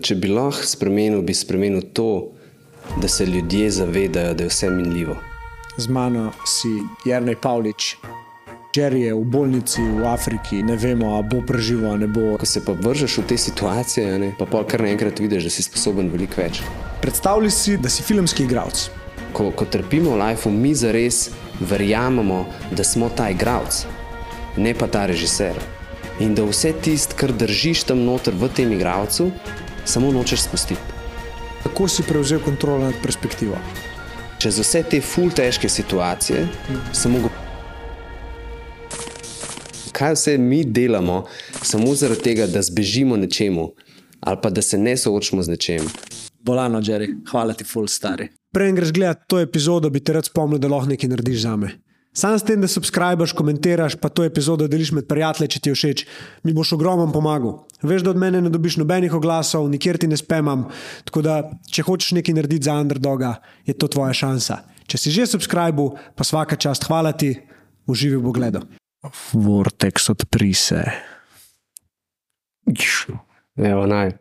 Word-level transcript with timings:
Če 0.00 0.16
bi 0.16 0.30
lahko 0.32 0.64
spremenil, 0.64 1.20
bi 1.20 1.34
spremenil 1.36 1.90
to, 1.92 2.32
da 3.00 3.08
se 3.08 3.26
ljudje 3.26 3.70
zavedajo, 3.70 4.34
da 4.34 4.46
je 4.46 4.48
vse 4.48 4.70
minljivo. 4.70 5.16
Z 5.76 5.88
mano 5.88 6.32
si 6.46 6.68
Jrnej 7.04 7.36
Pavlič, 7.36 7.96
Jerry 8.76 9.02
je 9.02 9.14
v 9.14 9.24
bolnici 9.26 9.82
v 9.82 10.06
Afriki, 10.06 10.62
ne 10.62 10.76
vemo, 10.78 11.16
ali 11.16 11.26
bo 11.26 11.40
preživel 11.42 11.90
ali 11.90 12.06
ne 12.06 12.08
bo. 12.08 12.38
Ko 12.38 12.46
se 12.46 12.62
pa 12.64 12.72
vržeš 12.72 13.18
v 13.18 13.24
te 13.26 13.38
situacije, 13.38 14.18
ne, 14.18 14.30
pa 14.38 14.46
pol 14.46 14.64
kar 14.64 14.84
naenkrat 14.86 15.18
vidiš, 15.18 15.48
da 15.48 15.50
si 15.50 15.66
sposoben 15.66 16.08
veliko 16.12 16.38
več. 16.38 16.62
Predstavljaj 17.02 17.50
si, 17.50 17.76
da 17.82 17.90
si 17.90 18.06
filmski 18.06 18.46
igralec. 18.46 18.86
Ko, 19.34 19.50
ko 19.50 19.66
trpimo 19.66 20.14
v 20.14 20.20
lifeu, 20.22 20.54
mi 20.54 20.70
zares 20.74 21.28
verjamemo, 21.60 22.44
da 22.70 22.86
smo 22.86 23.10
ta 23.10 23.28
igralec, 23.34 23.84
ne 24.56 24.72
pa 24.74 24.86
ta 24.86 25.04
režiser. 25.10 25.58
In 26.22 26.36
da 26.38 26.46
vse 26.46 26.70
tisto, 26.78 27.18
kar 27.18 27.34
držiš 27.34 27.88
tam 27.90 28.04
noter 28.06 28.36
v 28.38 28.48
tem 28.54 28.70
igralcu, 28.76 29.32
samo 29.90 30.12
nočeš 30.12 30.46
spustiti. 30.46 30.80
Kako 31.62 31.88
si 31.88 32.02
prevzel 32.02 32.40
kontrolo 32.40 32.84
nad 32.84 32.94
perspektivo? 33.02 33.58
Čez 34.38 34.58
vse 34.62 34.82
te 34.90 35.00
ful 35.04 35.28
težke 35.34 35.68
situacije 35.68 36.46
sem 36.92 37.12
mogel. 37.12 37.28
Kaj 39.92 40.14
vse 40.14 40.38
mi 40.38 40.62
delamo, 40.64 41.24
samo 41.62 41.94
zaradi 41.94 42.22
tega, 42.30 42.46
da 42.46 42.62
zbežimo 42.62 43.18
nečemu, 43.20 43.66
ali 44.20 44.38
pa 44.42 44.50
da 44.50 44.62
se 44.62 44.78
ne 44.78 44.96
soočimo 44.96 45.42
z 45.42 45.52
nečem. 45.56 45.90
Bolano, 46.40 46.80
Jerry, 46.80 47.10
hvala 47.28 47.52
ti, 47.52 47.64
full 47.64 47.88
stari. 47.88 48.30
Prej 48.54 48.72
greš 48.72 48.92
gledati 48.92 49.28
to 49.28 49.40
epizodo, 49.40 49.90
bi 49.90 50.00
ti 50.00 50.12
rad 50.12 50.24
spomnil, 50.24 50.58
da 50.58 50.68
lahko 50.68 50.88
nekaj 50.88 51.10
narediš 51.12 51.42
za 51.42 51.56
me. 51.56 51.74
Sam 52.12 52.38
s 52.38 52.42
tem, 52.42 52.58
da 52.58 52.66
subskrbiš, 52.68 53.32
komentiraš, 53.38 53.94
pa 53.94 54.08
to 54.10 54.24
epizodo 54.26 54.66
deliš 54.68 54.90
med 54.96 55.06
prijatelji, 55.06 55.48
če 55.54 55.60
ti 55.62 55.70
je 55.70 55.74
všeč, 55.76 56.02
mi 56.42 56.54
boš 56.56 56.72
ogromno 56.74 57.06
pomagal. 57.14 57.60
Veš, 57.86 58.02
da 58.02 58.10
od 58.10 58.18
mene 58.18 58.40
ne 58.42 58.50
dobiš 58.50 58.80
nobenih 58.82 59.14
oglasov, 59.14 59.68
nikjer 59.70 59.98
ti 59.98 60.10
ne 60.10 60.18
spemam. 60.18 60.66
Tako 61.06 61.22
da, 61.22 61.36
če 61.70 61.86
hočeš 61.86 62.16
nekaj 62.18 62.34
narediti 62.34 62.66
za 62.66 62.74
underdoga, 62.82 63.36
je 63.66 63.76
to 63.78 63.86
tvoja 63.86 64.16
šansa. 64.16 64.58
Če 64.90 64.98
si 64.98 65.14
že 65.14 65.28
subskrbil, 65.30 65.94
pa 66.18 66.26
vsaka 66.26 66.58
čast, 66.58 66.90
hvala 66.90 67.14
ti, 67.14 67.36
uživi 67.86 68.18
v 68.18 68.26
pogledu. 68.26 68.66
Vortex 69.32 70.10
odpri 70.10 70.50
se. 70.54 70.82
Evo, 73.54 73.86
naj. 73.86 74.16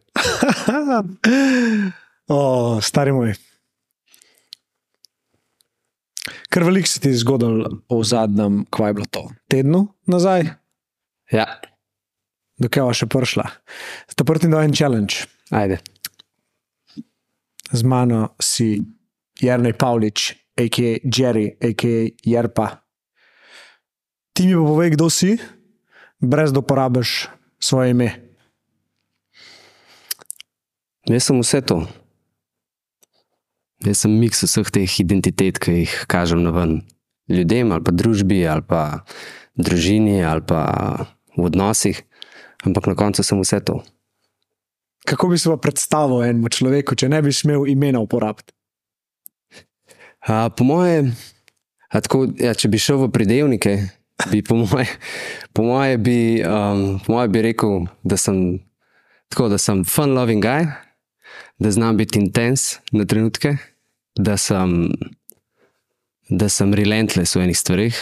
o, 2.38 2.78
stari 2.86 3.18
moj. 3.18 3.34
Ker 6.50 6.66
veliko 6.66 6.90
se 6.90 7.00
ti 7.00 7.12
je 7.14 7.20
zgodilo 7.22 7.70
v 7.90 8.00
zadnjem, 8.04 8.64
kva 8.74 8.88
je 8.90 8.94
bilo 8.98 9.06
to? 9.12 9.24
Tednu 9.48 9.88
nazaj, 10.10 10.50
Ja, 11.30 11.46
dokaj 12.58 12.88
je 12.90 12.94
še 13.04 13.06
prišla. 13.06 13.46
Sta 14.10 14.26
prti 14.26 14.50
na 14.50 14.64
en 14.66 14.74
challenge. 14.74 15.30
ajde. 15.54 15.78
Z 17.70 17.86
mano 17.86 18.34
si 18.42 18.82
Jrnej 19.38 19.78
Pavlič, 19.78 20.34
a.k.a. 20.58 20.98
Jerry, 21.06 21.54
a.k.a. 21.62 22.10
Jerpa. 22.26 22.82
Ti 24.34 24.48
mi 24.50 24.58
pa 24.58 24.66
povej, 24.66 24.90
kdo 24.98 25.06
si, 25.14 25.38
brez 26.18 26.50
da 26.50 26.66
uporabiš 26.66 27.30
svoje 27.62 27.94
ime. 27.94 28.10
Jaz 31.06 31.30
sem 31.30 31.38
vse 31.38 31.62
to. 31.62 31.86
Jaz 33.86 34.04
sem 34.04 34.12
miks 34.12 34.44
vseh 34.44 34.68
teh 34.76 35.00
identitet, 35.00 35.60
ki 35.62 35.84
jih 35.84 35.94
kažem 36.12 36.44
na 36.44 36.52
ven. 36.52 36.82
Ljudem 37.30 37.72
ali 37.72 37.86
pa 37.86 37.92
družbi 37.94 38.42
ali 38.50 38.66
pa 38.66 39.06
družini 39.56 40.24
ali 40.26 40.42
pa 40.42 40.62
v 41.38 41.46
odnosih, 41.46 42.02
ampak 42.66 42.90
na 42.90 42.96
koncu 42.98 43.24
sem 43.24 43.40
vse 43.40 43.62
to. 43.64 43.80
Kako 45.08 45.30
bi 45.32 45.38
se 45.38 45.50
pa 45.50 45.58
predstavil 45.58 46.24
enemu 46.28 46.50
človeku, 46.52 46.96
če 46.96 47.08
ne 47.10 47.22
bi 47.24 47.32
smel 47.34 47.70
imena 47.72 48.02
uporabiti? 48.04 48.52
A, 50.28 50.50
po 50.52 50.68
moje, 50.68 51.16
a 51.88 52.02
tako, 52.04 52.28
ja, 52.36 52.52
če 52.52 52.68
bi 52.68 52.82
šel 52.82 53.06
v 53.06 53.12
predelnike, 53.16 53.78
bi 54.32 54.44
po 54.44 54.60
moje, 54.60 54.92
po 55.56 55.64
moje, 55.64 55.96
bi, 56.04 56.18
um, 56.44 57.00
po 57.06 57.16
moje 57.16 57.32
bi 57.32 57.44
rekel, 57.48 57.88
da 58.04 58.20
sem, 58.20 58.60
tako, 59.32 59.48
da 59.56 59.58
sem 59.62 59.86
fun 59.88 60.12
loving 60.18 60.44
guy, 60.44 60.68
da 61.60 61.72
znam 61.72 61.98
biti 61.98 62.20
intens 62.20 62.82
na 62.92 63.08
trenutke, 63.08 63.56
da 64.16 64.38
sem, 64.38 64.90
da 66.30 66.50
sem 66.50 66.74
relentless 66.74 67.36
v 67.36 67.46
enih 67.48 67.58
stvarih. 67.58 68.00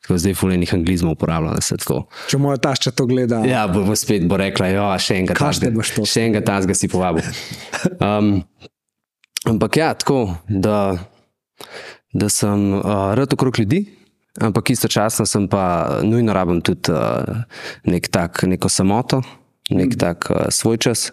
Tako 0.00 0.16
zdaj 0.18 0.34
fulejnih 0.34 0.74
anglizmov 0.74 1.12
uporabljam, 1.12 1.54
da 1.54 1.60
se 1.60 1.76
tako. 1.76 2.06
Če 2.32 2.38
moja 2.40 2.56
tašča 2.56 2.90
to 2.96 3.04
gleda, 3.06 3.42
Ja, 3.46 3.66
bo, 3.68 3.84
bo 3.84 3.94
spet 3.96 4.24
bo 4.28 4.38
rekla, 4.40 4.70
ja, 4.72 4.86
še 4.98 5.20
enega 5.20 5.36
tazga, 5.36 5.70
to 5.70 6.06
še 6.08 6.24
enega 6.26 6.40
tazga 6.46 6.74
si 6.74 6.88
povabil. 6.88 7.26
Um, 8.00 8.40
ampak 9.46 9.76
ja, 9.76 9.90
tako, 9.94 10.22
da, 10.48 10.96
da 12.16 12.30
sem 12.32 12.64
uh, 12.78 13.12
rad 13.18 13.36
okrog 13.36 13.60
ljudi, 13.60 13.84
ampak 14.40 14.72
istočasno 14.72 15.28
sem 15.28 15.46
pa 15.52 16.00
nujno 16.02 16.32
rabim 16.34 16.64
tudi 16.64 16.96
uh, 16.96 17.44
nek 17.84 18.08
tak, 18.08 18.42
neko 18.48 18.72
samoto, 18.72 19.20
nek 19.70 19.94
tak 20.00 20.30
uh, 20.32 20.48
svoj 20.48 20.80
čas. 20.80 21.10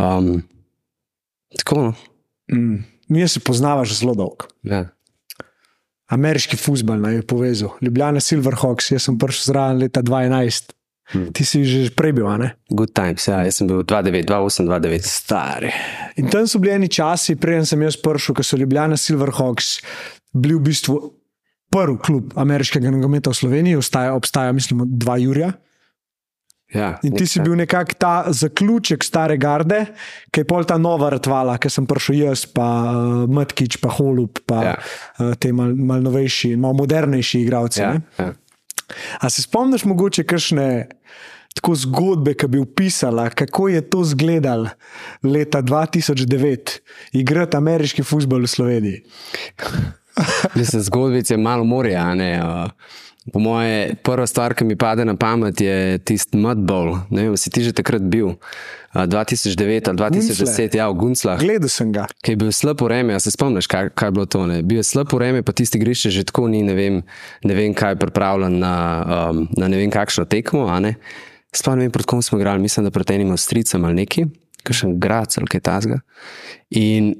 Um, 0.00 0.40
tako, 1.60 1.82
no. 1.82 1.94
mm, 2.50 2.82
mi 3.08 3.28
se 3.28 3.40
poznavaš 3.40 3.98
zelo 4.00 4.14
dolgo. 4.14 4.48
Ja. 4.62 4.86
Ameriški 6.12 6.56
futbol 6.60 7.00
naj 7.00 7.14
je 7.14 7.26
povezal, 7.26 7.76
Ljubljana 7.80 8.20
Silverhawks, 8.20 8.90
jaz 8.92 9.08
sem 9.08 9.18
prišel 9.18 9.52
zraven 9.52 9.84
leta 9.84 10.02
2011. 10.02 10.74
Hmm. 11.12 11.28
Ti 11.36 11.44
si 11.44 11.60
že 11.68 11.90
prej 11.92 12.14
bil, 12.16 12.28
ne? 12.40 12.54
Good 12.72 12.94
times, 12.96 13.26
ja, 13.28 13.42
jaz 13.44 13.60
sem 13.60 13.68
bil 13.68 13.82
2-9, 13.84 14.24
2-8, 14.24 14.68
2-9. 14.68 15.04
Stari. 15.04 15.72
In 16.16 16.30
tam 16.32 16.48
so 16.48 16.60
bili 16.62 16.72
eni 16.78 16.88
časi, 16.88 17.36
preden 17.36 17.68
sem 17.68 17.82
jaz 17.84 17.98
prišel, 18.00 18.36
ko 18.36 18.44
so 18.44 18.56
Ljubljana 18.56 18.96
Silverhawks 18.96 19.82
bili 20.32 20.56
v 20.56 20.64
bistvu 20.70 20.96
prvi 21.74 21.98
klub 22.04 22.32
ameriškega 22.40 22.92
nogometa 22.94 23.32
v 23.34 23.40
Sloveniji, 23.40 23.76
obstaja, 23.76 24.14
obstaja 24.16 24.52
mislim, 24.56 24.86
dva 24.86 25.18
Jurja. 25.20 25.52
Ja, 26.74 26.98
In 27.06 27.14
ti 27.14 27.26
si 27.26 27.38
bil 27.40 27.54
nekako 27.54 27.94
ta 27.98 28.12
zaključek 28.34 29.04
stare 29.06 29.36
garde, 29.38 29.84
ki 30.34 30.42
je 30.42 30.46
pol 30.48 30.64
ta 30.66 30.74
nova 30.78 31.12
ratvala, 31.14 31.54
ki 31.62 31.70
sem 31.70 31.86
prišel 31.86 32.16
jaz, 32.24 32.42
pa 32.50 32.66
uh, 32.90 33.30
Matkič, 33.30 33.78
pa 33.78 33.92
Holub, 33.94 34.40
pa 34.46 34.62
ja. 34.64 34.72
Uh, 35.20 35.34
te 35.38 35.52
mal, 35.54 35.70
mal 35.74 36.02
novejši, 36.02 36.56
malo 36.56 36.74
modernejši 36.82 37.44
igralci. 37.46 37.80
ja, 37.80 37.94
Ja. 38.18 38.24
ja. 38.24 38.32
A 39.20 39.30
se 39.30 39.42
spomniš 39.42 39.86
mogoče 39.88 40.26
kakšne 40.28 40.66
tako 41.54 41.74
zgodbe, 41.78 42.34
ki 42.34 42.48
bi 42.50 42.58
opisala, 42.58 43.28
kako 43.30 43.68
je 43.68 43.80
to 43.80 44.02
izgledalo 44.02 44.68
leta 45.22 45.62
2009, 45.62 46.78
igrati 47.12 47.56
ameriški 47.56 48.02
futbol 48.02 48.42
v 48.42 48.50
Sloveniji? 48.50 49.02
Mislim, 50.58 50.82
zgodbice 50.82 51.36
malo 51.36 51.64
morja. 51.64 52.02
a 52.02 52.14
Ne? 52.14 52.42
Uh, 52.42 52.70
Po 53.32 53.40
moje, 53.40 53.96
prva 54.04 54.26
stvar, 54.28 54.52
ki 54.52 54.66
mi 54.68 54.76
pade 54.76 55.04
na 55.04 55.14
pamet, 55.16 55.60
je 55.60 55.98
tisti 56.04 56.36
Mudball. 56.36 57.08
Ne 57.08 57.24
vem, 57.24 57.36
si 57.40 57.48
ti 57.48 57.64
že 57.64 57.72
takrat 57.72 58.04
bil. 58.04 58.36
Uh, 58.92 59.08
2009 59.08 59.88
ali 59.88 59.96
2010, 59.96 60.76
ja, 60.76 60.90
v 60.92 60.94
Gunclah. 61.00 61.40
Gledal 61.40 61.72
sem 61.72 61.88
ga. 61.88 62.04
Ki 62.20 62.36
je 62.36 62.40
bil 62.44 62.52
slab 62.52 62.84
vreme, 62.84 63.16
a 63.16 63.20
se 63.20 63.32
spomniš, 63.32 63.64
kaj, 63.64 63.96
kaj 63.96 64.12
je 64.12 64.14
bilo 64.14 64.28
to? 64.28 64.44
Ne? 64.44 64.60
Bil 64.60 64.84
je 64.84 64.86
slab 64.86 65.08
vreme, 65.08 65.40
pa 65.40 65.56
tisti 65.56 65.80
grišče 65.80 66.12
že 66.12 66.28
tako 66.28 66.52
ni, 66.52 66.60
ne 66.60 66.76
vem, 66.76 67.00
ne 67.48 67.54
vem 67.56 67.72
kaj 67.72 67.96
je 67.96 68.02
pripravljen 68.04 68.60
na, 68.60 68.74
um, 69.32 69.48
na 69.56 69.72
ne 69.72 69.80
vem 69.80 69.88
kakšno 69.88 70.28
tekmo. 70.28 70.68
Sploh 71.54 71.80
ne 71.80 71.88
vem, 71.88 71.92
proti 71.94 72.10
kom 72.12 72.20
smo 72.20 72.36
igrali, 72.36 72.60
mislim, 72.60 72.84
da 72.84 72.92
proti 72.92 73.16
enim 73.16 73.32
avstricem 73.32 73.84
ali 73.88 74.04
neki, 74.04 74.28
kakšen 74.68 75.00
grad 75.00 75.32
ali 75.40 75.48
kaj 75.48 75.64
tasga. 75.64 76.02
In, 76.76 77.14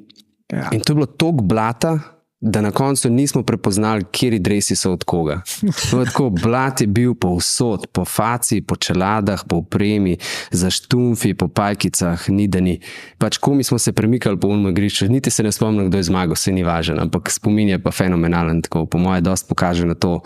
Ja. 0.52 0.68
in 0.76 0.80
to 0.84 0.92
je 0.92 0.94
bilo 0.94 1.06
toliko 1.06 1.42
blata. 1.42 2.13
Da 2.44 2.60
na 2.60 2.70
koncu 2.70 3.08
nismo 3.10 3.42
prepoznali, 3.42 4.04
kje 4.12 4.38
drevesi 4.38 4.76
so 4.76 4.92
od 4.92 5.04
koga. 5.04 5.40
Je 5.62 5.70
Tako 6.04 6.30
blat 6.30 6.80
je 6.80 6.86
bil 6.86 7.14
povsod, 7.14 7.86
po 7.92 8.04
faci, 8.04 8.60
po 8.60 8.76
čeladah, 8.76 9.44
po 9.48 9.56
opremi, 9.56 10.18
za 10.50 10.70
štumfi, 10.70 11.34
po 11.34 11.48
pajkicah, 11.48 12.28
ni 12.28 12.44
da 12.48 12.60
ni. 12.60 12.76
Pač 13.18 13.38
ko 13.40 13.54
mi 13.54 13.64
smo 13.64 13.78
se 13.78 13.92
premikali 13.92 14.40
po 14.40 14.48
unmu 14.52 14.68
igrišču, 14.68 15.08
niti 15.08 15.30
se 15.30 15.42
ne 15.42 15.52
spomnim, 15.52 15.88
kdo 15.88 15.98
je 15.98 16.02
zmagal, 16.02 16.36
se 16.36 16.52
ni 16.52 16.62
važen, 16.62 17.00
ampak 17.00 17.32
spomin 17.32 17.68
je 17.68 17.82
pa 17.82 17.90
fenomenalen. 17.90 18.62
Tako, 18.62 18.86
po 18.86 19.00
mojem, 19.00 19.24
dosti 19.24 19.48
pokaže 19.48 19.86
na 19.88 19.94
to, 19.94 20.20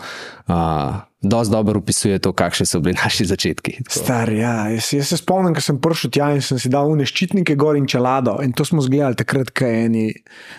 uh, 0.47 0.99
dosti 1.21 1.51
dobro 1.51 1.79
opisuje 1.79 2.19
to, 2.19 2.33
kakšni 2.35 2.65
so 2.65 2.83
bili 2.83 2.99
naši 2.99 3.31
začetki. 3.31 3.79
Tako. 3.83 3.99
Star, 4.03 4.33
ja. 4.33 4.67
jaz, 4.75 4.93
jaz 4.93 5.07
se 5.07 5.23
spomnim, 5.23 5.55
ko 5.55 5.63
sem 5.63 5.79
prišel 5.79 6.11
tja 6.11 6.33
in 6.35 6.43
sem 6.43 6.59
si 6.59 6.67
dal 6.67 6.91
une 6.91 7.07
ščitnike 7.07 7.55
gor 7.55 7.79
in 7.79 7.87
čelado. 7.87 8.41
In 8.43 8.51
to 8.51 8.67
smo 8.67 8.83
zgledali 8.83 9.15
takrat, 9.15 9.55
kaj 9.55 9.85
eni, 9.85 10.09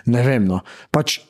ne 0.09 0.25
vem. 0.25 0.49
No. 0.49 0.65
Pač 0.89 1.21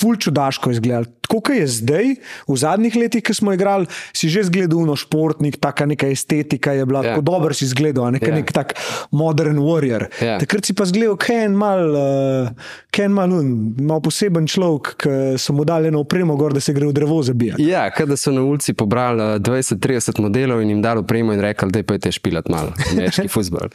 ful 0.00 0.16
čudaško 0.16 0.70
izgledalo. 0.70 1.04
Tako 1.20 1.40
kot 1.40 1.54
je 1.54 1.66
zdaj, 1.68 2.06
v 2.48 2.56
zadnjih 2.56 2.96
letih, 2.96 3.22
ki 3.22 3.34
smo 3.34 3.52
igrali, 3.52 3.86
si 4.12 4.26
že 4.28 4.42
zgledal 4.42 4.82
no 4.82 4.96
športnik, 4.96 5.56
taka 5.56 5.86
neka 5.86 6.08
estetika 6.08 6.72
je 6.72 6.86
bila, 6.86 7.00
Ja. 7.00 7.12
tako 7.12 7.20
dober 7.22 7.54
si 7.54 7.64
izgledal, 7.64 8.04
a 8.04 8.10
ne 8.10 8.18
Ja. 8.20 8.34
nek 8.34 8.52
tak 8.52 8.74
modern 9.10 9.58
warrior. 9.58 10.08
Ja. 10.18 10.38
Takrat 10.38 10.64
si 10.64 10.72
pa 10.72 10.84
zgledal, 10.84 11.14
kaj 11.16 11.36
je 11.36 11.44
en 11.44 11.54
mal, 11.54 11.80
uh, 11.90 12.48
kaj 12.90 13.02
je 13.02 13.06
en 13.06 13.12
mal, 13.12 13.30
un, 13.30 13.46
mal 13.78 14.00
poseben 14.00 14.46
človek, 14.46 14.96
ki 14.96 15.08
so 15.38 15.52
mu 15.52 15.64
dali 15.64 15.88
eno 15.88 16.00
opremo 16.00 16.34
gor, 16.36 16.52
da 16.52 16.60
se 16.60 16.72
gre 16.72 16.86
v 16.86 16.92
drevo 16.92 17.22
zabijati. 17.22 17.62
Ja, 17.62 17.90
kada 17.90 18.16
so 18.16 18.32
na 18.32 18.42
ulici 18.42 18.72
pobrali 18.72 19.22
eh, 19.22 19.38
20-30 19.38 20.20
modelov 20.20 20.62
in 20.62 20.70
jim 20.70 20.82
dali 20.82 20.98
opremo 20.98 21.32
in 21.32 21.40
rekli, 21.40 21.70
da 21.70 21.78
je 21.78 21.84
pojete 21.84 22.12
špilat 22.12 22.48
malo, 22.48 22.72
ameriški 22.90 23.28
futbol. 23.36 23.68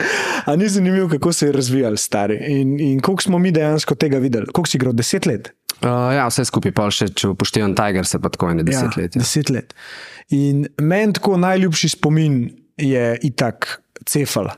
A 0.45 0.55
ni 0.55 0.67
zanimivo, 0.67 1.07
kako 1.07 1.31
se 1.31 1.45
je 1.45 1.51
razvijal 1.51 1.95
stari 1.95 2.37
in, 2.51 2.79
in 2.79 2.99
koliko 2.99 3.21
smo 3.23 3.39
mi 3.39 3.51
dejansko 3.51 3.95
tega 3.95 4.17
videli. 4.17 4.45
Koliko 4.45 4.67
si 4.67 4.77
igral? 4.77 4.93
Deset 4.93 5.25
let? 5.25 5.53
Uh, 5.83 6.11
ja, 6.15 6.25
vse 6.31 6.45
skupaj, 6.47 6.71
pa 6.75 6.87
še 6.93 7.09
če 7.11 7.33
upoštevam 7.33 7.75
Tiger, 7.77 8.07
se 8.07 8.19
pa 8.21 8.31
tako 8.31 8.53
ene 8.53 8.63
deset 8.65 8.93
ja, 8.95 9.01
let. 9.01 9.15
Ja. 9.15 9.23
Deset 9.23 9.51
let. 9.51 9.73
In 10.33 10.65
meni 10.81 11.15
tako 11.17 11.35
najljubši 11.41 11.89
spomin 11.97 12.45
je 12.81 13.09
itak 13.27 13.67
Cefal, 14.07 14.49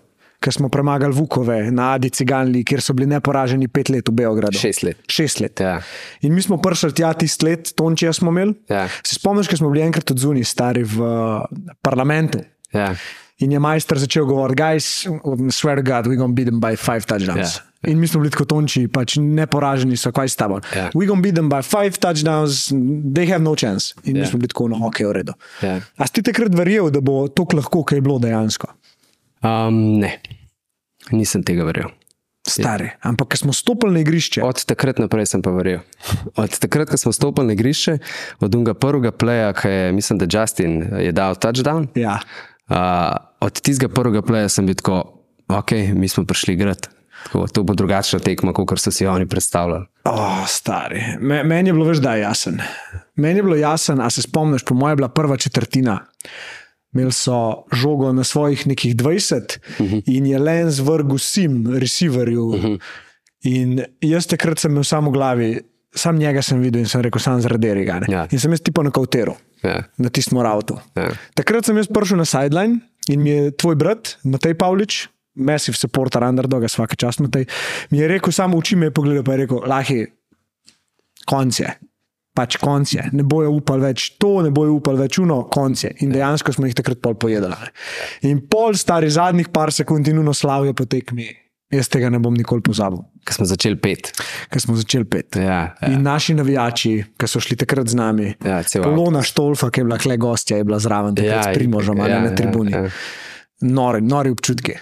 ker 0.43 0.53
smo 0.53 0.69
premagali 0.71 1.15
Vukove 1.17 1.57
na 1.73 1.93
Adi 1.97 2.11
Ciganli, 2.13 2.63
kjer 2.67 2.83
so 2.85 2.95
bili 2.97 3.09
neporaženi 3.11 3.67
pet 3.67 3.89
let 3.93 4.09
v 4.09 4.15
Beogradu. 4.21 4.59
Šest 4.59 4.85
let. 4.85 5.01
Šest 5.11 5.41
let. 5.41 5.63
Ja. 5.63 5.79
In 6.21 6.35
mi 6.37 6.43
smo 6.45 6.59
prišli 6.61 6.93
tja 7.01 7.11
tisti 7.17 7.49
let, 7.49 7.73
Tončija 7.77 8.13
smo 8.13 8.31
imeli. 8.35 8.53
Ja. 8.69 8.85
Se 9.01 9.17
spomniš, 9.17 9.49
ko 9.51 9.59
smo 9.63 9.71
bili 9.73 9.85
enkrat 9.87 10.13
od 10.13 10.21
zunaj, 10.21 10.45
stari 10.47 10.85
v 10.85 11.01
uh, 11.01 11.71
parlamentu. 11.81 12.43
Ja. 12.75 12.93
In 13.43 13.51
je 13.53 13.59
majster 13.61 13.99
začel 14.01 14.25
govoriti, 14.25 14.61
guys, 14.61 14.85
swear 15.53 15.77
to 15.77 15.85
God, 15.85 16.07
we're 16.09 16.17
gonna 16.17 16.33
beat 16.33 16.49
them 16.49 16.61
by 16.61 16.77
five 16.77 17.05
touchdowns. 17.05 17.57
Ja. 17.57 17.65
In 17.87 17.99
mi 17.99 18.07
smo 18.07 18.19
bili 18.19 18.31
tako 18.31 18.45
tonči, 18.45 18.87
pač 18.91 19.15
neporaženi 19.21 19.95
so, 19.97 20.11
kaj 20.11 20.29
s 20.29 20.35
tabo. 20.39 20.59
Ja. 20.75 20.89
We're 20.91 21.07
gonna 21.07 21.23
beat 21.23 21.35
them 21.35 21.47
by 21.49 21.61
five 21.63 21.95
touchdowns, 22.03 22.67
they 23.15 23.27
have 23.31 23.39
no 23.43 23.55
chance. 23.55 23.93
In 24.03 24.13
mi 24.19 24.25
Ja. 24.25 24.27
smo 24.27 24.39
bili 24.43 24.51
tako, 24.51 24.67
no, 24.67 24.81
ok, 24.87 24.99
v 25.07 25.13
redu. 25.21 25.33
Ja. 25.63 25.79
A 25.97 26.07
si 26.07 26.19
ti 26.19 26.25
takrat 26.27 26.51
verjel, 26.55 26.91
da 26.91 26.99
bo 27.01 27.27
to 27.31 27.47
lahko, 27.53 27.83
kaj 27.87 27.97
je 27.97 28.01
bilo 28.03 28.19
dejansko? 28.19 28.67
Um, 29.43 29.99
ne, 30.03 30.17
nisem 31.11 31.43
tega 31.47 31.63
verjel. 31.63 31.93
Stari. 32.47 32.89
Ampak, 33.03 33.27
ko 33.35 33.37
smo 33.37 33.53
stopili 33.53 33.93
na 33.93 33.99
igrišče, 33.99 34.39
Od 34.43 34.65
takrat 34.65 34.99
naprej 35.03 35.25
sem 35.27 35.41
pa 35.43 35.51
verjel. 35.51 35.79
Od 36.39 36.59
takrat, 36.59 36.87
ko 36.89 36.97
smo 36.97 37.11
stopili 37.11 37.47
na 37.47 37.53
igrišče, 37.53 37.97
od 38.39 38.55
unga 38.55 38.73
prvega 38.73 39.11
pleja, 39.11 39.53
ki 39.53 39.67
je, 39.67 39.91
mislim, 39.91 40.19
da 40.19 40.27
Justin 40.31 40.79
je 40.99 41.11
dal 41.11 41.35
touchdown, 41.35 41.87
ja. 41.95 42.19
uh, 42.71 43.15
od 43.43 43.59
tistega 43.61 43.91
prvega 43.93 44.21
pleja 44.23 44.49
sem 44.49 44.65
bil 44.65 44.75
tako, 44.79 45.01
ok, 45.47 45.71
mi 45.95 46.07
smo 46.07 46.23
prišli 46.25 46.53
igrati. 46.55 46.87
Tako, 47.27 47.47
to 47.51 47.63
bo 47.67 47.75
drugačna 47.75 48.19
tekma, 48.23 48.53
kot 48.55 48.79
so 48.79 48.91
si 48.91 49.05
oni 49.07 49.27
predstavljali. 49.27 49.85
Oh, 50.07 50.45
stari. 50.47 51.01
Me, 51.19 51.41
meni 51.43 51.69
je 51.69 51.73
bilo 51.75 51.89
več, 51.89 51.99
da 51.99 52.15
je 52.15 52.23
jasen. 52.23 52.61
Meni 53.19 53.41
je 53.41 53.43
bilo 53.43 53.57
jasen, 53.59 53.99
a 53.99 54.07
se 54.09 54.23
spomniš, 54.23 54.63
po 54.63 54.77
mojem 54.79 54.95
je 54.95 55.01
bila 55.01 55.09
prva 55.11 55.35
četrtina. 55.37 55.97
Imeli 56.95 57.11
so 57.11 57.67
žogo 57.75 58.13
na 58.15 58.23
svojih 58.23 58.63
nekih 58.67 58.95
20 58.95 59.57
uh 59.59 59.85
-huh. 59.85 60.03
in 60.05 60.25
je 60.25 60.39
len 60.39 60.71
zvrgel 60.71 61.17
sim, 61.17 61.67
receiverju. 61.75 62.45
Uh 62.45 62.63
-huh. 62.63 62.79
In 63.43 63.83
jaz 64.01 64.27
takrat 64.27 64.59
sem 64.59 64.71
imel 64.71 64.83
samo 64.83 65.09
v 65.09 65.13
glavi, 65.13 65.49
sam 65.95 66.17
njega 66.17 66.41
sem 66.41 66.61
videl 66.61 66.81
in 66.81 66.87
sem 66.87 67.01
rekel, 67.01 67.21
sam 67.21 67.41
zaradi 67.41 67.67
tega. 67.67 67.99
Ja. 68.07 68.27
In 68.31 68.39
sem 68.39 68.51
jaz 68.51 68.61
tipo 68.61 68.83
na 68.83 68.91
kauteru, 68.91 69.35
Ja. 69.63 69.83
na 69.97 70.09
tistem 70.09 70.37
avtu. 70.37 70.79
Ja. 70.95 71.11
Takrat 71.35 71.65
sem 71.65 71.77
jaz 71.77 71.87
prišel 71.87 72.17
na 72.17 72.25
sideline 72.25 72.79
in 73.09 73.21
mi 73.21 73.29
je 73.29 73.51
tvoj 73.51 73.75
brat, 73.75 74.17
Matej 74.23 74.53
Pavlič, 74.53 75.07
massive 75.37 75.77
supporter 75.77 76.23
underdoga, 76.23 76.67
vsake 76.67 76.95
čas 76.95 77.19
Matej, 77.19 77.45
mi 77.91 77.99
je 77.99 78.07
rekel, 78.07 78.33
samo 78.33 78.57
oči 78.57 78.75
me 78.75 78.89
je 78.89 78.93
pogledal, 78.93 79.23
pa 79.23 79.33
je 79.33 79.43
rekel, 79.43 79.61
lahi, 79.65 79.99
konc 81.25 81.59
je. 81.59 81.73
Pač 82.37 82.59
konc 82.61 82.91
je, 82.93 83.01
ne 83.17 83.23
bojo 83.25 83.49
upali 83.49 83.87
več 83.87 84.11
to, 84.21 84.43
ne 84.45 84.51
bojo 84.53 84.75
upali 84.77 84.99
več 85.01 85.17
uno, 85.17 85.39
konc 85.49 85.81
je. 85.83 85.89
In 86.05 86.11
dejansko 86.13 86.53
smo 86.53 86.67
jih 86.67 86.75
takrat 86.77 86.99
pol 87.01 87.15
pojedali. 87.17 87.55
In 88.29 88.43
pol 88.45 88.77
stari 88.77 89.09
zadnjih 89.09 89.49
par 89.49 89.71
sekund 89.73 90.05
in 90.07 90.19
uno 90.21 90.35
slavijo 90.37 90.75
po 90.77 90.85
tekmi. 90.85 91.25
Jaz 91.73 91.89
tega 91.91 92.07
ne 92.07 92.19
bom 92.21 92.31
nikoli 92.31 92.61
pozabil, 92.63 93.01
Ko 93.27 93.33
smo 93.33 93.43
začeli 93.45 93.75
pet. 93.75 94.13
ker 94.47 94.61
smo 94.61 94.75
začeli 94.77 95.03
pet. 95.03 95.35
Ja, 95.35 95.73
ja. 95.75 95.89
In 95.89 95.99
naši 96.01 96.31
navijači, 96.33 97.03
ki 97.19 97.27
so 97.27 97.41
šli 97.43 97.57
takrat 97.57 97.89
z 97.89 97.97
nami, 97.97 98.35
Ja, 98.39 98.61
cel 98.63 98.85
Polona 98.85 99.19
Štolfa, 99.19 99.67
ki 99.69 99.81
je 99.81 99.83
bila 99.83 99.97
kle 99.97 100.15
gostja, 100.17 100.57
je 100.57 100.63
bila 100.63 100.79
zraven, 100.79 101.15
takrat 101.15 101.33
Ja, 101.33 101.41
ja, 101.41 101.51
s 101.51 101.57
Primožem, 101.57 101.97
ja, 101.97 102.07
ja, 102.07 102.21
na 102.21 102.31
tribuni. 102.31 102.71
ja, 102.71 102.77
Ja, 102.77 102.83
ja. 102.83 102.87
ja. 102.87 103.73
Nori, 103.73 103.99
nori 104.01 104.29
občutki. 104.29 104.77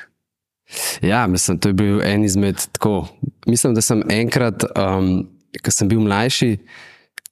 Ja, 1.01 1.27
mislim, 1.27 1.59
to 1.59 1.69
je 1.69 1.73
bil 1.73 2.01
en 2.01 2.23
izmed 2.23 2.61
tako. 2.71 3.07
Mislim, 3.47 3.75
da 3.75 3.81
sem 3.81 4.01
enkrat, 4.09 4.65
um, 4.75 5.27
ko 5.63 5.71
sem 5.71 5.89
bil 5.89 6.01
mlajši, 6.03 6.57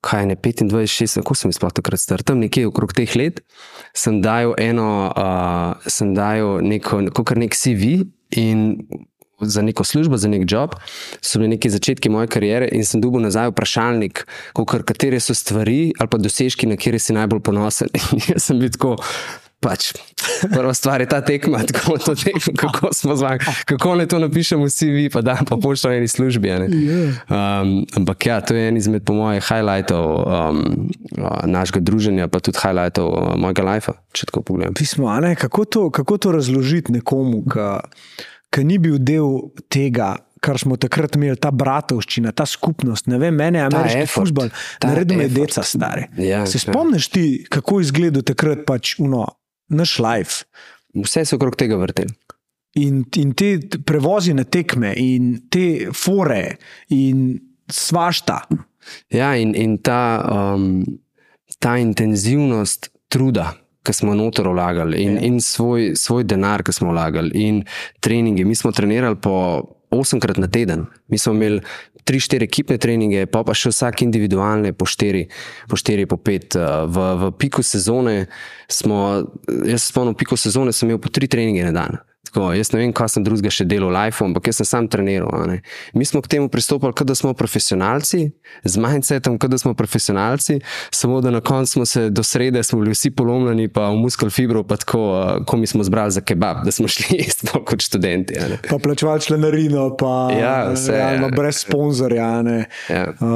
kaj 0.03 0.25
ne 0.27 0.35
25, 0.35 0.69
26, 0.69 1.21
kako 1.23 1.35
sem 1.35 1.51
jih 1.51 1.57
sploh 1.57 1.71
takrat 1.73 1.99
star, 1.99 2.23
tam 2.23 2.43
nekje 2.43 2.67
okrog 2.67 2.93
teh 2.95 3.15
let, 3.15 3.39
sem 3.95 4.19
dajal 4.21 4.53
eno, 4.59 4.89
uh, 5.09 5.87
sem 5.87 6.11
dajal 6.15 6.59
neko, 6.65 7.05
kot 7.15 7.39
nek 7.39 7.55
CV 7.55 8.03
in 8.35 8.83
za 9.41 9.61
neko 9.61 9.83
službo, 9.83 10.17
za 10.17 10.27
nek 10.27 10.43
job, 10.51 10.75
so 11.21 11.39
bili 11.39 11.55
neki 11.55 11.69
začetki 11.69 12.09
moje 12.09 12.27
kariere 12.27 12.69
in 12.71 12.85
sem 12.85 13.01
dobil 13.01 13.23
nazaj 13.23 13.51
vprašalnik, 13.51 14.25
kakor, 14.55 14.83
katere 14.87 15.19
so 15.19 15.35
stvari 15.35 15.93
ali 15.99 16.09
pa 16.09 16.19
dosežki, 16.19 16.67
na 16.67 16.77
kere 16.77 16.99
si 16.99 17.15
najbolj 17.15 17.41
ponosen. 17.43 17.91
Jaz 18.29 18.49
sem 18.49 18.59
bil 18.59 18.71
tako. 18.71 18.97
Pač, 19.63 19.93
prva 20.51 20.73
stvar 20.75 21.01
je 21.01 21.07
ta 21.07 21.21
tekma, 21.23 21.61
tako 21.69 21.97
to 21.97 22.15
tekmo, 22.19 22.53
kako 22.59 22.91
smo 22.93 23.15
zvali, 23.15 23.39
kako 23.65 23.95
naj 23.95 24.09
to 24.11 24.19
napišemo 24.19 24.67
v 24.67 24.71
CV, 24.73 25.05
pa 25.13 25.21
da 25.23 25.37
pa 25.49 25.57
pošljemo 25.57 25.95
eni 25.95 26.07
službi. 26.07 26.49
ne. 26.49 26.67
Um, 26.67 27.85
ampak 27.95 28.25
ja, 28.25 28.41
to 28.41 28.55
je 28.55 28.67
en 28.67 28.77
izmed, 28.77 29.03
po 29.07 29.15
mojem, 29.15 29.41
highlightov 29.41 30.03
um, 30.27 30.89
našega 31.47 31.79
druženja, 31.79 32.27
pa 32.27 32.43
tudi 32.43 32.59
highlightov 32.59 33.07
uh, 33.07 33.31
mojega 33.39 33.63
lifea, 33.63 33.95
če 34.11 34.27
tako 34.29 34.43
pogledam. 34.51 34.75
Pismo, 34.75 35.07
ne, 35.23 35.35
kako, 35.39 35.65
to, 35.65 35.87
kako 35.89 36.17
to 36.17 36.35
razložiti 36.35 36.91
nekomu, 36.91 37.43
ki 38.53 38.67
ni 38.67 38.77
bil 38.77 38.99
del 39.01 39.49
tega, 39.71 40.13
kar 40.43 40.59
smo 40.59 40.75
takrat 40.79 41.15
imeli, 41.15 41.37
ta 41.39 41.53
bratovščina, 41.55 42.33
ta 42.35 42.45
skupnost. 42.49 43.07
Ne 43.11 43.19
vem, 43.21 43.35
mene 43.39 43.61
je 43.61 43.67
ameriški 43.69 44.09
futbol, 44.11 44.51
ta 44.81 44.91
naredil 44.91 45.21
me 45.21 45.29
deca 45.31 45.63
stari. 45.65 46.09
Ja, 46.19 46.43
Se 46.49 46.59
ja. 46.59 46.65
spomniš 46.67 47.07
ti, 47.13 47.25
kako 47.49 47.79
je 47.79 47.87
izgledal 47.87 48.25
takrat 48.27 48.65
pač 48.67 48.97
uno, 48.99 49.25
naš 49.73 49.97
life? 49.99 50.45
Vse 50.93 51.25
so 51.25 51.39
okrog 51.39 51.57
tega 51.59 51.77
vrteli. 51.81 52.13
In, 52.81 53.03
in 53.21 53.33
te 53.37 53.57
prevozi 53.85 54.33
na 54.33 54.45
tekme, 54.49 54.93
in 54.97 55.35
te 55.53 55.91
fore, 55.93 56.55
in 56.89 57.35
svašta. 57.69 58.39
Ja, 59.13 59.35
in, 59.37 59.53
in 59.55 59.77
ta, 59.85 59.99
um, 60.55 60.81
ta 61.61 61.75
intenzivnost 61.77 62.89
truda, 63.13 63.51
ki 63.85 63.93
smo 63.93 64.15
noter 64.17 64.47
vlagali, 64.49 65.03
in, 65.03 65.19
in 65.21 65.37
svoj, 65.43 65.91
svoj 65.99 66.25
denar, 66.25 66.63
ki 66.65 66.73
smo 66.73 66.89
vlagali, 66.93 67.31
in 67.45 67.61
treninge. 68.01 68.45
Mi 68.47 68.55
smo 68.55 68.71
trenirali 68.71 69.19
po 69.21 69.35
osemkrat 69.93 70.37
na 70.41 70.47
teden. 70.47 70.85
Mi 71.07 71.17
smo 71.17 71.33
imeli 71.33 71.61
tri, 72.03 72.19
štiri 72.19 72.47
ekipne 72.47 72.77
treninge, 72.77 73.25
pa 73.31 73.43
pa 73.47 73.55
še 73.57 73.73
vsak 73.73 74.05
individualne, 74.05 74.73
po 74.75 74.87
štiri, 74.89 75.27
po, 75.71 75.79
štiri, 75.79 76.07
po 76.09 76.19
pet. 76.19 76.55
Uh, 76.59 76.85
V, 76.93 76.97
v 77.19 77.31
piku 77.39 77.63
sezone 77.63 78.27
smo, 78.67 79.23
jaz 79.47 79.85
se 79.85 79.91
spomnim, 79.93 80.13
v 80.13 80.19
piku 80.19 80.37
sezone 80.39 80.73
sem 80.75 80.89
imel 80.89 80.99
po 81.01 81.11
tri 81.13 81.29
treninge 81.31 81.63
na 81.69 81.73
dan. 81.75 82.01
Tako, 82.33 82.53
jaz 82.53 82.71
ne 82.73 82.79
vem, 82.79 82.93
kaj 82.93 83.11
sem 83.13 83.23
drugega 83.23 83.51
še 83.53 83.65
delal 83.69 83.91
v 83.91 83.93
life, 83.93 84.23
ampak 84.25 84.47
jaz 84.49 84.57
sem 84.57 84.65
sam 84.65 84.87
treniral. 84.89 85.29
Mi 85.93 86.01
smo 86.01 86.17
k 86.17 86.27
temu 86.27 86.49
pristopili, 86.49 86.89
kot 86.91 87.05
da 87.05 87.13
smo 87.13 87.33
profesionalci, 87.33 88.31
z 88.63 88.77
mindsetom, 88.77 89.35
kot 89.37 89.51
da 89.51 89.57
smo 89.57 89.73
profesionalci, 89.73 90.57
samo 90.89 91.21
da 91.21 91.29
na 91.29 91.41
koncu 91.41 91.71
smo 91.71 91.85
se 91.85 92.09
do 92.09 92.23
srede, 92.23 92.63
smo 92.63 92.79
bili 92.79 92.91
vsi 92.91 93.11
polomljeni, 93.11 93.67
pa 93.67 93.89
v 93.89 93.97
muskel 93.97 94.29
fibro, 94.29 94.63
pa 94.63 94.77
tako, 94.77 95.03
uh, 95.11 95.45
ko 95.45 95.57
mi 95.57 95.67
smo 95.67 95.83
zbrali 95.83 96.11
za 96.11 96.21
kebab, 96.21 96.63
da 96.65 96.71
smo 96.71 96.87
šli 96.93 97.19
jesti 97.19 97.47
kot 97.65 97.81
študenti. 97.81 98.33
Pa 98.65 98.77
plačevali 98.77 99.21
članarino, 99.21 99.95
pa 99.95 100.31
Ja, 100.33 100.55
vse, 100.73 100.91
realno, 100.91 101.27
ja. 101.27 101.31
brez 101.31 101.57
sponzorja, 101.59 102.31
Ja. 102.89 103.03
uh, 103.11 103.27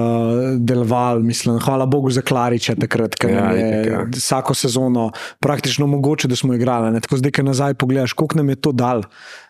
deloval. 0.57 1.19
Mislim, 1.19 1.59
hvala 1.59 1.85
Bogu 1.85 2.09
za 2.09 2.21
Klariča 2.21 2.75
takrat, 2.75 3.15
ker 3.15 3.29
Ja, 3.29 3.51
je 3.51 3.61
itak, 3.61 3.91
ja. 3.91 4.05
vsako 4.11 4.53
sezono 4.53 5.11
praktično 5.39 5.87
mogoče, 5.87 6.27
da 6.27 6.35
smo 6.35 6.53
igrali. 6.53 6.91
Ne. 6.91 6.99
Tako 6.99 7.17
zdaj, 7.17 7.31
ko 7.31 7.43
nazaj 7.43 7.73
pogledaš, 7.73 8.13
koliko 8.13 8.37
nam 8.37 8.49
je 8.49 8.55
to 8.55 8.71
dal, 8.87 9.03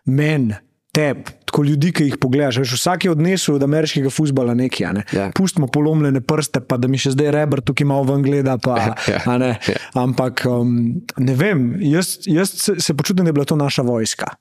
men. 0.06 0.56
Tebi, 0.98 1.30
tako 1.46 1.62
ljudi, 1.68 1.92
ki 1.94 2.06
jih 2.08 2.16
pogledaš. 2.18 2.58
Veš, 2.64 2.72
vsak 2.80 3.04
je 3.06 3.12
odnesel 3.12 3.60
od 3.60 3.64
ameriškega 3.68 4.10
futbola 4.10 4.56
nekaj. 4.58 4.88
Ne? 4.98 5.04
Ja. 5.14 5.28
Pustimo 5.36 5.68
polomljene 5.70 6.24
prste, 6.26 6.58
pa 6.66 6.80
da 6.82 6.90
mi 6.90 6.98
še 6.98 7.12
zdaj 7.14 7.30
rebr 7.36 7.62
tukaj 7.62 7.86
malo 7.86 8.08
ven 8.10 8.24
gleda. 8.26 8.56
Pa, 8.58 8.80
Ja. 9.06 9.20
a 9.30 9.38
ne. 9.38 9.52
Ja. 9.70 9.78
Ampak 10.02 10.42
um, 10.50 10.74
ne 11.22 11.36
vem, 11.38 11.76
jaz, 11.86 12.16
jaz 12.26 12.56
se, 12.58 12.80
se 12.82 12.98
počutim, 12.98 13.28
da 13.28 13.30
je 13.30 13.38
bila 13.38 13.46
to 13.46 13.60
naša 13.62 13.86
vojska 13.86 14.34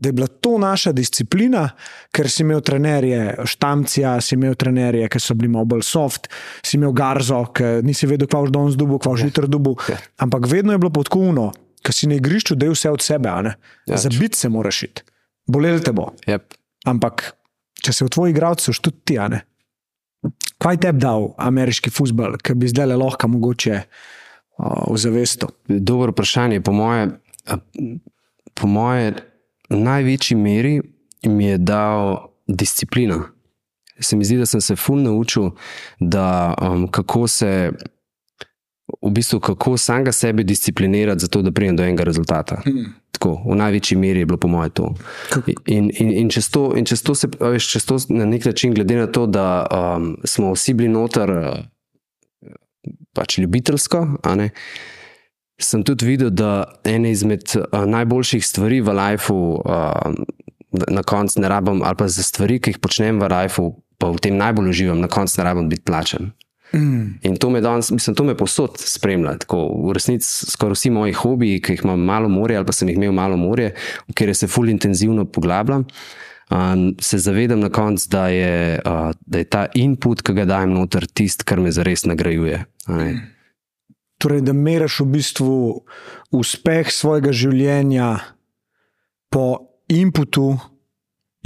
da 0.00 0.08
je 0.08 0.12
bila 0.12 0.26
to 0.26 0.58
naša 0.58 0.92
disciplina, 0.96 1.66
ker 2.12 2.30
si 2.30 2.40
imel 2.42 2.62
trenerje, 2.64 3.34
štamcija, 3.44 4.14
si 4.24 4.32
imel 4.34 4.54
trenerje, 4.56 5.08
ki 5.12 5.20
so 5.20 5.34
bili 5.36 5.50
malo 5.52 5.68
bolj 5.68 5.82
soft, 5.84 6.30
si 6.64 6.78
imel 6.78 6.94
garzo, 6.96 7.42
ki 7.52 7.82
nisi 7.84 8.08
vedel, 8.08 8.24
kva 8.30 8.40
boš 8.46 8.54
danes 8.54 8.78
dubu, 8.80 8.96
kva 8.98 9.12
boš 9.12 9.26
jutri 9.28 9.50
dubu. 9.52 9.74
Ampak 10.24 10.48
vedno 10.48 10.72
je 10.72 10.80
bilo 10.80 10.90
podkovno, 10.96 11.50
ker 11.82 11.96
si 11.96 12.08
na 12.10 12.18
igrišču 12.20 12.56
del 12.58 12.74
vse 12.76 12.92
od 12.92 13.04
sebe? 13.04 13.32
Ja, 13.86 13.98
Zabiti 13.98 14.38
se 14.38 14.48
moraš 14.48 14.82
iti, 14.88 15.04
bolel 15.46 15.80
te 15.84 15.92
bo. 15.96 16.10
Yep. 16.26 16.56
Ampak 16.90 17.32
če 17.84 17.92
se 17.92 18.04
v 18.04 18.12
tvoji 18.12 18.34
igralcu 18.34 18.74
tudi 18.80 19.04
ti, 19.04 19.18
ne. 19.18 19.42
Kaj 20.60 20.80
te 20.82 20.90
je 20.90 20.98
dal 21.00 21.30
ameriški 21.40 21.92
futbol, 21.92 22.36
ki 22.44 22.54
bi 22.60 22.68
zdaj 22.68 22.90
le 22.90 22.98
lahko 23.00 23.30
mogoče 23.32 23.76
uh, 23.80 24.84
v 24.92 24.96
zavestu? 25.00 25.48
Dobro 25.68 26.12
vprašanje. 26.12 26.60
Po 26.60 26.74
moje, 26.76 27.08
po 28.54 28.68
moje, 28.68 29.14
največji 29.72 30.36
meri 30.36 30.74
mi 31.24 31.46
je 31.52 31.58
dal 31.58 32.28
disciplino. 32.46 33.22
Se 34.00 34.16
mi 34.16 34.24
zdi, 34.24 34.36
da 34.40 34.46
sem 34.48 34.60
se 34.60 34.76
ful 34.76 35.00
naučil, 35.00 35.50
da 36.00 36.54
um, 36.60 36.86
kako 36.88 37.26
se. 37.28 37.72
V 39.02 39.10
bistvu, 39.10 39.40
kako 39.40 39.76
samega 39.76 40.12
sebe 40.12 40.42
disciplinirati, 40.42 41.20
zato 41.20 41.42
da 41.42 41.52
pridem 41.52 41.76
do 41.76 41.84
enega 41.84 42.04
rezultata. 42.04 42.60
Hmm. 42.64 42.92
Tako, 43.10 43.34
v 43.46 43.56
največji 43.56 43.96
meri 43.98 44.22
je 44.22 44.26
bilo, 44.26 44.38
po 44.38 44.48
mojem, 44.48 44.70
to. 44.70 44.94
In, 45.66 45.90
in, 45.94 46.12
in 46.24 46.30
čez, 46.30 46.50
to, 46.50 46.70
in 46.76 46.86
čez 46.88 47.02
to 47.02 47.14
se, 47.14 47.28
veš, 47.40 47.68
čez 47.72 47.84
to 47.84 47.98
na 48.08 48.24
nek 48.24 48.44
način, 48.44 48.74
glede 48.74 48.96
na 48.96 49.06
to, 49.06 49.26
da 49.26 49.66
um, 49.66 50.14
smo 50.24 50.52
vsi 50.54 50.74
bili 50.74 50.88
noter, 50.88 51.30
uh, 51.30 52.54
pač 53.12 53.38
ljubiteljsko, 53.38 54.06
ne, 54.36 54.50
sem 55.60 55.82
tudi 55.84 56.06
videl, 56.06 56.30
da 56.30 56.64
ena 56.84 57.10
izmed 57.12 57.44
uh, 57.58 57.84
najboljših 57.84 58.46
stvari 58.46 58.80
v 58.80 58.96
lifeu, 58.96 59.60
uh, 59.60 60.14
na 60.88 61.02
koncu 61.02 61.40
ne 61.40 61.48
rabim, 61.48 61.82
ali 61.82 61.96
pa 61.98 62.08
za 62.08 62.22
stvari, 62.22 62.60
ki 62.62 62.74
jih 62.74 62.78
počnem 62.78 63.20
v 63.20 63.28
lifeu, 63.28 63.74
pa 64.00 64.08
v 64.08 64.22
tem 64.22 64.38
najbolj 64.40 64.70
uživam, 64.70 65.00
na 65.02 65.10
koncu 65.10 65.40
ne 65.40 65.44
rabim 65.44 65.68
biti 65.68 65.84
plačen. 65.84 66.30
Mm. 66.74 67.18
In 67.26 67.36
to 67.36 67.50
me 67.50 67.60
danes, 67.60 67.90
mislim, 67.90 68.16
to 68.16 68.24
me 68.24 68.36
posod 68.36 68.78
spremlja. 68.78 69.36
Tako, 69.42 69.64
v 69.88 69.94
resnici 69.96 70.50
skoraj 70.50 70.78
vsi 70.78 70.90
moji 70.94 71.16
hobiji, 71.18 71.60
ki 71.62 71.74
jih 71.74 71.84
imam 71.84 72.00
malo 72.06 72.28
morje, 72.28 72.56
ali 72.56 72.66
pa 72.66 72.72
sem 72.72 72.88
jih 72.88 72.98
imel 72.98 73.12
malo 73.16 73.36
morje, 73.36 73.72
v 74.08 74.14
kjer 74.14 74.34
se 74.36 74.48
ful 74.50 74.70
intenzivno 74.70 75.24
poglabljam. 75.24 75.86
Um, 76.50 76.96
se 76.98 77.18
zavedam 77.18 77.60
na 77.60 77.68
koncu, 77.70 78.08
da, 78.10 78.28
je, 78.28 78.80
uh, 78.86 79.10
da 79.20 79.38
je 79.38 79.44
ta 79.44 79.66
input, 79.74 80.22
ki 80.22 80.34
ga 80.34 80.44
dajem 80.50 80.74
noter, 80.74 81.06
tisti, 81.06 81.46
kar 81.46 81.60
me 81.62 81.70
zares 81.72 82.04
nagrajuje. 82.04 82.64
ne. 82.88 83.12
Torej, 84.20 84.42
da 84.44 84.52
meriš 84.52 84.98
v 85.00 85.06
bistvu 85.14 85.52
uspeh 86.36 86.90
svojega 86.92 87.32
življenja 87.32 88.18
po 89.32 89.46
inputu 89.88 90.58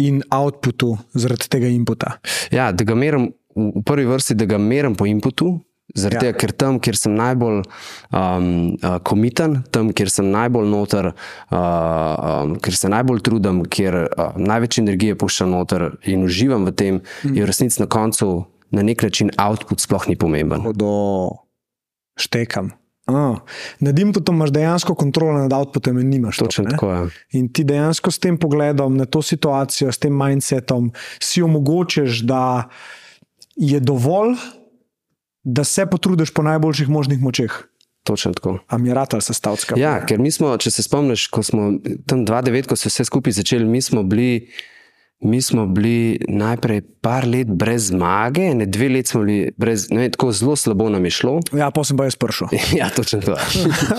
in 0.03 0.23
outputu 0.35 0.97
zaradi 1.15 1.49
tega 1.53 1.71
inputa. 1.71 2.17
Ja, 2.51 2.73
da 2.73 2.85
ga 2.85 2.97
merim, 2.99 3.29
v 3.55 3.85
prvi 3.87 4.07
vrsti, 4.09 4.35
da 4.35 4.49
ga 4.51 4.59
merim 4.59 4.97
po 4.99 5.07
inputu. 5.07 5.61
Zaradi 5.95 6.25
Ja. 6.25 6.29
ja. 6.29 6.33
tega, 6.33 6.39
ker 6.41 6.53
tam, 6.57 6.79
kjer 6.81 6.97
sem 6.97 7.13
najbolj 7.15 7.59
um, 7.61 8.47
uh, 8.81 8.97
komiten, 9.05 9.59
tam, 9.71 9.93
kjer 9.93 10.11
sem 10.11 10.31
najbolj 10.33 10.71
noter, 10.73 11.11
uh, 11.13 11.59
um, 11.59 12.55
ker 12.57 12.75
se 12.75 12.89
najbolj 12.89 13.21
trudim, 13.21 13.61
kjer 13.69 13.99
uh, 14.09 14.39
največ 14.41 14.81
energije 14.81 15.19
puščam 15.21 15.53
noter 15.53 15.91
in 16.09 16.25
uživam 16.25 16.65
v 16.65 16.73
tem, 16.73 17.03
mm. 17.05 17.37
je 17.37 17.45
v 17.45 17.51
resnici 17.51 17.85
na 17.85 17.87
koncu 17.87 18.47
na 18.75 18.83
nek 18.83 19.05
način 19.05 19.31
output 19.39 19.85
sploh 19.85 20.09
ni 20.09 20.17
pomemben. 20.17 20.65
Do 20.75 20.95
štekam. 22.19 22.73
Ah, 23.07 23.37
nad 23.85 23.99
inputom 23.99 24.39
imaš 24.39 24.51
dejansko 24.51 24.95
kontrolo, 24.95 25.39
nad 25.39 25.53
outputom 25.53 26.01
nimaš. 26.09 26.39
Točno 26.41 26.65
ne? 26.65 26.71
tako 26.71 26.93
je. 26.93 27.09
In 27.37 27.53
ti 27.53 27.65
dejansko 27.65 28.11
s 28.11 28.19
tem 28.19 28.39
pogledom 28.41 28.97
na 28.97 29.05
to 29.05 29.23
situacijo, 29.23 29.93
s 29.93 30.01
tem 30.01 30.17
mindsetom, 30.17 30.89
si 31.21 31.43
omogočeš, 31.43 32.25
da 32.25 32.71
je 33.57 33.81
dovolj, 33.81 34.37
da 35.45 35.65
se 35.65 35.87
potrudiš 35.87 36.33
po 36.35 36.43
najboljših 36.43 36.89
možnih 36.89 37.21
močeh. 37.21 37.53
Točno 38.05 38.33
tako. 38.33 38.59
A 38.69 38.79
mi 38.79 38.89
je 38.89 38.95
rad 38.95 39.09
ali 39.13 39.23
sestavska? 39.23 39.75
Ja, 39.79 40.07
ker 40.07 40.19
mi 40.21 40.31
smo, 40.31 40.57
če 40.61 40.71
se 40.71 40.83
spomniš, 40.83 41.27
ko 41.33 41.43
smo 41.43 41.73
tam 42.07 42.27
2-9, 42.27 42.69
ko 42.69 42.77
so 42.77 42.93
vse 42.93 43.05
skupaj 43.09 43.33
začeli, 43.33 43.65
mi 43.65 43.81
smo 43.83 44.03
bili. 44.03 44.49
Mi 45.25 45.43
smo 45.43 45.67
bili 45.67 46.19
najprej 46.29 46.83
par 47.01 47.25
let 47.29 47.49
brez 47.49 47.89
zmage, 47.89 48.55
ne 48.55 48.67
dve 48.67 48.89
leti 48.89 49.09
smo 49.09 49.23
bili 49.25 49.53
brez, 49.57 49.87
ne, 49.91 50.11
tako 50.13 50.33
zelo 50.33 50.57
slabo 50.57 50.89
nam 50.93 51.05
je 51.05 51.11
šlo. 51.11 51.39
ja 51.63 51.71
pa 51.71 51.85
sem 51.85 51.97
pa 51.97 52.05
jaz 52.05 52.17
prišel. 52.17 52.49
Ja, 52.81 52.91
točno 52.91 53.21
to. 53.21 53.37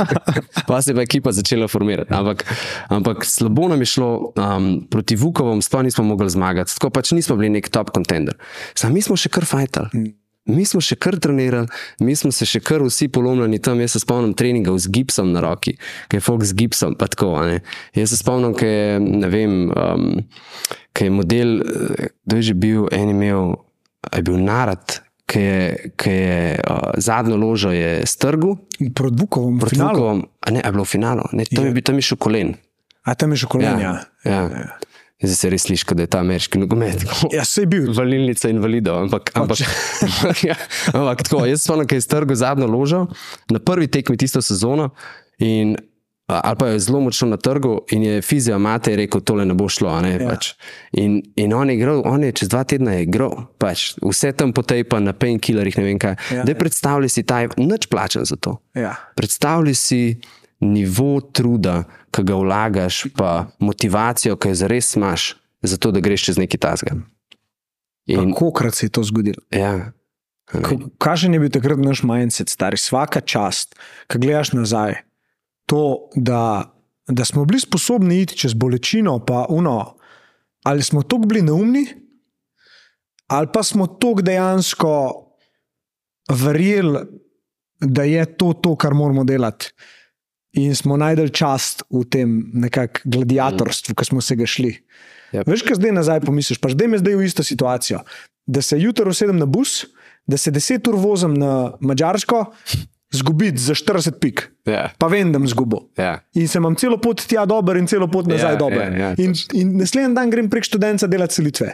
pa 0.67 0.81
se 0.81 0.91
je 0.91 0.95
pa 0.95 1.01
ekipa 1.01 1.31
začela 1.31 1.67
formirati. 1.67 2.13
Ampak, 2.13 2.45
ampak 2.87 3.25
slabo 3.25 3.67
nam 3.67 3.81
je 3.81 3.85
šlo, 3.85 4.33
um, 4.35 4.87
proti 4.91 5.15
Vukovom 5.15 5.61
sploh 5.61 5.83
nismo 5.83 6.03
mogli 6.03 6.29
zmagati, 6.29 6.73
tako 6.77 6.89
pač 6.89 7.11
nismo 7.11 7.35
bili 7.35 7.49
nek 7.49 7.69
top 7.69 7.89
contender. 7.95 8.37
Sam 8.75 8.93
mi 8.93 9.01
smo 9.01 9.17
še 9.17 9.29
kar 9.29 9.45
fajtali. 9.45 10.05
Mi 10.45 10.61
smo 10.65 10.77
še 10.83 10.93
kar 11.01 11.17
trenirali, 11.17 11.65
mi 12.05 12.13
smo 12.17 12.29
se 12.33 12.45
še 12.45 12.59
kar 12.61 12.83
vsi 12.85 13.07
polomljeni 13.09 13.57
tam. 13.65 13.79
Jaz 13.81 13.95
se 13.95 14.01
spomnim 14.03 14.35
treningov 14.37 14.77
z 14.83 14.91
gipsom 14.93 15.31
na 15.33 15.41
roki, 15.41 15.73
ki 16.11 16.19
je 16.19 16.21
folk 16.21 16.45
z 16.45 16.53
gipsom. 16.59 16.93
pa 16.99 17.09
Tako, 17.09 17.31
ne. 17.49 17.63
Jaz 17.97 18.13
se 18.13 18.19
spomnim, 18.21 18.53
ki 18.57 18.69
je, 18.69 18.99
ne 19.01 19.31
vem, 19.33 19.55
um, 19.73 20.05
ki 20.93 21.09
je 21.09 21.15
model, 21.15 21.55
eh, 21.65 22.13
kdo 22.25 22.37
je 22.37 22.47
že 22.51 22.53
bil, 22.53 22.85
en 22.93 23.09
imel, 23.15 23.57
je 24.13 24.21
bil 24.21 24.37
narad, 24.37 24.99
ki 25.25 25.41
je, 25.41 25.89
ki 25.97 26.13
je 26.13 26.37
uh, 26.61 26.93
zadnjo 27.01 27.41
ložo 27.41 27.73
je 27.73 28.05
strgal. 28.05 28.59
Proti 28.93 29.17
Vukovom, 29.25 29.57
finalu. 29.65 29.97
Vukovom, 29.97 30.23
ne, 30.53 30.61
je 30.61 30.71
bilo 30.77 30.85
v 30.85 30.93
finalu, 30.93 31.25
ne, 31.33 31.49
tam, 31.49 31.65
Je. 31.65 31.73
je. 31.73 31.81
tam 31.81 31.97
je 31.97 32.05
šel 32.05 32.21
kolen. 32.21 32.53
A 33.05 33.17
tam 33.17 33.33
je 33.33 33.41
še 33.41 33.49
kolenja. 33.49 34.05
ja. 34.21 34.41
ja. 34.45 34.77
Zdaj 35.23 35.35
se 35.35 35.49
res 35.49 35.63
sliši, 35.63 35.95
da 35.95 36.03
je 36.03 36.11
ta 36.11 36.19
ameriški 36.19 36.59
nogomet. 36.59 37.05
Ja, 37.31 37.45
se 37.47 37.61
je 37.63 37.69
bil. 37.71 37.85
Valilnica 37.95 38.49
invalidov, 38.51 38.97
ampak, 39.05 39.31
ampak, 39.39 39.61
ja, 40.49 40.55
ampak 40.91 41.23
tako, 41.23 41.45
jaz 41.47 41.63
da 41.63 41.95
je 41.95 42.01
strgal 42.01 42.35
zadnjo 42.35 42.67
ložo 42.67 43.05
na 43.49 43.59
prvi 43.59 43.87
tekmi 43.87 44.17
tisto 44.17 44.41
sezono. 44.41 44.89
In, 45.39 45.77
ali 46.27 46.55
pa 46.59 46.67
je 46.67 46.79
zelo 46.79 46.99
močno 46.99 47.27
na 47.31 47.37
trgu, 47.37 47.85
in 47.91 48.03
je 48.03 48.21
fizio 48.21 48.59
mate 48.59 48.95
rekel, 48.95 49.21
tole 49.21 49.45
ne 49.45 49.53
bo 49.53 49.69
šlo. 49.69 50.01
Ne, 50.01 50.17
Ja. 50.19 50.29
pač. 50.29 50.53
in, 50.91 51.21
in 51.35 51.53
on 51.53 51.69
je 51.69 51.75
igral, 51.75 52.01
on 52.05 52.23
je 52.23 52.31
čez 52.31 52.49
dva 52.49 52.63
tedna 52.63 52.91
je 52.99 53.03
igral, 53.03 53.47
pač, 53.57 53.93
vse 54.03 54.31
tam 54.31 54.51
potej 54.53 54.83
pa 54.83 54.99
na 54.99 55.13
painkillerjih, 55.13 55.77
ne 55.77 55.83
vem 55.83 55.99
kaj. 55.99 56.15
Ja, 56.31 56.35
Ja, 56.37 56.43
da 56.43 56.51
ja. 56.51 56.57
predstavljaj 56.59 57.09
si 57.09 57.23
ta, 57.23 57.45
nič 57.57 57.87
plačen 57.87 58.25
za 58.25 58.35
to. 58.35 58.57
Ja. 58.75 58.95
Predstavljaj 59.15 59.75
si 59.75 60.19
nivo 60.59 61.21
truda, 61.21 61.83
ki 62.15 62.23
ga 62.23 62.37
vlagaš, 62.39 63.01
pa 63.17 63.47
motivacijo, 63.59 64.37
ki 64.39 64.53
jo 64.53 64.61
zares 64.61 64.95
imaš, 64.95 65.33
zato 65.61 65.91
da 65.91 65.99
greš 65.99 66.29
čez 66.29 66.39
neki 66.39 66.57
tasga. 66.57 66.95
In, 68.05 68.31
Kako 68.31 68.51
krat 68.53 68.75
se 68.75 68.85
je 68.85 68.89
to 68.89 69.03
zgodilo? 69.03 69.41
ja, 69.51 69.91
Kakšen 71.01 71.33
je 71.33 71.41
bil 71.41 71.49
takrat 71.49 71.81
naš 71.81 72.03
mindset, 72.05 72.51
stari, 72.53 72.77
vsaka 72.77 73.21
čast, 73.25 73.73
ki 74.11 74.21
gledaš 74.21 74.53
nazaj, 74.53 74.99
to, 75.65 76.09
da, 76.15 76.69
da 77.09 77.25
smo 77.25 77.45
bili 77.49 77.59
sposobni 77.59 78.21
iti 78.21 78.37
čez 78.37 78.53
bolečino, 78.53 79.17
pa 79.25 79.47
uno, 79.49 79.95
ali 80.63 80.83
smo 80.85 81.01
tako 81.01 81.25
bili 81.25 81.41
neumni, 81.41 81.87
ali 83.27 83.49
pa 83.53 83.63
smo 83.63 83.87
tako 83.87 84.21
dejansko 84.21 84.91
verjeli, 86.29 86.99
da 87.81 88.03
je 88.03 88.25
to 88.37 88.53
to, 88.53 88.75
kar 88.75 88.93
moramo 88.93 89.23
delati. 89.23 89.73
In 90.55 90.75
smo 90.75 90.97
najdel 90.97 91.29
čast 91.35 91.83
v 91.91 92.05
tem 92.07 92.35
nekakšnem 92.65 93.11
gladiatorstvu, 93.11 93.95
ki 93.95 94.07
smo 94.07 94.23
se 94.23 94.37
ga 94.39 94.47
šli. 94.47 94.71
Yep. 95.35 95.49
Veš, 95.51 95.63
kaj 95.67 95.79
zdaj 95.81 95.91
nazaj 95.95 96.21
pomisliš, 96.23 96.61
pa 96.63 96.71
zdaj 96.71 96.87
me 96.87 96.99
zdaj 97.01 97.17
v 97.19 97.27
isto 97.27 97.43
situacijo. 97.43 97.99
Da 98.47 98.61
se 98.61 98.79
jutro 98.79 99.11
usedem 99.11 99.39
na 99.41 99.47
bus, 99.49 99.83
da 100.27 100.37
se 100.37 100.53
10 100.53 100.87
ur 100.89 100.99
vozim 101.01 101.33
na 101.35 101.75
Mačarsko, 101.79 102.45
zgubiti 103.15 103.57
za 103.61 103.73
40 103.73 104.19
pik. 104.19 104.43
Ja, 104.65 104.89
Pa 104.97 105.07
vem, 105.07 105.31
da 105.31 105.39
bom 105.39 105.47
zgubil. 105.47 105.79
ja. 105.97 106.19
In 106.33 106.47
se 106.47 106.57
imam 106.57 106.75
celo 106.75 106.97
pot 106.97 107.21
tja 107.21 107.45
dober 107.45 107.77
in 107.77 107.87
celo 107.87 108.07
pot 108.07 108.27
nazaj 108.27 108.53
Ja, 108.53 108.59
dober. 108.59 108.91
ja, 108.91 109.09
ja, 109.09 109.09
in, 109.17 109.33
in 109.53 109.75
naslednji 109.77 110.15
dan 110.15 110.29
grem 110.29 110.49
prek 110.49 110.65
študenta 110.65 111.07
delati 111.07 111.33
selitve. 111.37 111.71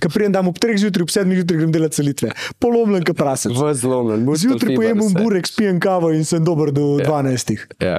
Ker 0.00 0.10
prijem 0.10 0.32
dan 0.32 0.48
ob 0.48 0.56
3 0.58 0.78
zjutraj, 0.80 1.02
ob 1.02 1.12
7 1.12 1.34
zjutraj 1.36 1.60
grem 1.60 1.72
delati 1.72 2.00
selitve. 2.00 2.32
Polomljen, 2.58 3.04
kot 3.04 3.16
prasec. 3.16 3.52
Zlomljen, 3.74 4.24
Zjutraj 4.36 4.76
pojem 4.76 4.98
burek, 5.14 5.46
spijem 5.46 5.80
kavo 5.80 6.10
in 6.12 6.24
sem 6.24 6.44
dober 6.44 6.72
do 6.72 6.98
ja. 7.00 7.06
12. 7.06 7.56
Ja. 7.80 7.98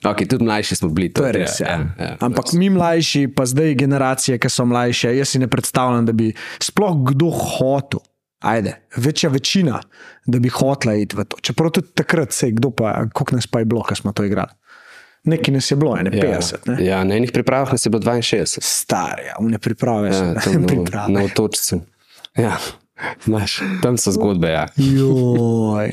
Okay, 0.00 0.24
tudi 0.24 0.44
mlajši 0.44 0.76
smo 0.76 0.88
bili. 0.88 1.10
To 1.12 1.26
je 1.28 1.32
res. 1.32 1.58
Ja. 1.60 1.66
ja, 1.68 1.78
ja. 2.00 2.16
Ampak 2.24 2.52
mi 2.56 2.70
mlajši, 2.72 3.28
pa 3.36 3.44
zdaj 3.44 3.74
generacije, 3.76 4.38
ki 4.40 4.48
so 4.48 4.64
mlajše, 4.64 5.12
jaz 5.12 5.28
si 5.28 5.38
ne 5.38 5.44
predstavljam, 5.46 6.06
da 6.08 6.12
bi 6.16 6.30
sploh 6.56 6.96
kdo 7.12 7.28
hotel. 7.28 8.00
Ajde, 8.40 8.76
večja 8.96 9.30
večina, 9.30 9.80
da 10.24 10.38
bi 10.38 10.48
hotela 10.48 10.94
iti 10.94 11.16
v 11.16 11.24
to. 11.24 11.36
Čeprav 11.42 11.70
tudi 11.70 11.92
takrat, 11.92 12.32
sej, 12.32 12.52
kdo 12.52 12.70
pa, 12.70 13.04
koliko 13.06 13.36
nas 13.36 13.46
pa 13.46 13.58
je 13.58 13.64
bilo, 13.64 13.82
ko 13.82 13.94
smo 13.94 14.12
to 14.12 14.24
igrali. 14.24 14.48
Nekaj 15.24 15.54
nas 15.54 15.70
je 15.70 15.76
bilo, 15.76 15.96
ne 15.96 16.10
50. 16.10 16.54
Ne? 16.66 16.78
Ja, 16.80 17.04
na 17.04 17.14
enih 17.14 17.32
pripravah 17.32 17.68
nas 17.70 17.84
je 17.84 17.90
bilo 17.90 18.00
62. 18.02 18.58
Starja, 18.58 19.34
v 19.36 19.50
ne 19.50 19.58
priprave 19.58 20.08
Ja, 20.08 20.40
se. 20.40 20.50
tam 20.52 20.64
priprave. 20.66 21.12
na 21.12 21.22
otočcu. 21.22 21.80
Ja, 22.34 22.56
znaš, 23.20 23.58
tam 23.82 23.98
so 23.98 24.10
zgodbe. 24.10 24.48
Ja. 24.48 24.66
Joj, 24.76 25.92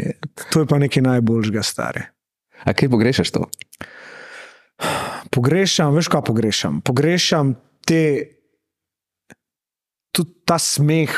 to 0.49 0.59
je 0.59 0.65
pa 0.65 0.77
nekaj 0.77 1.03
najboljšega, 1.03 1.63
stare. 1.63 2.05
A 2.63 2.71
kaj 2.71 2.89
pogrešaš 2.89 3.31
to? 3.31 3.43
Pogrešam, 5.29 5.91
veš, 5.93 6.07
kaj 6.07 6.21
pogrešam? 6.21 6.79
Pogrešam 6.81 7.55
te, 7.83 8.23
tudi 10.11 10.31
ta 10.45 10.55
smeh. 10.57 11.11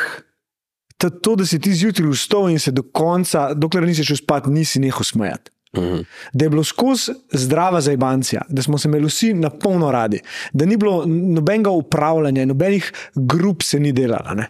To, 0.99 1.09
to, 1.09 1.35
da 1.39 1.45
si 1.47 1.59
ti 1.63 1.71
zjutraj 1.73 2.11
vstal 2.11 2.49
in 2.51 2.59
se 2.59 2.73
do 2.75 2.83
konca, 2.83 3.53
dokler 3.55 3.87
nisi 3.87 4.03
šel 4.03 4.19
spat, 4.19 4.49
nisi 4.51 4.81
nehal 4.83 5.07
smejati. 5.07 5.51
Mhm. 5.77 6.01
Da 6.33 6.45
je 6.45 6.49
bilo 6.49 6.63
skozi 6.63 7.13
zdrava 7.31 7.81
zajbancija, 7.81 8.41
da 8.49 8.61
smo 8.61 8.77
se 8.77 8.87
imeli 8.87 9.07
vsi 9.07 9.33
na 9.33 9.49
polno 9.49 9.91
radi, 9.91 10.19
da 10.53 10.65
ni 10.65 10.77
bilo 10.77 11.03
nobenega 11.05 11.69
upravljanja, 11.69 12.45
nobenih 12.45 12.91
grup 13.15 13.63
se 13.63 13.79
ni 13.79 13.91
delalo. 13.91 14.33
Ne? 14.33 14.49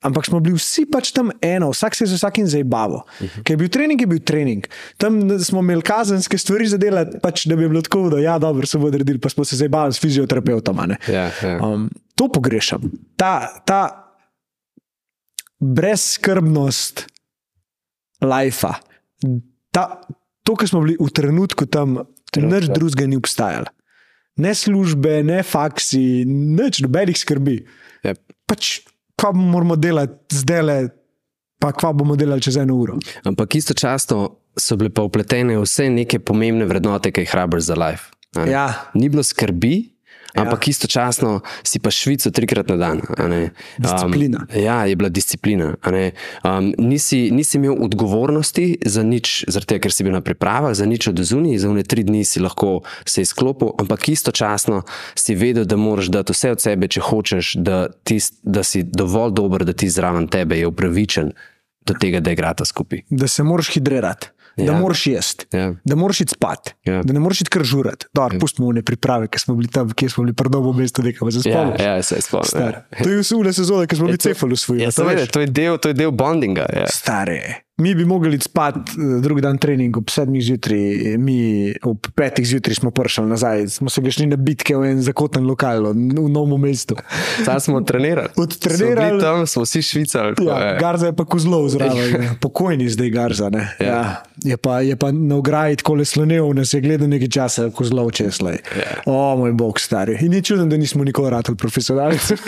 ampak 0.00 0.26
smo 0.26 0.40
bili 0.40 0.56
vsi 0.56 0.86
pač 0.88 1.12
tam 1.12 1.30
eno, 1.44 1.70
vsak 1.74 1.94
se 1.94 2.04
je 2.04 2.14
z 2.14 2.20
vsakim 2.20 2.46
zabaval. 2.46 3.02
Uh 3.04 3.26
-huh. 3.26 3.42
Ker 3.42 3.52
je 3.52 3.56
bil 3.56 3.68
trening, 3.68 4.00
je 4.00 4.06
bil 4.06 4.20
trening. 4.24 4.66
Tam 4.96 5.38
smo 5.40 5.60
imeli 5.60 5.82
kazenske 5.82 6.38
stvari 6.38 6.66
za 6.66 6.76
delati, 6.76 7.18
pač, 7.22 7.46
da 7.46 7.56
bi 7.56 7.68
bilo 7.68 7.82
tako, 7.82 8.08
da 8.08 8.18
ja, 8.18 8.38
dobro 8.38 8.66
se 8.66 8.78
bo 8.78 8.86
odredili, 8.86 9.18
pa 9.18 9.28
smo 9.28 9.44
se 9.44 9.56
zabavali 9.56 9.92
s 9.92 10.00
fizioterapeutom. 10.00 10.80
Ja, 11.08 11.30
ja. 11.42 11.66
Um, 11.66 11.90
to 12.14 12.28
pogrešam. 12.28 12.80
Ta, 13.16 13.62
ta 13.64 14.09
brezskrbnost 15.60 17.06
lajfa, 18.24 18.74
to, 19.72 20.56
kar 20.56 20.68
smo 20.68 20.80
bili 20.84 20.96
v 21.00 21.10
trenutku 21.14 21.68
tam, 21.68 22.00
nič 22.36 22.70
drugega 22.72 23.08
ni 23.08 23.20
obstajalo. 23.20 23.68
Ne 24.40 24.54
službe, 24.56 25.20
ne 25.26 25.42
faksi, 25.44 26.24
nič, 26.24 26.80
nobenih 26.80 27.18
skrbi. 27.18 27.58
Yep. 28.06 28.20
Pač, 28.48 28.80
kaj 29.20 29.36
moramo 29.36 29.76
delati 29.76 30.38
zdaj, 30.40 30.62
le, 30.64 30.76
pa 31.60 31.74
kaj 31.76 31.92
bomo 32.00 32.16
delali 32.16 32.40
čez 32.40 32.56
eno 32.62 32.78
uro. 32.80 32.96
Ampak 33.28 33.58
istočasno 33.60 34.22
so 34.56 34.78
bile 34.80 34.88
pa 34.94 35.04
upletene 35.04 35.58
vse 35.60 35.90
neke 35.92 36.22
pomembne 36.24 36.64
vrednote, 36.64 37.12
ki 37.12 37.26
jih 37.26 37.34
hrabiš 37.34 37.68
za 37.68 37.76
life. 37.76 38.14
Ja. 38.48 38.90
Ni 38.94 39.10
bilo 39.12 39.22
skrbi, 39.26 39.74
ampak 40.34 40.68
istočasno 40.68 41.40
si 41.62 41.78
pa 41.78 41.90
švico 41.90 42.30
trikrat 42.30 42.68
na 42.68 42.76
dan. 42.76 43.00
Disciplina. 43.78 44.46
Um, 44.46 44.62
ja, 44.62 44.86
je 44.86 44.96
bila 44.96 45.08
disciplina. 45.08 45.74
Um, 46.44 46.74
nisi, 46.78 47.30
nisi 47.30 47.58
imel 47.58 47.76
odgovornosti 47.84 48.78
za 48.86 49.02
nič, 49.02 49.44
tega, 49.66 49.80
ker 49.86 49.92
si 49.92 50.04
bil 50.06 50.14
na 50.14 50.22
pripravah, 50.24 50.74
za 50.74 50.86
nič 50.86 51.10
od 51.10 51.20
zunaj, 51.20 51.58
za 51.58 51.70
une 51.70 51.82
tri 51.82 52.04
dni 52.06 52.24
si 52.24 52.40
lahko 52.40 52.80
se 53.04 53.22
izklopil, 53.22 53.74
ampak 53.80 54.08
istočasno 54.08 54.82
si 55.14 55.34
vedel, 55.34 55.64
da 55.64 55.76
moraš 55.76 56.10
dati 56.12 56.34
vse 56.36 56.54
od 56.56 56.60
sebe, 56.60 56.88
če 56.88 57.00
hočeš, 57.00 57.54
da, 57.60 57.86
tis, 58.04 58.32
da 58.42 58.64
si 58.66 58.82
dovolj 58.82 59.34
dober, 59.36 59.64
da 59.64 59.72
ti 59.72 59.90
zraven 59.90 60.28
tebe 60.30 60.58
je 60.58 60.66
upravičen 60.66 61.32
do 61.86 61.94
tega, 61.94 62.20
da 62.20 62.32
igrata 62.32 62.64
skupaj. 62.64 63.06
Da 63.10 63.28
se 63.28 63.42
moraš 63.42 63.72
hidrirati, 63.74 64.26
ja. 64.26 64.39
Da 64.56 64.64
Ja. 64.64 64.72
moraš 64.74 65.06
jesti, 65.06 65.46
Ja. 65.52 65.74
da 65.84 65.96
moraš 65.96 66.20
iti 66.20 66.30
spat, 66.30 66.74
Ja. 66.84 67.02
da 67.02 67.12
ne 67.12 67.20
moraš 67.20 67.40
iti 67.40 67.50
kar 67.50 67.62
žurati. 67.64 68.06
Dobro, 68.14 68.38
pustimo 68.38 68.72
ne 68.72 68.82
priprave, 68.82 69.26
ker 69.26 69.40
smo 69.40 69.54
bili 69.54 69.68
tam, 69.68 69.90
kjer 69.90 70.10
smo 70.10 70.24
bili 70.24 70.34
prdobo 70.34 70.72
mesto, 70.72 71.02
nekaj 71.02 71.30
se 71.32 71.38
Ja, 71.40 71.54
spomniš. 71.54 71.80
ja, 71.80 72.02
se 72.02 72.20
spomnim. 72.20 72.44
Star. 72.46 72.80
To 73.02 73.08
je 73.08 73.18
vse 73.18 73.34
ule 73.34 73.52
sezone, 73.52 73.86
ki 73.86 73.96
smo 73.96 74.06
bili 74.06 74.18
cefali 74.18 74.56
svoji. 74.56 74.80
Ja, 74.80 74.90
seveda, 74.90 75.26
to, 75.26 75.40
je 75.40 75.46
del- 75.48 75.78
to 75.78 75.88
je 75.88 75.94
del 75.94 76.10
bondinga. 76.12 76.66
Ja. 76.72 76.86
Stare. 76.88 77.54
Mi 77.80 77.94
bi 77.94 78.04
mogli 78.04 78.36
iti 78.36 78.44
spat, 78.44 78.76
eh, 78.76 79.20
drugi 79.22 79.40
dan 79.40 79.58
trening 79.58 79.96
ob 79.96 80.10
sedmih 80.10 80.42
zjutraj, 80.42 81.16
mi 81.18 81.72
ob 81.82 82.06
petih 82.14 82.46
zjutraj 82.46 82.74
smo 82.74 82.90
prišli 82.90 83.26
nazaj, 83.26 83.68
smo 83.68 83.90
se 83.90 84.10
šli 84.10 84.26
na 84.26 84.36
bitke 84.36 84.76
v 84.76 84.90
en 84.90 85.02
zakoten 85.02 85.46
lokal 85.46 85.92
v 85.92 86.28
novem 86.28 86.60
mestu. 86.60 86.96
Sam 87.44 87.60
smo 87.60 87.80
trenirali. 87.80 88.28
Odtrenirali. 88.36 88.96
Smo 88.96 89.08
bili 89.08 89.20
tam 89.20 89.46
smo 89.46 89.62
vsi 89.62 89.82
švicali. 89.82 90.34
Ja. 90.46 90.76
Garza 90.80 91.06
je 91.06 91.16
pa 91.16 91.24
kozlov 91.24 91.68
zraven, 91.68 92.22
ja. 92.22 92.34
pokojni 92.40 92.88
zdaj 92.88 93.10
Garza. 93.10 93.50
ne. 93.50 93.76
Ja. 93.80 93.86
Ja. 93.86 94.22
Je, 94.44 94.56
pa, 94.56 94.80
je 94.80 94.96
pa 94.96 95.12
na 95.12 95.36
ograji 95.36 95.76
tako 95.76 95.94
le 95.94 96.04
slonev, 96.04 96.54
nas 96.54 96.74
je 96.74 96.80
gledal 96.80 97.08
nekaj 97.08 97.28
časa, 97.28 97.70
kozlov 97.70 98.10
česlej. 98.10 98.58
Ja. 98.76 99.02
O 99.06 99.36
moj 99.36 99.52
bog, 99.52 99.80
stari. 99.80 100.18
In 100.20 100.30
ni 100.30 100.42
čudno, 100.42 100.66
da 100.66 100.76
nismo 100.76 101.04
nikoli 101.04 101.30
ratali 101.30 101.56
profesionalci. 101.56 102.34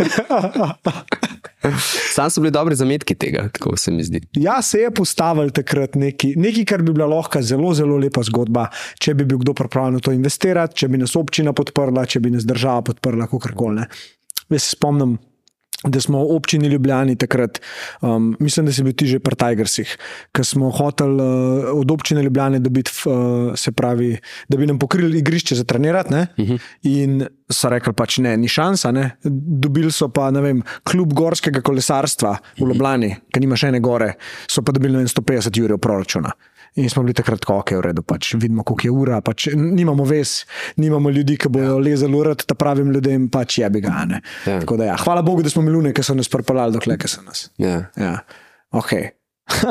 Sam 2.15 2.31
so 2.31 2.41
bili 2.41 2.51
dobri 2.51 2.75
zametki 2.75 3.15
tega, 3.15 3.49
tako 3.53 3.77
se 3.77 3.91
mi 3.91 4.05
zdi. 4.05 4.21
Ja, 4.33 4.62
se 4.62 4.79
je 4.79 4.91
postavil 4.91 5.22
takrat 5.55 5.97
neki, 6.00 6.35
nekaj, 6.37 6.67
kar 6.69 6.85
bi 6.87 6.95
bila 6.95 7.09
lahko 7.11 7.43
zelo, 7.43 7.73
zelo 7.75 7.99
lepa 8.00 8.25
zgodba, 8.26 8.69
če 9.00 9.14
bi 9.19 9.26
bil 9.29 9.43
kdo 9.43 9.55
pripravljen 9.59 10.00
v 10.00 10.07
to 10.07 10.14
investirati, 10.17 10.83
če 10.83 10.88
bi 10.93 11.00
nas 11.02 11.17
občina 11.19 11.55
podprla, 11.57 12.07
če 12.07 12.21
bi 12.21 12.33
nas 12.35 12.47
država 12.49 12.83
podprla, 12.93 13.29
kako 13.31 13.55
koli. 13.57 13.87
Jaz 14.52 14.62
se 14.62 14.76
spomnim. 14.76 15.19
Da 15.83 16.01
smo 16.01 16.21
v 16.23 16.37
občini 16.37 16.69
Ljubljani 16.69 17.17
takrat, 17.19 17.59
um, 18.01 18.37
mislim, 18.41 18.67
da 18.67 18.73
si 18.73 18.85
bil 18.87 18.95
ti 18.95 19.07
že 19.07 19.19
pri 19.19 19.35
Tigersih, 19.35 19.97
ker 20.31 20.47
smo 20.47 20.71
hoteli 20.71 21.19
uh, 21.19 21.73
od 21.75 21.91
občine 21.91 22.23
Ljubljane 22.23 22.61
dobiti, 22.62 22.93
uh, 23.11 23.51
se 23.59 23.73
pravi, 23.73 24.17
da 24.49 24.57
bi 24.57 24.67
nam 24.67 24.79
pokrili 24.79 25.19
igrišče 25.19 25.55
za 25.59 25.65
trenirati. 25.65 26.15
Uh 26.15 26.47
-huh. 26.49 26.61
In 26.83 27.27
so 27.51 27.69
rekli, 27.69 27.93
pač 27.93 28.19
ne, 28.19 28.37
ni 28.37 28.49
šansa. 28.49 28.93
Ne? 28.93 29.11
Dobili 29.65 29.93
so 29.93 30.09
pa, 30.09 30.31
ne 30.31 30.41
vem, 30.41 30.62
klub 30.83 31.12
gorskega 31.12 31.61
kolesarstva 31.61 32.37
v 32.59 32.69
Ljubljani, 32.73 33.17
ki 33.33 33.41
nima 33.41 33.57
še 33.57 33.69
ene 33.69 33.81
gore, 33.81 34.15
so 34.47 34.62
pa 34.62 34.73
dobili 34.73 34.93
ne 34.93 34.99
vem, 34.99 35.07
150 35.09 35.59
jurjev 35.59 35.79
proračuna. 35.79 36.33
In 36.75 36.88
smo 36.91 37.02
bili 37.02 37.12
takrat 37.12 37.41
tako, 37.41 37.59
okay, 37.61 37.76
v 37.76 37.85
redu, 37.85 38.02
pač 38.02 38.31
vidimo, 38.41 38.64
koliko 38.64 38.87
je 38.87 38.93
ura, 38.97 39.21
pač 39.21 39.50
nimamo 39.52 40.07
ves, 40.09 40.47
nimamo 40.81 41.11
ljudi, 41.12 41.37
ki 41.37 41.50
bodo 41.52 41.76
lezali 41.83 42.17
urat, 42.17 42.47
ta 42.49 42.57
pravim 42.57 42.88
ljudem, 42.95 43.26
pač 43.33 43.59
je 43.61 43.69
bi 43.71 43.83
ga. 43.85 44.05
ne. 44.09 44.23
Ja. 44.47 44.61
Tako 44.62 44.79
da 44.81 44.87
ja, 44.88 44.95
hvala 45.02 45.23
Bogu, 45.23 45.45
da 45.45 45.52
smo 45.52 45.61
imeli 45.62 45.76
lune, 45.76 45.93
ki 45.93 46.05
so 46.07 46.17
nas 46.17 46.33
pripeljali 46.33 46.73
dokle, 46.79 46.97
ki 46.97 47.11
so 47.12 47.21
nas. 47.26 47.50
Ja. 47.61 47.83
Ja, 48.00 48.14
ok. 48.73 48.94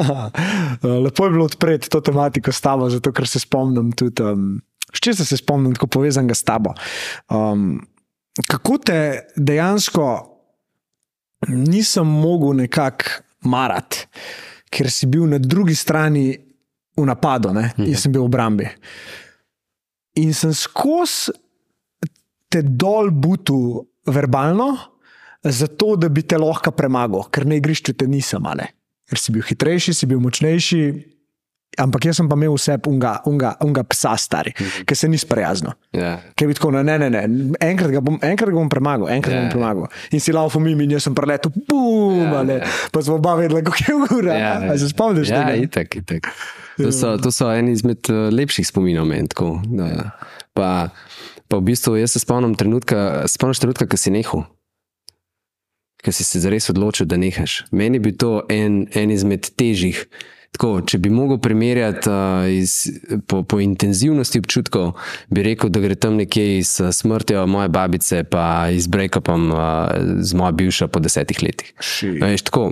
Lepo 1.05 1.25
je 1.25 1.33
bilo 1.33 1.47
odpreti 1.49 1.89
to 1.89 2.03
tematiko 2.05 2.53
s 2.53 2.61
tabo, 2.61 2.89
zato 2.93 3.13
ker 3.15 3.25
se 3.27 3.41
spomnim 3.41 3.89
tudi, 3.97 4.21
um, 4.21 4.61
čim 4.93 5.17
se 5.17 5.37
spomnim, 5.37 5.73
tako 5.73 5.89
povezanega 5.97 6.37
s 6.37 6.45
tabo. 6.45 6.75
Um, 7.33 7.79
kako 8.45 8.77
te 8.77 8.99
dejansko 9.35 10.05
nisem 11.49 12.07
mogel 12.07 12.53
nekako 12.61 13.25
marati, 13.49 14.05
ker 14.69 14.91
si 14.93 15.09
bil 15.09 15.25
na 15.25 15.41
drugi 15.41 15.75
strani 15.75 16.50
v 16.97 17.05
napadu, 17.07 17.53
ne? 17.55 17.71
jaz 17.77 18.05
sem 18.05 18.13
bil 18.13 18.25
v 18.25 18.29
obrambi. 18.29 18.67
In 20.19 20.33
sem 20.35 20.51
skozi 20.55 21.31
te 22.51 22.61
dol 22.61 23.13
butu 23.15 23.79
verbalno, 24.11 24.73
zato 25.41 25.95
da 25.95 26.09
bi 26.11 26.25
te 26.27 26.37
lahko 26.37 26.73
premagal, 26.75 27.29
ker 27.31 27.47
na 27.47 27.57
igrišču 27.57 27.95
te 27.95 28.07
nisem, 28.11 28.43
ali 28.45 28.67
ker 29.07 29.19
si 29.19 29.33
bil 29.35 29.43
hitrejši, 29.43 29.95
si 29.95 30.07
bil 30.07 30.21
močnejši. 30.23 30.83
Ampak 31.79 32.03
jaz 32.03 32.17
sem 32.19 32.27
pa 32.27 32.35
imel 32.35 32.51
vse 32.51 32.75
unga, 32.83 33.21
unga, 33.25 33.53
unga 33.63 33.83
psa, 33.87 34.11
stari, 34.19 34.51
ki 34.83 34.95
se 34.95 35.07
ni 35.07 35.15
sprijaznil. 35.15 35.71
Ja. 35.95 36.17
Ki 36.35 36.49
bi 36.49 36.55
tako, 36.57 36.67
no, 36.75 36.81
ne, 36.83 36.97
ne, 36.99 37.07
ne, 37.09 37.21
enkrat 37.63 37.93
ga 37.93 38.01
bom, 38.03 38.17
enkrat 38.19 38.51
ga 38.51 38.57
bom 38.57 38.67
premagal, 38.67 39.07
enkrat 39.07 39.31
Ja, 39.31 39.37
yeah. 39.37 39.45
bom 39.45 39.55
premagal. 39.55 39.87
In 40.11 40.19
si 40.19 40.35
laufal 40.35 40.59
mimo 40.59 40.83
in 40.83 40.91
jaz 40.91 41.07
sem 41.07 41.15
preletel, 41.15 41.53
bum, 41.63 42.19
Ja, 42.19 42.43
yeah, 42.43 42.59
ja. 42.59 42.89
pa 42.91 42.99
smo 42.99 43.15
oba 43.15 43.37
vedeli, 43.39 43.63
kako 43.63 43.79
je 43.87 43.95
ura. 44.17 44.35
Ja, 44.35 44.51
A 44.67 44.75
se 44.75 44.91
spomniš 44.91 45.31
ja, 45.31 45.45
tega? 45.47 45.55
itak, 45.63 45.95
itak. 45.95 46.27
To 46.75 46.91
so, 46.91 47.15
to 47.15 47.31
so 47.31 47.47
eni 47.47 47.71
izmed 47.71 48.03
uh, 48.09 48.27
lepših 48.29 48.67
spominov 48.67 49.07
meni. 49.07 49.27
tako, 49.27 49.61
da- 49.65 50.11
Pa, 50.51 50.91
pa 51.47 51.55
v 51.55 51.63
bistvu 51.63 51.95
jaz 51.95 52.11
se 52.11 52.19
spomnim 52.19 52.51
trenutka, 52.51 53.23
spomniš 53.31 53.63
trenutka, 53.63 53.87
ko 53.87 53.95
si 53.95 54.11
nehal. 54.11 54.43
Ker 56.03 56.11
si 56.11 56.25
se 56.25 56.41
zares 56.41 56.67
odločil, 56.67 57.05
da 57.05 57.15
nehaš. 57.15 57.63
Meni 57.71 57.99
bi 57.99 58.11
to 58.11 58.41
en, 58.49 58.87
en 58.91 59.11
izmed 59.13 59.47
težjih. 59.55 60.03
Tako, 60.51 60.81
če 60.83 60.99
bi 60.99 61.09
mogel 61.09 61.37
primerjati 61.39 62.09
uh, 62.11 62.43
iz, 62.51 62.73
po, 63.27 63.39
po 63.47 63.59
intenzivnosti 63.63 64.39
občutkov, 64.39 64.91
bi 65.31 65.45
rekel, 65.47 65.71
da 65.71 65.79
gre 65.79 65.95
tam 65.95 66.19
nekje 66.19 66.57
iz 66.57 66.73
uh, 66.83 66.91
smrtjo 66.91 67.45
moje 67.47 67.71
babice, 67.71 68.23
pa 68.27 68.67
iz 68.69 68.89
breakupom 68.91 69.47
uh, 69.51 69.61
z 70.19 70.35
mojo 70.35 70.51
bivšo 70.59 70.89
po 70.91 70.99
desetih 70.99 71.39
letih. 71.43 71.71
Veš, 72.03 72.43
tako, 72.51 72.65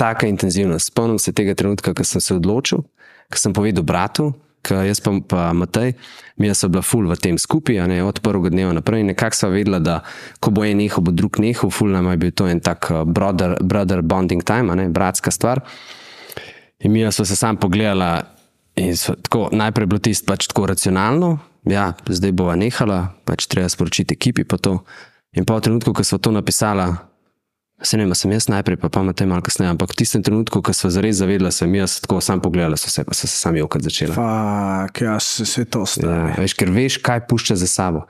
taka 0.00 0.26
intenzivnost. 0.26 0.88
Spomnim 0.88 1.20
se 1.20 1.36
tega 1.36 1.54
trenutka, 1.54 1.94
ko 1.94 2.04
sem 2.04 2.24
se 2.24 2.34
odločil, 2.34 2.82
ko 3.28 3.38
sem 3.40 3.52
povedal 3.52 3.84
bratu, 3.84 4.32
jaz 4.66 5.00
pa, 5.04 5.12
pa 5.28 5.52
Matej, 5.52 5.92
mi 6.36 6.54
smo 6.54 6.68
bila 6.68 6.82
ful 6.82 7.06
v 7.06 7.16
tem 7.20 7.38
skupaj, 7.38 7.84
ne, 7.86 8.00
od 8.04 8.20
prvega 8.24 8.50
dneva 8.50 8.72
naprej. 8.74 9.04
Nekako 9.06 9.36
sva 9.36 9.52
vedela, 9.52 9.78
da 9.78 10.00
ko 10.40 10.50
bo 10.50 10.64
en 10.64 10.80
nehal, 10.80 11.04
bo 11.04 11.12
drug 11.14 11.38
nehal, 11.38 11.70
ful 11.70 11.92
nam 11.92 12.10
je 12.10 12.16
bil 12.16 12.32
to 12.32 12.48
en 12.48 12.64
tak 12.64 12.90
uh, 12.90 13.04
brother, 13.04 13.58
brother 13.60 14.02
bonding 14.02 14.42
time, 14.42 14.74
ne, 14.74 14.88
bratska 14.88 15.30
stvar. 15.30 15.62
In 16.84 16.92
mi 16.92 17.12
smo 17.12 17.24
se 17.24 17.36
sam 17.36 17.56
pogledala. 17.56 18.22
In 18.76 18.96
so, 18.96 19.14
tako, 19.14 19.48
najprej 19.52 19.82
je 19.82 19.86
bilo 19.86 19.98
tisto 19.98 20.26
pač 20.28 20.46
tako 20.46 20.66
racionalno, 20.66 21.38
ja, 21.64 21.92
zdaj 22.08 22.32
bova 22.36 22.56
nehala, 22.60 23.06
pač 23.24 23.46
treba 23.48 23.68
sporočiti 23.72 24.14
ekipi. 24.14 24.44
pa 24.44 24.58
to. 24.60 24.84
In 25.36 25.44
pa 25.44 25.56
v 25.56 25.64
trenutku, 25.64 25.92
ko 25.92 26.04
so 26.04 26.18
to 26.18 26.30
napisala, 26.30 27.08
se 27.82 27.96
ne 27.96 28.04
vem, 28.04 28.14
sem 28.14 28.32
jaz 28.32 28.48
najprej, 28.48 28.76
pa 28.80 28.88
pametno 28.88 29.26
malo 29.26 29.44
kasneje, 29.44 29.70
ampak 29.72 29.92
v 29.92 29.96
tistem 30.00 30.22
trenutku, 30.24 30.62
ko 30.64 30.72
so 30.72 30.88
zares 30.92 31.16
zavedla, 31.20 31.50
sem 31.52 31.72
jaz 31.76 32.00
tako 32.04 32.20
sam 32.20 32.40
pogledala, 32.40 32.76
so 32.76 32.92
se 32.92 33.04
pa 33.04 33.16
so 33.16 33.26
se 33.26 33.36
sami 33.36 33.64
okrat 33.64 33.84
začela. 33.88 34.14
Fak, 34.16 35.00
ja, 35.00 35.18
se, 35.20 35.46
se 35.46 35.64
to 35.64 35.86
stane. 35.86 36.36
Ja, 36.36 36.40
veš, 36.40 36.56
ker 36.56 36.72
veš, 36.72 37.00
kaj 37.04 37.26
pušča 37.28 37.56
za 37.56 37.68
sabo. 37.68 38.06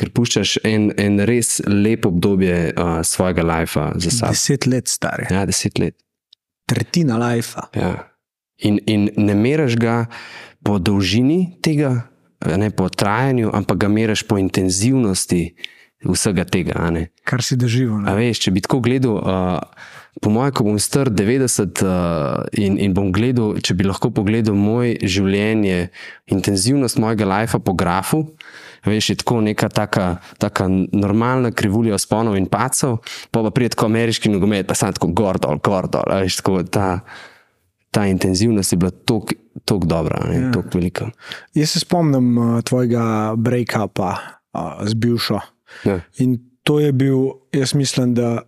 Ker 0.00 0.08
puščaš 0.16 0.58
en, 0.64 0.90
en 0.96 1.20
res 1.28 1.58
lep 1.68 2.06
obdobje 2.08 2.72
uh, 2.72 3.00
svojega 3.04 3.44
lajfa 3.44 3.90
za 4.00 4.10
sabo. 4.10 4.36
Deset 4.36 4.68
let 4.68 4.88
stari, 4.88 5.28
Ja, 5.28 5.44
deset 5.48 5.80
let. 5.80 5.96
Tretjina 6.68 7.18
lajfa. 7.20 7.68
Ja. 7.76 7.94
In, 8.58 8.80
in 8.90 9.08
ne 9.16 9.34
meriš 9.38 9.78
ga 9.78 10.04
po 10.66 10.78
dolžini 10.82 11.58
tega, 11.62 12.08
ne 12.44 12.70
po 12.74 12.88
trajanju, 12.90 13.50
ampak 13.54 13.84
ga 13.86 13.90
meriš 13.92 14.24
po 14.28 14.38
intenzivnosti 14.38 15.42
vsega 16.06 16.44
tega. 16.46 16.90
Kar 17.26 17.42
si 17.42 17.58
doživel. 17.58 18.02
Veš, 18.18 18.42
če 18.46 18.54
bi 18.54 18.62
tako 18.62 18.80
gledal, 18.84 19.18
uh, 19.18 19.86
po 20.22 20.30
mojem, 20.34 20.54
ko 20.54 20.66
bom 20.66 20.78
star 20.82 21.10
90 21.10 21.82
uh, 21.82 22.46
in, 22.58 22.78
in 22.78 22.94
bom 22.94 23.10
gledal, 23.14 23.58
če 23.62 23.74
bi 23.78 23.86
lahko 23.86 24.10
pogledal 24.14 24.58
moje 24.58 24.98
življenje, 25.02 25.88
intenzivnost 26.30 27.00
mojega 27.02 27.26
lajfa 27.28 27.62
po 27.62 27.74
grafu, 27.78 28.24
Veš, 28.86 29.10
je 29.10 29.16
tako 29.22 29.40
neka 29.40 29.68
taka, 29.68 30.16
taka 30.38 30.68
normalna 30.92 31.50
krivulja 31.50 31.98
sponov 31.98 32.36
in 32.38 32.46
pacov, 32.46 32.98
pa 33.30 33.42
pa 33.42 33.50
pride 33.50 33.74
tako 33.74 33.86
ameriški 33.90 34.30
nogomet, 34.32 34.66
pa 34.66 34.74
samo 34.78 34.92
tako 34.96 35.10
gor 35.16 35.38
dol, 35.42 35.58
gor 35.64 35.88
dol. 35.90 36.06
Veš, 36.22 36.40
tako 36.42 36.62
ta, 36.62 36.88
ta 37.90 38.06
intenzivnost 38.06 38.72
je 38.72 38.78
bila 38.78 38.90
tako 39.64 39.86
dobra, 39.86 40.22
ja. 40.32 40.52
tako 40.52 40.78
velika. 40.78 41.10
Jaz 41.54 41.70
se 41.70 41.80
spomnim 41.80 42.38
uh, 42.38 42.60
tvojega 42.62 43.34
break-upa 43.36 44.12
uh, 44.52 44.86
z 44.86 44.94
bivšo. 44.94 45.40
Ja. 45.84 46.00
In 46.18 46.38
to 46.62 46.80
je 46.80 46.92
bil, 46.92 47.32
jaz 47.52 47.74
mislim, 47.74 48.14
da 48.14 48.42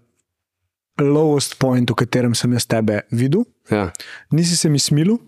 lowest 1.01 1.59
point, 1.59 1.91
v 1.91 1.95
katerem 1.95 2.35
sem 2.35 2.53
jaz 2.53 2.67
tebe 2.69 3.01
videl. 3.11 3.45
Ja. 3.71 3.91
Nisi 4.31 4.57
se 4.57 4.69
mi 4.69 4.79
smilil, 4.79 5.19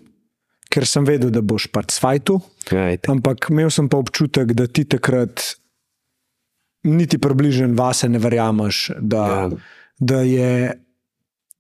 ker 0.73 0.89
sem 0.89 1.05
vedel, 1.05 1.33
da 1.35 1.43
boš 1.45 1.69
pač 1.73 1.93
svajtu. 1.99 2.39
Ja, 2.73 2.89
ampak 3.13 3.51
imel 3.53 3.69
sem 3.73 3.91
pa 3.93 4.01
občutek, 4.01 4.55
da 4.57 4.65
ti 4.65 4.87
takrat 4.89 5.59
niti 6.89 7.21
približen 7.21 7.77
vase 7.79 8.09
ne 8.09 8.19
verjameš, 8.19 8.91
da, 8.99 9.27
ja. 9.29 9.49
da, 10.01 10.21
je, 10.27 10.53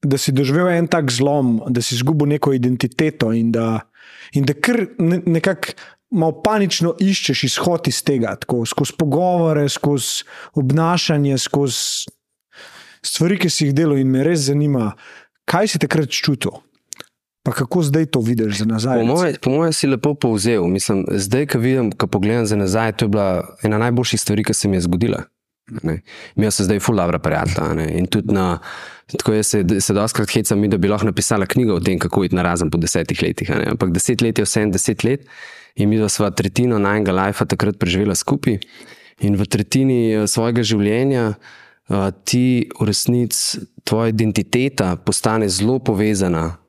da 0.03 0.19
si 0.19 0.35
doživel 0.35 0.73
en 0.73 0.89
tak 0.91 1.13
zlom, 1.15 1.61
da 1.71 1.85
si 1.85 1.95
izgubil 1.95 2.33
neko 2.35 2.55
identiteto 2.57 3.31
in 3.37 3.53
da, 3.55 3.85
in 4.35 4.49
da 4.49 4.57
kar 4.57 4.87
ne, 4.99 5.23
nekako. 5.27 5.77
Malo 6.13 6.43
panično 6.45 6.91
iščeš 7.01 7.41
izhod 7.47 7.87
iz 7.89 8.03
tega, 8.05 8.35
tako, 8.37 8.67
skozi 8.69 8.93
pogovore, 9.01 9.63
skozi 9.73 10.27
obnašanje, 10.61 11.39
skozi 11.41 12.11
stvari, 13.01 13.39
ki 13.41 13.49
si 13.49 13.71
jih 13.71 13.73
delal, 13.73 13.97
in 13.97 14.11
me 14.13 14.21
res 14.27 14.43
zanima, 14.51 14.91
kaj 15.49 15.73
si 15.73 15.81
takrat 15.81 16.13
čutil. 16.13 16.61
Pa 17.43 17.53
kako 17.53 17.83
zdaj 17.83 18.07
to 18.07 18.21
vidiš 18.21 18.59
za 18.59 18.65
nazaj? 18.65 19.01
Po 19.01 19.07
mojem 19.07 19.37
moje 19.47 19.73
si 19.73 19.87
lepo 19.87 20.15
povzel. 20.15 20.67
Mislim, 20.67 21.05
zdaj, 21.11 21.47
ko 21.47 21.59
vidim, 21.59 21.93
ko 21.93 22.07
pogledam 22.07 22.47
za 22.47 22.57
nazaj, 22.57 22.93
to 22.93 23.05
je 23.05 23.09
bila 23.09 23.57
ena 23.63 23.79
najboljših 23.79 24.21
stvari, 24.21 24.45
ki 24.45 24.55
se 24.55 24.69
mi 24.69 24.77
je 24.77 24.81
zgodila. 24.81 25.23
Mi 26.35 26.51
smo 26.51 26.65
zdaj 26.65 26.81
fulabra 26.81 27.19
prijatelja. 27.19 27.89
In 27.89 28.07
tudi 28.07 28.35
na, 28.35 28.59
tako 29.07 29.33
je 29.33 29.43
se, 29.43 29.65
se 29.81 29.95
doskrat 29.95 30.31
hecam, 30.31 30.61
mi, 30.61 30.69
da 30.69 30.79
bi 30.79 30.89
lahko 30.89 31.07
napisala 31.07 31.47
knjigo 31.47 31.75
o 31.75 31.81
tem, 31.81 31.99
kako 31.99 32.25
iti 32.25 32.35
na 32.35 32.43
razen 32.43 32.71
po 32.71 32.79
desetih 32.79 33.23
letih. 33.23 33.51
Ampak 33.51 33.91
deset 33.91 34.23
let 34.23 34.39
je 34.39 34.45
vse 34.45 34.63
en 34.63 34.71
deset 34.71 35.05
let 35.05 35.27
in 35.75 35.89
mi 35.89 36.09
smo 36.09 36.31
tretjino 36.31 36.79
najnega 36.79 37.13
lajfa 37.13 37.45
takrat 37.45 37.79
preživela 37.79 38.15
skupaj. 38.15 38.59
In 39.21 39.37
v 39.37 39.47
tretjini 39.47 40.13
eh, 40.13 40.27
svojega 40.27 40.63
življenja 40.63 41.35
uh, 41.35 42.11
ti 42.25 42.69
v 42.81 42.87
resnici, 42.87 43.61
tvoja 43.85 44.11
identiteta 44.13 44.97
postane 44.97 45.49
zelo 45.49 45.79
povezana 45.79 46.62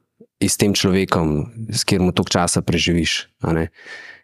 s 0.49 0.59
tem 0.59 0.73
človekom, 0.73 1.49
s 1.69 1.83
katerim 1.87 2.11
toliko 2.11 2.33
časa 2.33 2.61
preživiš. 2.61 3.27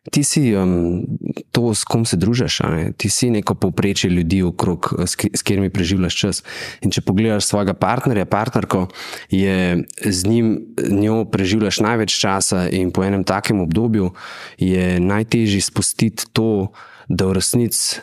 Ti 0.09 0.23
si 0.23 0.55
um, 0.55 1.03
to, 1.51 1.75
s 1.75 1.83
kom 1.83 2.05
se 2.07 2.17
družiš, 2.17 2.61
ti 2.97 3.11
si 3.11 3.27
neko 3.29 3.53
povprečje 3.59 4.09
ljudi, 4.09 4.39
okrog, 4.47 4.95
s, 5.03 5.13
s 5.13 5.43
katerimi 5.43 5.69
preživljaš 5.69 6.15
čas. 6.15 6.41
In 6.81 6.89
če 6.95 7.03
pogledaš 7.05 7.49
svojega 7.51 7.75
partnerja, 7.77 8.25
partnerko, 8.25 8.87
je 9.29 9.83
z 9.85 10.19
njim, 10.25 10.55
njo 10.87 11.25
preživljaš 11.29 11.81
največ 11.83 12.15
časa, 12.15 12.65
in 12.71 12.95
po 12.95 13.03
enem 13.03 13.27
takem 13.27 13.59
obdobju 13.59 14.13
je 14.57 14.97
najtežje 15.03 15.67
spustiti 15.67 16.31
to, 16.31 16.71
da 17.11 17.27
v 17.27 17.37
resnici 17.37 17.99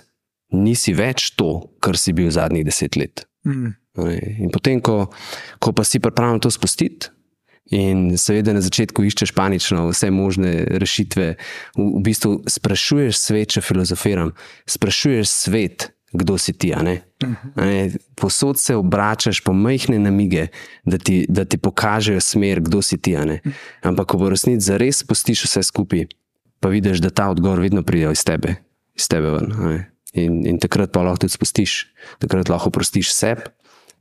nisi 0.52 0.94
več 0.94 1.32
to, 1.34 1.72
kar 1.82 1.98
si 1.98 2.14
bil 2.14 2.30
zadnjih 2.30 2.66
deset 2.68 2.94
let. 3.00 3.24
Mm. 3.48 3.74
In 4.44 4.52
potem, 4.52 4.84
ko, 4.84 5.08
ko 5.58 5.72
pa 5.72 5.82
si 5.86 5.98
pripravljen 6.02 6.44
to 6.44 6.52
spustiti, 6.52 7.08
In 7.74 8.14
seveda 8.14 8.54
na 8.54 8.62
začetku 8.62 9.02
iščeš 9.08 9.32
panično 9.34 9.88
vse 9.90 10.12
možne 10.14 10.52
rešitve, 10.78 11.34
v, 11.74 11.86
v 11.98 12.02
bistvu 12.06 12.38
sprašuješ 12.46 13.18
svet, 13.18 13.56
če 13.56 13.64
filozofiram, 13.66 14.30
sprašuješ 14.70 15.26
svet, 15.26 15.88
kdo 16.14 16.38
si 16.38 16.54
ti. 16.54 16.70
Mhm. 16.70 17.96
Posod 18.14 18.60
se 18.60 18.76
obračaš 18.76 19.40
po 19.40 19.52
majhne 19.52 19.98
namige, 19.98 20.46
da 20.84 20.98
ti, 20.98 21.26
da 21.28 21.44
ti 21.44 21.58
pokažejo 21.58 22.20
smer, 22.20 22.60
kdo 22.60 22.82
si 22.82 22.98
ti. 22.98 23.16
Ampak 23.82 24.14
ko 24.14 24.22
v 24.22 24.30
resnici 24.36 24.66
zares 24.66 25.02
spustiš 25.02 25.44
vse 25.48 25.66
skupaj, 25.66 26.06
pa 26.60 26.70
vidiš, 26.70 27.02
da 27.02 27.10
ta 27.10 27.28
odgovor 27.34 27.60
vedno 27.60 27.82
pride 27.82 28.14
iz 28.14 28.24
tebe, 28.24 28.56
iz 28.94 29.10
tebe 29.10 29.34
ven. 29.34 29.52
In, 30.16 30.46
in 30.46 30.62
takrat 30.62 30.94
pa 30.94 31.02
lahko 31.02 31.26
tudi 31.26 31.34
spustiš, 31.34 31.90
takrat 32.22 32.48
lahko 32.48 32.70
prostiš 32.70 33.10
sebi. 33.12 33.50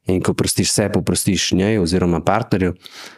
In 0.05 0.21
ko 0.21 0.33
prostiš 0.37 0.69
vse, 0.69 0.89
poprostiš 0.93 1.51
njej 1.57 1.79
oziroma 1.81 2.19
partnerju, 2.21 2.75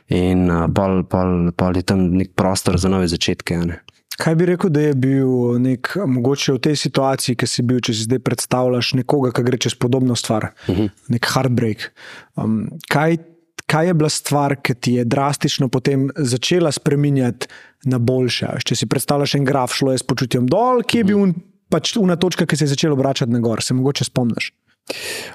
in 0.07 0.47
uh, 0.51 0.69
pol, 0.75 1.01
pol, 1.03 1.51
pol 1.51 1.75
je 1.75 1.83
tam 1.83 2.05
nek 2.15 2.31
prostor 2.35 2.77
za 2.79 2.89
nove 2.89 3.07
začetke. 3.11 3.57
Ne? 3.57 3.81
Kaj 4.17 4.35
bi 4.35 4.47
rekel, 4.49 4.71
da 4.73 4.81
je 4.81 4.93
bil 4.97 5.59
nek, 5.61 5.91
mogoče 6.09 6.55
v 6.55 6.61
tej 6.65 6.77
situaciji, 6.79 7.37
ki 7.37 7.47
si 7.49 7.65
bil, 7.65 7.81
če 7.85 7.93
si 7.93 8.07
zdaj 8.07 8.23
predstavljaš 8.25 8.95
nekoga, 8.97 9.29
ki 9.35 9.43
gre 9.45 9.59
čez 9.61 9.75
podobno 9.77 10.15
stvar, 10.17 10.53
uh 10.65 10.69
mhm. 10.73 10.81
-huh. 10.81 10.89
nek 11.13 11.27
heartbreak. 11.33 11.91
Um, 12.35 12.69
kaj, 12.89 13.17
kaj 13.65 13.87
je 13.87 13.93
bila 13.93 14.09
stvar, 14.09 14.55
ki 14.61 14.73
ti 14.73 14.93
je 14.93 15.05
drastično 15.05 15.69
potem 15.69 16.09
začela 16.15 16.71
spremenjati 16.71 17.47
na 17.85 17.97
boljše? 17.99 18.47
Če 18.65 18.75
si 18.75 18.85
predstavljaš 18.85 19.35
en 19.35 19.45
graf, 19.45 19.73
šlo 19.73 19.91
je 19.91 19.97
s 19.97 20.03
počutjem 20.03 20.47
dol, 20.47 20.81
kje 20.81 20.99
je 20.99 21.03
bil 21.03 21.17
uh 21.17 21.27
-huh. 21.27 21.41
pač 21.69 21.97
una 21.97 22.15
točka, 22.15 22.45
ki 22.45 22.55
se 22.55 22.63
je 22.63 22.67
začela 22.67 22.93
obračati 22.93 23.31
na 23.31 23.39
gor, 23.39 23.63
se 23.63 23.73
mogoče 23.73 24.03
spomniš. 24.03 24.51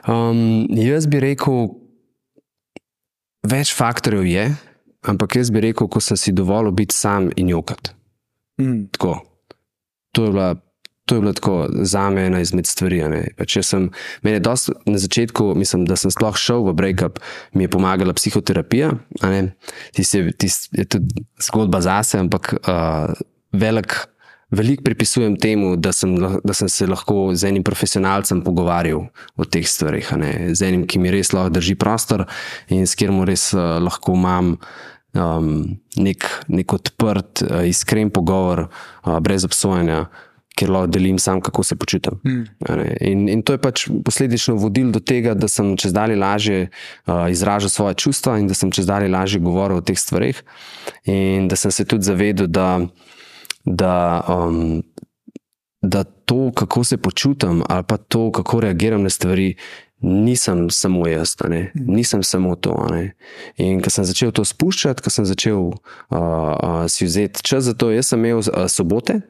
Um, 0.08 0.66
jaz 0.76 1.06
bi 1.10 1.20
rekel, 1.22 1.68
več 3.46 3.74
faktorjev 3.76 4.26
je, 4.26 4.46
ampak 5.08 5.36
jaz 5.40 5.52
bi 5.52 5.62
rekel, 5.68 5.90
ko 5.90 6.00
sem 6.00 6.18
si 6.18 6.34
dovolil 6.34 6.74
biti 6.74 6.96
sam 6.96 7.30
in 7.36 7.52
jokat. 7.52 7.94
Mm. 8.60 8.88
To 10.12 10.28
je 10.28 10.30
bila. 10.30 10.52
To 11.10 11.16
je 11.16 11.20
bilo 11.20 11.32
tako 11.34 11.66
za 11.82 12.10
me 12.10 12.26
ena 12.26 12.40
izmed 12.40 12.66
stvari. 12.66 13.02
Sem, 13.62 13.88
dost, 14.40 14.70
na 14.86 14.98
začetku, 14.98 15.54
mislim, 15.58 15.82
da 15.84 15.96
sem 15.98 16.12
sploh 16.14 16.36
šel 16.38 16.62
v 16.62 16.74
breakup, 16.78 17.18
mi 17.52 17.64
je 17.66 17.68
pomagala 17.68 18.14
psihoterapija. 18.14 18.92
Ti 19.92 20.04
si, 20.04 20.22
ti 20.38 20.48
je 20.78 20.84
tudi 20.86 21.24
zgodba 21.42 21.80
zase, 21.82 22.20
ampak 22.22 22.54
uh, 22.54 23.18
velik 23.52 23.98
veliko 24.52 24.84
pripisujem 24.84 25.36
temu, 25.40 25.76
da 25.76 25.92
sem, 25.92 26.14
da 26.44 26.54
sem 26.54 26.68
se 26.68 26.86
lahko 26.86 27.32
z 27.34 27.48
enim 27.48 27.64
profesionalcem 27.64 28.42
pogovarjal 28.44 29.06
o 29.36 29.44
teh 29.48 29.66
stvarih, 29.68 30.12
z 30.52 30.68
enim, 30.68 30.86
ki 30.86 31.00
mi 31.00 31.12
res 31.12 31.32
lahko 31.32 31.56
drži 31.56 31.76
prostor 31.80 32.26
in 32.68 32.86
s 32.86 32.96
katerim 32.98 33.24
res 33.28 33.50
uh, 33.56 33.78
lahko 33.82 34.16
imam. 34.18 34.56
Um, 35.12 35.76
nek, 36.00 36.24
nek 36.48 36.72
odprt, 36.72 37.42
uh, 37.44 37.66
iskren 37.68 38.08
pogovor, 38.08 38.62
uh, 39.04 39.18
brez 39.20 39.44
obsojanja, 39.44 40.06
ker 40.56 40.72
lahko 40.72 40.88
delim 40.88 41.18
sam, 41.20 41.42
kako 41.44 41.64
se 41.68 41.76
počutim. 41.76 42.16
Mm. 42.24 42.46
In, 43.10 43.26
in 43.28 43.42
to 43.44 43.52
je 43.52 43.60
pač 43.60 43.84
posledično 44.04 44.56
vodilo 44.60 44.92
do 44.96 45.02
tega, 45.04 45.34
da 45.36 45.48
sem 45.52 45.74
čez 45.76 45.92
dalje 45.92 46.16
lažje 46.16 46.62
uh, 46.64 47.28
izražal 47.28 47.68
svoje 47.68 48.00
čustva 48.06 48.38
in 48.40 48.48
da 48.48 48.56
sem 48.56 48.72
čez 48.72 48.88
dalje 48.88 49.12
lažje 49.12 49.40
govoril 49.44 49.82
o 49.82 49.84
teh 49.84 50.00
stvarih. 50.00 50.40
In 51.04 51.48
da 51.52 51.60
sem 51.60 51.72
se 51.76 51.84
tudi 51.84 52.08
zavedel, 52.08 52.48
da 52.48 52.80
da, 53.64 54.24
um, 54.28 54.82
da 55.82 56.04
to, 56.04 56.50
kako 56.54 56.84
se 56.84 56.96
počutim, 56.96 57.62
ali 57.68 57.84
pa 57.88 57.96
to, 57.96 58.32
kako 58.32 58.60
reagiram 58.60 59.02
na 59.02 59.10
stvari, 59.10 59.56
nisem 60.02 60.70
samo 60.70 61.08
jaz, 61.08 61.36
nisem 61.74 62.22
samo 62.22 62.56
to. 62.56 62.86
In 63.56 63.82
ko 63.82 63.90
sem 63.90 64.04
začel 64.04 64.32
to 64.34 64.44
spuščati, 64.44 65.02
ko 65.02 65.10
sem 65.10 65.26
začel 65.26 65.60
uh, 65.60 65.74
uh, 66.10 66.84
si 66.90 67.06
vzeti 67.06 67.42
čas 67.46 67.64
za 67.64 67.74
to, 67.74 67.92
jaz 67.94 68.10
sem 68.10 68.24
imel 68.24 68.42
uh, 68.42 68.66
sobote, 68.68 69.20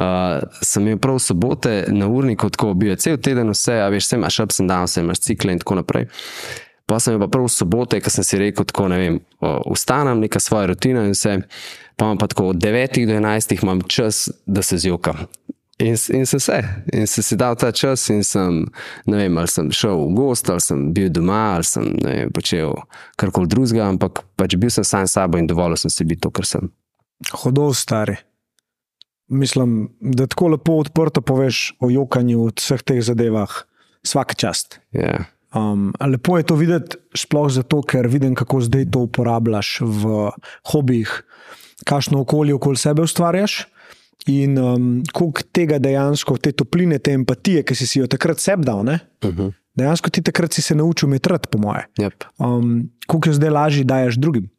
uh, 0.00 0.40
sem 0.62 0.86
imel 0.86 0.98
prav 0.98 1.20
sobote 1.20 1.84
na 1.92 2.08
urniku, 2.08 2.48
tako 2.50 2.72
bil 2.74 2.94
je 2.94 3.02
cel 3.04 3.20
teden, 3.20 3.52
vse, 3.52 3.76
a 3.84 3.90
veš, 3.92 4.08
sem 4.08 4.20
imaš 4.20 4.40
ups 4.46 4.62
and 4.64 4.72
downs, 4.72 4.96
imaš 5.00 5.20
cikle 5.28 5.52
in 5.52 5.60
tako 5.60 5.82
naprej. 5.82 6.08
Pa 6.88 6.96
sem 7.04 7.14
imel 7.14 7.28
pa 7.28 7.36
prav 7.36 7.50
sobote, 7.52 8.00
ko 8.00 8.10
sem 8.10 8.24
si 8.24 8.38
rekel, 8.40 8.64
tako 8.64 8.86
ne 8.88 8.98
vem, 9.00 9.20
ustanem, 9.68 10.22
neka 10.24 10.40
svoja 10.40 10.70
rutina 10.72 11.04
in 11.04 11.12
vse 11.12 11.42
pa 11.98 12.06
imam 12.06 12.18
pa 12.18 12.26
tako 12.26 12.46
od 12.54 12.56
9 12.56 13.06
do 13.06 13.12
11 13.12 13.62
imam 13.62 13.80
čas, 13.82 14.30
da 14.46 14.62
se 14.62 14.78
zjokam. 14.78 15.16
In, 15.78 15.96
in 16.12 16.26
sem 16.26 16.40
se, 16.40 16.62
in 16.92 17.06
sem 17.06 17.22
si 17.22 17.36
dal 17.36 17.56
ta 17.56 17.72
čas, 17.72 18.08
in 18.10 18.24
sem, 18.24 18.64
ne 19.06 19.16
vem, 19.16 19.38
ali 19.38 19.50
sem 19.50 19.70
šel 19.70 19.98
v 20.08 20.14
gost, 20.14 20.50
ali 20.50 20.62
sem 20.62 20.80
bil 20.94 21.10
doma, 21.10 21.54
ali 21.54 21.66
sem 21.66 21.84
vem, 22.02 22.32
počel 22.34 22.74
karkoli 23.18 23.50
drugega, 23.50 23.86
ampak 23.86 24.24
pač 24.38 24.56
bil 24.58 24.70
sem 24.74 24.86
sam 24.86 25.06
s 25.06 25.14
sabo 25.14 25.38
in 25.38 25.46
dovolj 25.46 25.76
sem 25.82 25.90
si 25.90 26.06
biti 26.06 26.22
to, 26.26 26.32
kar 26.34 26.46
sem. 26.46 26.70
Hodov 27.42 27.74
stari. 27.78 28.16
Mislim, 29.28 29.90
da 30.00 30.26
tako 30.26 30.54
lepo 30.54 30.78
odprto 30.82 31.22
poveš 31.22 31.76
o 31.82 31.90
jokanju 31.90 32.46
v 32.46 32.54
vseh 32.58 32.82
teh 32.82 33.02
zadevah, 33.04 33.62
vsak 34.06 34.34
čast. 34.38 34.80
Yeah. 34.94 35.30
Um, 35.58 35.92
lepo 36.00 36.38
je 36.38 36.46
to 36.46 36.54
videti, 36.54 36.98
sploh 37.16 37.48
zato, 37.50 37.80
ker 37.82 38.06
vidim, 38.06 38.34
kako 38.38 38.60
zdaj 38.66 38.90
to 38.94 39.06
uporabljaš 39.08 39.78
v 39.82 40.28
hobijih, 40.72 41.14
kakšno 41.88 42.22
okolje 42.22 42.54
okoli 42.54 42.76
sebe 42.76 43.02
ustvarjaš. 43.02 43.64
In 44.28 44.58
um, 44.58 44.88
koliko 45.14 45.42
tega 45.52 45.78
dejansko, 45.80 46.36
te 46.42 46.52
topline, 46.52 46.98
te 46.98 47.14
empatije, 47.16 47.62
ki 47.64 47.74
si, 47.74 47.86
si 47.88 48.02
jo 48.02 48.08
takrat 48.10 48.42
sebi 48.42 48.66
dal, 48.66 48.82
uh 48.84 48.98
mhm. 49.24 49.40
-huh. 49.40 49.52
dejansko 49.74 50.10
ti 50.10 50.22
takrat 50.22 50.52
si 50.52 50.62
se 50.62 50.74
naučil 50.74 51.08
metrati, 51.08 51.48
po 51.50 51.58
moje. 51.58 51.86
Yep. 51.98 52.24
Um, 52.38 52.90
koliko 53.06 53.28
jo 53.28 53.32
zdaj 53.32 53.50
lažje 53.50 53.84
daješ 53.84 54.16
drugim. 54.16 54.50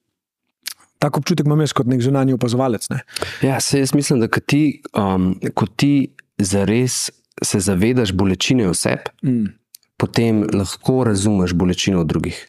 Tako 1.00 1.20
občutek 1.20 1.46
imam 1.46 1.60
jaz 1.60 1.74
kot 1.74 1.88
nek 1.88 2.02
zunanji 2.02 2.34
opazovalec. 2.34 2.90
Ne? 2.90 3.00
Ja, 3.42 3.60
se 3.60 3.80
jaz 3.80 3.94
mislim, 3.94 4.20
da 4.20 4.28
ko 4.28 4.40
ti, 4.40 4.82
um, 4.98 5.40
ko 5.54 5.66
ti 5.66 6.16
zares 6.38 7.12
se 7.44 7.60
zavedaš 7.60 8.12
bolečine 8.12 8.68
v 8.68 8.74
sebi, 8.74 9.12
mm. 9.24 9.59
Potem 10.00 10.46
lahko 10.54 11.04
razumeš 11.04 11.54
bolečino 11.54 12.04
drugih. 12.04 12.48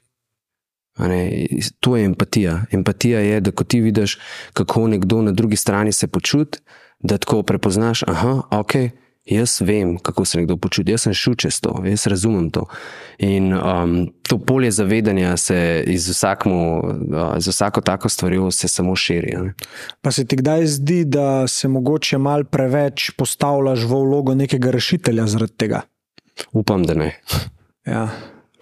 To 1.81 1.97
je 1.97 2.05
empatija. 2.05 2.65
Empatija 2.73 3.21
je, 3.21 3.41
da 3.41 3.51
ko 3.51 3.65
ti 3.65 3.81
vidiš, 3.81 4.19
kako 4.53 4.87
nekdo 4.89 5.23
na 5.23 5.33
drugi 5.33 5.57
strani 5.57 5.93
se 5.93 6.07
počuti, 6.07 6.59
da 7.01 7.19
tako 7.19 7.43
prepoznaš, 7.43 8.05
da 8.07 8.13
je 8.13 8.59
ok, 8.61 8.73
jaz 9.25 9.61
vem, 9.61 9.99
kako 9.99 10.25
se 10.25 10.39
nekdo 10.39 10.57
počuti, 10.57 10.91
jaz 10.91 11.07
sem 11.07 11.15
šel 11.15 11.35
čez 11.35 11.61
to, 11.61 11.75
jaz 11.87 12.07
razumem 12.07 12.51
to. 12.51 12.67
In 13.19 13.55
um, 13.55 14.13
to 14.29 14.39
polje 14.39 14.71
zavedanja 14.71 15.37
se 15.37 15.85
iz, 15.87 16.09
vsakmu, 16.09 16.79
uh, 16.79 17.39
iz 17.39 17.49
vsako 17.49 17.81
tako 17.81 18.09
stvarjo 18.09 18.51
samo 18.51 18.97
širi. 18.97 19.37
Ne? 19.37 19.55
Pa 20.01 20.11
se 20.11 20.27
ti 20.27 20.37
kdaj 20.37 20.67
zdi, 20.67 21.05
da 21.05 21.49
se 21.49 21.69
mogoče 21.69 22.19
mal 22.19 22.45
preveč 22.45 23.11
postavljaš 23.17 23.85
v 23.85 24.03
vlogo 24.05 24.35
nekega 24.35 24.71
rešitelja 24.71 25.27
zaradi 25.27 25.57
tega? 25.57 25.81
Upam, 26.53 26.87
da 26.87 26.95
ne. 26.95 27.15
Ja. 27.85 28.11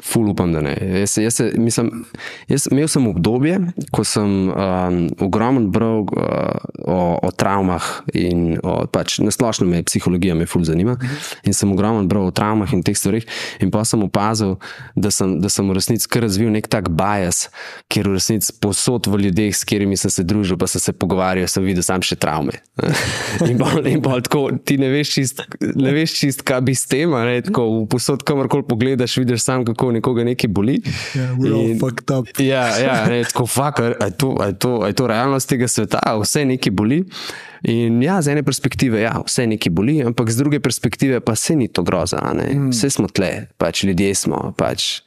Ful 0.05 0.29
upam, 0.31 0.53
da 0.53 0.61
ne. 0.63 0.77
Jaz, 1.01 1.17
jaz, 1.19 1.41
mislim, 1.59 2.05
jaz 2.49 2.69
imel 2.71 2.89
sem 2.91 3.07
obdobje, 3.11 3.59
ko 3.95 4.05
sem 4.07 4.51
um, 4.51 4.99
ogromno 5.25 5.67
bral 5.75 6.05
uh, 6.05 6.69
o, 6.85 6.99
o 7.23 7.31
travmah 7.35 7.89
in 8.15 8.59
o, 8.63 8.77
pač, 8.93 9.19
na 9.25 9.33
splošno 9.35 9.67
me 9.67 9.83
psihologija 9.87 10.37
me 10.39 10.47
ful 10.47 10.65
zanima. 10.69 10.99
In 11.43 11.57
sem 11.57 11.73
ogromno 11.73 12.07
bral 12.11 12.29
o 12.29 12.35
travmah 12.35 12.73
in 12.77 12.85
teh 12.87 12.97
stvarih. 12.99 13.27
In 13.65 13.73
pa 13.75 13.83
sem 13.89 14.03
opazil, 14.05 14.57
da 14.95 15.11
sem, 15.15 15.39
da 15.43 15.51
sem 15.53 15.67
v 15.67 15.79
resnici 15.79 16.11
kar 16.11 16.27
razvil 16.27 16.53
nek 16.55 16.71
tak 16.71 16.93
bias, 16.95 17.49
ker 17.91 18.09
v 18.09 18.19
resnici 18.19 18.55
posod 18.63 19.09
v 19.11 19.25
ljudeh, 19.27 19.55
s 19.55 19.67
katerimi 19.69 19.97
sem 19.97 20.11
se 20.11 20.25
družil, 20.27 20.59
pa 20.59 20.67
sem 20.67 20.83
se 20.83 20.93
pogovarjal, 20.93 21.49
sem 21.51 21.65
videl 21.65 21.85
sam 21.87 22.03
še 22.03 22.19
travme. 22.19 22.59
in 23.51 23.59
pa, 23.61 23.73
in 23.87 24.03
pa 24.03 24.19
tako, 24.25 24.49
ti 24.65 24.79
ne 24.81 24.91
veš 24.93 25.13
čist, 25.15 25.43
ne 25.61 25.93
veš 25.95 26.17
čist, 26.19 26.43
kaj 26.47 26.63
bi 26.67 26.75
s 26.75 26.89
tem, 26.91 27.13
ne, 27.13 27.39
tako 27.47 27.87
posod, 27.91 28.25
kamorkoli 28.27 28.67
pogledaš, 28.69 29.19
vidiš 29.21 29.45
sam, 29.45 29.67
kako 29.69 29.88
nekoga 29.95 30.25
nekaj 30.27 30.51
boli. 30.53 30.79
Yeah, 31.15 31.35
ja, 32.43 32.63
ja, 32.83 32.97
ne, 33.11 33.23
tako 33.29 33.47
fuck, 33.47 33.81
je 33.83 34.11
to, 34.21 34.35
to, 34.59 34.73
to 34.93 35.07
realnost 35.11 35.51
tega 35.51 35.69
sveta, 35.69 36.03
vse 36.23 36.45
nekaj 36.49 36.75
boli. 36.75 37.03
In 37.69 38.03
ja, 38.03 38.21
z 38.23 38.37
ene 38.37 38.45
perspektive, 38.47 39.01
ja, 39.03 39.17
vse 39.25 39.49
nekaj 39.51 39.73
boli, 39.75 39.99
ampak 40.07 40.31
z 40.31 40.45
druge 40.45 40.61
perspektive 40.63 41.21
pa 41.21 41.35
se 41.35 41.57
ni 41.59 41.69
to 41.69 41.83
groza. 41.83 42.21
Mm. 42.23 42.71
Vse 42.71 42.91
smo 42.95 43.11
tle, 43.11 43.49
pač 43.59 43.83
ljudje 43.89 44.15
smo. 44.15 44.53
Pač, 44.59 45.03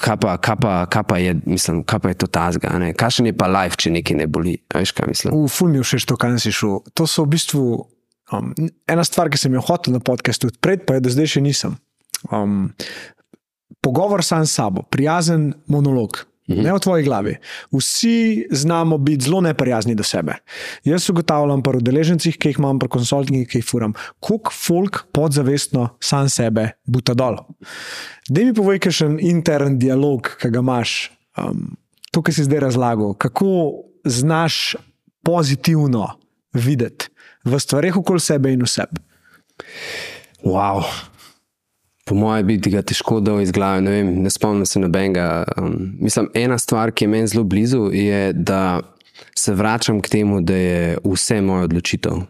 Kaj 0.00 0.16
pa, 0.16 0.36
kaj, 0.40 0.56
pa, 0.56 0.86
kaj, 0.88 1.02
pa 1.04 1.16
je, 1.20 1.34
mislim, 1.44 1.82
kaj 1.84 1.98
pa 2.00 2.08
je 2.08 2.16
to 2.22 2.26
tazga? 2.26 2.72
Kakšen 2.96 3.26
je 3.28 3.34
pa 3.36 3.50
life, 3.52 3.76
če 3.76 3.92
nekaj 3.92 4.16
ne 4.16 4.26
boli? 4.32 4.56
Veš, 4.72 4.94
kaj 4.96 5.10
mislim? 5.10 5.34
V 5.36 5.50
filmu 5.52 5.84
še 5.84 6.00
to, 6.08 6.16
kaj 6.16 6.38
si 6.40 6.52
šel. 6.56 6.78
To 6.96 7.04
so 7.04 7.26
v 7.26 7.36
bistvu 7.36 7.64
um, 8.32 8.54
ena 8.88 9.04
stvar, 9.04 9.28
ki 9.28 9.40
sem 9.40 9.52
jo 9.52 9.64
hotel 9.66 9.98
na 9.98 10.00
podkastu 10.00 10.48
odpreti, 10.48 10.86
pa 10.88 10.96
je, 10.96 11.04
da 11.04 11.12
zdaj 11.12 11.34
še 11.36 11.44
nisem. 11.44 11.76
Um, 12.32 12.72
pogovor 13.80 14.24
sam 14.24 14.46
s 14.46 14.54
sabo, 14.54 14.82
prijazen 14.82 15.52
monolog. 15.66 16.30
Mhm. 16.50 16.62
Ne 16.62 16.72
v 16.74 16.78
tvoji 16.78 17.04
glavi. 17.04 17.36
Vsi 17.72 18.46
znamo 18.50 18.98
biti 18.98 19.24
zelo 19.24 19.40
neprijazni 19.40 19.94
do 19.94 20.02
sebe. 20.02 20.34
Jaz 20.84 21.10
ugotavljam 21.10 21.62
pri 21.62 21.78
udeležencih, 21.78 22.38
ki 22.38 22.48
jih 22.48 22.58
imam, 22.58 22.78
pri 22.78 22.88
konsultingih, 22.88 23.48
ki 23.48 23.60
jih 23.60 23.66
furam, 23.66 23.94
koliko 24.20 24.50
folk 24.50 25.04
podzavestno 25.12 25.88
sam 26.00 26.28
sebe 26.28 26.72
buta 26.84 27.14
dol. 27.14 27.38
Da 28.28 28.42
mi 28.42 28.54
povej, 28.54 28.80
kaj 28.82 28.90
je 28.90 28.98
še 28.98 29.06
en 29.06 29.18
intern 29.22 29.78
dialog, 29.78 30.32
ki 30.40 30.50
ga 30.50 30.64
imaš, 30.64 31.12
um, 31.38 31.76
to, 32.10 32.22
kar 32.22 32.34
si 32.34 32.48
zdaj 32.48 32.64
razlagal, 32.66 33.14
kako 33.14 33.86
znaš 34.04 34.74
pozitivno 35.22 36.16
videti 36.52 37.12
v 37.46 37.62
stvarih 37.62 38.02
okoli 38.02 38.20
sebe 38.20 38.50
in 38.50 38.66
vse. 38.66 38.90
Wow 40.42 40.82
po 42.10 42.16
mojem, 42.18 42.46
bi 42.46 42.72
ga 42.72 42.82
težko 42.82 43.20
dal 43.22 43.38
iz 43.38 43.52
glave. 43.54 43.84
Ne, 43.86 43.92
vem, 43.94 44.08
ne 44.24 44.30
spomnim 44.34 44.66
se 44.66 44.80
nobenega. 44.82 45.44
Um, 45.54 45.76
mislim, 46.02 46.26
ena 46.34 46.58
stvar, 46.58 46.90
ki 46.90 47.06
je 47.06 47.08
meni 47.08 47.30
zelo 47.30 47.44
blizu, 47.46 47.84
je, 47.94 48.32
da 48.34 48.80
se 49.38 49.54
vračam 49.54 50.00
k 50.02 50.10
temu, 50.10 50.40
da 50.42 50.56
je 50.58 50.96
vse 51.04 51.38
moja 51.40 51.68
odločitev. 51.68 52.24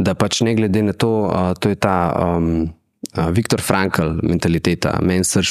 Da 0.00 0.14
pač 0.16 0.40
ne 0.48 0.54
glede 0.56 0.80
na 0.82 0.94
to, 0.96 1.10
uh, 1.28 1.50
to 1.60 1.74
je 1.74 1.76
ta 1.76 1.98
um, 2.16 2.70
uh, 3.12 3.28
Viktor 3.36 3.60
Frankl 3.60 4.16
mentaliteta, 4.22 4.96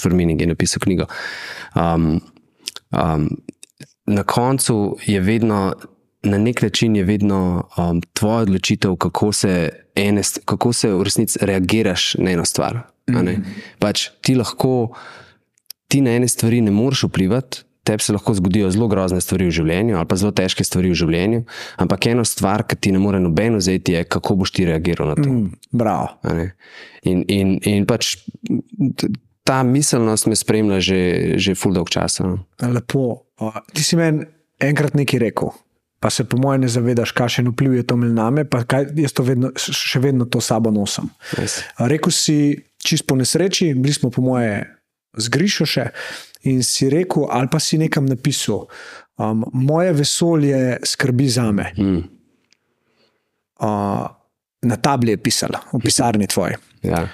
for 0.02 0.14
Meaning, 0.14 0.40
ki 0.40 0.48
je 0.48 0.54
napisal 0.56 0.82
knjigo. 0.82 1.06
Um, 1.78 2.18
um, 2.90 3.30
na 4.10 4.24
koncu 4.24 4.98
je 5.06 5.20
vedno 5.22 5.74
na 6.24 6.38
nek 6.38 6.62
način 6.62 6.96
je 6.96 7.04
vedno 7.04 7.68
um, 7.78 8.02
tvoja 8.14 8.48
odločitev, 8.48 8.96
kako 8.96 9.32
se, 9.32 9.70
ene, 9.96 10.22
kako 10.46 10.74
se 10.74 10.90
v 10.94 11.04
resnici 11.04 11.40
reagiraš 11.42 12.16
na 12.16 12.32
eno 12.32 12.46
stvar. 12.46 12.93
Mm 13.12 13.44
pač, 13.84 14.08
ti 14.24 14.36
lahko, 14.36 14.96
ti 15.92 16.00
na 16.02 16.16
ene 16.16 16.28
stvari 16.28 16.62
ne 16.64 16.72
moreš 16.72 17.10
vplivati. 17.10 17.66
Tebi 17.84 18.00
se 18.00 18.14
lahko 18.16 18.32
zgodijo 18.34 18.70
zelo 18.72 18.88
grozne 18.88 19.20
stvari 19.20 19.50
v 19.50 19.52
življenju, 19.52 19.98
ali 20.00 20.08
pa 20.08 20.16
zelo 20.16 20.32
težke 20.32 20.64
stvari 20.64 20.94
v 20.94 20.96
življenju, 20.96 21.42
ampak 21.84 22.08
ena 22.08 22.24
stvar, 22.24 22.64
ki 22.64 22.78
ti 22.80 22.94
ne 22.96 23.02
more 23.04 23.20
nobeno 23.20 23.60
vzeti, 23.60 23.98
je, 23.98 24.06
kako 24.08 24.38
boš 24.40 24.54
ti 24.56 24.64
reagiral 24.70 25.12
na 25.12 25.18
to. 25.20 25.28
Mm, 25.28 26.48
in, 27.12 27.26
in, 27.28 27.52
in 27.68 27.84
pač 27.90 28.14
ta 29.44 29.60
miselnost 29.68 30.32
me 30.32 30.40
spremlja 30.40 30.80
že, 30.80 31.02
že 31.36 31.58
full 31.60 31.76
dog 31.76 31.92
časa. 31.92 32.24
No. 32.24 32.40
Lepo. 32.64 33.28
Ti 33.76 33.84
si 33.84 34.00
meni 34.00 34.24
enkrat 34.64 34.96
nekaj 34.96 35.20
rekel 35.20 35.52
pa 36.04 36.10
se 36.10 36.24
po 36.24 36.38
mojem 36.38 36.62
ne 36.62 36.68
zavedaš, 36.68 37.12
kakšen 37.16 37.48
vpliv 37.54 37.78
je 37.78 37.84
to 37.88 37.96
imel 37.96 38.12
na 38.12 38.26
me, 38.30 38.44
pa 38.44 38.66
kaj, 38.68 38.90
jaz 39.00 39.14
to 39.16 39.24
vedno, 39.24 39.54
še 39.56 40.02
vedno 40.04 40.26
to 40.28 40.42
sabo 40.44 40.68
nosim. 40.68 41.08
Yes. 41.40 41.62
Rekl 41.80 42.12
si, 42.12 42.36
čist 42.84 43.08
po 43.08 43.16
nesreči, 43.20 43.74
bili 43.74 43.94
smo 43.94 44.12
po 44.14 44.22
moje 44.22 44.64
zgrišo 45.18 45.68
še 45.70 45.90
in 46.50 46.64
si 46.66 46.90
rekel, 46.92 47.28
ali 47.32 47.48
pa 47.52 47.60
si 47.64 47.78
nekam 47.80 48.06
napisal, 48.10 48.66
um, 49.22 49.46
moje 49.54 49.94
vesolje 49.96 50.80
skrbi 50.84 51.30
za 51.30 51.52
me. 51.52 51.70
Mm. 51.78 52.02
Uh, 53.64 54.04
na 54.64 54.76
tabli 54.80 55.14
je 55.16 55.22
pisala, 55.24 55.62
v 55.72 55.80
pisarni 55.84 56.28
tvoji. 56.28 56.58
Ja. 56.84 57.06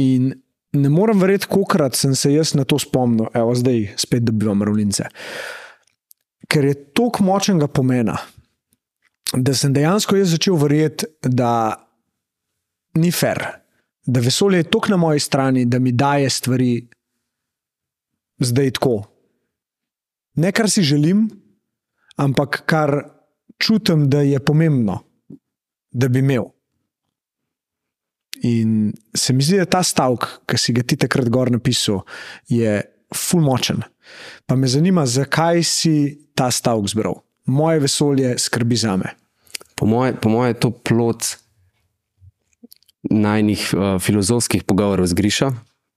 In 0.00 0.32
ne 0.76 0.90
morem 0.92 1.20
verjeti, 1.20 1.48
koliko 1.48 1.88
sem 1.96 2.14
se 2.16 2.32
jaz 2.32 2.54
na 2.54 2.64
to 2.64 2.78
spomnil, 2.78 3.30
evo 3.34 3.54
zdaj 3.56 3.94
spet 4.00 4.24
dobivam 4.28 4.62
ravnice. 4.62 5.08
Uh, 5.08 5.60
ker 6.50 6.64
je 6.64 6.74
tako 6.94 7.24
močnega 7.24 7.68
pomena, 7.68 8.16
da 9.32 9.54
sem 9.54 9.74
dejansko 9.74 10.18
jaz 10.18 10.34
začel 10.34 10.58
verjeti, 10.58 11.06
da 11.22 11.52
ni 12.98 13.12
fair, 13.14 13.44
da 14.06 14.20
vesolje 14.20 14.58
je 14.58 14.70
tako 14.70 14.90
na 14.90 14.96
moji 14.96 15.20
strani, 15.20 15.64
da 15.64 15.78
mi 15.78 15.92
daje 15.92 16.30
stvari 16.30 16.88
zdaj 18.38 18.70
tako. 18.70 19.02
Ne 20.34 20.52
kar 20.52 20.70
si 20.70 20.82
želim, 20.82 21.28
ampak 22.16 22.62
kar 22.66 23.04
čutim, 23.58 24.08
da 24.10 24.20
je 24.20 24.40
pomembno, 24.40 24.98
da 25.90 26.08
bi 26.08 26.18
imel. 26.18 26.44
In 28.42 28.92
se 29.16 29.32
mi 29.32 29.42
zdi, 29.42 29.58
da 29.60 29.64
ta 29.64 29.82
stavek, 29.82 30.26
ki 30.48 30.58
si 30.58 30.72
ga 30.72 30.82
ti 30.82 30.96
takrat 30.96 31.28
gor 31.28 31.50
napisal, 31.52 32.00
je 32.48 32.80
fulmočen. 33.14 33.82
Pa 34.46 34.56
me 34.56 34.68
zanima, 34.68 35.04
zakaj 35.06 35.62
si 35.62 35.94
ta 36.34 36.50
stavek 36.50 36.88
zbral. 36.88 37.20
Moje 37.44 37.80
vesolje 37.84 38.38
skrbi 38.38 38.76
za 38.76 38.96
me. 38.96 39.12
Po 39.74 39.86
mojem 39.86 40.16
moje 40.24 40.50
je 40.50 40.60
to 40.60 40.70
plot 40.70 41.36
najnih 43.08 43.62
uh, 43.72 43.96
filozofskih 44.02 44.64
pogovorov 44.64 45.08
z 45.08 45.16
Grišo. 45.16 45.48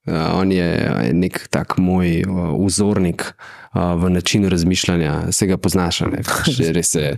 Uh, 0.04 0.36
on 0.36 0.52
je 0.52 0.68
nek 1.16 1.48
tak 1.48 1.78
moj 1.80 2.24
uh, 2.28 2.56
vzornik 2.60 3.24
uh, 3.24 3.96
v 3.96 4.10
načinu 4.10 4.50
razmišljanja, 4.50 5.32
se 5.32 5.48
ga 5.48 5.58
poznaš, 5.58 6.04
ne 6.12 6.24
pač 6.24 6.60
res 6.78 6.96
je. 6.96 7.18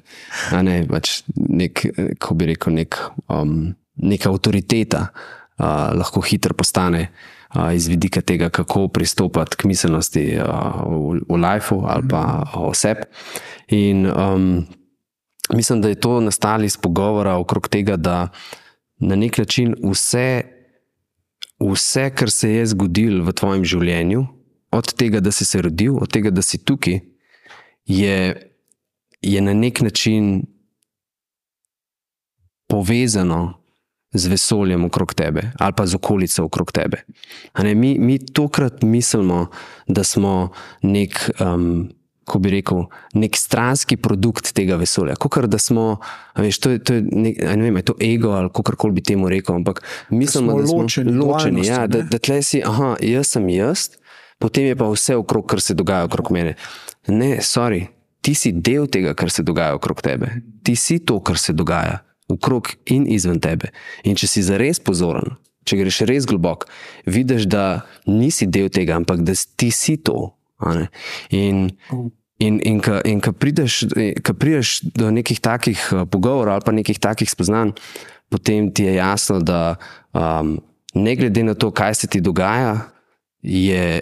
Ne, 0.54 0.84
pač 0.90 1.22
nek, 1.36 1.86
ko 2.22 2.38
bi 2.38 2.54
rekel, 2.54 2.78
nek, 2.78 2.98
um, 3.30 3.74
neka 4.02 4.30
avtoriteta 4.30 5.10
uh, 5.10 5.94
lahko 5.98 6.22
hitro 6.22 6.54
postane 6.58 7.10
iz 7.56 7.88
vidika 7.88 8.20
tega, 8.22 8.50
kako 8.50 8.88
pristopati 8.88 9.56
k 9.56 9.70
miselnosti 9.70 10.24
v, 10.36 11.22
v 11.24 11.38
lifeu 11.40 11.86
ali 11.88 12.04
pa 12.10 12.44
oseb. 12.60 13.06
In 13.72 14.04
um, 14.12 14.66
mislim, 15.54 15.82
da 15.82 15.88
je 15.88 15.96
to 15.96 16.20
nastalo 16.20 16.64
iz 16.64 16.78
pogovora 16.78 17.38
okrog 17.40 17.68
tega, 17.72 17.96
da 17.96 18.28
na 19.00 19.16
nek 19.16 19.38
način 19.38 19.76
vse, 19.84 20.42
vse, 21.60 22.10
kar 22.16 22.32
se 22.32 22.52
je 22.52 22.66
zgodilo 22.66 23.26
v 23.26 23.34
tvojem 23.34 23.66
življenju, 23.66 24.26
od 24.72 24.94
tega, 24.94 25.20
da 25.20 25.32
si 25.32 25.46
se 25.46 25.62
rodil, 25.62 25.98
od 26.02 26.12
tega, 26.12 26.30
da 26.30 26.42
si 26.42 26.58
tukaj, 26.58 27.00
je, 27.86 28.18
je 29.22 29.42
na 29.42 29.54
nek 29.54 29.82
način 29.82 30.46
povezano 32.68 33.62
z 34.16 34.28
vesoljem 34.32 34.86
okrog 34.86 35.14
tebe 35.14 35.52
ali 35.60 35.74
pa 35.78 35.86
z 35.86 35.96
okolico 35.96 36.46
okrog 36.46 36.72
tebe. 36.72 37.04
Ne, 37.64 37.76
mi, 37.76 38.00
mi 38.00 38.18
tokrat 38.26 38.82
mislimo, 38.82 39.48
da 39.88 40.04
smo 40.04 40.52
nek 40.82 41.30
um, 41.40 41.90
ko 42.26 42.40
bi 42.42 42.50
rekel, 42.50 42.86
nek 43.14 43.38
stranski 43.38 43.98
produkt 44.02 44.50
tega 44.58 44.80
vesolja. 44.82 45.16
Kot 45.16 45.46
da 45.52 45.60
smo, 45.62 46.00
veš, 46.38 46.60
to 46.60 46.74
je, 46.74 46.80
to 46.84 46.98
je, 46.98 47.04
nek, 47.06 47.42
ne 47.42 47.68
vem, 47.68 47.78
je 47.82 47.86
to 47.92 47.96
ego 48.02 48.34
ali 48.36 48.50
kako 48.50 48.76
koli 48.76 48.98
bi 48.98 49.04
temu 49.04 49.30
rekel, 49.30 49.56
ampak 49.56 49.84
mislimo, 50.10 50.52
smo 50.52 50.62
da 50.62 50.68
smo 50.68 50.82
ločeni, 50.82 51.18
ločeni. 51.18 51.68
Ja, 51.68 51.86
da, 51.88 52.02
ne? 52.02 52.10
da 52.12 52.20
tle 52.20 52.42
si, 52.44 52.64
aha, 52.66 52.96
jaz 53.02 53.36
sem 53.36 53.50
jaz, 53.54 53.90
potem 54.42 54.66
je 54.66 54.76
pa 54.76 54.90
vse 54.90 55.20
okrog, 55.22 55.46
kar 55.50 55.62
se 55.62 55.78
dogaja 55.78 56.10
okrog 56.10 56.32
mene. 56.34 56.56
Ne, 57.08 57.38
sorry, 57.46 57.86
ti 58.26 58.34
si 58.34 58.52
del 58.52 58.90
tega, 58.90 59.14
kar 59.14 59.30
se 59.30 59.46
dogaja 59.46 59.78
okrog 59.78 60.02
tebe. 60.02 60.32
Ti 60.66 60.76
si 60.76 61.00
to, 61.06 61.20
kar 61.22 61.38
se 61.38 61.54
dogaja 61.54 62.02
okrog 62.28 62.72
in 62.90 63.06
izven 63.12 63.40
tebe. 63.40 63.70
In 64.04 64.18
če 64.18 64.30
si 64.30 64.42
zares 64.46 64.82
pozoren, 64.82 65.38
če 65.66 65.78
greš 65.78 66.02
res 66.10 66.26
globoko, 66.30 66.70
vidiš, 67.06 67.46
da 67.50 67.86
nisi 68.10 68.48
del 68.50 68.72
tega, 68.74 68.98
ampak 68.98 69.22
da 69.26 69.38
ti 69.58 69.70
si 69.74 69.98
to. 69.98 70.35
In, 71.30 71.70
in, 72.40 72.60
in, 72.60 72.80
ka, 72.80 73.02
in 73.06 73.22
ka, 73.22 73.32
prideš, 73.32 73.84
ka 74.24 74.34
prideš 74.34 74.80
do 74.96 75.12
nekih 75.12 75.40
takih 75.40 75.80
eh, 75.92 76.06
pogovorov 76.06 76.56
ali 76.56 76.66
pa 76.66 76.72
nekih 76.72 77.00
takih 77.00 77.30
spoznanj, 77.30 77.76
potem 78.30 78.72
ti 78.74 78.84
je 78.84 78.96
jasno, 78.96 79.40
da 79.40 79.76
um, 80.14 80.58
ne 80.96 81.16
glede 81.16 81.44
na 81.44 81.54
to, 81.54 81.72
kaj 81.72 81.96
se 81.96 82.08
ti 82.08 82.22
dogaja, 82.22 82.80
je, 83.42 84.00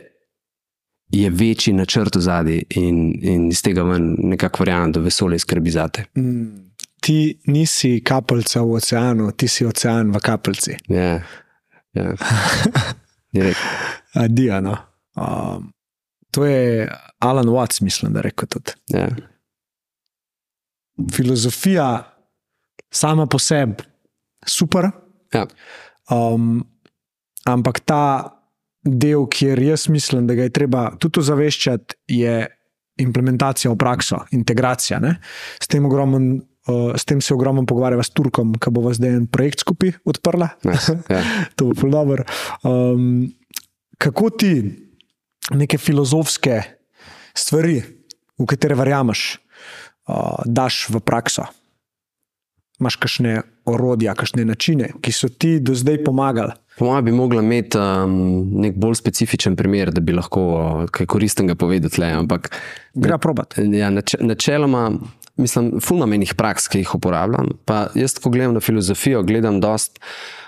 je 1.10 1.30
večji 1.30 1.74
načrt 1.74 2.16
v 2.16 2.22
zadnji 2.22 2.66
in, 2.70 3.14
in 3.22 3.50
iz 3.52 3.62
tega 3.62 3.84
ven 3.84 4.16
nekako 4.20 4.64
verjamem, 4.64 4.92
da 4.92 5.04
vesolje 5.04 5.40
skrbi 5.40 5.74
za 5.74 5.88
te. 5.88 6.06
Mm, 6.16 6.72
ti 7.02 7.40
nisi 7.48 8.00
kapljica 8.06 8.62
v 8.62 8.78
oceanu, 8.80 9.32
ti 9.32 9.48
si 9.48 9.66
ocean 9.66 10.14
v 10.14 10.22
kapljici. 10.24 10.78
Ja, 10.88 11.22
ja. 11.94 12.14
Direkt. 13.34 13.60
Adijo. 14.14 14.62
No. 14.62 14.78
Um, 15.16 15.73
to 16.34 16.46
je 16.46 16.88
Alan 17.22 17.46
Watts, 17.54 17.82
mislim, 17.86 18.14
da 18.14 18.20
je 18.20 18.24
rekel 18.24 18.50
tudi. 18.50 18.74
Ja. 18.90 19.08
Filozofija 21.14 22.04
sama 22.92 23.26
po 23.26 23.40
sebi 23.40 23.84
super, 24.46 24.90
Ja. 25.34 25.48
um, 26.12 26.62
ampak 27.46 27.80
ta 27.80 28.30
del, 28.84 29.26
kjer 29.32 29.62
jaz 29.64 29.88
mislim, 29.90 30.28
da 30.28 30.36
ga 30.36 30.44
je 30.44 30.54
treba 30.54 30.92
tudi 31.00 31.20
ozaveščati, 31.24 31.96
je 32.08 32.36
implementacija 33.02 33.72
v 33.72 33.78
prakso, 33.80 34.20
integracija. 34.36 35.00
Ne? 35.00 35.16
S 35.62 35.68
tem, 35.72 35.86
ogromno, 35.86 36.20
uh, 36.68 36.92
s 36.94 37.06
tem 37.10 37.22
se 37.22 37.34
ogromno 37.34 37.66
pogovarjava 37.66 38.04
s 38.04 38.14
Turkom, 38.14 38.54
ki 38.62 38.74
bo 38.76 38.94
zdaj 38.94 39.16
en 39.16 39.26
projekt 39.28 39.64
skupaj 39.66 39.96
odprla. 40.06 40.52
Nice. 40.68 41.00
Ja. 41.10 41.24
to 41.56 41.72
bo 41.72 41.80
zelo 41.80 41.92
dobro. 41.96 42.28
Um, 42.62 43.32
kako 43.98 44.30
ti 44.30 44.54
neke 45.52 45.78
filozofske 45.78 46.62
stvari, 47.36 47.82
v 48.40 48.46
katere 48.50 48.78
verjameš, 48.80 49.38
uh, 50.08 50.44
daš 50.46 50.88
v 50.90 51.02
prakso? 51.04 51.48
Imáš 52.82 52.98
kakšne 53.00 53.44
orodja, 53.70 54.16
kakšne 54.18 54.46
načine, 54.48 54.92
ki 55.02 55.12
so 55.14 55.30
ti 55.30 55.60
do 55.64 55.76
zdaj 55.78 56.02
pomagali? 56.04 56.56
Po 56.78 56.88
mojem, 56.90 57.06
bi 57.06 57.12
mogla 57.14 57.44
imeti 57.44 57.78
um, 57.78 58.16
nek 58.64 58.80
bolj 58.82 58.98
specifičen 58.98 59.56
primer, 59.56 59.92
da 59.94 60.02
bi 60.02 60.16
lahko 60.16 60.42
uh, 60.42 60.86
kaj 60.92 61.08
koristnega 61.12 61.56
povedal 61.60 61.94
tle. 61.94 62.10
Ampak 62.24 62.50
Gre 62.98 63.20
probat. 63.22 63.54
ja, 63.58 63.92
nač 63.94 64.16
načeloma, 64.20 64.88
mislim, 65.38 65.76
fulno 65.86 66.10
menih 66.10 66.34
praks, 66.38 66.68
ki 66.68 66.82
jih 66.82 66.96
uporabljam. 66.98 67.54
Pa 67.70 67.88
jaz, 67.98 68.18
ko 68.18 68.34
gledam 68.34 68.58
na 68.58 68.64
filozofijo, 68.64 69.22
gledam 69.24 69.62
dost, 69.62 70.02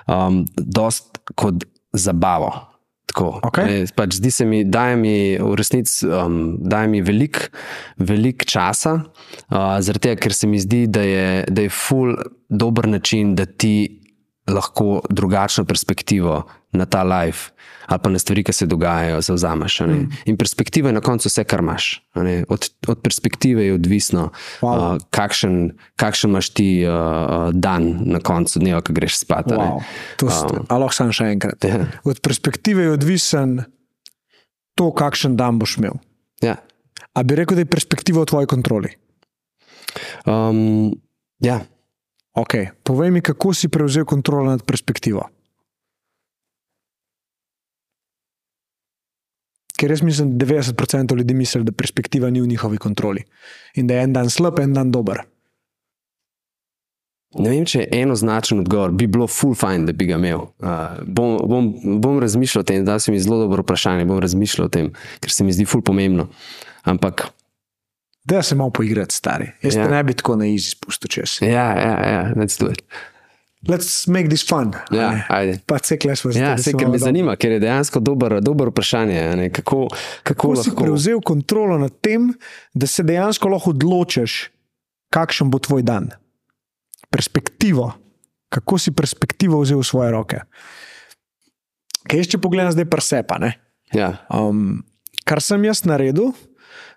um, 0.10 0.44
dost 0.58 1.22
kot 1.38 1.68
zabavo. 1.94 2.75
Tako, 3.16 3.40
Okej. 3.48 3.64
ne, 3.64 3.76
pač 3.96 4.18
zdi 4.20 4.28
se 4.32 4.46
mi, 4.46 4.66
da 4.68 4.90
mi 5.00 5.38
v 5.40 5.54
resnici 5.56 6.04
um, 6.04 6.60
mi 6.92 7.00
veliko 7.00 7.48
velik 7.96 8.44
časa, 8.44 8.98
uh, 9.00 9.78
zaradi 9.80 10.10
tega, 10.10 10.20
ker 10.20 10.36
se 10.36 10.50
mi 10.52 10.60
zdi, 10.60 10.82
da 10.92 11.00
je, 11.00 11.46
da 11.48 11.64
je 11.64 11.72
ful 11.72 12.12
dober 12.52 12.90
način, 12.92 13.32
da 13.40 13.46
ti 13.48 14.04
lahko 14.52 15.00
drugačno 15.08 15.64
perspektivo 15.64 16.44
na 16.76 16.86
ta 16.86 17.04
life 17.04 17.52
ali 17.86 18.00
pa 18.02 18.10
na 18.10 18.18
stvari, 18.20 18.42
ki 18.44 18.54
se 18.54 18.66
dogajajo, 18.66 19.22
zauzameš. 19.22 19.80
ne. 19.86 20.08
In 20.26 20.38
perspektiva 20.38 20.90
je 20.90 20.94
na 20.98 21.02
koncu 21.06 21.30
vse, 21.30 21.44
kar 21.46 21.62
imaš. 21.62 22.02
Od, 22.50 22.70
od 22.88 23.02
perspektive 23.02 23.66
je 23.66 23.74
odvisno, 23.74 24.32
Wow. 24.62 24.96
uh, 24.96 25.02
kakšen, 25.14 25.78
kakšen 25.96 26.34
imaš 26.34 26.50
ti 26.50 26.82
uh, 26.82 27.54
dan 27.54 28.02
na 28.10 28.20
koncu 28.20 28.60
dneva, 28.60 28.82
ko 28.82 28.94
greš 28.94 29.20
spat. 29.22 29.54
Wow. 29.54 29.86
To 30.18 30.30
ste, 30.34 30.58
um, 30.58 30.66
lahko 30.66 30.98
sam 30.98 31.14
še 31.14 31.30
enkrat. 31.38 31.62
Ja. 31.62 31.86
Od 32.10 32.18
perspektive 32.26 32.90
je 32.90 32.96
odvisen 32.98 33.62
to, 34.74 34.90
kakšen 34.90 35.38
dan 35.38 35.62
boš 35.62 35.78
imel. 35.78 36.02
Ja. 36.42 36.58
A 37.14 37.22
bi 37.22 37.38
rekel, 37.38 37.54
da 37.54 37.62
je 37.62 37.70
perspektiva 37.70 38.26
v 38.26 38.30
tvoji 38.34 38.50
kontroli? 38.50 38.98
Um, 40.26 40.90
ja. 41.40 41.62
Okay. 42.36 42.74
Povej 42.84 43.14
mi, 43.14 43.22
kako 43.22 43.54
si 43.54 43.70
prevzel 43.70 44.04
kontrolo 44.10 44.52
nad 44.52 44.66
perspektivo. 44.66 45.30
Ker 49.76 49.92
jaz 49.92 50.02
mislim, 50.02 50.38
da 50.38 50.46
90% 50.46 51.18
ljudi 51.18 51.34
misli, 51.34 51.64
da 51.64 51.72
perspektiva 51.72 52.30
ni 52.30 52.42
v 52.42 52.48
njihovi 52.48 52.78
kontroli 52.78 53.24
in 53.76 53.88
da 53.88 53.94
je 53.98 54.04
en 54.04 54.14
dan 54.14 54.30
slab, 54.30 54.60
en 54.60 54.74
dan 54.74 54.92
dober. 54.92 55.20
Ne 57.36 57.50
vem, 57.52 57.66
če 57.68 57.82
je 57.82 57.88
enoznačen 58.00 58.62
odgovor, 58.64 58.94
bi 58.96 59.10
bilo 59.12 59.28
full 59.28 59.56
fine, 59.60 59.84
da 59.90 59.92
bi 59.92 60.06
ga 60.08 60.16
imel. 60.16 60.46
Uh, 60.64 61.02
bom, 61.04 61.34
bom, 61.50 61.66
bom 62.00 62.20
razmišljal 62.24 62.62
o 62.64 62.68
tem, 62.70 62.86
da 62.88 62.96
se 63.00 63.12
mi 63.12 63.20
zelo 63.20 63.42
dobro 63.42 63.66
vprašanje, 63.66 64.06
bom 64.08 64.22
razmišljal 64.24 64.70
o 64.70 64.72
tem, 64.72 64.94
ker 65.20 65.34
se 65.36 65.44
mi 65.44 65.52
zdi 65.52 65.66
full 65.68 65.84
pomembno. 65.84 66.30
Ampak, 66.84 67.28
Da 68.26 68.40
se 68.42 68.56
malo 68.56 68.72
poigrati, 68.74 69.14
stari. 69.16 69.52
Jaz 69.62 69.76
Ja. 69.76 69.84
te 69.84 69.92
ne 69.92 70.04
bi 70.04 70.14
tako 70.14 70.36
na 70.36 70.46
izi 70.50 70.70
spustil 70.70 71.08
čez. 71.14 71.36
ja, 71.42 71.68
ja, 71.78 71.94
ja, 72.10 72.32
let's 72.36 72.58
do 72.60 72.72
it. 72.72 72.82
Let's 73.66 74.08
make 74.08 74.28
this 74.28 74.44
fun. 74.44 74.74
Ja, 74.92 75.26
ajde. 75.28 75.60
Pa 75.66 75.76
vse 75.76 75.98
kles 75.98 76.22
vas 76.22 76.36
Ja, 76.36 76.54
se, 76.58 76.72
ker 76.72 76.88
me 76.88 76.98
zanima, 76.98 77.34
ker 77.36 77.52
je 77.52 77.60
dejansko 77.60 78.00
dober, 78.00 78.38
dober 78.40 78.70
vprašanje. 78.70 79.36
ne, 79.36 79.50
Kako, 79.50 79.88
kako 79.88 79.94
Kako 80.24 80.56
si 80.56 80.70
lahko. 80.70 80.84
prevzel 80.84 81.22
kontrolo 81.22 81.78
nad 81.78 81.92
tem, 82.00 82.30
da 82.74 82.88
se 82.88 83.04
dejansko 83.04 83.50
lahko 83.50 83.70
odločiš, 83.70 84.52
kakšen 85.10 85.50
bo 85.50 85.60
tvoj 85.60 85.82
dan? 85.82 86.12
Perspektivo. 87.10 87.94
Kako 88.50 88.78
si 88.78 88.92
perspektivo 88.92 89.60
vzel 89.60 89.78
v 89.78 89.84
svoje 89.84 90.12
roke? 90.12 90.40
Kaj 92.06 92.28
če 92.28 92.38
pogledam 92.38 92.72
zdaj 92.72 92.86
prsepa, 92.86 93.38
ne? 93.38 93.56
Ja, 93.92 94.26
Um, 94.30 94.84
kar 95.24 95.42
sem 95.42 95.64
jaz 95.64 95.84
naredil, 95.84 96.34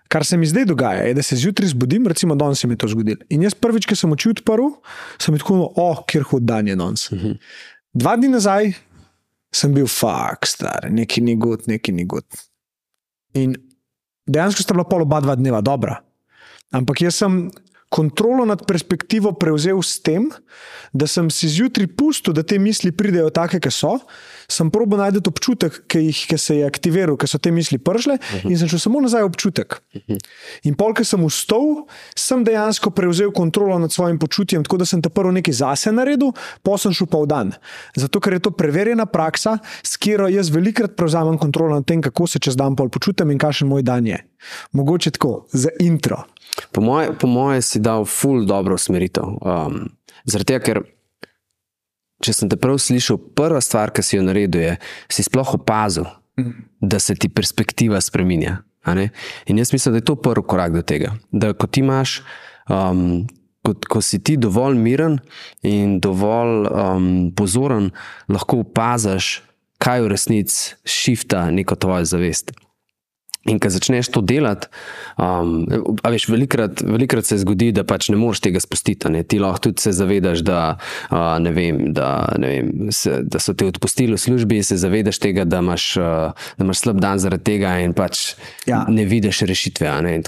kar 0.09 0.25
se 0.25 0.37
mi 0.37 0.47
zdaj 0.49 0.65
dogaja, 0.65 1.05
je, 1.05 1.13
da 1.13 1.23
se 1.23 1.37
zjutraj 1.37 1.69
zbudim, 1.69 2.07
recimo 2.09 2.35
danes 2.35 2.59
se 2.59 2.67
mi 2.67 2.73
je 2.73 2.81
to 2.81 2.87
zgodilo. 2.87 3.21
In 3.29 3.45
jaz 3.45 3.53
prvič, 3.53 3.85
ki 3.85 3.95
sem 3.95 4.11
oči 4.11 4.33
odprl, 4.33 4.71
sem 5.21 5.37
tako, 5.37 5.61
oh, 5.77 6.01
kjer 6.09 6.25
hud 6.31 6.47
dan 6.49 6.67
je 6.67 6.77
danes. 6.79 7.07
Dva 7.93 8.15
dni 8.17 8.31
nazaj 8.33 8.73
sem 9.53 9.73
bil 9.73 9.87
fuk, 9.89 10.49
star, 10.49 10.89
neki 10.93 11.21
ni 11.25 11.37
gut, 11.37 11.67
neki 11.69 11.93
ni 11.93 12.05
gut. 12.09 12.25
In 13.37 13.55
dejansko 14.29 14.65
sta 14.65 14.77
bila 14.77 14.87
pol 14.89 15.05
oba 15.05 15.21
dva 15.25 15.37
dneva 15.37 15.61
dobra. 15.65 15.99
Ampak 16.73 17.01
jaz 17.05 17.21
sem 17.21 17.47
kontrolo 17.89 18.45
nad 18.45 18.65
perspektivo 18.65 19.31
prevzel 19.33 19.81
s 19.81 19.97
tem, 20.01 20.29
da 20.93 21.07
sem 21.09 21.29
si 21.33 21.49
zjutraj 21.49 21.87
pustil, 21.97 22.33
da 22.33 22.43
te 22.45 22.59
misli 22.61 22.91
pridejo 22.93 23.29
take, 23.33 23.59
ki 23.61 23.71
so. 23.73 23.97
Sem 24.49 24.69
probo 24.73 24.97
najti 24.97 25.21
občutek, 25.29 25.83
ki, 25.89 26.01
jih, 26.09 26.21
ki 26.29 26.37
se 26.41 26.57
je 26.59 26.67
aktiviral, 26.69 27.17
ki 27.17 27.27
so 27.29 27.37
te 27.41 27.51
misli 27.53 27.77
pržle, 27.77 28.17
uh 28.17 28.29
-huh. 28.29 28.51
in 28.51 28.57
sem 28.57 28.69
šel 28.69 28.79
samo 28.79 29.01
nazaj 29.01 29.23
občutek. 29.23 29.81
Uh 29.93 30.01
-huh. 30.07 30.17
In 30.63 30.75
pol, 30.75 30.93
ki 30.93 31.05
sem 31.05 31.25
vstal, 31.25 31.85
sem 32.15 32.43
dejansko 32.43 32.89
prevzel 32.89 33.31
kontrolo 33.31 33.79
nad 33.79 33.91
svojim 33.91 34.19
počutjem, 34.19 34.63
tako 34.63 34.77
da 34.77 34.85
sem 34.85 35.01
te 35.01 35.09
prvo 35.09 35.31
nekaj 35.31 35.53
zase 35.53 35.91
naredil, 35.91 36.31
pa 36.63 36.77
sem 36.77 36.93
šel 36.93 37.07
pa 37.07 37.17
v 37.17 37.25
dan. 37.25 37.53
Zato, 37.95 38.19
ker 38.19 38.33
je 38.33 38.39
to 38.39 38.51
preverjena 38.51 39.05
praksa, 39.05 39.57
s 39.83 39.97
katero 39.97 40.27
jaz 40.27 40.49
velikrat 40.49 40.95
prevzamem 40.95 41.37
kontrolo 41.37 41.75
nad 41.75 41.85
tem, 41.85 42.01
kako 42.01 42.27
se 42.27 42.39
čez 42.39 42.55
dan 42.55 42.75
pol 42.75 42.89
počutim 42.89 43.31
in 43.31 43.37
kakšen 43.37 43.67
moj 43.67 43.81
dan 43.81 44.07
je. 44.07 44.25
Mogoče 44.71 45.11
tako, 45.11 45.45
za 45.51 45.69
intro. 45.79 46.23
Po 46.71 46.81
moje, 46.81 47.13
po 47.19 47.27
moje 47.27 47.61
si 47.61 47.79
dal 47.79 48.05
full 48.05 48.45
dobro 48.45 48.75
usmeritev. 48.75 49.37
Um, 49.41 49.89
zaradi 50.25 50.53
tega, 50.53 50.63
ker 50.65 50.81
če 52.23 52.35
sem 52.35 52.51
te 52.51 52.59
prav 52.59 52.79
slišal, 52.81 53.19
prva 53.35 53.61
stvar, 53.63 53.93
ki 53.95 54.03
si 54.03 54.17
jo 54.17 54.23
naredil, 54.27 54.61
je, 54.61 54.75
si 55.11 55.23
sploh 55.23 55.55
opazil, 55.55 56.09
da 56.81 56.99
se 56.99 57.15
ti 57.15 57.29
perspektiva 57.31 58.01
spremenja. 58.03 58.59
In 59.45 59.59
jaz 59.59 59.73
mislim, 59.73 59.93
da 59.93 59.99
je 59.99 60.07
to 60.07 60.15
prvi 60.15 60.43
korak 60.47 60.73
do 60.73 60.81
tega. 60.81 61.13
Da 61.31 61.53
ko 61.53 61.67
ti 61.67 61.83
imaš. 61.85 62.21
Um, 62.69 63.27
Ko, 63.59 63.73
ko 63.75 63.99
si 63.99 64.21
ti 64.23 64.37
dovolj 64.39 64.77
miren 64.79 65.17
in 65.67 65.97
dovolj 65.99 66.69
um, 66.71 67.07
pozoren, 67.35 67.89
lahko 68.31 68.61
opaziš, 68.63 69.41
kaj 69.83 70.05
v 70.05 70.11
resnici 70.13 70.77
šifta 70.87 71.41
neko 71.51 71.75
tvojo 71.75 72.07
zavest. 72.07 72.53
In 73.47 73.55
ko 73.55 73.69
začneš 73.71 74.09
to 74.11 74.19
delati, 74.19 74.67
um, 75.15 75.63
veš, 76.03 76.25
velikrat, 76.27 76.81
velikrat 76.83 77.23
se 77.23 77.37
zgodi, 77.39 77.69
da 77.71 77.85
pač 77.87 78.09
ne 78.11 78.17
moreš 78.19 78.41
tega 78.43 78.59
spustiti. 78.59 79.07
Ne? 79.07 79.21
Ti 79.23 79.37
lahko 79.39 79.69
tudi 79.69 79.79
se 79.79 79.93
zavedaš, 79.95 80.41
da, 80.43 80.75
uh, 81.07 81.37
ne 81.39 81.53
vem, 81.55 81.79
da, 81.95 82.09
ne 82.35 82.49
vem, 82.51 82.89
se, 82.91 83.21
da 83.23 83.39
so 83.39 83.55
te 83.55 83.69
odpustili 83.71 84.17
v 84.17 84.19
službi, 84.19 84.59
se 84.59 84.75
zavedaš 84.81 85.21
tega, 85.23 85.45
da 85.47 85.61
imaš, 85.63 85.85
uh, 85.95 86.49
da 86.59 86.67
imaš 86.67 86.81
slab 86.83 86.99
dan 86.99 87.21
zaradi 87.23 87.47
tega 87.47 87.77
in 87.79 87.95
pač 87.95 88.33
ja. 88.67 88.81
ne 88.91 89.07
vidiš 89.07 89.45
rešitve. 89.47 89.93
Ne? 90.03 90.17
In, 90.19 90.27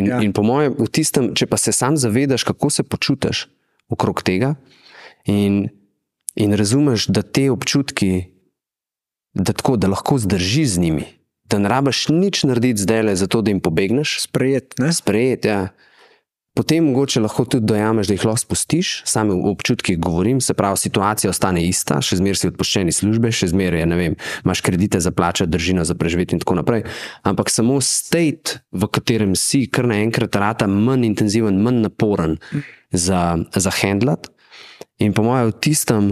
in, 0.00 0.08
ja. 0.08 0.22
in 0.24 0.32
po 0.32 0.46
mojem, 0.46 0.72
v 0.80 0.88
tistem, 0.88 1.34
če 1.36 1.50
pa 1.50 1.60
se 1.60 1.76
sam 1.76 2.00
zavedaš, 2.00 2.46
kako 2.48 2.72
se 2.72 2.86
počutiš 2.88 3.50
okrog 3.92 4.24
tega 4.24 4.54
in, 5.28 5.68
in 6.40 6.56
razumeš, 6.56 7.10
da 7.12 7.20
te 7.20 7.50
občutki, 7.52 8.32
da, 9.36 9.52
tako, 9.52 9.76
da 9.76 9.92
lahko 9.92 10.16
zdržiš 10.24 10.78
z 10.78 10.86
njimi 10.88 11.15
da 11.50 11.58
ne 11.58 11.68
rabiš 11.68 12.08
nič 12.08 12.44
narediti 12.44 12.82
zdaj 12.82 13.02
le, 13.02 13.16
zato 13.16 13.42
da 13.42 13.50
jim 13.50 13.60
pobegneš. 13.60 14.20
Sprejet. 14.26 14.74
Sprejet 14.92 15.44
ja. 15.44 15.68
Potem 16.56 16.86
mogoče 16.88 17.20
lahko 17.20 17.44
tudi 17.44 17.68
dojameš, 17.68 18.08
da 18.08 18.14
jih 18.14 18.22
lahko 18.24 18.40
spustiš, 18.40 19.02
sami 19.04 19.34
v 19.36 19.50
občutkih 19.50 19.98
govorim, 20.00 20.40
se 20.40 20.54
pravi, 20.56 20.80
situacija 20.80 21.28
ostane 21.28 21.60
ista, 21.68 21.98
še 22.00 22.16
zmeraj 22.16 22.38
si 22.40 22.48
odpuščen 22.48 22.88
iz 22.88 23.00
službe, 23.02 23.28
še 23.28 23.50
zmeraj 23.50 23.84
imaš 23.84 24.62
kredite 24.64 25.00
za 25.04 25.12
plače, 25.12 25.44
držino 25.52 25.84
za 25.84 25.92
preživeti 26.00 26.32
in 26.32 26.40
tako 26.40 26.56
naprej. 26.56 26.86
Ampak 27.28 27.52
samo 27.52 27.76
state, 27.84 28.62
v 28.72 28.88
katerem 28.88 29.36
si, 29.36 29.66
kar 29.68 29.84
naenkrat 29.90 30.40
rata 30.40 30.64
manj 30.70 31.04
intenziven, 31.10 31.60
manj 31.60 31.84
naporen 31.90 32.38
za, 32.88 33.36
za 33.52 33.74
handlat. 33.82 34.30
In 34.96 35.12
po 35.12 35.28
mojem, 35.28 35.52
v 35.52 35.60
tistem 35.60 36.08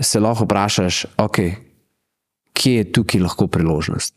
se 0.00 0.24
lahko 0.24 0.48
vprašaš, 0.48 1.04
okej. 1.20 1.52
Kje 2.52 2.74
je 2.80 2.88
tukaj 2.92 3.22
lahko 3.22 3.46
priložnost. 3.46 4.14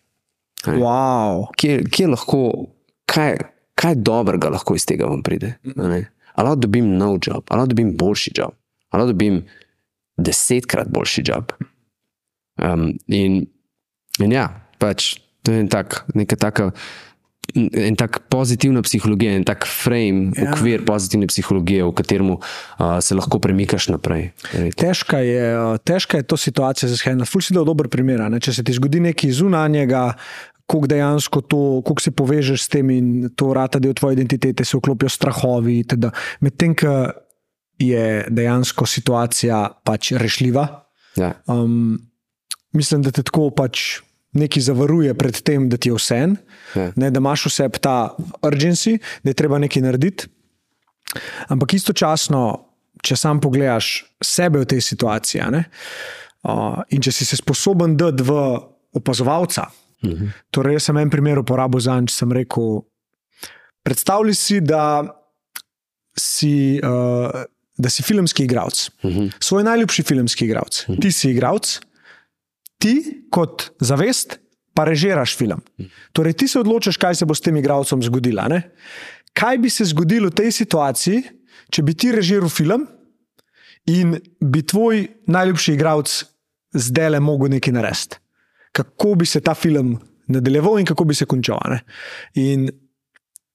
Wow. 0.65 1.47
Kje, 1.57 1.83
kje 1.91 2.07
lahko, 2.11 2.41
kaj, 3.09 3.37
kaj 3.77 3.95
dobrega 4.01 4.49
lahko 4.53 4.75
iz 4.75 4.85
tega 4.87 5.09
vam 5.09 5.23
pride? 5.23 5.55
Ali 6.35 6.49
lahko 6.49 6.65
dobim 6.65 6.95
nov 6.97 7.19
job, 7.21 7.45
ali 7.47 7.61
lahko 7.61 7.73
dobim 7.73 7.93
boljši 7.97 8.33
job, 8.37 8.55
ali 8.89 9.01
lahko 9.01 9.13
dobim 9.13 9.41
desetkrat 10.17 10.89
boljši 10.91 11.23
job. 11.27 11.53
Um, 12.55 12.93
in, 13.07 13.43
in 14.19 14.31
ja, 14.31 14.47
pač 14.79 15.15
to 15.45 15.53
je 15.53 15.67
tak, 15.69 16.03
neka 16.15 16.35
taka 16.39 16.71
en 17.55 17.95
tak 17.95 18.19
pozitivna 18.29 18.81
psihologija, 18.81 19.35
en 19.37 19.45
tak 19.47 19.67
frame, 19.69 20.31
ja. 20.35 20.49
okvir 20.49 20.85
pozitivne 20.85 21.27
psihologije, 21.31 21.83
v 21.85 21.93
katerem 21.95 22.31
uh, 22.35 22.41
se 23.01 23.15
lahko 23.15 23.39
premikaš 23.39 23.89
naprej. 23.93 24.31
Težka 24.79 25.21
je, 25.23 25.43
težka 25.85 26.21
je 26.21 26.27
to 26.27 26.37
situacija 26.37 26.89
za 26.89 26.97
skener. 26.97 27.27
Ful 27.27 27.43
si 27.45 27.55
da 27.55 27.63
dober 27.63 27.89
primer. 27.91 28.23
Če 28.41 28.59
se 28.59 28.63
ti 28.65 28.75
zgodi 28.75 29.03
nekaj 29.03 29.35
zunanjega. 29.37 30.11
Kako 30.65 30.87
dejansko 30.89 31.43
to, 31.45 31.59
kako 31.85 32.01
se 32.01 32.11
povežeš 32.11 32.63
s 32.65 32.71
tem, 32.73 32.89
in 32.89 33.29
to 33.37 33.51
vrata 33.51 33.77
del 33.77 33.93
tvoje 33.93 34.17
identitete, 34.17 34.65
se 34.65 34.79
vklopijo 34.79 35.11
strahovi. 35.13 35.83
Medtem, 36.41 36.73
ko 36.73 36.95
je 37.77 38.25
dejansko 38.33 38.87
situacija 38.89 39.59
pač 39.85 40.15
rešljiva, 40.17 40.65
ja. 41.21 41.35
um, 41.45 41.99
mislim, 42.73 43.03
da 43.05 43.11
te 43.11 43.23
tako 43.23 43.51
pač 43.53 44.01
nekaj 44.35 44.61
zavaruje 44.67 45.13
pred 45.17 45.41
tem, 45.41 45.69
da 45.69 45.77
ti 45.77 45.89
je 45.89 45.97
vse 45.97 46.15
en, 46.27 46.37
ja. 46.75 46.91
da 46.95 47.19
imaš 47.19 47.47
vse 47.49 47.69
ta 47.81 48.15
urgency, 48.41 48.97
da 49.23 49.31
je 49.31 49.39
treba 49.39 49.59
nekaj 49.63 49.81
narediti. 49.81 50.27
Ampak 51.47 51.73
istočasno, 51.77 52.41
če 53.05 53.17
sam 53.19 53.39
pogledaš 53.41 54.03
sebe 54.23 54.63
v 54.63 54.69
tej 54.69 54.81
situaciji 54.83 55.47
ne, 55.53 55.63
uh, 56.47 56.81
in 56.89 57.03
če 57.03 57.13
si 57.13 57.27
se 57.27 57.39
sposoben 57.39 57.95
dati 57.99 58.25
v 58.25 58.37
opazovalca. 58.95 59.69
Uh 60.03 60.09
mhm. 60.09 60.23
-huh. 60.23 60.31
Torej, 60.51 60.73
jaz 60.73 60.83
sem 60.83 60.97
en 60.97 61.09
primer 61.09 61.39
uporabil 61.39 61.79
za 61.79 61.97
en, 61.97 62.07
če 62.07 62.15
sem 62.15 62.31
rekel: 62.31 62.81
Predstavljaj 63.83 64.35
si, 64.35 64.61
da 64.61 65.03
si. 66.17 66.79
Uh, 66.83 67.43
Da 67.77 67.89
si 67.89 68.03
filmski 68.03 68.43
igralec, 68.43 68.89
uh 69.03 69.11
mhm. 69.11 69.19
-huh. 69.19 69.31
svoj 69.39 69.63
najljubši 69.63 70.03
filmski 70.03 70.45
igralec. 70.45 70.83
Uh 70.83 70.89
mhm. 70.89 70.97
-huh. 70.97 71.01
Ti 71.01 71.11
si 71.11 71.29
igralec, 71.31 71.79
ti 72.79 73.25
kot 73.31 73.71
zavest 73.79 74.39
pa 74.75 74.83
režiraš 74.83 75.37
film. 75.37 75.61
Torej, 76.11 76.33
ti 76.33 76.47
se 76.47 76.59
odločiš, 76.59 76.97
kaj 76.99 77.15
se 77.15 77.25
bo 77.25 77.35
s 77.35 77.41
tem 77.41 77.55
igralcem 77.57 78.03
zgodilo. 78.03 78.43
Kaj 79.33 79.57
bi 79.63 79.69
se 79.71 79.87
zgodilo 79.87 80.29
v 80.31 80.35
tej 80.35 80.51
situaciji, 80.51 81.23
če 81.71 81.83
bi 81.83 81.95
ti 81.95 82.11
režiral 82.11 82.51
film 82.51 82.85
in 83.87 84.17
bi 84.41 84.63
tvoj 84.65 85.05
najljubši 85.31 85.75
igralec 85.75 86.11
zdaj 86.75 87.15
le 87.15 87.19
mogel 87.23 87.55
nekaj 87.55 87.73
narediti? 87.75 88.19
Kako 88.75 89.15
bi 89.15 89.25
se 89.25 89.39
ta 89.39 89.55
film 89.55 89.95
nadaljeval 90.27 90.79
in 90.79 90.85
kako 90.85 91.07
bi 91.07 91.15
se 91.15 91.25
končal? 91.25 91.61
Ne? 91.71 91.79
In 92.35 92.67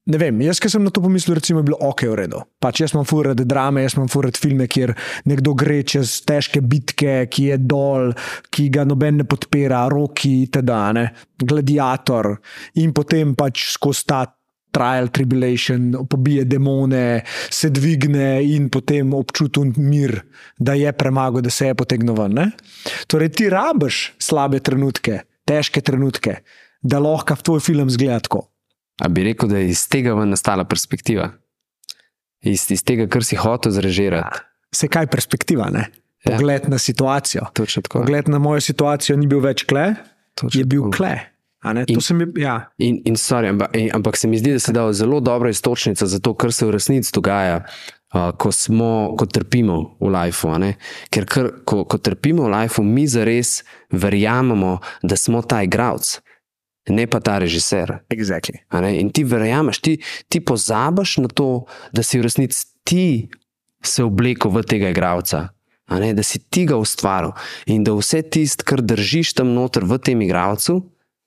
Ne 0.09 0.17
vem, 0.17 0.39
jaz, 0.41 0.57
ki 0.57 0.71
sem 0.73 0.81
na 0.81 0.91
to 0.91 1.03
pomislil, 1.05 1.37
recimo, 1.37 1.61
je 1.61 1.69
bilo 1.69 1.77
ok, 1.85 2.07
v 2.09 2.17
redu. 2.23 2.41
Pač 2.63 2.81
jaz 2.81 2.95
imam 2.95 3.05
furati 3.05 3.45
drame, 3.45 3.83
jaz 3.85 3.99
imam 3.99 4.09
furati 4.09 4.41
filme, 4.41 4.65
kjer 4.65 4.95
nekdo 5.29 5.53
gre 5.59 5.83
čez 5.85 6.23
težke 6.25 6.63
bitke, 6.65 7.27
ki 7.29 7.51
je 7.51 7.59
dol, 7.61 8.15
ki 8.49 8.71
ga 8.73 8.87
noben 8.89 9.21
ne 9.21 9.27
podpira, 9.29 9.85
roki, 9.93 10.49
tedane, 10.53 11.11
gladiator 11.45 12.33
in 12.81 12.95
potem 12.97 13.37
pač 13.37 13.69
skozi 13.77 14.07
ta 14.09 14.25
trial, 14.73 15.11
tribulation, 15.13 15.93
pobije 16.09 16.47
demone, 16.49 17.23
se 17.51 17.69
dvigne 17.75 18.41
in 18.55 18.71
potem 18.73 19.13
občuti 19.15 19.67
mir, 19.77 20.15
da 20.59 20.79
je 20.79 20.93
premagal, 20.93 21.43
da 21.45 21.51
se 21.51 21.67
je 21.67 21.75
potegnil 21.75 22.17
ven. 22.17 22.39
Ne? 22.39 22.51
Torej, 23.11 23.35
ti 23.37 23.51
rabiš 23.51 24.15
slabe 24.23 24.63
trenutke, 24.65 25.25
težke 25.45 25.83
trenutke, 25.85 26.41
da 26.83 27.03
lahko 27.03 27.37
tvoj 27.37 27.61
film 27.61 27.91
zgleda 27.91 28.23
tako. 28.25 28.47
A 29.01 29.09
bi 29.09 29.25
rekel, 29.25 29.49
da 29.49 29.59
je 29.59 29.71
iz 29.73 29.87
tega 29.89 30.15
nastala 30.25 30.65
perspektiva? 30.69 31.31
Iz, 32.45 32.67
iz 32.73 32.85
tega, 32.85 33.09
kar 33.09 33.25
si 33.25 33.37
hotel 33.41 33.73
zrežirati. 33.73 34.45
Se 34.77 34.89
kaj 34.89 35.09
perspektiva, 35.11 35.71
ne? 35.73 35.89
Ja. 36.25 36.37
Pogled 36.37 36.69
ja. 36.69 36.71
na 36.75 36.79
situacijo. 36.79 37.49
Pogled 37.91 38.29
na 38.29 38.39
mojo 38.39 38.61
situacijo 38.61 39.17
ni 39.17 39.27
bil 39.27 39.41
več 39.41 39.65
kle, 39.69 39.95
Točno 40.37 40.61
je 40.61 40.67
bil 40.69 40.85
tako. 40.89 40.97
kle. 40.97 41.15
In, 41.61 42.01
mi, 42.17 42.27
ja. 42.41 42.55
in, 42.81 43.03
in 43.05 43.17
sorry, 43.21 43.51
ampak, 43.53 43.75
in, 43.77 43.91
ampak 43.93 44.17
se 44.17 44.29
mi 44.29 44.39
zdi, 44.41 44.55
da 44.57 44.61
se 44.65 44.73
da 44.73 44.87
zelo 44.97 45.19
dobra 45.21 45.51
istočnica 45.53 46.07
za 46.07 46.21
to, 46.21 46.33
kar 46.35 46.55
se 46.57 46.65
v 46.65 46.73
resnici 46.73 47.13
dogaja, 47.13 47.59
uh, 48.15 48.31
ko, 48.41 48.53
smo, 48.53 49.13
ko 49.19 49.27
trpimo 49.29 49.77
v 50.01 50.09
lifeu. 50.15 50.57
Ker 51.13 51.29
kar, 51.29 51.51
ko, 51.69 51.83
ko 51.85 52.01
trpimo 52.01 52.49
v 52.49 52.55
lifeu, 52.55 52.85
mi 52.85 53.05
zares 53.05 53.61
verjamemo, 53.93 54.79
da 55.03 55.21
smo 55.21 55.43
ta 55.45 55.61
igralec 55.69 56.17
ne 56.89 57.07
pa 57.07 57.21
ta 57.21 57.39
režiser. 57.39 58.01
Exactly. 58.09 58.63
In 58.97 59.11
ti 59.11 59.25
verjameš, 59.25 59.81
ti, 59.81 59.99
ti 60.29 60.41
pozabiš 60.41 61.19
na 61.25 61.29
to, 61.29 61.67
da 61.93 62.03
si 62.03 62.19
v 62.19 62.25
resnici 62.25 62.67
ti 62.85 63.29
se 63.83 64.05
oblekel 64.05 64.51
v 64.51 64.65
tega 64.65 64.91
igralca, 64.91 65.49
da 65.89 66.23
si 66.23 66.41
ti 66.51 66.67
ga 66.67 66.77
ustvaril 66.81 67.33
in 67.67 67.85
da 67.85 67.93
vse 67.97 68.23
tisto, 68.23 68.65
kar 68.65 68.83
držiš 68.83 69.35
tam 69.41 69.55
noter 69.55 69.85
v 69.85 69.99
tem 69.99 70.21
igralcu, 70.23 70.81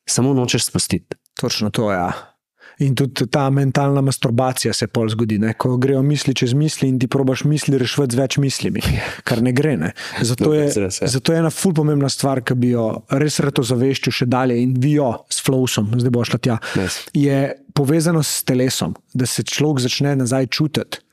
samo 0.05 0.33
nočeš 0.33 0.69
spustiti. 0.69 1.17
Točno 1.39 1.69
to 1.69 1.91
je. 1.91 1.97
Ja. 1.97 2.32
In 2.79 2.95
tudi 2.97 3.27
ta 3.31 3.49
mentalna 3.53 4.01
masturbacija 4.01 4.73
se 4.73 4.87
pol 4.87 5.09
zgodi, 5.13 5.37
ne? 5.39 5.53
ko 5.53 5.75
grejo 5.77 6.01
misli 6.05 6.33
čez 6.33 6.55
misli 6.57 6.89
in 6.89 6.99
ti 6.99 7.07
probaš 7.07 7.43
misli 7.49 7.77
rešiti 7.77 8.15
z 8.15 8.19
več 8.19 8.37
mislimi, 8.41 8.81
kar 9.27 9.43
ne 9.45 9.53
gre. 9.53 9.75
Ne? 9.77 9.91
Zato, 10.21 10.53
je, 10.53 10.89
zato 10.89 11.33
je 11.33 11.43
ena 11.43 11.51
ful 11.53 11.75
pomembna 11.77 12.09
stvar, 12.09 12.41
ki 12.41 12.57
bi 12.57 12.73
jo 12.73 12.87
res 13.21 13.39
rado 13.43 13.65
zaveščil 13.65 14.17
še 14.23 14.29
dalje 14.29 14.57
in 14.63 14.75
vi 14.81 14.97
jo 14.97 15.11
s 15.29 15.45
flowsom, 15.45 15.93
zdaj 16.01 16.13
bo 16.13 16.25
šla 16.27 16.41
tja. 16.41 16.59
Yes. 16.79 17.03
Je 17.17 17.39
povezano 17.73 18.23
s 18.23 18.43
telesom, 18.47 18.95
da 19.13 19.29
se 19.29 19.45
človek 19.45 19.85
začne 19.85 20.15
nazaj 20.19 20.49
čutiti. 20.53 21.03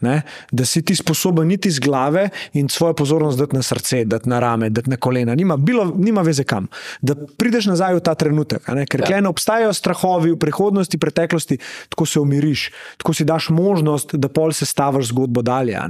Ne? 0.00 0.22
Da 0.52 0.64
si 0.68 0.82
ti 0.84 0.92
sposoben 0.92 1.48
niti 1.48 1.70
z 1.70 1.80
glave 1.80 2.28
in 2.52 2.68
svojo 2.68 2.92
pozornost 2.94 3.38
dati 3.38 3.56
na 3.56 3.62
srce, 3.62 4.04
dati 4.04 4.28
na 4.28 4.40
rame, 4.40 4.68
dati 4.70 4.90
na 4.90 4.96
kolena, 4.96 5.34
nima, 5.34 5.56
bilo, 5.56 5.86
nima 5.96 6.20
veze 6.20 6.44
kam. 6.44 6.66
Da 7.00 7.14
prideš 7.16 7.70
nazaj 7.70 7.96
v 7.96 8.02
ta 8.04 8.12
trenutek, 8.14 8.68
ker 8.90 9.04
ja. 9.08 9.22
ne 9.24 9.32
obstajajo 9.32 9.72
strahovi 9.72 10.34
v 10.34 10.40
prihodnosti, 10.40 11.00
preteklosti, 11.00 11.56
tako 11.88 12.06
se 12.06 12.20
umiriš, 12.20 12.66
tako 13.00 13.16
si 13.16 13.24
daš 13.24 13.48
možnost, 13.48 14.14
da 14.20 14.28
pol 14.28 14.52
se 14.52 14.68
staviš 14.68 15.14
zgodbo 15.14 15.42
dalje. 15.42 15.80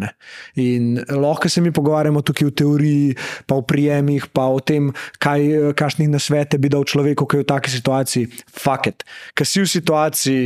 In 0.55 1.03
lahko 1.11 1.51
se 1.51 1.61
mi 1.61 1.75
pogovarjamo 1.75 2.23
tukaj 2.23 2.47
v 2.47 2.55
teoriji, 2.63 3.17
pa 3.47 3.59
v 3.59 3.67
prijemih, 3.67 4.31
pa 4.31 4.47
o 4.47 4.63
tem, 4.63 4.93
kaj, 5.19 5.75
kakšnih 5.75 6.15
nasvete 6.15 6.63
bi 6.63 6.71
dal 6.71 6.87
človeku, 6.87 7.27
ki 7.27 7.43
je 7.43 7.43
v 7.43 7.51
taki 7.51 7.75
situaciji. 7.75 8.31
Fakat, 8.55 9.03
ker 9.35 9.47
si 9.47 9.67
v 9.67 9.71
situaciji, 9.71 10.43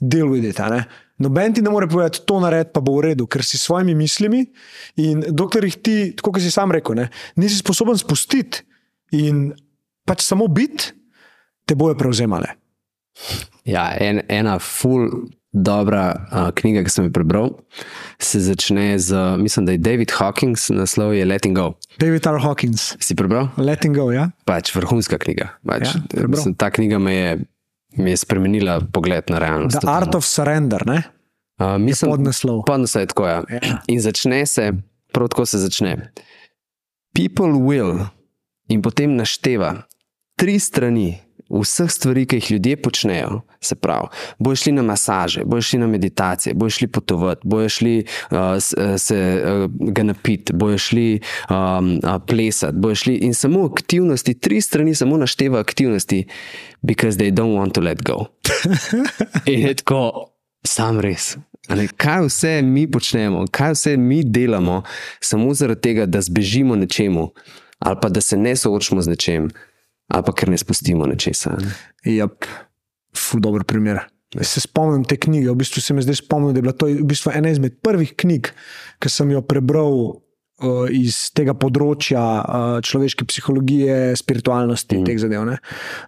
del 0.00 0.28
videti. 0.28 0.82
Noben 1.20 1.52
ti 1.54 1.62
ne 1.62 1.70
more 1.70 1.88
povedati, 1.88 2.22
to 2.26 2.38
naredi, 2.40 2.70
pa 2.72 2.80
bo 2.80 2.96
v 2.96 3.10
redu, 3.10 3.26
ker 3.28 3.44
si 3.44 3.58
s 3.60 3.66
svojimi 3.68 3.94
mislimi. 3.94 4.46
In 5.04 5.20
dokler 5.28 5.66
jih 5.68 5.76
ti, 5.84 5.96
tako 6.16 6.32
kot 6.32 6.42
si 6.44 6.50
sam 6.54 6.72
rekel, 6.72 6.96
ne, 6.96 7.10
nisi 7.36 7.60
sposoben 7.60 7.98
spustiti 8.00 8.64
in 9.16 9.50
pač 10.08 10.24
samo 10.24 10.48
biti, 10.48 10.94
te 11.68 11.76
boje 11.76 11.98
prevzemale. 12.00 12.54
Ja, 13.68 13.90
en, 14.00 14.22
ena 14.32 14.56
ful 14.62 15.10
dobra 15.52 16.02
uh, 16.30 16.48
knjiga, 16.54 16.84
ki 16.86 16.92
sem 16.94 17.06
jo 17.08 17.12
prebral, 17.12 17.48
se 18.22 18.38
začne 18.40 18.94
z, 19.02 19.18
mislim, 19.42 19.66
da 19.66 19.74
je 19.74 19.80
David 19.82 20.12
Hawkins, 20.14 20.68
naslov 20.70 21.10
je 21.18 21.24
Letting 21.26 21.58
Go. 21.58 21.72
David 21.98 22.26
R. 22.30 22.38
Hawkins. 22.42 22.94
Si 23.02 23.16
prebral? 23.18 23.50
Letting 23.58 23.96
Go, 23.98 24.08
ja. 24.14 24.28
Pač 24.46 24.70
vrhunska 24.74 25.18
knjiga. 25.18 25.50
Pač, 25.66 25.90
Ja, 25.90 26.00
prebral. 26.08 26.30
mislim, 26.38 26.54
ta 26.54 26.70
knjiga 26.70 27.02
me 27.02 27.14
je, 27.14 27.32
me 27.96 28.10
je 28.10 28.16
spremenila 28.16 28.80
pogled 28.92 29.30
na 29.30 29.38
realnost. 29.38 29.80
The 29.80 29.90
Art 29.90 30.14
of 30.14 30.24
Surrender, 30.24 30.86
ne? 30.86 31.02
Uh, 31.60 31.78
mislim, 31.78 32.10
Podnaslov. 32.10 32.64
Podnaslov 32.64 33.02
je 33.02 33.06
tako. 33.06 33.26
Ja. 33.26 33.42
Ja. 33.50 33.78
In 33.86 34.00
začne 34.00 34.46
se, 34.46 34.72
prav 35.12 35.28
tako 35.28 35.46
se 35.46 35.58
začne. 35.58 36.12
People 37.14 37.58
will, 37.58 38.06
in 38.68 38.82
potem 38.82 39.16
našteva 39.18 39.74
tri 40.38 40.58
strani 40.58 41.18
vseh 41.50 41.90
stvari, 41.90 42.26
ki 42.26 42.36
jih 42.36 42.50
ljudje 42.50 42.76
počnejo. 42.82 43.40
Se 43.60 43.74
pravi, 43.74 44.08
bojo 44.38 44.56
šli 44.56 44.72
na 44.72 44.82
masaže, 44.82 45.44
bojo 45.44 45.62
šli 45.62 45.78
na 45.78 45.86
meditacije, 45.86 46.54
bojo 46.54 46.70
šli 46.70 46.86
potovati, 46.88 47.40
bojo 47.44 47.68
šli 47.68 48.04
uh, 48.30 48.38
uh, 48.38 48.60
se 48.98 49.42
uh, 49.44 49.70
ga 49.92 50.02
napiti, 50.02 50.52
bojo 50.52 50.78
šli 50.78 51.20
um, 51.50 51.56
uh, 51.56 52.22
plesati, 52.26 52.76
bojo 52.76 52.94
šli 52.94 53.14
in 53.14 53.34
samo 53.34 53.64
aktivnosti, 53.72 54.34
tri 54.34 54.60
strani 54.60 54.94
samo 54.94 55.16
našteva 55.16 55.60
aktivnosti, 55.60 56.24
because 56.82 57.18
they 57.18 57.30
don't 57.30 57.56
want 57.58 57.72
to 57.72 57.80
let 57.80 58.02
go. 58.02 58.26
In 59.52 59.60
je 59.60 59.74
tako, 59.74 60.30
sam 60.66 61.00
res. 61.00 61.36
Ne, 61.68 61.86
kaj 61.96 62.26
vse 62.26 62.62
mi 62.62 62.86
počnemo, 62.90 63.44
kaj 63.50 63.72
vse 63.72 63.96
mi 63.96 64.22
delamo, 64.24 64.82
samo 65.20 65.54
zaradi 65.54 65.80
tega, 65.80 66.06
da 66.06 66.20
zbežimo 66.20 66.76
nečemu, 66.76 67.28
ali 67.78 67.96
pa 68.02 68.08
da 68.08 68.20
se 68.20 68.36
ne 68.36 68.56
soočimo 68.56 69.02
z 69.02 69.08
nečem, 69.08 69.50
ali 70.10 70.26
pa 70.26 70.34
ker 70.36 70.50
ne 70.50 70.58
spustimo 70.58 71.06
nečesa. 71.06 71.56
Ne. 71.60 71.74
Yep. 72.10 72.48
Fu, 73.16 73.40
dober 73.42 73.64
primer. 73.64 74.02
Jaz 74.34 74.54
Se 74.54 74.62
spomnim 74.62 75.02
te 75.04 75.16
knjige, 75.18 75.50
v 75.50 75.58
bistvu 75.58 75.82
se 75.82 75.94
mi 75.94 76.02
zdaj 76.02 76.20
spomnim, 76.22 76.54
da 76.54 76.58
je 76.58 76.62
bila 76.62 76.74
to 76.74 76.86
v 76.86 77.06
bistvu 77.06 77.32
ena 77.34 77.50
izmed 77.50 77.80
prvih 77.82 78.14
knjig, 78.14 78.52
ki 79.02 79.10
sem 79.10 79.32
jo 79.34 79.42
prebral 79.42 79.96
uh, 80.62 80.84
iz 80.94 81.32
tega 81.34 81.54
področja 81.58 82.22
uh, 82.22 82.76
človeške 82.86 83.26
psihologije, 83.26 84.14
spiritualnosti 84.20 85.00
in 85.00 85.02
mm. 85.02 85.08
teh 85.08 85.18
zadev. 85.18 85.46
ne. 85.48 85.56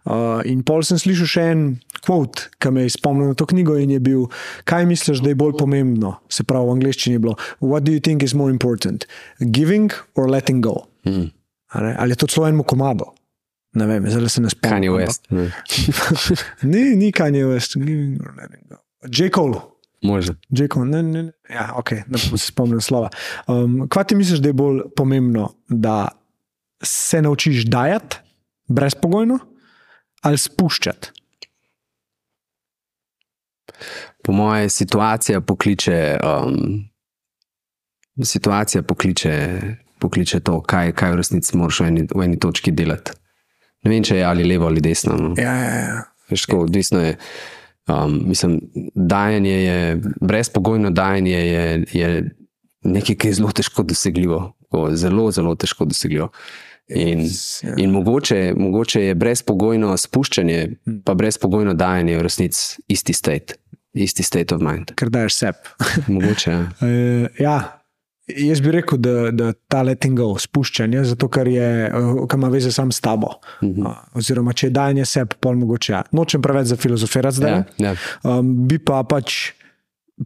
Uh, 0.06 0.38
in 0.46 0.62
pol 0.66 0.86
sem 0.86 1.00
slišal 1.02 1.30
še 1.32 1.46
en 1.54 1.64
kvot, 2.02 2.46
ki 2.62 2.70
me 2.74 2.86
je 2.86 2.94
spomnil 2.94 3.32
na 3.32 3.38
to 3.38 3.48
knjigo 3.50 3.74
in 3.82 3.96
je 3.96 4.02
bil, 4.02 4.28
kaj 4.70 4.86
misliš, 4.86 5.22
da 5.24 5.32
je 5.32 5.40
bolj 5.42 5.56
pomembno? 5.58 6.14
Se 6.30 6.46
pravi, 6.46 6.70
v 6.70 6.76
angleščini 6.78 7.18
je 7.18 7.24
bilo: 7.26 7.34
What 7.58 7.88
do 7.88 7.94
you 7.94 8.02
think 8.02 8.22
is 8.22 8.38
more 8.38 8.54
important? 8.54 9.08
Giving 9.42 9.90
or 10.14 10.30
letting 10.30 10.62
go? 10.62 10.86
Mm. 11.02 11.32
Ali 11.72 12.14
je 12.14 12.22
to 12.22 12.30
celo 12.30 12.46
enemu 12.46 12.62
komadu? 12.68 13.10
Ne 13.74 13.86
vem, 13.86 14.04
zdaj 14.10 14.28
se 14.28 14.40
ne 14.44 14.50
spomnim. 14.50 14.72
Kanye 14.72 14.88
ampak- 14.88 15.06
West. 15.32 16.42
Ni, 16.72 16.82
ni 16.96 17.12
Kanye 17.12 17.46
West, 17.48 17.76
giving 17.80 18.20
or 18.20 18.34
letting 18.36 18.68
go. 18.68 18.76
J. 19.08 19.30
Cole. 19.30 19.60
Možno. 20.02 20.34
J. 20.50 20.68
Cole, 20.68 20.86
ne, 20.86 21.02
ne, 21.02 21.22
ne. 21.22 21.32
Ja, 21.50 21.72
ok, 21.76 21.90
ne 21.92 22.18
bom 22.28 22.38
se 22.38 22.46
spomnil 22.46 22.80
slova. 22.80 23.08
Um, 23.48 23.86
kaj 23.88 24.04
ti 24.04 24.18
misliš, 24.18 24.42
da 24.44 24.50
je 24.50 24.58
bolj 24.58 24.82
pomembno, 24.96 25.48
da 25.68 26.08
se 26.82 27.22
naučiš 27.22 27.64
dajati 27.64 28.16
brezpogojno 28.68 29.38
ali 30.22 30.38
spuščati? 30.38 31.10
Po 34.24 34.32
mojem, 34.32 34.68
situacija 34.70 35.40
pokliče, 35.40 36.18
um, 36.22 36.84
situacija 38.24 38.82
pokliče, 38.82 39.32
pokliče 39.98 40.40
to, 40.40 40.60
kaj, 40.62 40.92
kaj 40.92 41.12
v 41.12 41.16
resnici 41.16 41.56
moraš 41.56 41.80
v 41.80 41.88
eni, 41.90 42.04
v 42.14 42.22
eni 42.22 42.38
točki 42.38 42.70
delati. 42.72 43.12
Ne 43.82 43.90
vem, 43.90 44.04
če 44.06 44.20
je 44.20 44.24
ali 44.24 44.46
levo 44.46 44.68
ali 44.70 44.80
desno. 44.80 45.16
No. 45.18 45.34
Ja, 45.38 45.54
ja, 45.58 45.78
ja. 45.78 46.02
Veš, 46.30 46.46
tako, 46.46 46.64
odvisno 46.66 47.00
je. 47.02 47.16
Um, 47.90 48.20
mislim, 48.28 48.60
dajanje 48.94 49.56
je, 49.62 50.00
brezpogojno 50.20 50.90
dajanje 50.90 51.38
je, 51.38 51.84
je 51.92 52.10
nekaj, 52.82 53.16
ki 53.16 53.28
je 53.28 53.38
zelo 53.40 53.50
težko 53.52 53.82
dosegljivo. 53.82 54.52
Zelo, 54.94 55.30
zelo 55.30 55.54
težko 55.54 55.84
dosegljivo. 55.84 56.30
In, 56.88 57.20
Yes, 57.24 57.64
ja. 57.64 57.74
in 57.78 57.90
mogoče, 57.90 58.54
mogoče 58.56 59.02
je 59.02 59.14
brezpogojno 59.14 59.96
spuščanje, 59.96 60.70
pa 61.04 61.14
brezpogojno 61.14 61.74
dajanje 61.74 62.16
v 62.18 62.24
resnici 62.26 62.82
isti 62.88 63.12
state, 63.12 63.54
isti 63.94 64.22
state 64.22 64.54
of 64.54 64.60
mind. 64.60 64.92
Ker 64.98 65.10
daješ 65.10 65.36
sep. 65.38 65.70
Mogoče. 66.08 66.50
ja. 66.50 66.66
Uh, 66.80 67.40
ja, 67.46 67.81
jaz 68.36 68.60
bi 68.60 68.70
rekel, 68.74 68.98
da, 68.98 69.30
da 69.30 69.52
ta 69.68 69.82
letting 69.86 70.18
go, 70.18 70.32
spuščanje, 70.38 71.04
zato 71.12 71.28
ker 71.32 71.48
je, 71.50 71.70
uh, 71.88 72.22
kar 72.28 72.40
ima 72.40 72.50
veze 72.52 72.72
sam 72.72 72.92
s 72.92 73.00
tabo. 73.00 73.34
Uh 73.60 73.68
-huh. 73.68 73.86
uh, 73.86 74.18
oziroma, 74.18 74.52
če 74.52 74.66
je 74.66 74.70
dajanje 74.70 75.04
sep, 75.04 75.34
pol 75.40 75.56
mogoče. 75.56 75.92
Ja. 75.92 76.02
Nočem 76.12 76.42
preveč 76.42 76.66
za 76.66 76.76
filozofirati 76.76 77.36
zdaj. 77.36 77.50
Ja, 77.52 77.64
ja. 77.78 77.96
Um, 78.22 78.68
bi 78.68 78.78
pa 78.78 79.02
pač 79.02 79.52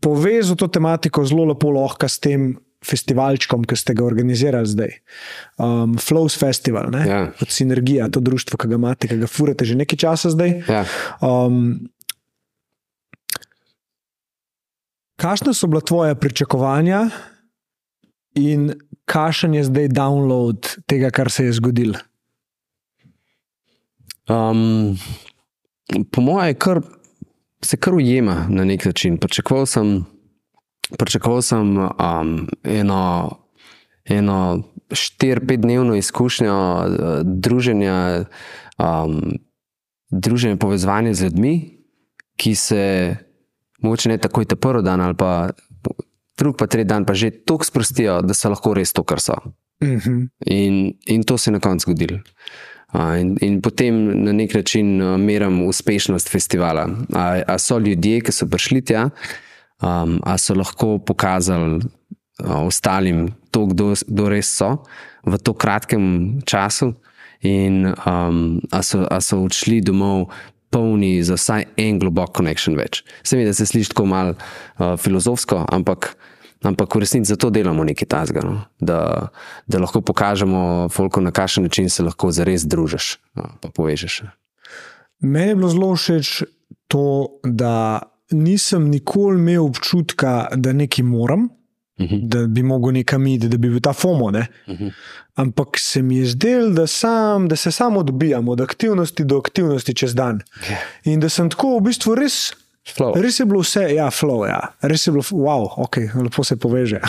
povezal 0.00 0.56
to 0.56 0.68
tematiko 0.68 1.24
zelo 1.24 1.44
lepo 1.44 1.70
lahko 1.70 2.08
s 2.08 2.18
tem 2.18 2.56
festivalčkom, 2.86 3.64
ki 3.64 3.76
ste 3.78 3.94
ga 3.94 4.04
organizirali 4.06 4.68
zdaj. 4.68 4.94
Um, 5.58 5.96
Flows 5.98 6.38
Festival, 6.38 6.90
ne? 6.94 7.02
Ja. 7.08 7.20
kot 7.38 7.50
sinergija, 7.50 8.08
to 8.12 8.20
društvo, 8.20 8.58
ki 8.58 8.68
ga 8.68 8.78
imate, 8.78 9.10
ki 9.10 9.18
ga 9.22 9.30
furate 9.30 9.64
že 9.64 9.78
nekaj 9.78 9.98
časa 10.04 10.30
zdaj. 10.30 10.62
Ja. 10.68 10.84
Um, 11.24 11.88
kakšna 15.16 15.54
so 15.56 15.66
bila 15.66 15.80
tvoja 15.80 16.14
pričakovanja 16.14 17.08
in 18.36 18.74
kakšen 19.04 19.54
je 19.54 19.64
zdaj 19.64 19.88
download 19.88 20.76
tega, 20.86 21.10
kar 21.10 21.30
se 21.30 21.44
je 21.44 21.56
zgodilo? 21.56 21.98
Um, 24.28 24.98
po 26.12 26.20
mojem, 26.20 26.54
kar, 26.58 26.82
se 27.62 27.76
kar 27.76 27.94
ujema 27.94 28.46
na 28.50 28.64
nek 28.64 28.84
način. 28.84 29.18
Pričakoval 29.18 29.66
sem, 29.66 30.04
pričakoval 30.98 31.42
sem 31.42 31.76
um, 31.78 32.48
eno, 32.64 33.30
eno 34.04 34.62
4-5 34.90 35.56
dnevno 35.56 35.94
izkušnjo 35.94 36.56
uh, 36.56 37.20
druženja, 37.24 38.24
um, 38.78 39.38
druženja, 40.10 40.56
povezovanja 40.56 41.14
z 41.14 41.22
ljudmi, 41.24 41.54
ki 42.36 42.54
se 42.54 43.16
mogoče 43.82 44.08
ne 44.08 44.18
takoj 44.18 44.44
ta 44.44 44.56
prvi 44.56 44.82
dan 44.82 45.00
ali 45.00 45.14
pa 45.16 45.50
drug, 46.38 46.56
pa 46.56 46.66
tretji 46.66 46.88
dan, 46.88 47.04
pa 47.04 47.14
že 47.14 47.30
tako 47.30 47.64
sprostijo, 47.64 48.20
da 48.22 48.34
so 48.34 48.50
lahko 48.52 48.74
res 48.74 48.92
to, 48.92 49.04
kar 49.04 49.20
so. 49.20 49.36
Uh 49.80 49.88
-huh. 49.88 50.28
In, 50.46 50.94
in 51.06 51.22
to 51.22 51.38
se 51.38 51.50
je 51.50 51.52
na 51.52 51.60
koncu 51.60 51.82
zgodilo. 51.82 52.18
A, 52.88 53.16
In, 53.18 53.36
in 53.40 53.60
potem 53.60 54.24
na 54.24 54.32
nek 54.32 54.54
način 54.54 55.02
a, 55.02 55.16
merim 55.16 55.66
uspešnost 55.66 56.28
festivala. 56.28 56.88
A, 57.12 57.42
a 57.46 57.58
so 57.58 57.78
ljudje, 57.78 58.20
ki 58.20 58.32
so 58.32 58.46
prišli 58.46 58.84
tja, 58.84 59.10
um, 59.82 60.20
a 60.24 60.38
so 60.38 60.54
lahko 60.54 60.98
pokazali 60.98 61.80
a, 62.44 62.62
ostalim 62.62 63.34
to, 63.50 63.66
kdo, 63.66 63.94
kdo 64.06 64.28
res 64.28 64.56
so 64.56 64.84
v 65.26 65.38
tako 65.38 65.58
kratkem 65.58 66.40
času, 66.44 66.94
in 67.40 67.86
um, 68.06 68.60
a, 68.72 68.82
so, 68.82 69.06
a 69.10 69.20
so 69.20 69.42
odšli 69.44 69.80
domov. 69.80 70.30
Polni 70.70 71.22
za 71.22 71.36
vsaj 71.38 71.68
en 71.78 71.98
globok 72.02 72.36
connection 72.36 72.76
več. 72.76 73.04
Se 73.22 73.38
mi, 73.38 73.44
da 73.46 73.54
se 73.54 73.66
sliši 73.66 73.92
tako 73.94 74.06
malo 74.10 74.34
uh, 74.34 74.96
filozofsko, 75.00 75.64
ampak 75.72 76.16
Ampak 76.64 76.94
v 76.96 77.04
resnici 77.04 77.28
zato 77.28 77.50
delamo 77.52 77.84
nekaj 77.84 78.08
tasga, 78.08 78.40
no? 78.40 78.64
da, 78.80 79.28
da 79.68 79.78
lahko 79.78 80.00
pokažemo, 80.00 80.88
folko, 80.88 81.20
na 81.20 81.30
kakšen 81.30 81.68
način 81.68 81.90
se 81.92 82.02
lahko 82.02 82.32
zares 82.32 82.64
družiš 82.64 83.18
in 83.36 83.72
povežeš. 83.76 84.22
Meni 85.20 85.52
je 85.52 85.56
bilo 85.56 85.68
zelo 85.68 85.90
všeč 85.94 86.30
to, 86.88 87.04
da 87.44 88.02
nisem 88.32 88.88
nikoli 88.90 89.38
imel 89.38 89.68
občutka, 89.68 90.48
da 90.56 90.72
nekaj 90.72 91.04
moram, 91.04 91.48
uh 91.98 92.06
-huh. 92.06 92.28
da 92.28 92.46
bi 92.46 92.62
mogel 92.62 92.92
nekam 92.92 93.26
iti, 93.26 93.48
da 93.48 93.56
bi 93.56 93.68
bil 93.68 93.80
ta 93.80 93.92
FOMO. 93.92 94.24
Uh 94.26 94.32
-huh. 94.32 94.92
Ampak 95.34 95.78
se 95.78 96.02
mi 96.02 96.16
je 96.16 96.26
zdelo, 96.26 96.70
da, 96.70 96.86
sam, 96.86 97.48
da 97.48 97.56
se 97.56 97.70
samo 97.70 98.00
odbijam 98.00 98.48
od 98.48 98.60
aktivnosti 98.60 99.24
do 99.24 99.38
aktivnosti 99.38 99.94
čez 99.94 100.14
dan. 100.14 100.40
Ja. 100.70 100.76
In 101.04 101.20
da 101.20 101.28
sem 101.28 101.50
tako 101.50 101.78
v 101.78 101.80
bistvu 101.80 102.14
res. 102.14 102.52
Flow. 102.96 103.22
Res 103.22 103.40
je 103.40 103.46
bilo 103.46 103.60
vse, 103.60 103.94
ja, 103.94 104.10
flow, 104.10 104.46
ja. 104.46 104.60
res 104.80 105.06
je 105.06 105.12
bilo, 105.12 105.22
wow, 105.22 105.68
ok, 105.76 105.96
lepo 106.22 106.44
se 106.44 106.56
poveže. 106.56 107.00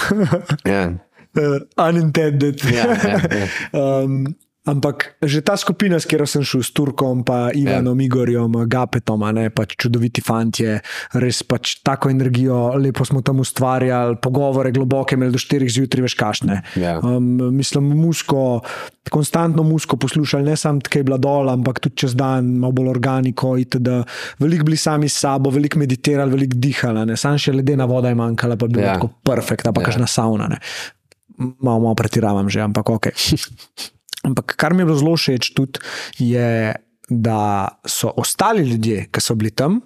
Ja, 0.65 0.89
uh, 0.89 1.87
unintended. 1.89 2.61
Ja, 2.73 2.85
ja, 2.85 3.19
ja. 3.19 3.47
um, 4.03 4.35
ampak 4.67 5.15
že 5.23 5.41
ta 5.41 5.55
skupina, 5.57 5.97
s 5.99 6.05
katero 6.05 6.27
sem 6.27 6.43
šel, 6.43 6.61
s 6.61 6.71
Turkom, 6.75 7.23
pa 7.23 7.49
Ivanom, 7.55 7.97
ja. 7.97 8.05
Igorjem, 8.05 8.51
Gapetom, 8.67 9.23
a 9.23 9.31
ne 9.31 9.47
pač 9.49 9.77
čudoviti 9.79 10.21
fanti, 10.21 10.67
res 11.15 11.41
pač 11.47 11.79
tako 11.85 12.11
energijo, 12.11 12.75
lepo 12.75 13.07
smo 13.07 13.23
tam 13.23 13.41
ustvarjali, 13.43 14.19
pogovore 14.23 14.71
globoke, 14.75 15.15
imeli 15.15 15.35
do 15.35 15.41
4 15.41 15.71
zjutraj, 15.71 16.05
veš 16.07 16.15
kašne. 16.19 16.61
Ja. 16.75 16.97
Um, 16.99 17.39
mislim, 17.55 17.89
musko, 17.97 18.61
konstantno 19.09 19.63
musko 19.63 19.97
poslušali, 19.97 20.51
ne 20.51 20.57
samo 20.59 20.83
tkaj 20.83 21.07
bila 21.07 21.17
dol, 21.21 21.49
ampak 21.53 21.79
tudi 21.79 22.03
čez 22.03 22.15
dan, 22.17 22.57
malo 22.61 22.75
bolj 22.75 22.91
organiko, 22.91 23.55
itd. 23.61 24.01
Veliko 24.43 24.67
bili 24.67 24.77
sami 24.77 25.09
s 25.09 25.23
sabo, 25.23 25.53
veliko 25.53 25.79
meditirali, 25.79 26.33
veliko 26.33 26.59
dihali, 26.59 27.07
ne? 27.07 27.17
sam 27.17 27.39
še 27.39 27.55
ledena 27.55 27.87
voda 27.87 28.11
je 28.11 28.19
manjkala, 28.19 28.59
pa 28.59 28.67
bi 28.67 28.77
bilo 28.77 28.87
Ja. 28.87 28.93
ja. 28.93 28.99
tako 28.99 29.09
perfektna, 29.23 29.73
pa 29.73 29.81
ja. 29.81 29.89
kažna 29.89 30.07
sauna. 30.07 30.47
Ne? 30.47 30.57
Malo, 31.37 31.79
malo 31.79 31.95
pretiravam 31.95 32.49
že, 32.49 32.63
ampak 32.63 32.89
ok. 32.89 33.11
Ampak 34.27 34.57
kar 34.59 34.75
mi 34.75 34.83
je 34.83 34.89
bilo 34.89 34.99
zelo 34.99 35.15
všeč 35.15 35.53
tudi, 35.55 35.79
je, 36.19 36.75
da 37.09 37.67
so 37.87 38.11
ostali 38.19 38.67
ljudje, 38.67 39.07
ki 39.11 39.23
so 39.23 39.35
bili 39.39 39.51
tam, 39.55 39.79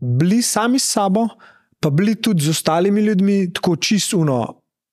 bili 0.00 0.42
sami 0.42 0.80
s 0.80 0.88
sabo, 0.96 1.28
pa 1.80 1.90
bili 1.90 2.14
tudi 2.16 2.44
z 2.44 2.54
ostalimi 2.56 3.04
ljudmi, 3.04 3.52
tako 3.52 3.76
čisto, 3.76 4.24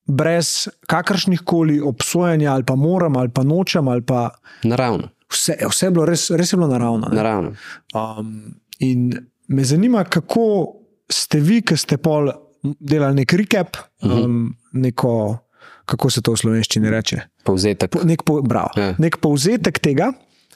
brez 0.07 0.67
kakršnih 0.87 1.41
koli 1.45 1.79
obsojanja, 1.79 2.53
ali 2.53 2.63
pa 2.63 2.75
moram, 2.75 3.17
ali 3.17 3.29
pa 3.29 3.43
nočem. 3.43 3.87
Ali 3.87 4.01
pa 4.01 4.29
naravno. 4.63 5.09
Vse, 5.31 5.55
vse 5.69 5.85
je 5.85 5.91
bilo 5.91 6.05
res, 6.05 6.29
res 6.29 6.53
je 6.53 6.57
bilo 6.57 6.67
naravno. 6.67 7.07
naravno. 7.11 7.53
Um, 7.93 8.55
in 8.79 9.13
me 9.47 9.63
zanima, 9.63 10.03
kako 10.03 10.73
ste 11.11 11.39
vi, 11.39 11.61
ki 11.61 11.77
ste 11.77 11.97
pol 11.97 12.31
delali 12.79 13.21
nek 13.23 13.33
recap, 13.33 13.77
mhm. 14.03 14.23
um, 14.23 14.55
neko, 14.73 15.37
kako 15.85 16.09
se 16.09 16.21
to 16.21 16.35
v 16.35 16.37
slovenščini 16.37 16.89
reče? 16.89 17.21
Povzetek. 17.43 17.91
Po, 17.91 18.03
nek, 18.07 18.23
po, 18.23 18.41
bravo, 18.41 18.73
ja. 18.77 18.95
nek 19.01 19.17
povzetek 19.21 19.79
tega, 19.79 20.11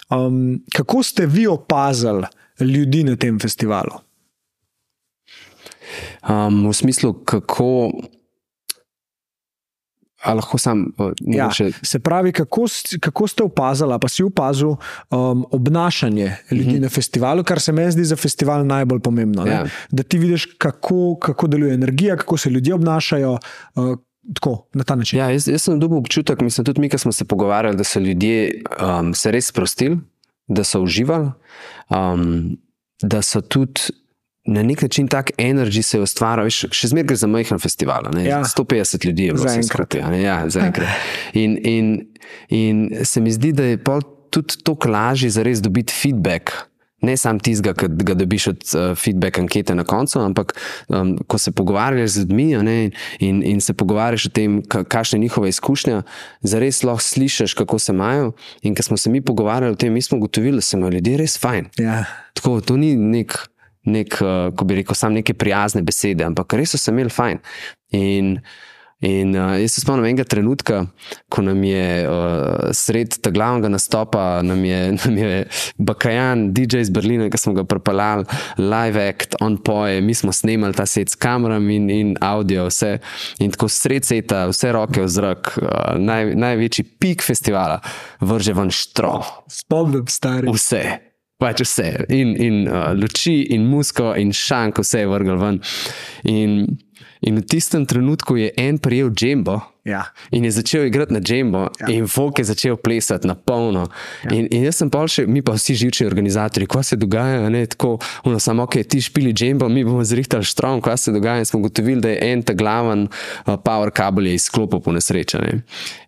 um, 0.10 0.60
kako 0.76 1.04
ste 1.04 1.26
vi 1.26 1.48
opazili 1.48 2.28
ljudi 2.60 3.04
na 3.04 3.16
tem 3.16 3.40
festivalu. 3.40 4.00
Um, 6.30 6.68
v 6.70 6.74
smislu, 6.74 7.14
kako. 7.26 7.92
Lahko 10.26 10.58
sam. 10.58 10.88
Ja, 11.22 11.52
še... 11.54 11.70
Se 11.86 12.00
pravi, 12.02 12.32
kako, 12.34 12.66
kako 12.98 13.28
ste 13.30 13.46
opazili, 13.46 13.98
pa 14.02 14.10
si 14.10 14.24
opazil 14.26 14.74
um, 14.74 15.44
obnašanje 15.54 16.32
ljudi 16.52 16.64
mhm. 16.66 16.78
-huh. 16.78 16.82
na 16.82 16.90
festivalu, 16.90 17.44
kar 17.44 17.62
se 17.62 17.72
meni 17.72 17.92
zdi 17.92 18.06
za 18.06 18.16
festival 18.16 18.66
najbolj 18.66 19.00
pomembno. 19.00 19.46
Ja. 19.46 19.66
Da 19.92 20.04
ti 20.04 20.18
vidiš, 20.18 20.46
kako, 20.58 21.18
kako 21.22 21.48
deluje 21.48 21.74
energija, 21.74 22.18
kako 22.18 22.38
se 22.38 22.50
ljudje 22.50 22.74
obnašajo. 22.74 23.38
Uh, 23.76 23.98
Tako, 24.34 24.68
na 24.74 24.84
ta 24.84 24.96
način. 24.96 25.20
Ja, 25.20 25.30
jaz, 25.30 25.48
jaz 25.48 25.64
sem 25.64 25.80
dobil 25.80 25.98
občutek, 25.98 26.42
mislim, 26.42 26.66
tudi 26.66 26.82
mi, 26.82 26.90
ki 26.90 26.98
smo 26.98 27.12
se 27.12 27.26
pogovarjali, 27.26 27.78
da 27.78 27.84
so 27.84 28.00
ljudje 28.00 28.62
um, 28.82 29.14
se 29.14 29.32
res 29.32 29.52
sprostili, 29.52 30.00
da 30.48 30.64
so 30.64 30.82
uživali, 30.82 31.30
um, 31.90 32.58
da 33.02 33.22
so 33.22 33.42
tudi 33.42 33.82
na 34.46 34.64
nek 34.64 34.82
način 34.82 35.08
tak 35.08 35.32
energy 35.38 35.82
se 35.82 36.00
ustvarja, 36.02 36.50
še 36.50 36.88
zmeraj 36.92 37.08
gre 37.10 37.18
za 37.18 37.28
majhen 37.28 37.60
festival. 37.60 38.10
Ja. 38.22 38.44
150 38.46 39.06
ljudi 39.06 39.30
je 39.30 39.34
bilo 39.34 39.54
skupaj. 39.64 40.22
Ja, 40.22 40.44
in, 41.34 41.58
in, 41.64 41.90
in 42.50 43.06
se 43.06 43.22
mi 43.22 43.32
zdi, 43.32 43.54
da 43.54 43.64
je 43.64 43.80
tudi 44.30 44.62
tako 44.64 44.90
lažje 44.90 45.30
za 45.30 45.44
res 45.44 45.62
dobiti 45.62 45.94
feedback. 45.94 46.54
Ne 47.06 47.16
samo 47.20 47.40
tistega, 47.44 47.76
ki 47.78 47.90
ga 48.08 48.16
dobiš 48.18 48.48
od 48.52 48.66
uh, 48.74 48.86
feedback 48.98 49.40
ankete 49.40 49.76
na 49.78 49.86
koncu, 49.88 50.20
ampak 50.24 50.56
um, 50.90 51.16
ko 51.28 51.38
se 51.42 51.54
pogovarjaš 51.56 52.18
z 52.18 52.26
ljudmi 52.26 52.48
ne, 52.66 52.78
in, 53.20 53.42
in 53.46 53.62
se 53.62 53.74
pogovarjaš 53.78 54.28
o 54.30 54.34
tem, 54.36 54.60
kakšna 54.66 55.20
je 55.20 55.26
njihova 55.28 55.48
izkušnja, 55.52 56.04
zares 56.42 56.84
lahko 56.84 57.04
slišiš, 57.04 57.54
kako 57.54 57.80
se 57.80 57.94
imajo. 57.94 58.32
In 58.62 58.76
ko 58.76 58.84
smo 58.84 58.98
se 58.98 59.10
mi 59.10 59.22
pogovarjali 59.22 59.74
o 59.74 59.80
tem, 59.80 59.94
mi 59.94 60.02
smo 60.02 60.18
ugotovili, 60.18 60.58
da 60.58 60.66
se 60.66 60.78
imajo 60.78 60.98
ljudje 60.98 61.18
res 61.18 61.40
fajn. 61.40 61.70
Ja. 61.78 62.06
Tako, 62.34 62.62
to 62.62 62.78
ni 62.78 62.96
nek 62.96 63.38
nek, 63.86 64.18
uh, 64.22 64.50
ko 64.58 64.66
bi 64.66 64.80
rekel, 64.82 64.98
samo 64.98 65.20
neke 65.20 65.34
prijazne 65.38 65.84
besede, 65.86 66.26
ampak 66.26 66.58
res 66.58 66.74
so 66.74 66.82
se 66.82 66.92
imeli 66.92 67.14
fajn. 67.14 67.42
In, 67.96 68.32
in 69.00 69.36
uh, 69.36 69.56
jaz 69.60 69.76
se 69.76 69.82
spomnim 69.82 70.06
enega 70.06 70.24
trenutka, 70.24 70.86
ko 71.30 71.44
nam 71.46 71.64
je 71.64 71.88
uh, 72.08 72.70
sred 72.74 73.18
tega 73.20 73.36
glavnega 73.36 73.70
nastopa, 73.70 74.42
nam 74.44 74.64
je, 74.66 74.80
nam 75.06 75.18
je 75.18 75.48
Bakajan, 75.78 76.48
DJ 76.54 76.86
iz 76.86 76.92
Berlina, 76.94 77.30
ki 77.30 77.42
smo 77.42 77.54
ga 77.58 77.66
propalali, 77.68 78.26
live 78.58 79.08
act, 79.10 79.36
on 79.42 79.58
poje, 79.58 80.02
mi 80.02 80.14
smo 80.14 80.34
snemali 80.34 80.78
ta 80.78 80.86
set 80.90 81.12
s 81.12 81.20
kamerami 81.20 81.76
in, 81.76 81.90
in 81.90 82.14
audio, 82.22 82.68
vse. 82.70 82.98
In 83.44 83.52
tako 83.52 83.70
sred 83.72 84.08
seta, 84.08 84.46
vse 84.52 84.72
roke 84.76 85.04
v 85.04 85.10
zrak, 85.12 85.56
uh, 85.62 85.98
naj, 86.00 86.32
največji 86.40 86.88
pik 87.00 87.26
festivala, 87.26 87.82
vrže 88.24 88.56
ven 88.56 88.72
štro. 88.72 89.20
Spomnim, 89.52 90.08
stari. 90.12 90.52
Vse 90.54 90.86
pač 91.42 91.60
vse, 91.66 91.90
in, 92.16 92.32
in 92.40 92.62
uh, 92.70 92.94
luči, 92.96 93.42
in 93.52 93.66
musko, 93.68 94.14
in 94.16 94.32
šank, 94.32 94.80
vse 94.80 95.04
je 95.04 95.10
vrgel 95.12 95.40
ven. 95.42 95.60
In, 96.32 96.62
in 97.26 97.42
v 97.42 97.46
tistem 97.46 97.86
trenutku 97.86 98.38
je 98.38 98.52
en 98.58 98.78
prijel 98.78 99.10
džembo. 99.10 99.60
Ja. 99.86 100.04
In 100.32 100.44
je 100.44 100.52
začel 100.52 100.86
igrati 100.86 101.14
na 101.14 101.20
džembo, 101.20 101.68
ja. 101.80 101.88
in 101.90 102.08
Vok 102.16 102.40
je 102.40 102.46
začel 102.46 102.76
plesati 102.76 103.28
na 103.28 103.36
polno. 103.36 103.88
Ja. 104.24 104.32
In, 104.34 104.48
in 104.52 104.64
jaz 104.66 104.80
sem 104.82 104.90
pa 104.90 105.04
še, 105.06 105.28
mi 105.30 105.44
pa 105.46 105.54
vsi 105.54 105.76
živčni 105.78 106.08
organizatori, 106.10 106.66
kaj 106.66 106.84
se 106.90 106.98
dogaja, 106.98 107.44
ne 107.54 107.62
tako, 107.70 108.00
ono, 108.26 108.40
samo 108.42 108.66
ok, 108.66 108.80
ti 108.90 109.02
špili 109.06 109.34
džembo, 109.34 109.70
mi 109.70 109.84
bomo 109.86 110.02
zrihtali 110.02 110.46
štrom, 110.46 110.82
kaj 110.82 110.98
se 111.04 111.14
dogaja. 111.14 111.44
In 111.44 111.46
smo 111.46 111.60
ugotovili, 111.62 112.02
da 112.02 112.10
je 112.10 112.32
en 112.32 112.42
ta 112.42 112.56
glaven 112.58 113.06
uh, 113.06 113.52
power 113.62 113.94
kabel 113.94 114.32
izklopil 114.34 114.82
po 114.82 114.94
nesreči. 114.96 115.38
Ne. 115.44 115.62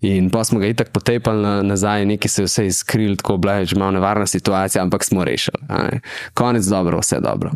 In 0.10 0.32
pa 0.34 0.42
smo 0.42 0.58
ga 0.64 0.72
itak 0.74 0.90
potepali 0.90 1.46
na, 1.46 1.54
nazaj, 1.62 2.08
neki 2.10 2.32
se 2.34 2.42
je 2.42 2.50
vse 2.50 2.66
izkril, 2.72 3.14
tako 3.22 3.38
bila 3.38 3.60
je 3.62 3.74
že 3.74 3.78
malo 3.78 3.94
nevarna 4.00 4.26
situacija, 4.26 4.82
ampak 4.82 5.06
smo 5.06 5.22
rešili. 5.22 6.02
Konec 6.34 6.66
dobro, 6.66 6.98
vse 7.06 7.22
dobro. 7.22 7.54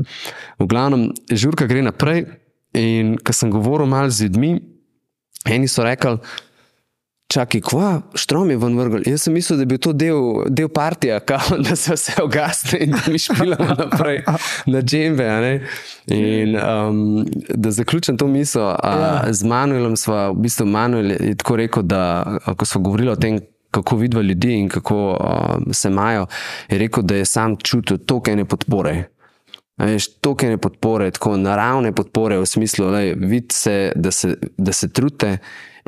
V 0.61 0.69
glavnem, 0.69 1.09
žurka 1.33 1.65
gre 1.65 1.81
naprej. 1.81 2.27
In 2.73 3.17
ko 3.17 3.33
sem 3.33 3.51
govoril 3.51 3.87
malo 3.87 4.09
z 4.09 4.23
ljudmi, 4.23 4.59
Eni 5.45 5.67
so 5.67 5.83
rekli, 5.83 6.17
čakaj, 7.31 7.61
kva, 7.61 7.89
štrom 8.15 8.49
je 8.51 8.57
ven 8.57 8.77
vrgel. 8.77 9.05
Jaz 9.07 9.25
sem 9.25 9.33
mislil, 9.33 9.59
da 9.61 9.65
bil 9.65 9.79
to 9.81 9.93
del, 9.95 10.43
del 10.49 10.69
partija, 10.69 11.19
kao, 11.29 11.57
da 11.59 11.75
se 11.75 11.95
vse 11.95 12.17
ogasne 12.23 12.79
in 12.85 12.91
da 12.91 13.01
mi 13.07 13.19
špilamo 13.19 13.75
naprej 13.77 14.21
na 14.65 14.81
džembe. 14.81 15.29
In 16.07 16.57
um, 16.57 17.25
da 17.49 17.71
zaključim 17.71 18.17
to 18.17 18.27
misel, 18.27 18.73
ja. 18.83 19.23
z 19.29 19.47
Manuelom 19.47 19.97
smo, 19.97 20.31
v 20.33 20.43
bistvu 20.45 20.65
Manuel 20.65 21.11
je 21.11 21.35
tako 21.37 21.55
rekel, 21.55 21.83
da 21.83 22.23
ko 22.57 22.65
smo 22.65 22.81
govorili 22.81 23.11
o 23.11 23.15
tem, 23.15 23.39
kako 23.71 23.95
vidijo 23.95 24.21
ljudi 24.21 24.53
in 24.53 24.69
kako 24.69 25.17
um, 25.17 25.73
se 25.73 25.87
imajo, 25.87 26.25
je 26.69 26.77
rekel, 26.77 27.03
da 27.03 27.15
je 27.15 27.25
sam 27.25 27.55
čutil 27.55 27.97
toliko 27.97 28.31
ene 28.31 28.45
podpore. 28.45 29.10
Veš, 29.81 30.07
toliko 30.21 30.45
je 30.45 30.57
podpore, 30.57 31.11
tako 31.11 31.37
naravne 31.37 31.91
podpore, 31.95 32.37
v 32.37 32.45
smislu, 32.45 32.91
se, 33.51 33.91
da, 33.95 34.11
se, 34.11 34.35
da 34.57 34.73
se 34.73 34.89
trudite 34.89 35.37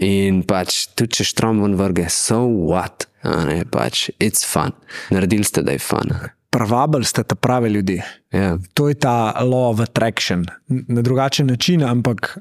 in 0.01 0.41
pač 0.47 0.87
tudi 0.97 1.19
če 1.19 1.27
štrom 1.29 1.61
ven 1.61 1.75
vrge, 1.77 2.07
so 2.09 2.41
what, 2.47 3.05
ne, 3.23 3.61
pač 3.69 4.09
it's 4.17 4.47
fun. 4.49 4.73
Naredili 5.13 5.45
ste, 5.45 5.61
da 5.61 5.75
je 5.75 5.83
fun. 5.83 6.15
Pravabili 6.53 7.05
ste 7.05 7.23
ta 7.25 7.35
prave 7.35 7.69
ljudi. 7.69 7.95
Yeah. 8.29 8.41
Ja. 8.41 8.57
To 8.77 8.85
je 8.89 8.97
ta 8.97 9.33
law 9.41 9.71
of 9.71 9.79
attraction, 9.81 10.45
na 10.69 11.01
drugačen 11.01 11.47
način, 11.49 11.83
ampak 11.83 12.37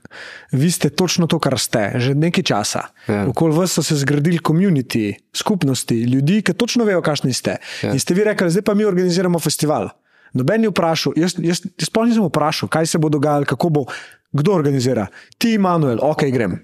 vi 0.52 0.70
ste 0.70 0.90
točno 0.90 1.26
to, 1.26 1.38
kar 1.40 1.56
ste, 1.60 1.92
že 1.96 2.14
nekaj 2.14 2.44
časa. 2.44 2.86
Yeah. 3.08 3.24
Ja. 3.24 3.28
Okoli 3.28 3.56
vas 3.56 3.72
so 3.76 3.84
se 3.84 3.96
zgradili 3.96 4.38
komuniti, 4.38 5.14
skupnosti, 5.36 5.96
ljudi, 6.04 6.42
ki 6.42 6.52
točno 6.52 6.84
vejo, 6.84 7.00
kakšni 7.02 7.32
ste. 7.32 7.56
Yeah. 7.56 7.86
Ja. 7.86 7.92
In 7.96 8.00
ste 8.00 8.16
vi 8.16 8.24
rekli, 8.24 8.50
zdaj 8.52 8.68
pa 8.68 8.74
mi 8.74 8.88
organiziramo 8.88 9.40
festival. 9.40 9.92
Noben 10.32 10.64
ni 10.64 10.70
vprašal, 10.70 11.12
jaz, 11.16 11.36
jaz, 11.38 11.60
jaz 11.66 11.88
sploh 11.88 12.08
nisem 12.08 12.24
vprašal, 12.24 12.70
kaj 12.72 12.88
se 12.88 13.00
bo 13.00 13.10
dogajalo, 13.12 13.48
kako 13.48 13.68
bo, 13.68 13.84
kdo 14.32 14.54
organizira. 14.56 15.06
Ti, 15.38 15.58
Manuel, 15.60 16.00
ok, 16.00 16.24
grem. 16.32 16.56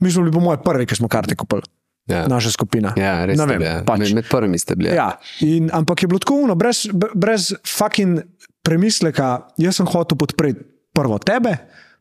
Mi 0.00 0.12
smo 0.12 0.22
bili 0.22 0.34
po 0.34 0.42
mojem 0.44 0.60
prvi, 0.64 0.86
ki 0.86 0.98
smo 0.98 1.08
karte 1.08 1.36
kupili. 1.36 1.64
Ja. 2.08 2.24
Naša 2.28 2.54
skupina. 2.54 2.94
Ja, 2.96 3.24
res 3.28 3.40
vem, 3.40 3.62
je. 3.62 3.72
Pač. 3.84 4.00
Med, 4.00 4.14
med 4.20 4.28
prvimi 4.30 4.60
ste 4.60 4.76
bili. 4.76 4.94
Ja. 4.96 5.10
In, 5.44 5.68
ampak 5.72 6.04
je 6.04 6.08
bilo 6.08 6.20
tako 6.22 6.38
uno, 6.46 6.56
brez, 6.56 6.86
brez 6.92 7.50
fucking 7.68 8.22
premisleka, 8.64 9.48
jaz 9.60 9.80
sem 9.80 9.88
hotel 9.88 10.16
podpreti 10.20 10.64
prvo 10.96 11.18
tebe, 11.20 11.52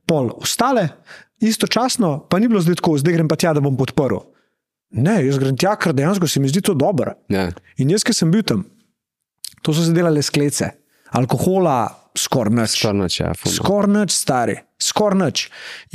pol 0.08 0.32
ostale, 0.40 0.88
istočasno 1.44 2.28
pa 2.32 2.40
ni 2.40 2.48
bilo 2.48 2.62
zdaj 2.64 2.80
tako, 2.80 2.96
zdaj 3.00 3.18
grem 3.18 3.28
pa 3.28 3.36
tja, 3.40 3.52
da 3.56 3.64
bom 3.64 3.76
podprl. 3.80 4.22
Ne, 4.96 5.20
jaz 5.26 5.40
grem 5.40 5.60
tja, 5.60 5.76
ker 5.80 5.96
dejansko 5.96 6.28
se 6.32 6.40
mi 6.40 6.52
zdi 6.52 6.64
to 6.64 6.76
dobro. 6.76 7.18
Ja. 7.32 7.50
In 7.84 7.92
jaz, 7.92 8.08
ki 8.08 8.16
sem 8.16 8.32
bil 8.32 8.48
tam, 8.48 8.64
to 9.62 9.76
so 9.76 9.84
se 9.84 9.96
delale 9.96 10.24
sklece 10.24 10.72
alkohola, 11.16 11.78
skoraj 12.18 12.56
noč. 12.56 12.76
Skoraj 12.80 12.98
noč, 12.98 13.20
ja, 13.22 13.32
skor 13.54 13.88
noč, 13.92 14.16
stari, 14.16 14.58
skoraj 14.82 15.20
noč. 15.20 15.48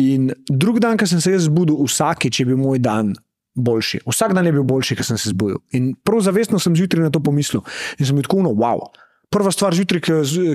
In 0.02 0.30
drug 0.48 0.80
dan, 0.82 1.00
ko 1.00 1.08
sem 1.08 1.20
se 1.22 1.34
zbudil, 1.42 1.80
vsakeč 1.84 2.42
je 2.42 2.48
bil 2.48 2.60
moj 2.60 2.80
dan 2.82 3.14
boljši. 3.54 4.02
Vsak 4.06 4.32
dan 4.32 4.46
je 4.46 4.52
bil 4.52 4.64
boljši, 4.64 4.96
ko 4.96 5.06
sem 5.06 5.18
se 5.18 5.32
zbudil. 5.32 5.60
In 5.76 5.92
prav 6.04 6.22
zavestno 6.24 6.60
sem 6.62 6.76
zjutraj 6.76 7.04
na 7.04 7.12
to 7.12 7.20
pomislil 7.20 7.64
in 7.98 8.08
sem 8.08 8.20
tako, 8.24 8.42
no, 8.46 8.54
wow. 8.56 8.86
Prva 9.32 9.48
stvar 9.52 9.72
zjutraj, 9.72 10.02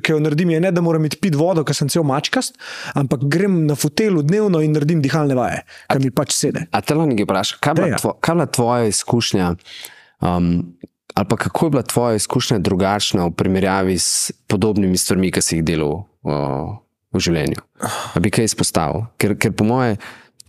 ki 0.06 0.12
jo 0.14 0.20
naredim, 0.22 0.52
je 0.54 0.60
ne, 0.62 0.70
da 0.72 0.84
moram 0.86 1.06
iti 1.08 1.18
pit 1.18 1.34
vodo, 1.38 1.64
ker 1.66 1.74
sem 1.74 1.90
cel 1.90 2.04
mačkast, 2.06 2.60
ampak 2.98 3.24
grem 3.26 3.64
na 3.66 3.74
fotelu 3.74 4.22
dnevno 4.22 4.62
in 4.62 4.76
naredim 4.78 5.02
dihalne 5.02 5.34
vaje, 5.38 5.64
kar 5.90 6.02
mi 6.04 6.12
pač 6.14 6.36
sede. 6.38 6.68
A 6.70 6.82
te 6.86 6.98
lani 6.98 7.18
vprašaj, 7.26 7.58
kaj 7.66 7.74
je 7.82 7.98
bila 7.98 8.46
tvoja 8.54 8.92
izkušnja? 8.92 9.56
Um, 10.22 10.52
ali 11.18 11.26
pa 11.26 11.36
kako 11.36 11.66
je 11.66 11.70
bila 11.70 11.82
tvoja 11.84 12.16
izkušnja 12.16 12.60
drugačna 12.60 13.26
v 13.26 13.32
primerjavi 13.32 13.98
s 13.98 14.32
podobnimi 14.48 14.98
stvarmi, 14.98 15.32
ki 15.32 15.42
si 15.42 15.56
jih 15.58 15.64
delal 15.66 16.04
o, 16.22 16.36
v 17.14 17.22
življenju? 17.26 17.64
Da 18.14 18.22
bi 18.22 18.30
kaj 18.30 18.46
izpostavil? 18.52 19.08
Ker, 19.18 19.34
ker 19.42 19.56
po 19.58 19.66
moje. 19.66 19.98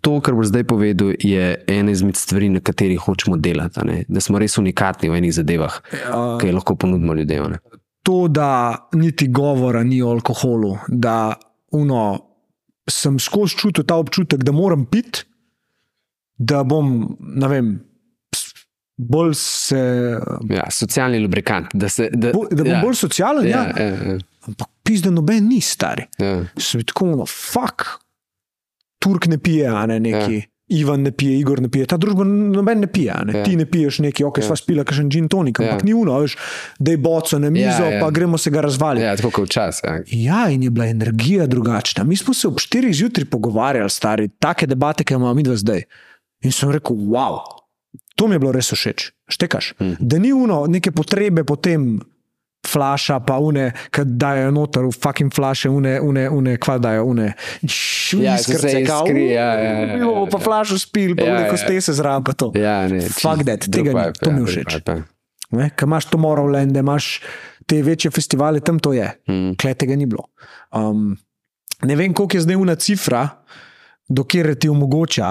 To, 0.04 0.18
kar 0.20 0.36
bo 0.36 0.44
zdaj 0.44 0.66
povedal, 0.68 1.14
je 1.24 1.56
ena 1.72 1.94
izmed 1.94 2.20
stvari, 2.20 2.50
na 2.52 2.60
katerih 2.60 3.00
hočemo 3.00 3.38
delati. 3.40 4.04
Da 4.12 4.20
smo 4.20 4.38
res 4.38 4.58
unikatni 4.60 5.08
v 5.08 5.22
enih 5.22 5.32
zadevah, 5.40 5.80
ja. 5.88 6.20
ki 6.38 6.50
jih 6.50 6.58
lahko 6.60 6.76
ponudimo 6.76 7.16
ljudem. 7.16 7.48
Ne? 7.56 7.80
To, 8.04 8.20
da 8.28 8.50
niti 8.92 9.32
govora 9.32 9.82
ni 9.88 10.02
o 10.04 10.12
alkoholu, 10.12 10.76
da 10.88 11.32
uno, 11.72 12.04
sem 12.92 13.16
skozi 13.16 13.56
čutil 13.56 13.88
ta 13.88 13.96
občutek, 13.96 14.44
da 14.44 14.52
moram 14.52 14.84
piti, 14.84 15.24
da 16.36 16.60
bom, 16.62 17.08
ne 17.18 17.48
vem, 17.56 17.76
bolj 18.98 19.34
se. 19.38 19.80
Ja, 20.50 20.66
socialni 20.70 21.20
lubrikant. 21.22 21.70
Da, 21.74 21.88
se, 21.88 22.10
da, 22.12 22.32
bo, 22.34 22.44
da 22.50 22.64
bom 22.64 22.72
ja. 22.72 22.82
bolj 22.82 22.98
socialen. 22.98 23.46
Ja. 23.48 23.64
Ja, 23.76 23.84
ja, 23.86 24.12
ja. 24.12 24.18
Ampak 24.48 24.68
pizda 24.82 25.10
noben 25.14 25.48
ni 25.48 25.60
stari. 25.60 26.06
Ja. 26.18 26.42
Se 26.58 26.78
bi 26.80 26.84
tako, 26.84 27.06
no, 27.14 27.26
fuck. 27.26 27.86
Turk 28.98 29.26
ne 29.30 29.38
pije, 29.38 29.68
a 29.70 29.86
ne 29.86 30.00
neki. 30.00 30.34
Ja. 30.42 30.46
Ivan 30.70 31.00
ne 31.00 31.08
pije, 31.16 31.38
Igor 31.40 31.62
ne 31.64 31.70
pije, 31.72 31.86
ta 31.88 31.96
družba 31.96 32.26
noben 32.28 32.82
ne 32.82 32.86
pije. 32.92 33.14
Ne? 33.24 33.38
Ja. 33.38 33.44
Ti 33.44 33.54
ne 33.56 33.64
piješ 33.64 33.98
neki, 34.04 34.24
ok, 34.24 34.38
Ja. 34.38 34.44
sva 34.50 34.56
spila, 34.56 34.82
kakšen 34.84 35.08
gin 35.08 35.28
tonik, 35.28 35.60
ampak 35.60 35.80
Ja. 35.80 35.84
ni 35.84 35.94
uno, 35.94 36.18
veš, 36.20 36.34
da 36.78 36.90
je 36.90 36.96
boco 37.00 37.38
na 37.38 37.48
mizo, 37.50 37.84
Ja, 37.84 37.90
ja. 37.90 38.00
pa 38.04 38.10
gremo 38.10 38.36
se 38.38 38.50
ga 38.50 38.60
razvaliti. 38.60 39.04
ja, 39.06 39.16
tako 39.16 39.30
kot 39.30 39.48
včasih. 39.48 39.84
Ja. 39.84 40.02
Ja, 40.10 40.50
in 40.50 40.62
je 40.62 40.70
bila 40.70 40.86
energija 40.86 41.46
drugačna. 41.46 42.04
Mi 42.04 42.16
smo 42.16 42.34
se 42.34 42.48
ob 42.48 42.54
4 42.60 42.92
zjutraj 42.92 43.24
pogovarjali, 43.24 43.90
stari, 43.90 44.28
take 44.28 44.66
debate, 44.66 45.04
ki 45.04 45.14
imamo 45.14 45.34
mi 45.34 45.42
dva 45.42 45.56
zdaj. 45.56 45.82
In 46.42 46.52
sem 46.52 46.70
rekel, 46.70 46.96
wow, 46.96 47.38
to 48.16 48.26
mi 48.28 48.34
je 48.34 48.38
bilo 48.38 48.52
res 48.52 48.72
všeč. 48.72 49.10
Štekaš. 49.28 49.74
Mm. 49.80 49.96
Da 50.00 50.18
ni 50.18 50.32
uno 50.32 50.66
neke 50.68 50.90
potrebe 50.90 51.44
potem. 51.44 51.98
Flaša, 52.68 53.20
pa 53.22 53.36
une, 53.38 53.70
ki 53.94 54.02
dajo 54.18 54.50
noter 54.50 54.82
v 54.82 54.90
fucking 54.92 55.30
flaše, 55.32 55.70
une, 55.70 56.00
une, 56.02 56.24
une 56.28 56.56
kva 56.58 56.74
dajo, 56.78 57.04
une, 57.06 57.28
Ja, 57.62 58.34
se 58.36 58.50
šviskrce, 58.50 58.66
vse 58.66 58.80
kao, 58.84 59.06
iskri, 59.06 59.22
ja, 59.30 59.46
ja, 59.54 59.72
ja, 59.78 59.94
"U, 60.02 60.10
bomo 60.10 60.26
pa 60.26 60.38
ja. 60.38 60.44
flašo 60.44 60.78
spil, 60.78 61.14
pa 61.16 61.22
Ja, 61.22 61.28
ja, 61.28 61.34
ja. 61.34 61.40
neko 61.46 61.56
stese 61.56 61.92
zraven, 61.94 62.24
pa 62.26 62.32
to. 62.34 62.50
Ja, 62.58 62.88
ne, 62.90 63.00
Fuck 63.00 63.46
that, 63.46 63.68
tega 63.72 63.94
ni, 63.94 64.12
to 64.20 64.30
mi 64.34 64.42
je 64.42 64.42
ja, 64.42 64.46
všeč. 64.46 64.74
ja. 65.54 65.68
Ker 65.70 65.86
imaš 65.86 66.10
Tomorrowland, 66.10 66.76
imaš 66.76 67.22
te 67.66 67.78
večje 67.82 68.10
festivale, 68.10 68.60
tam 68.60 68.82
to 68.82 68.92
je. 68.92 69.06
Mm. 69.30 69.54
Kle 69.54 69.74
tega 69.78 69.96
ni 69.96 70.06
bilo. 70.10 70.26
Um, 70.74 71.14
ne 71.82 71.96
vem, 71.96 72.12
koliko 72.12 72.36
je 72.36 72.40
zdaj 72.42 72.56
una 72.58 72.74
cifra, 72.74 73.28
dokler 74.08 74.58
ti 74.58 74.68
omogoča, 74.68 75.30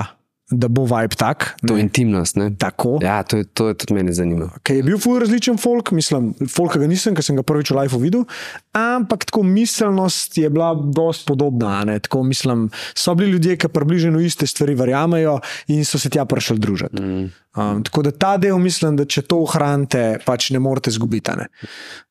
da 0.52 0.68
bo 0.72 0.86
vibe 0.88 1.16
tak. 1.20 1.58
To 1.68 1.76
je 1.76 1.84
intimnost. 1.84 2.36
Ne? 2.36 2.56
tako. 2.56 3.00
Ja, 3.04 3.24
to 3.24 3.38
je, 3.38 3.44
to 3.44 3.68
je 3.68 3.74
tudi 3.74 3.94
mene 3.94 4.14
zanimivo. 4.14 4.50
Ker 4.64 4.80
je 4.80 4.84
bil 4.88 5.00
ful 5.00 5.20
različen 5.20 5.58
folk, 5.60 5.92
mislim, 5.92 6.32
folk 6.48 6.78
ga 6.80 6.88
nisem, 6.88 7.16
ker 7.16 7.26
sem 7.26 7.36
ga 7.36 7.44
prvič 7.44 7.74
v 7.74 7.82
live 7.82 8.00
videl, 8.00 8.24
ampak 8.72 9.28
tako 9.28 9.44
miselnost 9.44 10.38
je 10.40 10.50
bila 10.50 10.72
dosti 10.76 11.28
podobna. 11.28 11.82
Tako 12.00 12.24
mislim, 12.24 12.70
so 12.96 13.16
bili 13.16 13.36
ljudje, 13.36 13.58
ki 13.60 13.72
približno 13.74 14.24
iste 14.24 14.48
stvari 14.48 14.76
verjamejo 14.80 15.40
in 15.68 15.84
so 15.86 16.00
se 16.00 16.10
tja 16.10 16.26
prišli 16.26 16.60
družiti. 16.64 17.02
Mm. 17.02 17.28
Um, 17.58 17.84
tako 17.84 18.06
da 18.08 18.12
ta 18.12 18.38
del 18.38 18.58
mislim, 18.62 18.96
da 18.96 19.06
če 19.06 19.26
to 19.28 19.42
ohranite, 19.44 20.22
pač 20.26 20.52
ne 20.56 20.64
morete 20.64 20.94
zgubiti. 20.96 21.34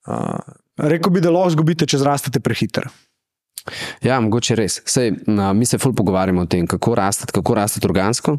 Uh, 0.07 0.37
rekel 0.77 1.13
bi, 1.15 1.25
da 1.25 1.33
lahko 1.33 1.55
zgubite, 1.57 1.89
če 1.89 2.03
zrastete 2.05 2.43
prehiter. 2.45 2.91
Ja, 4.05 4.21
mogoče 4.21 4.57
res. 4.59 4.81
Sej, 4.87 5.13
mi 5.55 5.67
se 5.67 5.79
ful 5.79 5.95
pogovarjamo 5.97 6.45
o 6.45 6.51
tem, 6.51 6.67
kako 6.67 6.95
rasteti, 6.95 7.35
kako 7.37 7.55
rasteti 7.55 7.89
organsko. 7.89 8.39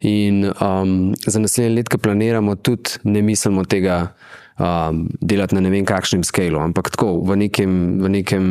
In 0.00 0.46
um, 0.48 1.14
za 1.26 1.40
naslednje 1.40 1.74
let, 1.74 1.90
ki 1.92 1.98
planiramo, 2.00 2.56
tudi 2.56 3.02
ne 3.04 3.22
mislimo 3.22 3.66
tega 3.68 4.14
um, 4.58 5.04
delati 5.20 5.54
na 5.54 5.60
ne 5.60 5.72
vem 5.72 5.84
kakšnem 5.84 6.24
skalu, 6.24 6.60
ampak 6.60 6.88
tako 6.94 7.18
v, 7.28 7.36
nekem, 7.44 7.74
v, 8.00 8.12
nekem, 8.16 8.46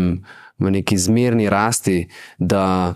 v 0.62 0.76
neki 0.78 0.98
zmerni 0.98 1.50
rasti. 1.50 2.04
Da, 2.38 2.94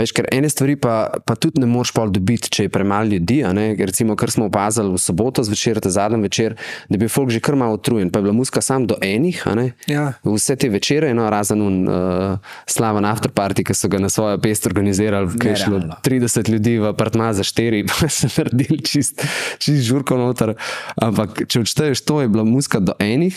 veš, 0.00 0.14
ker 0.16 0.28
ene 0.32 0.48
stvari 0.50 0.76
pa, 0.80 0.94
pa 1.26 1.36
tudi 1.36 1.60
ne 1.62 1.68
moreš 1.70 1.92
pol 1.96 2.12
dobiti, 2.12 2.50
če 2.52 2.66
je 2.66 2.72
premalo 2.72 3.12
ljudi. 3.12 3.40
Recimo, 3.78 4.16
kar 4.18 4.32
smo 4.32 4.48
opazili 4.50 4.92
v 4.94 5.00
soboto 5.00 5.44
zvečer, 5.46 5.80
ta 5.80 5.92
zadnji 5.92 6.22
večer, 6.24 6.56
da 6.88 7.00
bil 7.00 7.10
folk 7.12 7.30
že 7.30 7.42
kar 7.44 7.56
malo 7.58 7.78
utrujen, 7.78 8.10
pa 8.10 8.20
je 8.20 8.28
bila 8.28 8.36
muska 8.36 8.62
sam 8.64 8.86
do 8.88 8.98
enih. 9.04 9.42
Ja. 9.90 10.12
Vse 10.24 10.56
te 10.56 10.70
večere, 10.72 11.12
no, 11.14 11.28
razen 11.30 11.62
un, 11.62 11.82
uh, 11.88 12.54
slaven 12.70 13.04
afterparty, 13.08 13.64
ki 13.66 13.76
so 13.76 13.90
ga 13.92 14.00
na 14.02 14.10
svojo 14.12 14.38
pest 14.42 14.66
organizirali, 14.70 15.30
ki 15.40 15.52
je 15.52 15.56
šlo 15.64 15.80
Nerealno. 15.80 16.00
30 16.04 16.50
ljudi 16.50 16.78
v 16.78 16.90
apartma 16.90 17.32
za 17.32 17.44
4, 17.46 17.84
pa 17.90 18.08
so 18.08 18.30
naredili 18.36 18.80
čist, 18.84 19.24
čist 19.58 19.84
žurko 19.88 20.18
noter. 20.20 20.54
Ampak 21.00 21.44
če 21.46 21.64
odšteješ, 21.64 22.04
to 22.04 22.20
je 22.24 22.32
bila 22.32 22.44
muska 22.44 22.80
do 22.80 22.96
enih 22.98 23.36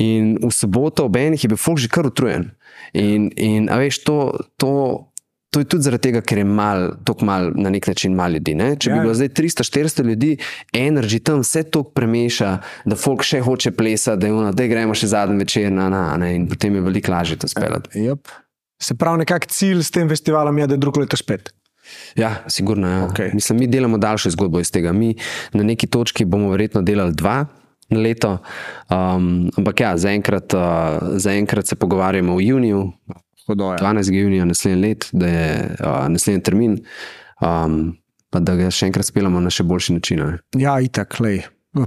in 0.00 0.36
v 0.40 0.52
soboto 0.54 1.04
ob 1.08 1.16
enih 1.16 1.44
je 1.44 1.50
bil 1.50 1.60
folk 1.60 1.80
že 1.82 1.90
kar 1.92 2.06
utrujen. 2.08 2.50
In, 2.96 3.30
in 3.36 3.68
a 3.70 3.78
veš, 3.78 4.02
to. 4.06 4.16
to 4.58 5.06
To 5.50 5.58
je 5.58 5.66
tudi 5.66 5.82
zaradi 5.82 6.02
tega, 6.02 6.20
ker 6.22 6.38
je 6.38 6.44
mal, 6.46 6.92
tako 7.04 7.26
mal, 7.26 7.48
na 7.58 7.72
nek 7.74 7.86
način 7.90 8.14
malo 8.14 8.38
ljudi. 8.38 8.54
Ne? 8.54 8.76
Če 8.78 8.90
Ja, 8.90 8.94
bi 8.94 8.98
ja. 8.98 9.02
bilo 9.02 9.14
zdaj 9.18 9.28
300-400 9.34 10.04
ljudi, 10.06 10.36
energy 10.72 11.18
tam 11.22 11.40
vse 11.42 11.64
to 11.74 11.82
premeša, 11.82 12.50
da 12.86 12.96
folk 12.96 13.24
še 13.26 13.40
hoče 13.42 13.72
plesati, 13.74 14.20
da, 14.20 14.28
je 14.30 14.34
ono, 14.36 14.52
da 14.54 14.66
gremo 14.70 14.94
še 14.94 15.10
zadnji 15.10 15.42
večer 15.42 15.72
na 15.74 15.88
na, 15.90 16.04
ne? 16.22 16.34
in 16.38 16.46
potem 16.48 16.74
je 16.78 16.82
veliko 16.86 17.10
lažje 17.10 17.40
to 17.42 17.50
speljati. 17.50 17.98
Yep. 17.98 18.30
Se 18.80 18.94
pravi, 18.94 19.24
nekak 19.24 19.48
cilj 19.50 19.82
s 19.82 19.90
tem 19.90 20.08
festivalom 20.08 20.58
je, 20.58 20.68
da 20.70 20.78
je 20.78 20.82
drugo 20.84 21.02
leto 21.02 21.18
spet. 21.18 21.50
Ja, 22.14 22.44
sigurno. 22.46 22.88
Ja. 22.88 23.00
Okej. 23.08 23.32
Mislim, 23.34 23.58
mi 23.58 23.66
delamo 23.66 23.98
daljšo 23.98 24.30
zgodbo 24.30 24.60
iz 24.62 24.70
tega. 24.70 24.92
Mi 24.92 25.16
na 25.52 25.66
neki 25.66 25.86
točki 25.90 26.24
bomo 26.24 26.52
verjetno 26.54 26.82
delali 26.82 27.14
dva. 27.14 27.40
Na 27.90 27.98
leto, 27.98 28.36
um, 28.86 29.50
ampak 29.58 29.80
ja, 29.82 29.96
zaenkrat, 29.98 30.54
uh, 30.54 31.18
zaenkrat 31.18 31.66
se 31.66 31.74
pogovarjamo 31.74 32.36
v 32.38 32.44
juniju, 32.46 32.84
Hodoja. 33.50 33.78
12. 33.78 34.14
junija 34.14 34.44
naslednji 34.46 34.82
let, 34.82 35.08
da 35.12 35.26
je 35.28 35.46
uh, 35.76 36.02
naslednji 36.08 36.42
termin, 36.42 36.78
um, 37.40 37.80
pa 38.30 38.38
da 38.40 38.54
ga 38.54 38.70
še 38.70 38.86
enkrat 38.86 39.06
speljamo 39.06 39.40
na 39.40 39.50
še 39.50 39.64
boljši 39.64 39.92
način. 39.92 40.20
ne. 40.20 40.36
Ja, 40.58 40.78
itak, 40.80 41.18
lej. 41.20 41.42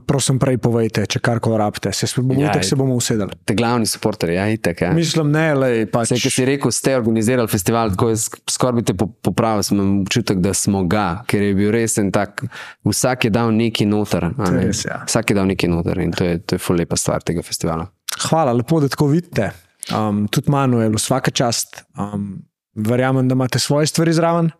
Prosim, 0.07 0.37
prej 0.39 0.55
povejte, 0.57 1.01
če 1.05 1.19
karkoli 1.19 1.57
rabite. 1.59 1.91
Se, 1.91 2.07
bomo, 2.15 2.37
Ja, 2.37 2.45
ja, 2.47 2.53
se 2.55 2.69
itak. 2.69 2.77
bomo 2.79 2.95
usedeli. 2.95 3.35
Te 3.43 3.51
glavni 3.53 3.83
supporterji, 3.83 4.37
ja, 4.37 4.45
itek. 4.47 4.81
Ja. 4.81 4.91
Mislim, 4.95 5.27
ne, 5.29 5.49
lej, 5.53 5.81
pač. 5.91 6.07
Vse, 6.07 6.21
ki 6.21 6.31
si 6.31 6.45
rekel, 6.47 6.71
ste 6.71 6.93
organizirali 6.95 7.51
festival, 7.51 7.91
tako 7.91 8.07
je 8.07 8.21
skoraj 8.47 8.73
bi 8.73 8.83
te 8.83 8.95
po- 8.95 9.09
popravil, 9.21 9.59
sem 9.61 9.75
imel 9.77 9.97
občutek, 10.01 10.39
da 10.39 10.53
smo 10.55 10.85
ga, 10.85 11.03
ker 11.27 11.43
je 11.43 11.51
bil 11.53 11.71
res 11.71 11.97
en 11.99 12.13
tak, 12.15 12.45
vsak 12.83 13.27
je 13.27 13.31
dal 13.31 13.51
neki 13.51 13.83
noter. 13.85 14.29
Ne? 14.33 14.53
res, 14.61 14.85
ja. 14.85 15.01
Vsak 15.03 15.31
je 15.31 15.35
dal 15.35 15.47
neki 15.47 15.67
noter 15.67 15.99
in 15.99 16.11
to 16.11 16.23
je, 16.23 16.39
to 16.39 16.55
je 16.55 16.63
ful 16.63 16.79
lepa 16.79 16.95
stvar 16.95 17.19
tega 17.21 17.43
festivala. 17.43 17.89
Hvala, 18.21 18.53
lepo, 18.53 18.79
da 18.79 18.87
tako 18.87 19.11
vidite. 19.11 19.51
Um, 19.91 20.27
tudi 20.31 20.51
Manuel, 20.51 20.95
vsaka 20.95 21.31
čast. 21.31 21.83
Um, 21.99 22.45
verjamem, 22.75 23.27
da 23.27 23.35
imate 23.35 23.59
svoje 23.59 23.87
stvari 23.87 24.13
zraven 24.13 24.51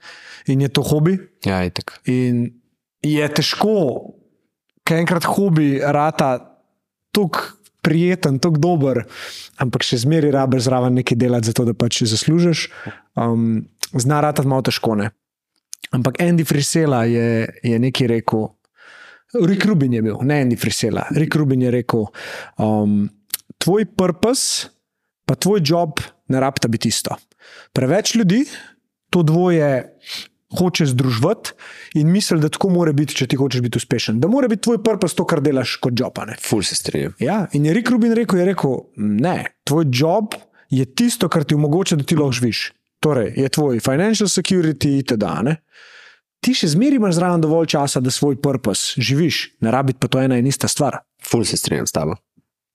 in 0.47 0.61
je 0.61 0.69
to 0.69 0.83
hobi. 0.83 1.17
Ja, 1.45 1.63
itek. 1.65 1.95
In 2.05 2.45
je 3.03 3.27
težko, 3.33 3.75
ker 4.83 4.99
enkrat 4.99 5.27
hobi 5.27 5.79
rata 5.79 6.35
tako 7.15 7.39
prijeten, 7.83 8.39
tako 8.39 8.61
dober, 8.63 9.01
ampak 9.59 9.83
še 9.83 9.99
zmeraj 10.05 10.31
rabiš 10.31 10.67
zraven 10.69 10.95
nekaj 11.01 11.19
delati, 11.19 11.51
zato 11.51 11.65
da 11.67 11.75
pač 11.75 12.03
zaslužiš. 12.07 12.67
Um, 13.19 13.65
zna 13.91 14.21
rata 14.23 14.45
malo 14.47 14.63
težko. 14.63 14.95
Ne? 14.99 15.11
Ampak 15.91 16.21
Andy 16.23 16.47
Frisela 16.47 17.03
je, 17.05 17.47
je 17.63 17.79
nekaj 17.79 18.07
rekel. 18.07 18.47
Rick 19.33 19.65
Rubin 19.65 19.93
je 19.97 20.03
bil, 20.05 20.21
ne 20.23 20.39
Andy 20.45 20.59
Frisela. 20.59 21.07
Rick 21.17 21.35
Rubin 21.35 21.65
je 21.65 21.73
rekel, 21.73 22.05
um, 22.61 23.09
tvoj 23.57 23.87
purpose, 23.97 24.69
pa 25.25 25.35
tvoj 25.35 25.61
job 25.65 26.01
ne 26.27 26.39
rabita 26.39 26.67
biti 26.67 26.89
isto. 26.89 27.15
Preveč 27.73 28.15
ljudi 28.15 28.45
to 29.09 29.23
dvoje 29.23 29.99
hoče 30.57 30.85
združiti 30.85 31.53
in 31.93 32.11
misli, 32.11 32.39
da 32.39 32.49
tako 32.49 32.69
mora 32.69 32.93
biti, 32.93 33.15
če 33.15 33.27
ti 33.27 33.37
hočeš 33.37 33.61
biti 33.61 33.79
uspešen. 33.81 34.19
Da 34.21 34.27
mora 34.27 34.47
biti 34.47 34.63
tvoj 34.67 34.83
purpose 34.83 35.17
to, 35.17 35.25
kar 35.25 35.41
delaš 35.41 35.75
kot 35.81 35.97
job. 35.99 36.19
Ful 36.41 36.63
se 36.63 36.75
strinjam. 36.75 37.15
Ja, 37.19 37.45
in 37.53 37.65
je 37.65 37.73
Rick 37.73 37.89
Rubin 37.89 38.13
rekel, 38.17 38.39
je 38.39 38.45
rekel, 38.51 38.77
ne, 38.97 39.37
tvoj 39.63 39.85
job 39.91 40.37
je 40.69 40.85
tisto, 40.85 41.29
kar 41.29 41.43
ti 41.43 41.55
omogoča, 41.55 41.95
da 41.95 42.03
ti 42.03 42.17
lahko 42.17 42.39
živiš. 42.39 42.71
Torej, 43.03 43.33
je 43.37 43.49
tvoj 43.49 43.81
financial 43.83 44.29
security, 44.31 44.99
itd. 45.01 45.25
ne. 45.43 45.57
Ti 46.43 46.53
še 46.55 46.73
zmeraj 46.73 46.99
imaš 46.99 47.17
zraven 47.17 47.43
dovolj 47.43 47.69
časa, 47.75 48.01
da 48.03 48.11
svoj 48.11 48.35
purpose 48.43 49.01
živiš, 49.01 49.45
ne 49.63 49.71
rabi 49.71 49.95
pa 49.95 50.09
to 50.11 50.19
ena 50.19 50.37
in 50.39 50.47
ista 50.47 50.67
stvar. 50.67 50.99
Ful 51.23 51.45
se 51.47 51.57
strinjam 51.59 51.87
s 51.87 51.95
tabo. 51.95 52.17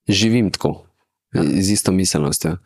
Živim 0.09 0.51
tako, 0.53 0.88
ja. 1.35 1.43
z 1.45 1.71
isto 1.71 1.93
miselnostjo. 1.93 2.57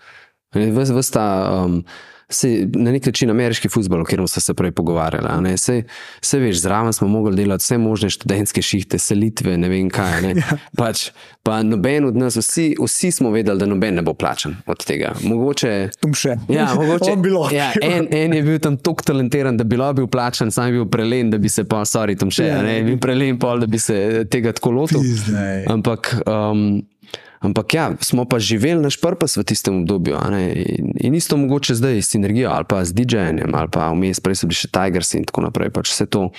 Ves, 0.55 0.91
ves 0.91 1.11
ta, 1.11 1.25
um, 1.65 1.85
se, 2.33 2.69
na 2.75 2.93
nek 2.93 3.07
način 3.07 3.31
ameriški 3.31 3.69
futbol, 3.69 4.01
o 4.01 4.05
katerem 4.05 4.29
smo 4.29 4.41
se 4.41 4.55
prej 4.55 4.73
pogovarjali. 4.73 5.59
Saj, 5.59 5.83
saj 6.21 6.41
veš, 6.41 6.61
zraven 6.61 6.93
smo 6.93 7.09
mogli 7.09 7.37
delati 7.37 7.63
vse 7.63 7.79
možne 7.79 8.11
študentske 8.11 8.63
šihte, 8.63 8.99
selitve, 8.99 9.57
ne 9.59 9.69
vem 9.69 9.91
kaj. 9.91 10.21
Ne. 10.23 10.35
Ja. 10.43 10.57
Pač, 10.77 11.11
pa 11.43 11.61
noben 11.63 12.05
od 12.09 12.17
nas, 12.17 12.37
vsi, 12.37 12.75
vsi 12.81 13.11
smo 13.13 13.31
vedeli, 13.31 13.59
da 13.61 13.67
noben 13.67 13.95
ne 13.95 14.03
bo 14.03 14.15
plačan 14.15 14.57
od 14.67 14.85
tega. 14.85 15.13
Mogoče. 15.23 15.91
Ja, 16.49 16.75
mogoče, 16.75 17.13
On 17.13 17.23
bi 17.23 17.31
lahko. 17.31 17.55
ja, 17.55 17.73
en, 17.83 18.09
en 18.11 18.35
je 18.35 18.43
bil 18.43 18.59
tam 18.59 18.77
tako 18.77 19.05
talentiran, 19.07 19.57
da 19.57 19.65
bi 19.65 19.77
bil 19.95 20.07
plačan, 20.07 20.51
sam 20.51 20.67
je 20.67 20.73
bil 20.73 20.87
prelen, 20.91 21.31
da 21.31 21.39
bi 21.39 21.49
se 21.49 21.65
pa, 21.65 21.85
sorry, 21.85 22.19
tam 22.19 22.31
še, 22.31 22.47
Ja. 22.49 22.63
ne, 22.63 22.83
bil 22.83 22.99
prelen, 22.99 23.39
pol, 23.39 23.61
da 23.61 23.67
bi 23.67 23.79
se 23.79 24.25
tega 24.31 24.53
tako 24.53 24.71
lotil. 24.71 25.01
Ampak, 25.71 26.15
um, 26.27 26.83
ampak 27.43 27.75
ja, 27.75 27.87
smo 28.01 28.25
pa 28.25 28.39
živeli 28.39 28.83
naš 28.83 29.01
purpose 29.03 29.41
v 29.41 29.45
tistem 29.45 29.83
obdobju. 29.83 30.17
In, 30.39 30.93
in 31.01 31.15
isto 31.15 31.37
mogoče 31.37 31.75
zdaj 31.75 32.03
s 32.03 32.15
sinergijo 32.15 32.51
ali 32.51 32.65
pa 32.69 32.85
z 32.85 32.95
DJ-jem 32.95 33.55
ali 33.55 33.71
pa 33.73 33.91
vmes, 33.93 34.21
prej 34.21 34.41
so 34.43 34.47
bili 34.51 34.61
še 34.63 34.71
Tigers 34.73 35.15
in 35.19 35.27
tako 35.29 35.49
naprej. 35.49 35.73
Pač 35.75 35.91
vse 35.95 36.07
to. 36.07 36.31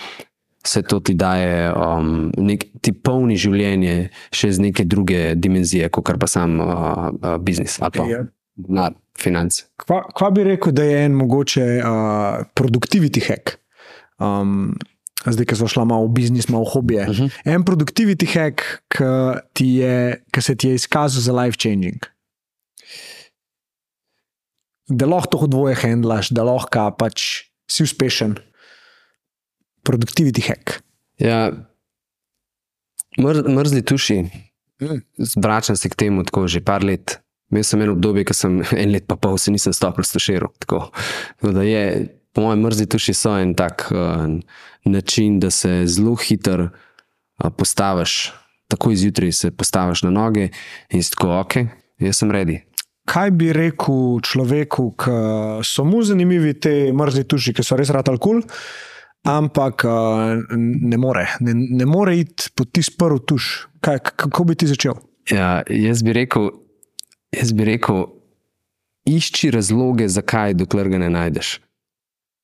Vse 0.64 0.80
to 0.88 1.01
ti 1.04 1.12
daje, 1.12 1.74
um, 1.76 2.30
nek, 2.39 2.62
ti 2.80 2.93
polni 2.95 3.36
življenje 3.36 4.14
še 4.32 4.47
z 4.56 4.64
neke 4.64 4.86
druge 4.88 5.34
dimenzije, 5.36 5.89
kot 5.91 6.08
pa 6.16 6.30
sam 6.32 6.56
uh, 6.64 6.70
uh, 7.12 7.36
biznis 7.43 7.82
ali 7.84 7.91
pa 7.91 8.06
Ja. 8.08 8.22
denar, 8.56 8.95
finance. 9.20 9.66
Kva, 9.76 10.06
kva 10.16 10.30
bi 10.32 10.45
rekel, 10.47 10.72
da 10.72 10.86
je 10.88 11.01
en 11.04 11.20
mogoče 11.20 11.66
uh, 11.84 12.47
productivity 12.56 13.20
hack? 13.28 13.58
Um, 14.24 14.78
zdaj, 15.26 15.45
ki 15.45 15.55
smo 15.55 15.67
šli 15.67 15.86
malo 15.86 16.05
v 16.05 16.13
biznis, 16.13 16.49
malo 16.49 16.65
v 16.65 16.71
hobije. 16.71 17.03
Uh 17.03 17.09
Mhm. 17.09 17.24
-huh. 17.24 17.32
En 17.45 17.63
productivity 17.63 18.28
hack, 18.28 18.61
ki 18.89 19.03
ti 19.53 19.65
je- 19.80 20.24
ki 20.32 20.41
se 20.41 20.55
ti 20.55 20.67
je 20.67 20.76
izkazal 20.76 21.21
za 21.21 21.34
life 21.34 21.57
changing. 21.57 21.99
da 24.88 25.05
lahko 25.05 25.38
to 25.38 25.47
dvoje 25.47 25.76
handlaš, 25.76 26.30
da 26.30 26.43
lahko 26.43 26.91
pač 26.91 27.47
si 27.71 27.84
uspešen. 27.84 28.36
Productivity 29.84 30.41
hack. 30.41 30.84
Ja, 31.17 31.51
mr, 33.17 33.49
mrzli 33.49 33.82
tuši. 33.82 34.24
Vračam 35.38 35.76
se 35.76 35.89
k 35.89 35.95
temu 35.95 36.24
tako 36.24 36.47
že 36.47 36.61
par 36.61 36.84
let. 36.84 37.19
Imel 37.51 37.63
sem 37.63 37.82
eno 37.82 37.93
obdobje, 37.93 38.26
ko 38.26 38.34
sem 38.34 38.61
en 38.74 38.91
let 38.91 39.07
pa 39.07 39.15
pol 39.15 39.38
se 39.38 39.51
nisem 39.51 39.74
stopil 39.74 40.03
s 40.03 40.11
tuširom. 40.11 40.49
Tako. 40.59 40.91
Tako 41.39 41.53
da 41.53 41.61
je, 41.63 41.84
po 42.34 42.41
mojem, 42.41 42.59
mrzli 42.61 42.86
tuši 42.86 43.13
so 43.13 43.38
en 43.38 43.53
tak 43.53 43.88
uh, 43.91 44.26
način, 44.86 45.39
da 45.39 45.51
se 45.51 45.84
zelo 45.86 46.15
hiter 46.15 46.61
uh, 46.61 47.49
postaviš, 47.57 48.34
tako 48.67 48.91
izjutraj 48.91 49.31
se 49.31 49.51
postaviš 49.51 50.03
na 50.03 50.09
noge 50.09 50.49
in 50.89 51.03
si 51.03 51.11
tako, 51.11 51.39
ok, 51.39 51.55
jaz 51.99 52.17
sem 52.17 52.31
redi. 52.31 52.61
Kaj 53.05 53.31
bi 53.36 53.51
rekel 53.53 54.19
človeku, 54.23 54.93
ki 54.95 55.15
so 55.67 55.84
mu 55.84 56.03
zanimivi 56.03 56.53
te 56.59 56.93
mrzli 56.95 57.25
tuši, 57.27 57.53
ki 57.53 57.63
so 57.63 57.75
res 57.75 57.91
rad 57.91 58.07
alkohol, 58.09 58.41
ampak 59.27 59.84
uh, 59.88 60.55
ne 60.55 60.97
more, 60.97 61.27
ne, 61.43 61.53
ne 61.53 61.88
more 61.88 62.15
iti 62.19 62.51
po 62.55 62.65
tisti 62.65 62.95
prvi 62.99 63.19
tuš. 63.27 63.51
Kaj, 63.84 63.99
kako 64.15 64.47
bi 64.47 64.55
ti 64.55 64.71
začel? 64.71 64.95
Ja, 65.31 65.61
jaz 65.67 66.03
bi 66.03 66.15
rekel, 66.15 66.49
jaz 67.36 67.51
bi 67.55 67.67
rekel, 67.67 68.05
išči 69.07 69.51
razloge, 69.51 70.07
zakaj, 70.07 70.55
dokler 70.59 70.89
ga 70.91 71.03
ne 71.03 71.11
najdeš. 71.11 71.57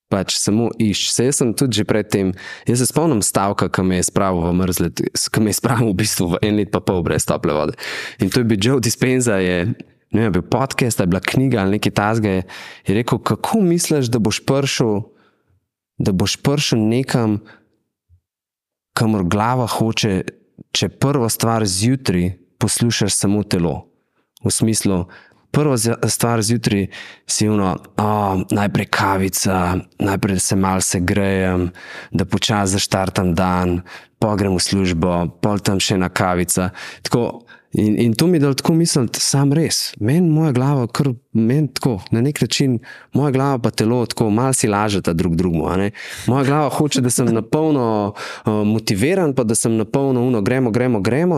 Pač 0.10 0.40
samo 0.42 0.72
išči. 0.82 1.12
Se 1.14 1.26
jaz 1.28 1.38
sem 1.38 1.54
tudi 1.54 1.78
že 1.78 1.86
predtem, 1.86 2.34
jaz 2.66 2.82
se 2.82 2.90
spomnim 2.90 3.22
stavka, 3.22 3.70
ki 3.70 3.86
me 3.86 4.00
je 4.02 4.08
spravil 4.10 4.42
v 4.42 4.54
mrzlet, 4.58 5.04
ki 5.14 5.40
me 5.46 5.54
je 5.54 5.60
spravil 5.62 5.94
v 5.94 6.00
bistvu 6.02 6.34
v 6.34 6.42
en 6.50 6.58
let 6.58 6.74
pa 6.74 6.82
pol 6.82 7.06
brez 7.06 7.30
tople 7.30 7.54
vode. 7.54 7.78
In 8.18 8.34
to 8.34 8.42
je 8.42 8.50
bil 8.50 8.58
Joe 8.58 8.82
Dispenza, 8.82 9.38
je, 9.38 9.70
ne 10.10 10.20
vem, 10.26 10.34
bil 10.34 10.46
podcast, 10.50 10.98
je 10.98 11.06
bila 11.06 11.22
knjiga 11.22 11.62
ali 11.62 11.78
nekaj 11.78 11.94
tasga, 11.94 12.42
je, 12.42 12.42
je 12.90 12.98
rekel, 12.98 13.22
kako 13.22 13.62
misliš, 13.62 14.10
da 14.10 14.18
boš 14.18 14.42
prišel, 14.50 15.06
da 16.02 16.10
boš 16.10 16.42
prišel 16.42 16.82
nekam, 16.90 17.38
kamor 18.98 19.30
glava 19.30 19.70
hoče, 19.70 20.26
če 20.74 20.90
prva 20.98 21.30
stvar 21.30 21.64
zjutraj 21.70 22.34
poslušaš 22.60 23.14
samo 23.14 23.46
telo. 23.46 23.86
V 24.44 24.52
smislu, 24.52 25.06
prva 25.52 25.78
stvar 26.10 26.42
zjutraj 26.42 26.88
si 27.28 27.50
uno, 27.50 27.76
oh, 27.98 28.42
najprej 28.52 28.86
kavica, 28.86 29.78
najprej 30.00 30.40
se 30.40 30.56
malo 30.56 30.82
segrejem, 30.82 31.70
da 32.12 32.26
počasi 32.26 32.78
zaštartam 32.78 33.34
dan, 33.36 33.82
pa 34.20 34.36
grem 34.36 34.56
v 34.56 34.64
službo, 34.64 35.14
pol 35.42 35.60
tam 35.60 35.80
še 35.80 35.96
ena 35.96 36.10
kavica. 36.10 36.70
Tako, 37.02 37.44
In, 37.74 38.00
in 38.02 38.14
to 38.14 38.28
mi 38.28 38.38
je 38.38 38.40
dalo 38.40 38.54
tako 38.54 38.74
misliti, 38.74 39.20
sam 39.22 39.54
res. 39.54 39.94
Meni 40.00 40.30
moja 40.30 40.52
glava, 40.52 40.88
kar 40.88 41.12
meni 41.38 41.68
tako, 41.74 42.00
na 42.12 42.22
nek 42.22 42.42
način, 42.42 42.80
moja 43.14 43.32
glava 43.32 43.60
pa 43.62 43.70
telo 43.70 44.00
tako, 44.10 44.30
malo 44.30 44.54
si 44.54 44.68
lažeta 44.68 45.14
drug 45.14 45.36
drugemu. 45.36 45.92
Moja 46.28 46.44
glava 46.44 46.70
hoče, 46.70 47.02
da 47.02 47.10
sem 47.10 47.30
na 47.34 47.42
polno 47.42 48.14
uh, 48.14 48.54
motiviran, 48.66 49.36
pa 49.38 49.44
da 49.44 49.56
sem 49.56 49.76
na 49.78 49.86
polno 49.86 50.24
uno, 50.26 50.42
gremo, 50.42 50.72
gremo, 50.72 51.00
gremo. 51.00 51.38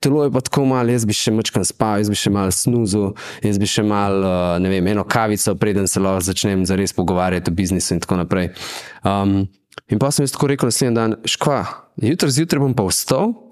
Telo 0.00 0.24
je 0.24 0.32
pa 0.32 0.40
tako 0.40 0.64
malo, 0.64 0.90
jaz 0.90 1.06
bi 1.06 1.14
še 1.14 1.30
mečkan 1.30 1.64
spal, 1.64 2.02
jaz 2.02 2.10
bi 2.10 2.18
še 2.18 2.32
malo 2.34 2.50
snuzel, 2.50 3.12
jaz 3.46 3.60
bi 3.62 3.68
še 3.70 3.84
malo, 3.86 4.24
uh, 4.26 4.56
ne 4.62 4.72
vem, 4.72 4.88
eno 4.90 5.04
kavico, 5.06 5.54
preden 5.54 5.86
se 5.86 6.02
lahko 6.02 6.24
začnem 6.26 6.64
zares 6.66 6.96
pogovarjati 6.96 7.50
o 7.50 7.54
biznisu 7.54 7.94
in 7.94 8.02
tako 8.02 8.18
naprej. 8.24 8.50
Um, 9.06 9.44
in 9.86 10.02
pa 10.02 10.10
sem 10.10 10.26
jaz 10.26 10.34
tako 10.34 10.50
rekel 10.50 10.72
naslednji 10.72 10.98
dan, 10.98 11.16
škva, 11.30 11.62
jutri 12.02 12.34
zjutraj 12.34 12.64
bom 12.66 12.74
pa 12.74 12.88
vstal. 12.90 13.49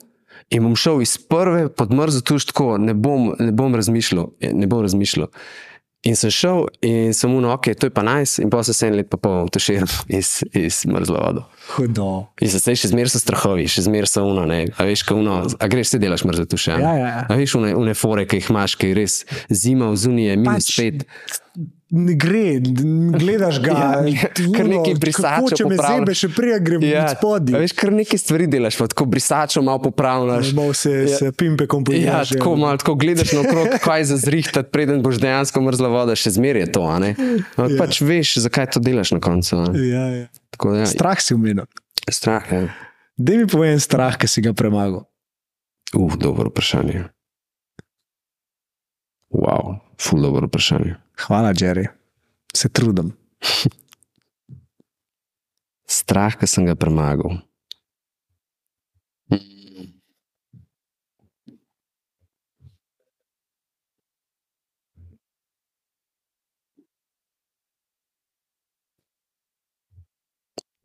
In 0.51 0.65
bom 0.65 0.77
šel 0.77 1.03
iz 1.05 1.19
prve 1.29 1.69
podmrzle 1.69 2.23
tuš 2.25 2.49
tako, 2.49 2.79
ne 2.81 2.95
bom, 2.95 3.35
ne 3.39 3.53
bom 3.53 3.75
razmišljal. 3.75 4.31
Ne 4.53 4.67
bom 4.67 4.81
razmišljal. 4.83 5.29
In 6.07 6.15
sem 6.17 6.31
šel 6.31 6.69
in 6.85 7.11
sem 7.15 7.31
mu 7.31 7.41
rekel, 7.43 7.55
ok, 7.57 7.67
to 7.75 7.89
je 7.89 7.93
pa 7.93 8.05
najs, 8.07 8.37
nice. 8.37 8.43
in 8.43 8.51
pa 8.51 8.61
se 8.63 8.73
sem 8.73 8.95
let 8.95 9.09
pa 9.11 9.19
pol 9.19 9.49
tuširal 9.51 9.91
iz, 10.19 10.45
iz 10.55 10.85
mrzlo 10.87 11.19
vodo. 11.19 11.43
Hudo. 11.75 12.11
In 12.41 12.53
se 12.53 12.75
še 12.79 12.93
zmeraj 12.93 13.17
so 13.17 13.21
strahovi, 13.21 13.67
še 13.69 13.83
zmeraj 13.89 14.13
so 14.13 14.23
uno, 14.29 14.47
ne. 14.47 14.61
A 14.79 14.87
veš, 14.87 15.03
ko 15.09 15.19
uno, 15.19 15.41
a 15.43 15.69
greš 15.69 15.97
se 15.97 16.01
delaš 16.01 16.23
mrzlo 16.29 16.47
tuše. 16.49 16.79
Ja, 16.79 16.95
ja, 16.95 17.09
ja. 17.11 17.25
A 17.27 17.39
veš, 17.41 17.57
une, 17.59 17.75
une 17.77 17.97
fore, 17.99 18.29
ki 18.31 18.39
jih 18.39 18.53
imaš, 18.55 18.79
ki 18.79 18.93
je 18.93 18.99
res 19.01 19.19
zima 19.51 19.91
v 19.91 19.99
zunije, 19.99 20.39
minus 20.39 20.71
Pač, 20.71 20.79
pet. 20.79 21.75
Ne 21.91 22.13
gre, 22.15 22.61
gledaš 23.15 23.61
ga, 23.61 23.73
Ja, 24.07 24.29
kar 24.53 24.67
nekaj 24.67 24.93
brisačev 24.95 25.49
Če 25.51 25.65
me 25.65 25.71
popravljaš. 25.73 25.97
zebe, 25.97 26.15
še 26.15 26.29
prej 26.31 26.59
grem 26.61 26.83
ja. 26.85 27.03
a 27.03 27.15
spodaj. 27.15 27.57
veš, 27.57 27.73
kar 27.73 27.91
nekaj 27.91 28.19
stvari 28.19 28.47
delaš, 28.47 28.77
pa 28.77 28.87
tako 28.87 29.07
brisačo 29.07 29.63
malo 29.63 29.81
popravljaš. 29.81 30.51
Malo 30.53 30.75
se, 30.75 30.93
Ja. 30.93 31.17
se 31.17 31.33
pimpe 31.33 31.65
Ja, 31.65 31.69
komponiraš. 31.69 32.29
tako 32.31 32.57
malo, 32.57 32.77
tako 32.77 32.95
gledaš 32.95 33.33
na 33.33 33.41
okrog, 33.41 33.73
kaj 33.87 34.05
za 34.05 34.17
zrihtati, 34.19 34.69
preden 34.69 35.01
boš 35.01 35.17
dejansko 35.17 35.63
mrzla 35.63 35.89
voda, 35.89 36.13
še 36.15 36.31
zmeraj 36.31 36.61
je 36.61 36.71
to. 36.71 36.85
ne? 36.99 37.15
Ampak 37.57 37.71
Ja. 37.71 37.79
pač 37.79 38.03
veš, 38.03 38.37
zakaj 38.39 38.69
to 38.69 38.81
delaš 38.81 39.11
na 39.11 39.21
koncu. 39.21 39.57
ne? 39.59 39.73
Ja, 39.81 40.05
ja. 40.15 40.27
Tako 40.51 40.75
ja, 40.75 40.85
Strah 40.87 41.17
si 41.19 41.33
umenil. 41.33 41.65
strah 42.07 42.45
je. 42.47 42.61
Ja. 42.61 42.75
Da 43.17 43.33
mi 43.33 43.47
povej 43.47 43.73
en 43.73 43.81
strah, 43.81 44.13
ki 44.15 44.29
si 44.29 44.41
ga 44.41 44.53
premagal. 44.53 45.09
Uf, 45.91 46.15
dobro 46.17 46.47
vprašanje. 46.47 47.09
Wow, 49.31 49.81
ful 49.97 50.21
dobro 50.21 50.47
vprašanje. 50.47 50.97
Hvala, 51.19 51.53
Jerry. 51.61 51.89
Se 52.55 52.69
trudim. 52.69 53.13
Strah, 55.89 56.37
ki 56.39 56.47
sem 56.47 56.67
ga 56.69 56.77
premagal. 56.79 57.41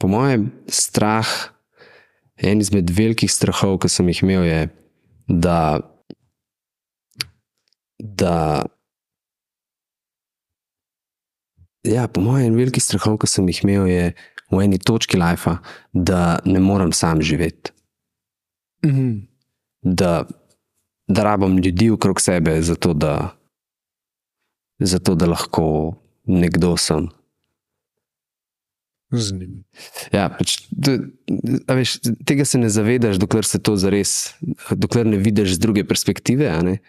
Po 0.03 0.09
mojem, 0.11 0.49
strah, 0.67 1.29
en 2.35 2.59
izmed 2.59 2.89
velikih 2.91 3.31
strahov, 3.31 3.77
ki 3.79 3.87
sem 3.87 4.09
jih 4.11 4.23
imel, 4.25 4.43
je, 4.43 4.61
da, 5.31 5.79
da 7.99 8.35
ja, 11.83 12.07
po 12.07 12.21
mojem, 12.21 12.51
en 12.51 12.59
velikih 12.59 12.83
strahov, 12.83 13.19
ki 13.21 13.29
sem 13.29 13.47
jih 13.51 13.63
imel, 13.63 13.87
je 13.91 14.05
v 14.53 14.61
eni 14.63 14.79
točki 14.79 15.17
lajfa, 15.19 15.57
da 15.93 16.39
ne 16.45 16.61
morem 16.63 16.93
sam 16.95 17.21
živeti. 17.21 17.73
Mhm. 18.85 19.11
Da, 19.83 20.23
da 21.07 21.23
rabim 21.23 21.57
ljudi 21.59 21.89
okrog 21.91 22.21
sebe, 22.21 22.61
zato 22.61 22.93
da, 22.93 23.35
zato 24.79 25.15
da 25.15 25.27
lahko 25.27 25.95
nekdo 26.23 26.77
sem. 26.77 27.09
Zanimivo. 29.13 29.63
Ja, 30.13 30.29
pač, 30.33 30.55
veš, 31.69 31.99
tega 32.25 32.45
se 32.49 32.57
ne 32.57 32.69
zavedaš, 32.73 33.19
dokler 33.21 33.45
se 33.45 33.59
to 33.61 33.75
zares, 33.77 34.33
dokler 34.71 35.05
ne 35.05 35.19
vidiš 35.21 35.57
z 35.57 35.61
druge 35.61 35.83
perspektive. 35.87 36.49
ne. 36.63 36.79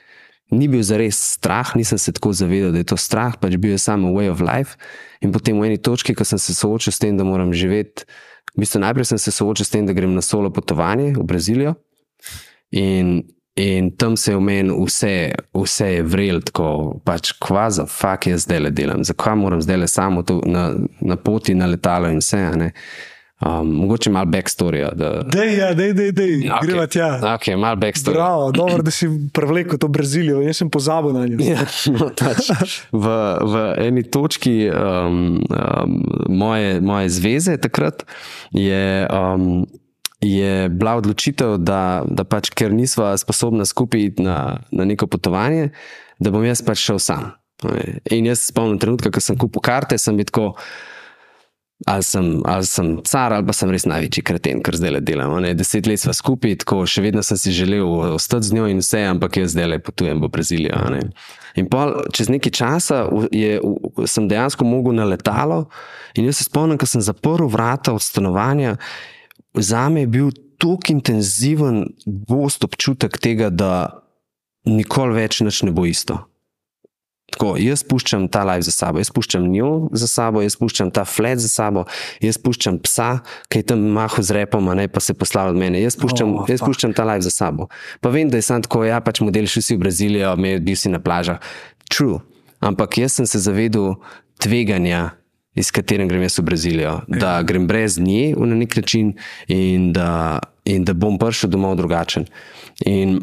Ni 0.53 0.69
bil 0.69 0.83
zares 0.85 1.17
strah, 1.35 1.73
nisem 1.77 1.99
se 1.99 2.13
tako 2.13 2.33
zavedal, 2.37 2.73
da 2.73 2.83
je 2.83 2.91
to 2.93 2.99
strah, 3.01 3.37
pač 3.41 3.57
bil 3.57 3.73
je 3.75 3.81
samo 3.81 4.13
way 4.13 4.29
of 4.31 4.43
life. 4.45 4.77
In 5.25 5.33
potem 5.33 5.57
v 5.57 5.71
eni 5.71 5.79
točki, 5.81 6.15
ko 6.15 6.25
sem 6.25 6.39
se 6.39 6.55
soočil 6.55 6.93
s 6.93 7.01
tem, 7.01 7.17
da 7.17 7.25
moram 7.25 7.55
živeti, 7.57 8.05
v 8.53 8.63
bistvu 8.63 8.83
najprej 8.85 9.09
sem 9.09 9.19
se 9.19 9.33
soočil 9.33 9.67
s 9.67 9.73
tem, 9.73 9.87
da 9.87 9.97
grem 9.97 10.13
na 10.15 10.23
solo 10.23 10.53
potovanje 10.53 11.15
v 11.17 11.25
Brazilijo. 11.25 11.75
In, 12.77 13.23
in 13.57 13.91
tam 13.97 14.19
se 14.21 14.35
je 14.35 14.37
v 14.37 14.45
meni 14.45 14.77
vse, 14.77 15.33
vse 15.55 15.89
je 15.95 16.05
vrel, 16.05 16.43
tako 16.45 17.01
pač 17.07 17.33
kva 17.41 17.71
za 17.73 17.89
fuk 17.89 18.29
jaz 18.29 18.45
zdaj 18.45 18.67
le 18.67 18.75
delam, 18.75 19.05
zakaj 19.07 19.39
moram 19.41 19.63
zdaj 19.65 19.81
le 19.81 19.89
samo 19.89 20.23
to, 20.23 20.43
na, 20.47 20.75
na 21.01 21.17
poti 21.17 21.55
na 21.55 21.71
letalo 21.71 22.13
in 22.13 22.21
vse. 22.21 22.45
ne. 22.61 22.73
Um, 23.45 23.69
mogoče 23.69 24.11
malo 24.11 24.27
backstoryja. 24.27 24.91
Da, 24.95 25.23
Dej, 25.23 25.59
ja, 25.59 25.75
dej, 25.75 25.93
dej, 25.93 26.13
dej. 26.13 26.37
Ok. 26.39 26.45
Okay. 26.45 26.67
greva 26.67 26.87
tja. 26.87 27.09
Ok, 27.35 27.47
malo 27.59 27.77
backstory. 27.77 28.15
Bravo, 28.15 28.53
dobro, 28.53 28.83
da 28.83 28.91
si 28.91 29.09
prevlekel 29.33 29.79
to 29.79 29.89
Brazilijo, 29.89 30.41
jaz 30.41 30.57
sem 30.57 30.71
pozabil 30.71 31.13
na 31.13 31.27
njo. 31.27 31.37
Ja, 31.45 31.67
no, 31.93 32.09
pač, 32.17 32.49
v, 32.93 33.11
v 33.45 33.65
eni 33.85 34.05
točki 34.09 34.71
um, 34.71 35.43
um, 35.45 35.99
moje, 36.29 36.81
moje 36.81 37.13
zveze 37.13 37.59
takrat 37.61 38.07
je, 38.51 39.05
um, 39.13 39.67
je 40.25 40.69
bila 40.73 40.97
odločitev, 41.03 41.59
da, 41.61 42.01
da 42.09 42.25
pač, 42.25 42.49
ker 42.49 42.73
nisva 42.73 43.13
sposobna 43.21 43.69
skupaj 43.69 44.09
iti 44.09 44.25
na, 44.25 44.57
na 44.73 44.89
neko 44.89 45.11
potovanje, 45.11 45.69
da 46.17 46.33
bom 46.33 46.47
jaz 46.49 46.65
pač 46.65 46.81
šel 46.81 47.03
sam. 47.03 47.35
In 48.09 48.25
jaz 48.33 48.41
se 48.41 48.53
spomnim 48.55 48.81
trenutka, 48.81 49.13
ko 49.13 49.21
sem 49.21 49.37
kupil 49.37 49.61
karte, 49.65 50.01
sem 50.01 50.17
bil 50.17 50.33
tako. 50.33 50.55
Ali 51.87 52.03
sem, 52.07 52.41
ali 52.47 52.67
sem 52.67 53.01
car, 53.05 53.33
ali 53.35 53.45
pa 53.45 53.53
sem 53.53 53.69
res 53.75 53.85
največji 53.91 54.23
kreten, 54.25 54.61
kar 54.65 54.77
zdaj 54.79 54.93
le 54.95 55.01
delam. 55.05 55.35
Ne? 55.43 55.51
Deset 55.59 55.89
let 55.91 56.01
sva 56.01 56.15
skupaj, 56.17 56.55
tako 56.63 56.85
še 56.89 57.03
vedno 57.05 57.23
sem 57.27 57.37
si 57.41 57.53
želel 57.53 57.83
ostati 58.15 58.47
z 58.47 58.57
njo 58.57 58.69
in 58.71 58.81
vse, 58.81 59.03
ampak 59.11 59.41
jaz 59.43 59.53
zdaj 59.57 59.69
le 59.73 59.81
potujem 59.83 60.23
v 60.23 60.31
Brazilijo. 60.33 60.79
ne. 60.95 61.03
In 61.59 61.69
pol, 61.71 61.93
čez 62.15 62.31
nekaj 62.33 62.55
časa 62.55 63.03
je, 63.35 63.59
sem 64.11 64.31
dejansko 64.31 64.67
mogel 64.67 64.97
na 64.97 65.05
letalo, 65.07 65.67
in 66.15 66.31
jaz 66.31 66.41
se 66.41 66.49
spomnim, 66.49 66.79
ko 66.79 66.89
sem 66.89 67.03
zaprl 67.05 67.51
vrata 67.51 67.93
od 67.95 68.03
stanovanja, 68.03 68.79
za 69.55 69.89
me 69.91 70.07
je 70.07 70.13
bil 70.15 70.33
tako 70.63 70.95
intenziven, 70.95 71.85
gost 72.07 72.65
občutek 72.65 73.19
tega, 73.19 73.51
da 73.51 74.01
nikoli 74.65 75.21
več 75.21 75.43
ne 75.43 75.75
bo 75.75 75.85
isto. 75.87 76.23
Tako, 77.33 77.55
jaz 77.59 77.83
puščam 77.89 78.29
ta 78.29 78.45
life 78.45 78.63
za 78.69 78.71
sabo, 78.71 79.01
jaz 79.01 79.09
puščam 79.11 79.47
njo 79.51 79.89
za 79.97 80.07
sabo, 80.07 80.43
jaz 80.45 80.55
puščam 80.61 80.91
ta 80.95 81.07
flat 81.09 81.41
za 81.43 81.49
sabo, 81.49 81.87
jaz 82.23 82.37
puščam 82.39 82.77
psa, 82.85 83.09
ki 83.49 83.63
je 83.63 83.67
tam 83.73 83.81
mahu 83.97 84.23
z 84.23 84.37
repom, 84.37 84.69
ne 84.77 84.87
pa 84.93 85.01
se 85.01 85.17
poslal 85.19 85.51
od 85.51 85.59
mene. 85.59 85.81
Jaz 85.83 85.97
puščam, 85.99 86.35
Oh, 86.35 86.45
jaz 86.51 86.61
fuck. 86.61 86.69
puščam 86.71 86.93
ta 86.95 87.03
life 87.09 87.25
za 87.27 87.33
sabo. 87.35 87.67
Pa 88.01 88.13
vem, 88.15 88.31
da 88.31 88.39
je 88.39 88.47
sam 88.47 88.63
tako, 88.63 88.85
ja, 88.85 89.01
pač 89.01 89.21
model 89.25 89.49
šel 89.51 89.65
si 89.67 89.75
v 89.75 89.83
Brazilijo, 89.83 90.37
me 90.37 90.61
bil 90.61 90.77
si 90.79 90.93
na 90.93 91.01
plažah. 91.03 91.41
True. 91.91 92.21
Ampak 92.61 92.99
jaz 93.03 93.17
sem 93.19 93.27
se 93.27 93.41
zavedel 93.43 93.97
tveganja, 94.39 95.17
iz 95.57 95.71
katerega 95.75 96.13
grem 96.13 96.23
jaz 96.29 96.39
v 96.39 96.47
Brazilijo. 96.47 96.95
Da 97.09 97.43
grem 97.43 97.67
brez 97.67 97.99
nje 97.99 98.35
na 98.37 98.55
nek 98.55 98.77
način 98.77 99.15
in 99.49 99.93
da, 99.93 100.39
in 100.65 100.85
da 100.85 100.95
bom 100.95 101.19
prišel 101.19 101.51
domov 101.51 101.77
drugačen. 101.81 102.27
In, 102.87 103.21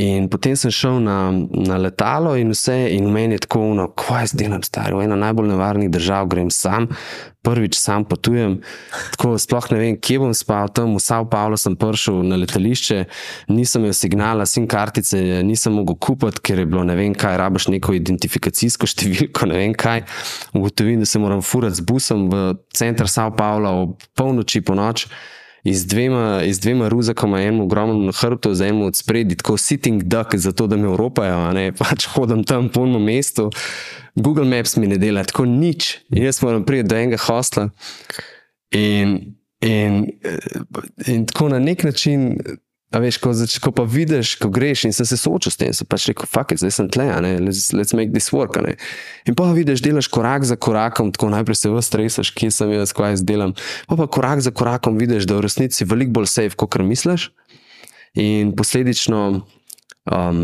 in 0.00 0.28
potem 0.32 0.56
sem 0.56 0.72
šel 0.72 1.00
na, 1.04 1.18
na 1.52 1.76
letalo 1.76 2.32
in 2.40 2.54
vse, 2.54 2.76
in 2.94 3.10
meni 3.12 3.36
je 3.36 3.44
tako, 3.44 3.66
no, 3.76 3.90
kaj 3.92 4.24
jaz 4.24 4.34
delam, 4.38 4.62
stari, 4.64 4.96
v 4.96 5.04
eno 5.04 5.18
najbolj 5.20 5.50
nevarnih 5.52 5.90
držav 5.92 6.30
grem 6.32 6.48
sam, 6.54 6.88
prvič 7.44 7.76
sam 7.80 8.04
potujem. 8.08 8.58
Tako, 9.16 9.34
sploh 9.40 9.68
ne 9.72 9.78
vem, 9.80 9.98
kje 10.00 10.18
bom 10.22 10.32
spal, 10.36 10.68
tam 10.76 10.94
v 10.96 11.02
Sao 11.04 11.26
Paulo 11.28 11.56
sem 11.60 11.76
prišel 11.76 12.22
na 12.28 12.38
letališče, 12.40 12.98
nisem 13.52 13.84
imel 13.84 13.96
signala, 13.96 14.46
sim 14.48 14.68
kartice, 14.70 15.20
nisem 15.46 15.76
mogel 15.76 15.96
kupiti, 16.00 16.44
ker 16.44 16.64
je 16.64 16.68
bilo 16.68 16.84
ne 16.88 16.96
vem 16.98 17.16
kaj, 17.16 17.38
rabaš 17.40 17.70
neko 17.72 17.96
identifikacijsko 17.96 18.88
številko, 18.92 19.50
ne 19.50 19.60
vem 19.62 19.76
kaj. 19.76 20.04
Ugotovim, 20.56 21.00
da 21.04 21.08
se 21.08 21.20
moram 21.20 21.44
furati 21.44 21.80
z 21.80 21.86
busom 21.88 22.28
v 22.32 22.44
center 22.76 23.08
Sao 23.08 23.32
Paula 23.36 23.74
ob 23.84 24.00
polnoči 24.16 24.64
po 24.64 24.76
noč. 25.64 25.74
iz 25.74 25.86
dvema, 25.86 26.42
iz 26.44 26.60
dvema 26.60 26.88
ruzakoma, 26.88 27.40
enim 27.40 27.60
ogromnim 27.60 28.06
na 28.06 28.12
hrbtu, 28.12 28.54
za 28.54 28.66
enim 28.66 28.82
od 28.82 28.96
spredi, 28.96 29.36
tako 29.36 29.56
sitting 29.56 30.02
duck, 30.02 30.34
zato 30.34 30.66
da 30.66 30.76
me 30.76 30.88
Evropajo, 30.88 31.52
ne 31.52 31.72
pač 31.78 32.06
hodim 32.06 32.44
tam 32.44 32.68
po 32.68 32.86
enem 32.86 33.02
mestu. 33.02 33.50
Google 34.14 34.44
Maps 34.44 34.76
mi 34.76 34.86
ne 34.86 34.98
dela 34.98 35.24
tako 35.24 35.44
nič. 35.44 35.98
In 36.10 36.24
jaz 36.24 36.42
moram 36.42 36.64
priti 36.64 36.88
do 36.88 36.96
enega 36.96 37.16
hostla. 37.16 37.68
In, 38.70 39.34
in, 39.60 40.06
in 41.06 41.26
tako 41.26 41.48
na 41.48 41.58
nek 41.58 41.84
način. 41.84 42.36
A 42.90 42.98
veš, 42.98 43.20
ko, 43.22 43.30
zač, 43.30 43.54
ko 43.62 43.70
pa 43.70 43.84
vidiš, 43.86 44.32
ko 44.42 44.48
greš 44.50 44.88
in 44.88 44.94
sem 44.94 45.06
se 45.06 45.14
soočil 45.14 45.52
s 45.54 45.58
tem, 45.60 45.70
sem 45.70 45.86
pač 45.86 46.08
rekel, 46.10 46.26
fuck, 46.26 46.50
it, 46.50 46.58
zdaj 46.58 46.72
sem 46.74 46.88
tle, 46.90 47.06
let's, 47.38 47.70
let's 47.70 47.94
make 47.94 48.10
this 48.10 48.32
work. 48.34 48.58
a 48.58 48.64
ne." 48.66 48.74
In 49.30 49.36
pa 49.38 49.46
vidiš, 49.54 49.78
delaš 49.84 50.10
korak 50.10 50.42
za 50.42 50.58
korakom, 50.58 51.12
tako 51.14 51.30
najprej 51.30 51.54
se 51.54 51.70
vse 51.70 51.86
stresaš, 51.86 52.32
kje 52.34 52.50
sem 52.50 52.72
jaz, 52.74 52.90
kaj 52.90 53.14
jaz 53.14 53.22
delam. 53.22 53.54
Pa 53.86 53.94
pa 53.94 54.08
korak 54.10 54.42
za 54.42 54.50
korakom 54.50 54.98
vidiš, 54.98 55.28
da 55.30 55.38
je 55.38 55.38
v 55.38 55.46
resnici 55.46 55.86
veliko 55.86 56.18
bolj 56.18 56.26
safe, 56.34 56.58
kot 56.58 56.74
misliš. 56.82 57.30
In 58.18 58.50
posledično, 58.58 59.46
um, 60.10 60.42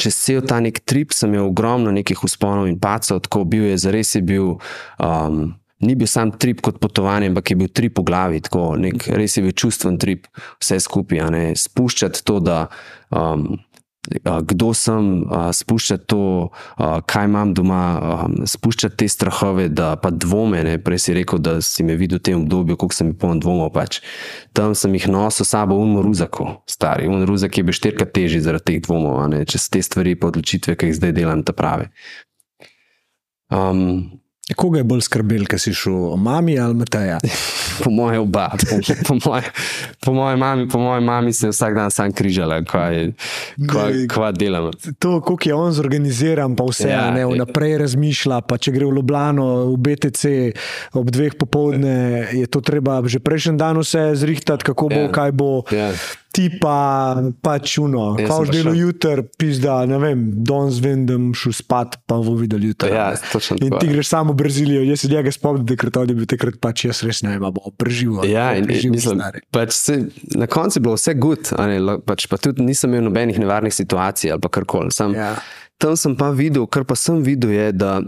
čez 0.00 0.16
cel 0.16 0.40
ta 0.48 0.62
nek 0.64 0.80
trip 0.80 1.12
sem 1.12 1.28
imel 1.28 1.52
ogromno 1.52 1.92
nekih 1.92 2.24
usponov 2.24 2.72
in 2.72 2.80
pacov, 2.80 3.20
tako 3.20 3.44
bil 3.44 3.68
je, 3.68 3.76
zares 3.84 4.16
je 4.16 4.24
bil. 4.24 4.56
Um, 4.96 5.60
Ni 5.84 5.92
bil 5.94 6.08
sam 6.08 6.32
trip 6.32 6.62
kot 6.64 6.80
potovanje, 6.80 7.28
ampak 7.28 7.52
je 7.52 7.56
bil 7.60 7.68
trip 7.68 7.98
v 8.00 8.06
glavi, 8.08 8.40
tako 8.40 8.76
nek 8.80 9.08
res 9.12 9.36
je 9.36 9.44
bil 9.44 9.52
čustven 9.52 9.98
trip, 10.00 10.24
vse 10.62 10.80
skupaj. 10.80 11.52
Spuščati 11.60 12.24
to, 12.24 12.38
da 12.40 12.58
um, 13.12 13.58
kdo 14.22 14.70
sem, 14.74 15.26
a, 15.30 15.50
spuščati 15.52 16.06
to, 16.06 16.50
a, 16.78 16.88
kaj 17.06 17.26
imam 17.28 17.52
doma, 17.56 17.82
a, 17.98 18.16
spuščati 18.46 18.96
te 19.02 19.08
strahove, 19.10 19.68
da 19.68 19.94
pa 20.00 20.12
dvome. 20.14 20.62
Ne. 20.66 20.76
Prej 20.82 21.02
si 21.02 21.16
rekel, 21.16 21.42
da 21.42 21.58
si 21.64 21.84
me 21.86 21.96
videl 21.98 22.20
v 22.20 22.26
tem 22.28 22.38
obdobju, 22.40 22.76
koliko 22.76 22.96
sem 22.96 23.10
jih 23.12 23.18
poln 23.20 23.40
dvomov. 23.42 23.72
Pač. 23.74 24.00
Tam 24.56 24.76
sem 24.78 24.94
jih 24.96 25.08
nosil 25.12 25.46
s 25.46 25.52
sabo 25.52 25.78
v 25.80 26.04
Ruzako, 26.04 26.62
stari. 26.70 27.10
Un 27.10 27.26
Ruzak 27.28 27.58
je 27.58 27.66
bil 27.66 27.76
štirikrat 27.76 28.14
težji 28.14 28.42
zaradi 28.44 28.76
teh 28.76 28.84
dvomov, 28.86 29.26
čez 29.50 29.68
te 29.72 29.82
stvari, 29.82 30.14
pa 30.18 30.30
odločitve, 30.30 30.76
ki 30.78 30.92
jih 30.92 30.98
zdaj 31.00 31.16
delam, 31.16 31.42
ta 31.46 31.56
prave. 31.56 31.90
Um, 33.50 34.22
Koga 34.54 34.78
je 34.78 34.84
bolj 34.84 35.00
skrbel, 35.00 35.42
kaj 35.50 35.58
si 35.58 35.72
šel, 35.74 36.14
mami 36.16 36.54
ali 36.54 36.74
Mateja? 36.74 37.18
Po 37.84 37.90
mojem, 37.90 38.22
oba. 38.22 38.48
Po, 38.56 38.76
po, 39.04 39.14
moje, 39.26 39.42
po 40.00 40.12
mojem 40.12 40.38
mami, 40.38 40.68
po 40.68 40.78
moje 40.78 41.00
mami 41.00 41.32
se 41.32 41.46
je 41.46 41.50
vsak 41.50 41.74
dan 41.74 41.90
sam 41.90 42.12
križala, 42.12 42.62
kaj, 42.64 43.12
kaj, 43.68 44.06
kaj 44.08 44.32
delamo. 44.32 44.70
To, 44.98 45.20
kako 45.20 45.44
je 45.44 45.54
on 45.54 45.72
zorganiziran, 45.72 46.56
pa 46.56 46.64
vse, 46.64 46.88
ja, 46.88 47.10
ne, 47.10 47.26
vnaprej 47.26 47.76
razmišlja. 47.78 48.40
Pa 48.40 48.56
če 48.56 48.72
gre 48.72 48.86
v 48.86 48.96
Ljubljano, 48.96 49.46
v 49.66 49.76
BTC 49.76 50.24
ob 50.94 51.10
dveh 51.10 51.36
popovdne, 51.36 51.96
je 52.32 52.46
to 52.46 52.64
treba 52.64 53.02
že 53.04 53.20
prejšnji 53.20 53.58
dan 53.60 53.76
vse 53.76 54.14
zrihtati, 54.14 54.64
kako 54.64 54.88
bo, 54.88 55.02
Ja. 55.04 55.12
kaj 55.12 55.30
bo. 55.32 55.50
Ja. 55.68 55.92
Ti 56.36 56.50
pa 56.60 57.16
pač 57.40 57.78
uno, 57.80 58.10
sem 58.20 58.28
už 58.28 58.50
delo 58.52 58.74
jutr, 58.76 59.22
pizda, 59.40 59.78
ne 59.88 59.96
vem, 60.02 60.24
danes 60.44 60.82
vem, 60.84 61.06
da 61.08 61.16
bom 61.16 61.30
šel 61.36 61.54
spat, 61.56 61.96
pa 62.04 62.18
bo 62.20 62.34
videl 62.36 62.66
jutri. 62.68 62.90
Ja, 62.92 63.06
točno 63.32 63.56
In 63.56 63.72
ti 63.72 63.88
ja. 63.88 63.92
greš 63.94 64.10
samo 64.12 64.34
v 64.34 64.42
Brazilijo, 64.42 64.82
jaz 64.84 65.06
se 65.06 65.08
njega 65.08 65.32
spomnim, 65.32 65.64
da 65.64 65.72
takrat 65.72 65.96
on 65.96 66.12
je 66.12 66.16
bil 66.18 66.28
takrat 66.28 66.58
pač 66.60 66.84
jaz 66.84 67.00
res 67.06 67.22
ne 67.24 67.38
vem, 67.38 67.46
bo 67.56 67.72
preživel. 67.80 68.28
Ja, 68.28 68.50
bo 68.52 68.60
in, 68.60 68.68
preživel, 68.68 68.98
mislim, 68.98 69.22
pač 69.54 69.72
se, 69.78 69.96
na 70.36 70.48
koncu 70.50 70.76
je 70.76 70.84
bilo 70.84 70.98
vse 70.98 71.16
lo- 71.16 72.00
pač 72.04 72.26
pa 72.28 72.36
tudi 72.36 72.66
nisem 72.66 72.92
imel 72.92 73.08
nobenih 73.08 73.38
nevarnih 73.40 73.74
situacij 73.74 74.36
ali 74.36 74.52
karkoli. 74.52 74.92
Ja. 75.16 75.32
Tam 75.80 75.96
sem 75.96 76.16
pa 76.16 76.30
videl, 76.32 76.66
kar 76.66 76.84
pa 76.88 76.96
sem 76.96 77.22
videl, 77.24 77.52
je, 77.52 77.72
da 77.72 78.00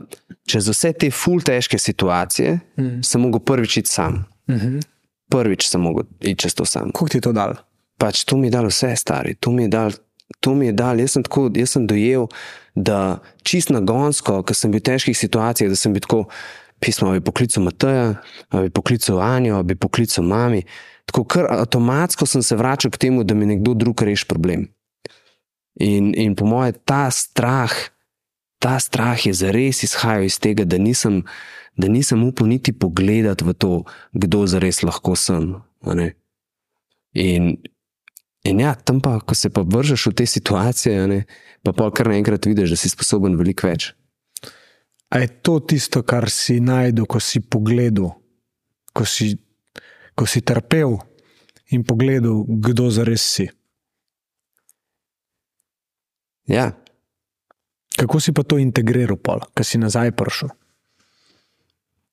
čez 0.48 0.68
vse 0.68 0.92
te 0.92 1.10
ful 1.12 1.40
težke 1.44 1.78
situacije 1.78 2.60
mm. 2.76 3.00
sem 3.04 3.20
mogel 3.20 3.40
prvič 3.40 3.76
iti 3.84 3.92
sam. 3.92 4.24
Mm 4.48 4.56
-hmm. 4.56 4.84
Prvič 5.28 5.68
sem 5.68 5.80
mogel 5.80 6.04
iti 6.20 6.36
čez 6.36 6.54
to 6.54 6.64
sam. 6.64 6.92
Kako 6.92 7.08
ti 7.08 7.16
je 7.16 7.20
to 7.20 7.32
dal? 7.32 7.56
Pač 7.98 8.24
to 8.24 8.38
mi 8.38 8.48
je 8.48 8.56
dalo 8.56 8.70
vse, 8.72 8.94
stari, 8.96 9.34
to 9.34 9.52
mi 9.54 9.66
je 9.66 9.74
dalo. 9.74 9.96
To 10.44 10.52
mi 10.54 10.66
je 10.68 10.74
dal, 10.76 11.00
jaz 11.00 11.14
sem, 11.16 11.22
tako, 11.24 11.46
jaz 11.56 11.70
sem 11.72 11.86
dojel, 11.88 12.26
da 12.76 13.18
čist 13.48 13.72
nagonsko, 13.72 14.42
ko 14.44 14.54
sem 14.54 14.70
bil 14.70 14.82
v 14.82 14.84
težkih 14.84 15.16
situacijah, 15.16 15.70
da 15.72 15.76
sem 15.78 15.94
bil 15.96 16.04
tako, 16.04 16.26
pismo 16.84 17.10
bi 17.16 17.22
poklical 17.24 17.64
Mateja, 17.64 18.20
bi 18.52 18.70
poklical 18.70 19.22
Anjo, 19.24 19.62
bi 19.64 19.74
poklical 19.74 20.28
mami. 20.28 20.62
Tako 21.08 21.24
kar 21.24 21.48
avtomatsko 21.50 22.26
sem 22.28 22.44
se 22.44 22.56
vračal 22.56 22.92
k 22.92 23.00
temu, 23.08 23.24
da 23.24 23.34
mi 23.34 23.48
nekdo 23.48 23.74
drug 23.74 24.02
reši 24.04 24.28
problem. 24.28 24.68
In, 25.80 26.12
in 26.14 26.34
po 26.36 26.46
mojem, 26.46 26.76
ta 26.84 27.08
strah, 27.10 27.72
ta 28.58 28.76
strah 28.82 29.26
je 29.26 29.32
zares 29.32 29.82
izhajal 29.86 30.26
iz 30.28 30.38
tega, 30.42 30.66
da 30.68 30.78
nisem, 30.78 31.22
da 31.78 31.88
nisem 31.88 32.24
upal 32.26 32.50
niti 32.50 32.74
pogledati 32.76 33.46
v 33.46 33.54
to, 33.54 33.72
kdo 34.12 34.44
zares 34.46 34.82
lahko 34.82 35.16
sem. 35.16 35.54
In, 37.14 37.56
in 38.50 38.60
ja, 38.64 38.74
tam 38.74 39.00
pa, 39.04 39.18
ko 39.20 39.36
se 39.36 39.50
pa 39.52 39.62
vržeš 39.62 40.08
v 40.10 40.14
te 40.20 40.26
situacije, 40.26 40.94
a 41.02 41.06
ne, 41.10 41.20
pa 41.62 41.74
pol 41.76 41.92
kar 41.94 42.10
naenkrat 42.10 42.48
vidiš, 42.48 42.74
da 42.74 42.80
si 42.80 42.90
sposoben 42.92 43.36
veliko 43.38 43.68
več. 43.68 43.92
A 45.12 45.22
je 45.24 45.28
to 45.40 45.58
tisto, 45.64 46.02
kar 46.04 46.28
si 46.32 46.58
najdel, 46.60 47.06
ko 47.08 47.20
si 47.20 47.40
pogledal, 47.40 48.12
ko 48.92 49.04
si, 49.08 49.36
ko 50.16 50.28
si 50.28 50.44
trpel 50.44 50.98
in 51.72 51.84
pogledal, 51.84 52.44
kdo 52.48 52.90
zares 52.92 53.24
si? 53.24 53.48
Ja, 56.48 56.72
Kako 57.98 58.20
si 58.22 58.30
pa 58.30 58.46
to 58.46 58.62
integriral, 58.62 59.18
pol, 59.18 59.42
ko 59.42 59.62
si 59.66 59.74
nazaj 59.74 60.14
prišel? 60.14 60.54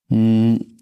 mm, 0.10 0.75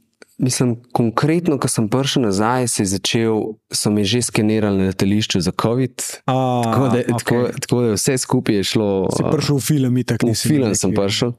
mislim, 0.43 0.75
konkretno, 0.91 1.57
ko 1.57 1.67
sem 1.71 1.87
prišel 1.89 2.27
nazaj, 2.27 2.67
se 2.67 2.83
je 2.83 2.87
začel, 2.93 3.55
so 3.71 3.91
me 3.91 4.03
že 4.03 4.21
skenirali 4.21 4.77
na 4.77 4.91
letališču 4.91 5.41
za 5.41 5.51
COVID. 5.55 6.03
A, 6.27 6.35
Tako 6.63 6.87
da, 6.87 6.97
okay. 6.99 7.17
tako, 7.17 7.35
tako 7.59 7.81
da 7.81 7.93
vse 7.97 8.17
skupaj 8.17 8.55
je 8.55 8.63
šlo. 8.63 8.89
Si 9.15 9.23
prišel 9.23 9.55
v 9.57 9.63
film, 9.63 9.97
itak 9.97 10.23
V 10.23 10.31
nisi. 10.33 10.47
film 10.47 10.67
bil 10.69 10.75
sem 10.75 10.93
prišel, 10.93 11.33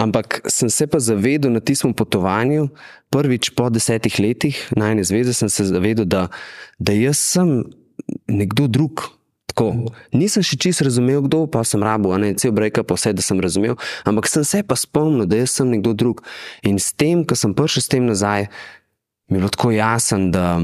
ampak 0.00 0.40
sem 0.46 0.70
se 0.70 0.86
pa 0.86 0.98
zavedel 0.98 1.52
na 1.52 1.60
tistem 1.60 1.94
potovanju, 1.94 2.68
prvič 3.10 3.50
po 3.58 3.70
desetih 3.70 4.14
letih 4.18 4.58
najne 4.76 5.04
zveze, 5.04 5.34
sem 5.34 5.50
se 5.50 5.66
zavedel, 5.66 6.06
da, 6.06 6.28
da 6.78 6.92
jaz 6.94 7.18
sem 7.18 7.64
nekdo 8.30 8.66
drug. 8.66 9.10
Tako. 9.54 9.94
Nisem 10.10 10.42
še 10.42 10.58
čisto 10.58 10.84
razumel, 10.84 11.22
kdo 11.22 11.46
pa 11.46 11.62
sem 11.62 11.78
rabo, 11.78 12.10
a 12.10 12.18
ne 12.18 12.32
cel 12.34 12.50
breka, 12.50 12.82
pa 12.82 12.98
vse, 12.98 13.12
da 13.14 13.22
sem 13.22 13.38
razumel, 13.38 13.78
ampak 14.02 14.26
sem 14.26 14.42
se 14.42 14.64
pa 14.66 14.74
spomnil, 14.74 15.28
da 15.30 15.38
jaz 15.38 15.54
sem 15.54 15.70
nekdo 15.70 15.94
drug. 15.94 16.24
In 16.66 16.82
s 16.82 16.90
tem, 16.90 17.22
ko 17.22 17.38
sem 17.38 17.54
prišel 17.54 17.86
s 17.86 17.90
tem 17.92 18.02
nazaj, 18.02 18.48
mi 19.30 19.38
je 19.38 19.44
bilo 19.44 19.52
tako 19.54 19.70
jasen, 19.70 20.32
da 20.34 20.58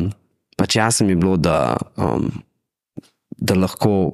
pač 0.58 0.76
jasno 0.76 1.06
mi 1.06 1.14
je 1.14 1.20
bilo, 1.22 1.36
da, 1.38 1.78
um, 1.96 2.42
da 3.38 3.54
lahko. 3.54 4.10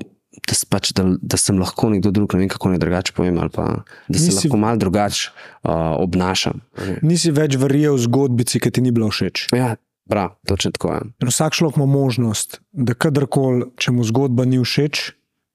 Da, 0.46 0.52
pač, 0.68 0.92
da, 0.94 1.02
da 1.16 1.38
sem 1.40 1.56
lahko 1.58 1.88
nekdo 1.90 2.12
drug, 2.12 2.36
ne 2.36 2.44
vem 2.44 2.50
kako 2.52 2.68
naj 2.68 2.78
drugače 2.78 3.14
povem, 3.16 3.38
ali 3.40 3.50
pa 3.50 3.80
da 4.06 4.18
se 4.20 4.28
Nisi- 4.28 4.44
lahko 4.44 4.58
malo 4.60 4.78
drugače 4.78 5.32
uh, 5.64 5.96
obnašam. 5.96 6.60
Nisi 7.02 7.32
več 7.34 7.56
verjel 7.58 7.96
zgodbici, 7.98 8.60
ki 8.60 8.70
ti 8.70 8.84
ni 8.84 8.92
bila 8.94 9.08
všeč. 9.10 9.48
Ja, 9.56 9.72
prav, 10.08 10.36
točno 10.46 10.70
tako 10.70 10.92
je. 10.92 11.00
In 11.22 11.30
vsak 11.32 11.54
človek 11.54 11.76
ima 11.76 11.86
možnost, 11.86 12.60
da 12.72 12.94
kadarkoli, 12.94 13.70
če 13.76 13.92
mu 13.92 14.04
zgodba 14.04 14.44
ni 14.44 14.60
všeč, 14.62 15.10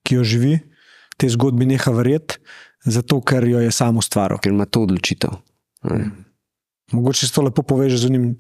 ki 0.08 0.20
jo 0.20 0.26
živi, 0.28 0.60
te 1.18 1.30
zgodbi 1.30 1.68
neha 1.70 1.94
verjeti, 1.94 2.42
zato 2.86 3.22
ker 3.22 3.46
jo 3.48 3.62
je 3.62 3.72
sam 3.72 4.02
ustvaril. 4.02 4.42
Ker 4.42 4.54
ima 4.54 4.66
to 4.66 4.84
odločitev. 4.88 5.38
ne. 5.90 6.12
Mogoče 6.92 7.28
se 7.28 7.34
to 7.34 7.42
lepo 7.42 7.64
poveže 7.64 7.98
z 7.98 8.06
unim. 8.06 8.36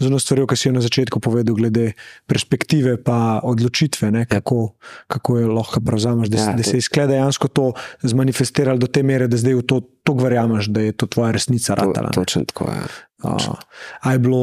Z 0.00 0.08
eno 0.08 0.18
stvarjo, 0.18 0.46
ki 0.48 0.56
si 0.56 0.68
jo 0.68 0.72
na 0.72 0.80
začetku 0.80 1.20
povedal, 1.20 1.54
glede 1.54 1.92
perspektive 2.26 2.96
in 2.96 3.40
odločitve, 3.44 4.08
ne, 4.10 4.24
kako, 4.26 4.74
kako 5.06 5.38
je 5.38 5.46
lahko 5.46 5.80
prevzameš, 5.84 6.32
da, 6.32 6.38
ja, 6.38 6.54
da 6.56 6.62
se 6.64 6.76
je 6.76 6.82
izklede 6.82 7.12
dejansko 7.12 7.48
to 7.48 7.72
zmanifestiralo 8.02 8.80
do 8.80 8.88
te 8.88 9.02
mere, 9.02 9.28
da 9.28 9.36
zdaj 9.36 9.54
v 9.54 9.62
to 9.62 10.14
verjameš, 10.16 10.72
da 10.72 10.80
je 10.80 10.96
to 10.96 11.06
tvoja 11.06 11.36
resnica. 11.36 11.76
To, 11.76 11.92
ratala, 11.92 12.10
točno 12.10 12.44
tako 12.48 12.72
je. 12.72 12.80
Ja. 12.80 12.86
A 13.22 14.12
je, 14.12 14.18
bilo, 14.18 14.42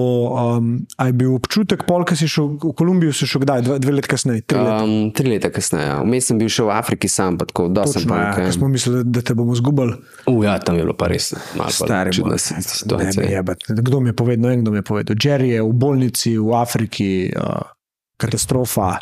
um, 0.57 0.87
a 0.97 1.09
je 1.09 1.13
bil 1.13 1.33
občutek, 1.35 1.83
pol, 1.87 2.05
ki 2.07 2.15
si 2.15 2.29
šel 2.31 2.53
v 2.61 2.71
Kolumbijo, 2.77 3.11
si 3.15 3.27
šel 3.27 3.43
kdaj, 3.43 3.63
dve, 3.65 3.79
dve 3.83 3.95
leti 3.97 4.11
kasneje? 4.11 4.43
Tri, 4.47 4.59
um, 4.59 4.93
tri 5.15 5.33
leta 5.33 5.51
kasneje. 5.51 5.97
Vmes 6.05 6.29
sem 6.31 6.39
bil 6.39 6.51
še 6.51 6.63
v 6.67 6.71
Afriki 6.75 7.11
sam, 7.11 7.39
pa 7.39 7.47
tako 7.49 7.67
da 7.73 7.83
sem 7.89 8.07
nekaj. 8.07 8.47
Ja, 8.47 8.53
smo 8.55 8.71
mislili, 8.71 9.03
da 9.03 9.23
te 9.25 9.35
bomo 9.35 9.57
zgubili. 9.59 9.97
Uja, 10.31 10.55
tam 10.63 10.79
je 10.79 10.87
bilo 10.87 10.95
pa 10.95 11.11
res 11.11 11.33
malo 11.59 11.73
stari. 11.75 12.15
Kdo 12.15 13.99
mi 13.99 14.13
je 14.13 14.15
povedal, 14.15 14.45
no, 14.45 14.55
kdo 14.63 14.71
mi 14.71 14.79
je 14.79 14.87
povedal? 14.87 15.19
Jerry 15.19 15.57
je 15.57 15.65
v 15.65 15.75
bolnici 15.75 16.37
v 16.39 16.55
Afriki, 16.55 17.11
uh, 17.35 17.75
katastrofa. 18.19 18.99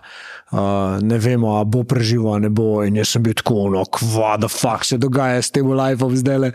Uh, 0.47 1.03
ne 1.03 1.17
vemo, 1.19 1.57
ali 1.59 1.67
bo 1.67 1.83
preživel, 1.83 2.37
ali 2.37 2.47
ne 2.47 2.51
bo. 2.53 2.79
In 2.87 2.95
jaz 2.95 3.11
sem 3.15 3.23
bil 3.25 3.35
tako, 3.35 3.67
no, 3.73 3.83
kva, 3.91 4.37
da 4.39 4.47
fuk 4.47 4.85
se 4.87 4.95
dogaja 5.01 5.41
s 5.43 5.51
tem 5.51 5.67
live-om 5.67 6.15
zdaj. 6.15 6.39
Le. 6.39 6.51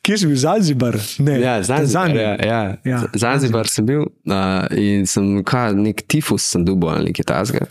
Kje 0.00 0.16
si 0.18 0.26
bil, 0.26 0.36
Zanzibar? 0.36 0.96
Ne, 1.18 1.40
ja, 1.40 1.62
Zanzibar. 1.62 2.16
Ja, 2.16 2.36
ja. 2.46 2.76
Ja, 2.84 3.00
Zanzibar 3.12 3.68
sem 3.68 3.84
bil 3.84 4.06
uh, 4.08 4.64
in 4.72 5.04
sem 5.04 5.42
kaj, 5.44 5.74
nek 5.76 6.00
tifus 6.08 6.46
sem 6.54 6.64
dubo 6.64 6.88
ali 6.88 7.10
nekaj 7.10 7.26
tasga. 7.28 7.66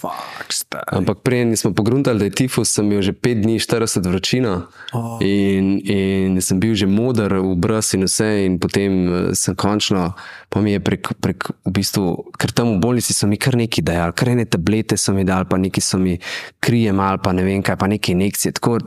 Ampak 0.93 1.23
prej 1.25 1.47
nismo 1.49 1.71
pogruntali, 1.73 2.21
da 2.21 2.27
je 2.29 2.35
tifus, 2.43 2.69
sem 2.69 2.85
imel 2.85 3.01
že 3.01 3.15
5 3.17 3.41
dni 3.41 3.57
40 3.57 4.09
vročino 4.11 4.53
oh. 4.93 5.17
in, 5.25 5.79
in 5.81 6.37
sem 6.45 6.61
bil 6.61 6.77
že 6.77 6.85
moder 6.85 7.33
v 7.41 7.55
brus 7.57 7.95
in 7.97 8.05
vse 8.05 8.29
in 8.45 8.59
potem 8.61 9.33
sem 9.33 9.57
končno, 9.57 10.11
pa 10.53 10.61
mi 10.61 10.77
je 10.77 10.85
prek, 10.85 11.15
prek 11.17 11.49
v 11.65 11.73
bistvu, 11.81 12.13
ker 12.37 12.53
tam 12.53 12.75
v 12.75 12.83
bolnici 12.85 13.17
so 13.17 13.25
mi 13.25 13.41
kar 13.41 13.57
neki 13.57 13.81
dajali, 13.81 14.13
kar 14.13 14.35
ene 14.37 14.45
tablete 14.45 15.01
so 15.01 15.17
mi 15.17 15.25
dali, 15.25 15.49
pa 15.49 15.57
neki 15.57 15.81
so 15.81 15.97
mi 15.97 16.19
krije 16.61 16.93
mal, 16.93 17.17
pa 17.25 17.33
ne 17.33 17.41
vem 17.41 17.65
kaj, 17.65 17.81
pa 17.81 17.89
neke 17.89 18.13
injekcije. 18.13 18.53
Tako, 18.61 18.77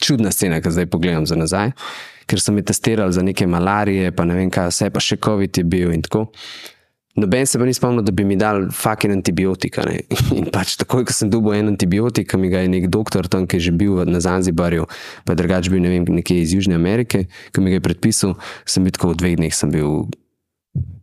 čudna 0.00 0.32
scena, 0.32 0.60
ki 0.60 0.70
zdaj 0.70 0.86
pogledam 0.86 1.26
za 1.26 1.36
nazaj, 1.36 1.72
ker 2.30 2.40
so 2.40 2.54
mi 2.54 2.62
testirali 2.62 3.12
za 3.12 3.24
neke 3.26 3.46
malarije, 3.50 4.12
pa 4.14 4.24
ne 4.28 4.36
vem 4.38 4.50
kaj, 4.52 4.70
vse 4.70 4.90
pa 4.94 5.02
še 5.02 5.18
COVID 5.18 5.58
je 5.58 5.64
bil 5.66 5.90
in 5.94 6.04
tako. 6.06 6.28
Noben 7.18 7.46
se 7.46 7.58
pa 7.58 7.66
ni 7.66 7.74
spomnil, 7.74 8.04
da 8.06 8.12
bi 8.14 8.24
mi 8.24 8.36
dal 8.38 8.68
fucking 8.70 9.12
antibiotika. 9.12 9.82
Ne? 9.82 10.04
In 10.38 10.46
pač 10.54 10.76
takoj, 10.78 11.02
ko 11.08 11.14
sem 11.14 11.30
dobil 11.30 11.58
en 11.58 11.72
antibiotik, 11.72 12.36
mi 12.38 12.48
ga 12.52 12.62
je 12.62 12.70
nek 12.70 12.86
doktor 12.92 13.26
tam, 13.26 13.48
ki 13.50 13.58
je 13.58 13.66
že 13.66 13.72
bil 13.74 13.98
na 14.06 14.22
Zanzibarju, 14.22 14.86
pa 15.26 15.34
drugač 15.34 15.68
bil 15.72 15.82
ne 15.82 15.90
vem, 15.90 16.06
nekje 16.06 16.38
iz 16.38 16.54
Južne 16.54 16.78
Amerike, 16.78 17.26
ki 17.26 17.64
mi 17.64 17.74
ga 17.74 17.80
je 17.80 17.86
predpisal, 17.88 18.36
sem 18.62 18.86
bil 18.86 18.94
tako 18.94 19.10
v 19.12 19.20
dveh 19.24 19.34
dneh, 19.42 19.54
sem 19.54 19.74
bil 19.74 20.06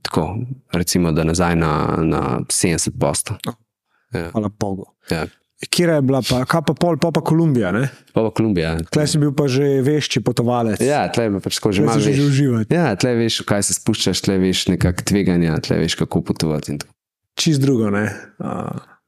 tako, 0.07 0.29
recimo, 0.71 1.11
da 1.11 1.27
nazaj 1.27 1.59
na, 1.59 1.73
na 2.07 2.21
70 2.47 2.95
posto. 2.95 3.35
Ja. 4.15 4.31
Hvala 4.31 4.47
Bogu. 4.47 4.87
Ja. 5.11 5.27
Kje 5.57 5.87
je 5.89 6.01
bila, 6.05 6.21
pa, 6.21 6.43
kaj 6.45 6.61
pa 6.67 6.73
pol, 6.77 6.99
pa, 7.01 7.09
pa 7.09 7.21
Kolumbija? 7.25 7.71
Ne? 7.73 7.87
Pa 8.13 8.21
pa 8.21 8.29
Kolumbija. 8.29 8.75
Ja. 8.77 8.89
Tle 8.93 9.07
si 9.09 9.17
bil 9.17 9.31
pa 9.33 9.47
že 9.49 9.81
vešči 9.81 10.21
potovalec. 10.21 10.77
Ja, 10.85 11.07
tle 11.09 11.25
je 11.25 11.41
pač 11.41 11.57
tako 11.57 11.71
že 11.73 11.81
malo. 11.81 11.97
Že 11.97 12.13
uživati. 12.21 12.69
Ja, 12.77 12.93
tle 12.93 13.15
veš, 13.17 13.41
kaj 13.41 13.65
se 13.65 13.73
spuščaš, 13.79 14.21
tle 14.21 14.37
veš 14.37 14.67
nekak 14.69 15.01
tveganja, 15.01 15.57
tle 15.65 15.79
veš, 15.81 15.97
kako 15.97 16.21
potovati. 16.29 16.77
Čist 17.41 17.65
drugo, 17.65 17.89
ne. 17.89 18.05
A, 18.37 18.53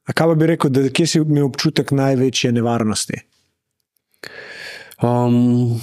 a 0.02 0.10
kaj 0.10 0.32
pa 0.32 0.38
bi 0.42 0.50
rekel, 0.50 0.74
da 0.74 0.82
kje 0.90 1.06
si 1.06 1.22
imel 1.22 1.46
občutek 1.46 1.94
največje 1.94 2.50
nevarnosti? 2.58 3.22
Um, 4.98 5.78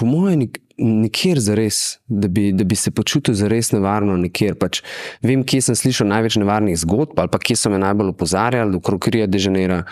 po 0.00 0.06
mojem, 0.08 0.48
nikjer 0.80 1.38
za 1.40 1.54
res, 1.54 1.78
da 2.08 2.28
bi, 2.28 2.50
da 2.56 2.64
bi 2.64 2.76
se 2.76 2.90
počutil 2.90 3.34
za 3.36 3.48
res 3.52 3.68
nevarno, 3.74 4.16
nikjer. 4.16 4.56
Pač 4.60 4.80
vem, 5.24 5.42
kje 5.44 5.60
sem 5.68 5.76
slišal 5.76 6.08
največ 6.08 6.38
nevarnih 6.40 6.78
zgodb, 6.80 7.18
ali 7.20 7.32
pa 7.32 7.40
kje 7.42 7.58
so 7.60 7.72
me 7.72 7.80
najbolj 7.82 8.14
opozarjali, 8.14 8.78
okrog 8.80 9.10
Rija 9.12 9.28
Dežanera. 9.28 9.82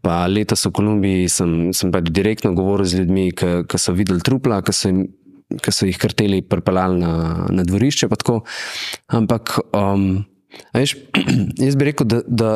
Pa 0.00 0.24
letos 0.32 0.64
v 0.64 0.72
Kolumbiji 0.80 1.28
sem, 1.32 1.54
sem 1.76 1.92
pač 1.92 2.08
direktno 2.08 2.54
govoril 2.56 2.88
z 2.88 3.02
ljudmi, 3.02 3.28
ki 3.36 3.80
so 3.80 3.92
videli 3.96 4.24
trupla, 4.24 4.62
ki 4.64 4.76
so, 4.76 4.94
so 5.68 5.88
jih 5.88 6.00
krteli 6.00 6.40
pripeljali 6.40 7.02
na, 7.04 7.14
na 7.52 7.66
dvorišče. 7.68 8.08
Ampak, 9.20 9.58
um, 9.76 10.24
veš, 10.72 10.96
jaz 11.66 11.76
bi 11.76 11.92
rekel, 11.92 12.08
da. 12.08 12.24
da 12.26 12.54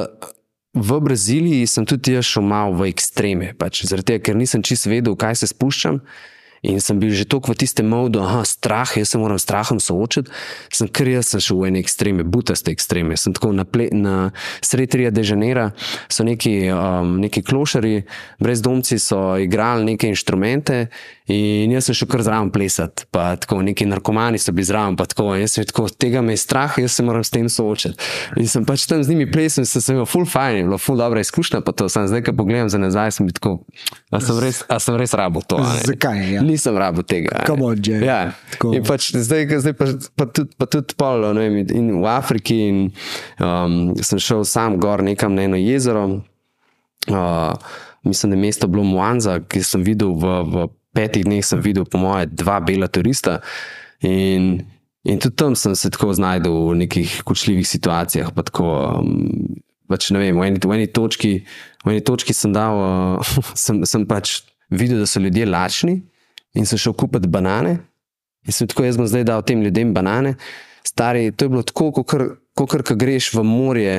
V 0.74 0.96
Braziliji 0.98 1.68
sem 1.70 1.84
tudi 1.86 2.16
jaz 2.16 2.26
šel 2.26 2.42
malo 2.42 2.72
v 2.74 2.88
ekstreme, 2.90 3.52
pač, 3.54 3.84
tega, 3.86 4.18
ker 4.18 4.34
nisem 4.34 4.58
čisto 4.66 4.90
vedel, 4.90 5.14
kaj 5.14 5.36
se 5.38 5.46
spuščam. 5.52 6.00
In 6.64 6.80
sem 6.80 6.96
bil 6.96 7.12
že 7.12 7.28
tako 7.28 7.52
v 7.52 7.60
tistem 7.60 7.86
modu, 7.92 8.24
da 8.24 8.40
strah, 8.48 8.88
jaz 8.96 9.12
se 9.12 9.18
moram 9.20 9.38
s 9.38 9.44
strahom 9.44 9.80
soočiti. 9.80 10.32
Sem 10.72 10.88
kar 10.88 11.08
jaz 11.08 11.34
sem 11.34 11.42
šel 11.44 11.60
v 11.60 11.68
ene 11.68 11.82
ekstreme, 11.84 12.24
butaste 12.24 12.72
ekstreme. 12.72 13.18
Sem 13.20 13.36
tako 13.36 13.52
na, 13.52 13.66
na 13.92 14.32
sredi 14.64 15.10
de 15.10 15.22
Janeira, 15.24 15.70
so 16.08 16.24
neki, 16.24 16.70
um, 16.72 17.18
neki 17.20 17.42
klošari, 17.44 18.04
brezdomci 18.40 18.98
so 18.98 19.36
igrali 19.36 19.84
neke 19.92 20.08
inštrumente 20.08 20.86
in 21.28 21.72
jaz 21.72 21.88
sem 21.88 21.96
šel 21.96 22.08
kar 22.08 22.24
zraven 22.24 22.50
plesati. 22.52 23.04
Pa 23.12 23.36
tako 23.36 23.60
neki 23.64 23.86
narkomani 23.88 24.40
so 24.40 24.52
bili 24.52 24.64
zraven, 24.68 24.96
pa 24.96 25.04
tako. 25.08 25.34
Jaz 25.36 25.58
sem 25.58 25.68
tako, 25.68 25.88
tega 25.88 26.22
me 26.24 26.32
je 26.32 26.40
strah, 26.40 26.78
jaz 26.80 26.96
se 26.96 27.04
moram 27.04 27.24
s 27.24 27.32
tem 27.32 27.48
soočiti. 27.48 28.00
In 28.40 28.48
sem 28.48 28.64
pač 28.64 28.86
tam 28.88 29.04
z 29.04 29.12
njimi 29.12 29.28
plesal, 29.28 29.68
sem 29.68 29.82
se 29.84 29.92
imel 29.92 30.08
full 30.08 30.28
fine, 30.28 30.64
bilo 30.64 30.78
full 30.80 31.00
dobra 31.00 31.20
izkušnja. 31.20 31.60
Pa 31.64 31.76
to 31.76 31.88
sem 31.92 32.08
zdaj, 32.08 32.24
ko 32.24 32.36
pogledam 32.36 32.72
za 32.72 32.80
nazaj, 32.80 33.16
sem 33.18 33.28
bil 33.28 33.36
tako, 33.36 33.54
a 34.12 34.20
sem 34.24 34.40
res, 34.40 34.62
a 34.68 34.80
sem 34.80 34.96
res 35.00 35.16
rabo 35.16 35.44
to. 35.44 35.60
Zakaj? 35.84 36.24
Ja 36.34 36.44
nisem 36.54 36.78
rabo 36.78 37.02
tega. 37.02 37.42
On, 37.50 38.74
ja. 38.74 38.82
pač, 38.86 39.10
zdaj, 39.12 39.48
zdaj 39.64 39.74
pa, 39.78 39.88
pa 40.16 40.26
tudi, 40.30 40.54
pa 40.58 40.68
tudi 40.70 40.96
pol, 40.98 41.26
no, 41.26 41.42
vem, 41.42 41.60
in 41.66 41.90
v 41.98 42.06
Afriki 42.10 42.58
in, 42.68 42.78
um, 43.42 43.94
sem 44.00 44.22
šel 44.22 44.46
sam 44.48 44.78
gor 44.82 45.02
nekam 45.04 45.34
na 45.36 45.48
eno 45.48 45.60
jezero. 45.60 46.06
Uh, 47.10 47.52
mislim, 48.04 48.30
da 48.30 48.36
je 48.36 48.40
mesto 48.40 48.70
bilo 48.70 48.84
Muanza, 48.84 49.40
ki 49.48 49.62
sem 49.64 49.82
videl 49.84 50.14
v, 50.16 50.38
v 50.48 50.68
petih 50.94 51.26
dneh, 51.26 51.42
sem 51.44 51.60
videl, 51.60 51.84
po 51.88 51.98
moje, 52.00 52.30
dva 52.30 52.60
bela 52.64 52.88
turista. 52.88 53.40
In, 54.04 54.64
in 55.04 55.20
tudi 55.20 55.36
tam 55.36 55.56
sem 55.58 55.76
se 55.76 55.90
tako 55.90 56.14
znašel 56.14 56.54
v 56.70 56.78
nekih 56.84 57.20
kočljivih 57.26 57.68
situacijah. 57.68 58.32
Pa 58.32 58.46
tako, 58.46 58.70
um, 59.02 59.60
pač, 59.90 60.10
vem, 60.14 60.38
v, 60.38 60.48
eni, 60.48 60.62
v, 60.62 60.72
eni 60.78 60.88
točki, 60.88 61.36
v 61.84 61.96
eni 61.96 62.04
točki 62.04 62.36
sem 62.36 62.54
dal, 62.54 62.80
uh, 63.20 63.36
sem, 63.66 63.82
sem 63.88 64.06
pač 64.08 64.42
videl, 64.72 65.02
da 65.02 65.08
so 65.10 65.20
ljudje 65.20 65.48
lačni 65.48 66.00
in 66.54 66.66
sem 66.66 66.78
šel 66.78 66.92
kupiti 66.92 67.28
banane. 67.28 67.78
In 68.46 68.52
sem 68.52 68.68
tako, 68.68 68.84
jaz 68.84 68.98
bom 69.00 69.08
zdaj 69.08 69.24
dal 69.24 69.42
tem 69.42 69.62
ljudem 69.62 69.94
banane. 69.94 70.34
Stari, 70.84 71.32
to 71.32 71.44
je 71.44 71.48
bilo 71.48 71.62
tako, 71.62 71.90
kot 72.54 72.70
kar 72.70 72.96
greš 72.96 73.32
v 73.34 73.44
morje, 73.44 73.94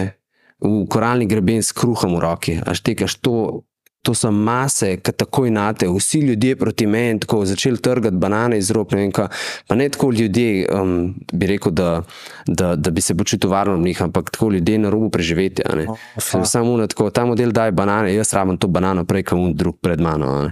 v 0.62 0.86
koralni 0.90 1.26
greben 1.28 1.64
s 1.64 1.74
kruhom 1.76 2.16
v 2.16 2.22
roki. 2.24 2.60
Až 2.66 2.86
tekaš 2.86 3.22
to. 3.22 3.64
To 4.06 4.14
so 4.14 4.30
mase, 4.30 5.00
ki 5.02 5.16
tako 5.18 5.48
inate, 5.50 5.88
vsi 5.90 6.20
ljudje 6.28 6.54
proti 6.62 6.86
meni, 6.86 7.18
tako 7.24 7.40
začeli 7.50 7.82
trgati 7.82 8.20
banane 8.22 8.60
iz 8.62 8.70
rok. 8.70 8.92
Ne 8.94 9.10
pa 9.10 9.76
ne 9.76 9.88
tako 9.90 10.12
ljudje, 10.14 10.68
um, 10.70 11.16
bi 11.34 11.48
rekel, 11.50 11.74
da, 11.74 12.04
da, 12.46 12.76
da 12.76 12.92
bi 12.94 13.02
se 13.02 13.16
počutil 13.18 13.50
varno 13.50 13.74
v 13.74 13.82
njih, 13.82 14.04
ampak 14.06 14.30
tako 14.30 14.52
ljudje 14.54 14.78
na 14.78 14.92
robu 14.94 15.10
preživetja. 15.10 15.66
Oh, 15.88 15.98
Samo 16.46 16.78
tako, 16.88 17.10
ta 17.10 17.26
model 17.26 17.50
daje 17.50 17.72
banane, 17.72 18.14
jaz 18.14 18.34
rabim 18.34 18.62
to 18.62 18.68
banano, 18.68 19.10
prej 19.10 19.24
kot 19.24 19.58
drug 19.58 19.82
pred 19.82 19.98
mano. 20.00 20.52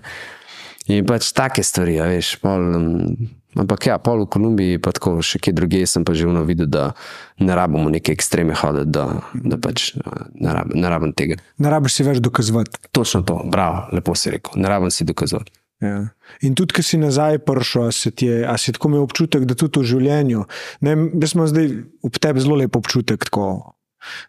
In 0.91 1.07
pač 1.07 1.31
take 1.35 1.63
stvari, 1.63 1.95
ja, 1.95 2.09
veš. 2.11 2.35
Pol, 2.43 2.65
um, 2.75 3.29
ampak 3.55 3.87
ja, 3.87 3.95
pol 4.03 4.25
v 4.25 4.29
Kolumbiji, 4.35 4.81
pa 4.83 4.91
tako 4.95 5.15
še 5.23 5.39
kje 5.39 5.55
druge, 5.55 5.83
sem 5.87 6.03
pa 6.03 6.15
že 6.17 6.27
vno 6.27 6.43
videl, 6.47 6.67
da 6.67 6.91
ne 7.39 7.55
rabimo 7.55 7.87
neke 7.93 8.11
ekstreme 8.15 8.55
hoditi, 8.57 8.91
da, 8.91 9.05
da 9.33 9.59
pač 9.61 9.93
ne, 9.95 10.49
rab, 10.51 10.73
ne 10.75 10.91
rabim 10.91 11.15
tega. 11.15 11.39
Ne 11.63 11.71
rabiš 11.71 11.99
si 11.99 12.07
več 12.07 12.19
dokazovati. 12.23 12.89
Točno 12.91 13.23
to, 13.27 13.39
bravo, 13.47 13.87
lepo 13.95 14.15
si 14.19 14.33
rekel. 14.33 14.59
Ne 14.59 14.71
rabim 14.71 14.91
si 14.91 15.07
dokazovati. 15.07 15.55
Ja. 15.83 15.99
In 16.47 16.55
tudi, 16.55 16.75
ki 16.77 16.83
si 16.85 16.99
nazaj 16.99 17.41
prišel, 17.43 17.91
si, 17.95 18.11
a 18.47 18.55
si 18.59 18.75
tako 18.75 18.91
imel 18.91 19.07
občutek, 19.07 19.47
da 19.47 19.55
tudi 19.59 19.83
v 19.83 19.89
življenju, 19.89 20.43
ne, 20.87 20.97
jaz 21.23 21.35
imam 21.35 21.49
zdaj 21.51 21.71
v 22.07 22.21
tebi 22.23 22.43
zelo 22.43 22.59
lep 22.59 22.75
občutek. 22.79 23.27
Tako, 23.31 23.47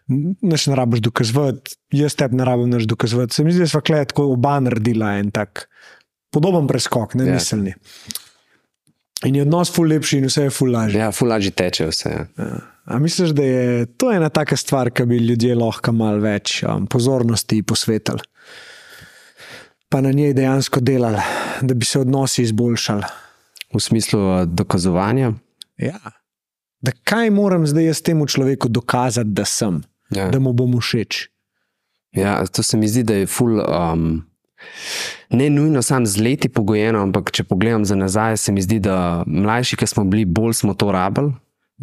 Neš 0.07 0.69
ne 0.71 0.75
rabiš 0.79 1.01
dokazovati, 1.03 1.75
jaz 1.95 2.15
tebi 2.15 2.39
ne 2.39 2.47
rabim 2.47 2.71
več 2.71 2.87
dokazovati. 2.87 3.35
Se 3.35 3.43
mi 3.43 3.51
zdi, 3.51 3.65
da 3.65 3.71
smo 3.71 3.81
tako 3.83 4.29
oba 4.31 4.55
naredila 4.63 5.17
en 5.19 5.33
tak 5.35 5.65
podoben 6.35 6.67
preskok, 6.67 7.15
ne 7.15 7.29
ja. 7.29 7.39
miselni. 7.39 7.75
In 9.25 9.35
je 9.35 9.45
odnos 9.45 9.71
ful 9.73 9.87
lepši, 9.89 10.19
in 10.19 10.29
vse 10.29 10.49
je 10.49 10.53
ful 10.53 10.73
lažje. 10.75 10.99
Ja, 10.99 11.11
ful 11.15 11.31
lažje 11.31 11.53
teče 11.55 11.87
vse. 11.89 12.11
Ja. 12.11 12.25
Ja. 12.37 12.57
A 12.85 12.99
misliš, 13.01 13.31
da 13.33 13.43
je 13.43 13.85
to 13.97 14.11
ena 14.13 14.29
taka 14.29 14.57
stvar, 14.57 14.91
ki 14.93 15.07
bi 15.09 15.17
ljudje 15.17 15.55
lahko 15.57 15.93
malo 15.95 16.21
več 16.21 16.59
um, 16.63 16.85
pozornosti 16.85 17.63
posvetili, 17.65 18.21
pa 19.89 20.03
na 20.05 20.11
njej 20.13 20.35
dejansko 20.37 20.83
delali, 20.85 21.23
da 21.61 21.73
bi 21.73 21.87
se 21.87 22.03
odnosi 22.03 22.43
izboljšali? 22.43 23.09
V 23.73 23.81
smislu 23.81 24.19
uh, 24.21 24.43
dokazovanja? 24.45 25.31
Ja. 25.81 25.97
Da 26.85 26.93
kaj 27.03 27.31
moram 27.33 27.65
zdaj 27.67 27.89
jaz 27.89 28.03
temu 28.05 28.27
človeku 28.29 28.69
dokazati, 28.69 29.33
da 29.33 29.47
sem, 29.49 29.81
ja. 30.13 30.29
da 30.29 30.39
mu 30.39 30.53
bom 30.53 30.77
všeč? 30.77 31.25
Ja, 32.15 32.37
to 32.45 32.63
se 32.63 32.77
mi 32.77 32.87
zdi, 32.87 33.03
da 33.03 33.23
je 33.23 33.27
ful. 33.27 33.57
Um 33.63 34.21
ne 35.29 35.49
nujno 35.49 35.81
sam 35.81 36.05
z 36.05 36.21
leti 36.21 36.49
pogojeno, 36.49 37.01
ampak 37.03 37.31
če 37.31 37.43
pogledam 37.43 37.85
za 37.85 37.95
nazaj, 37.95 38.37
se 38.37 38.51
mi 38.51 38.61
zdi, 38.61 38.79
da 38.79 39.23
mlajši, 39.27 39.79
ki 39.79 39.87
smo 39.87 40.05
bili, 40.05 40.25
bolj 40.25 40.53
smo 40.53 40.73
to 40.73 40.91
rabili. 40.91 41.33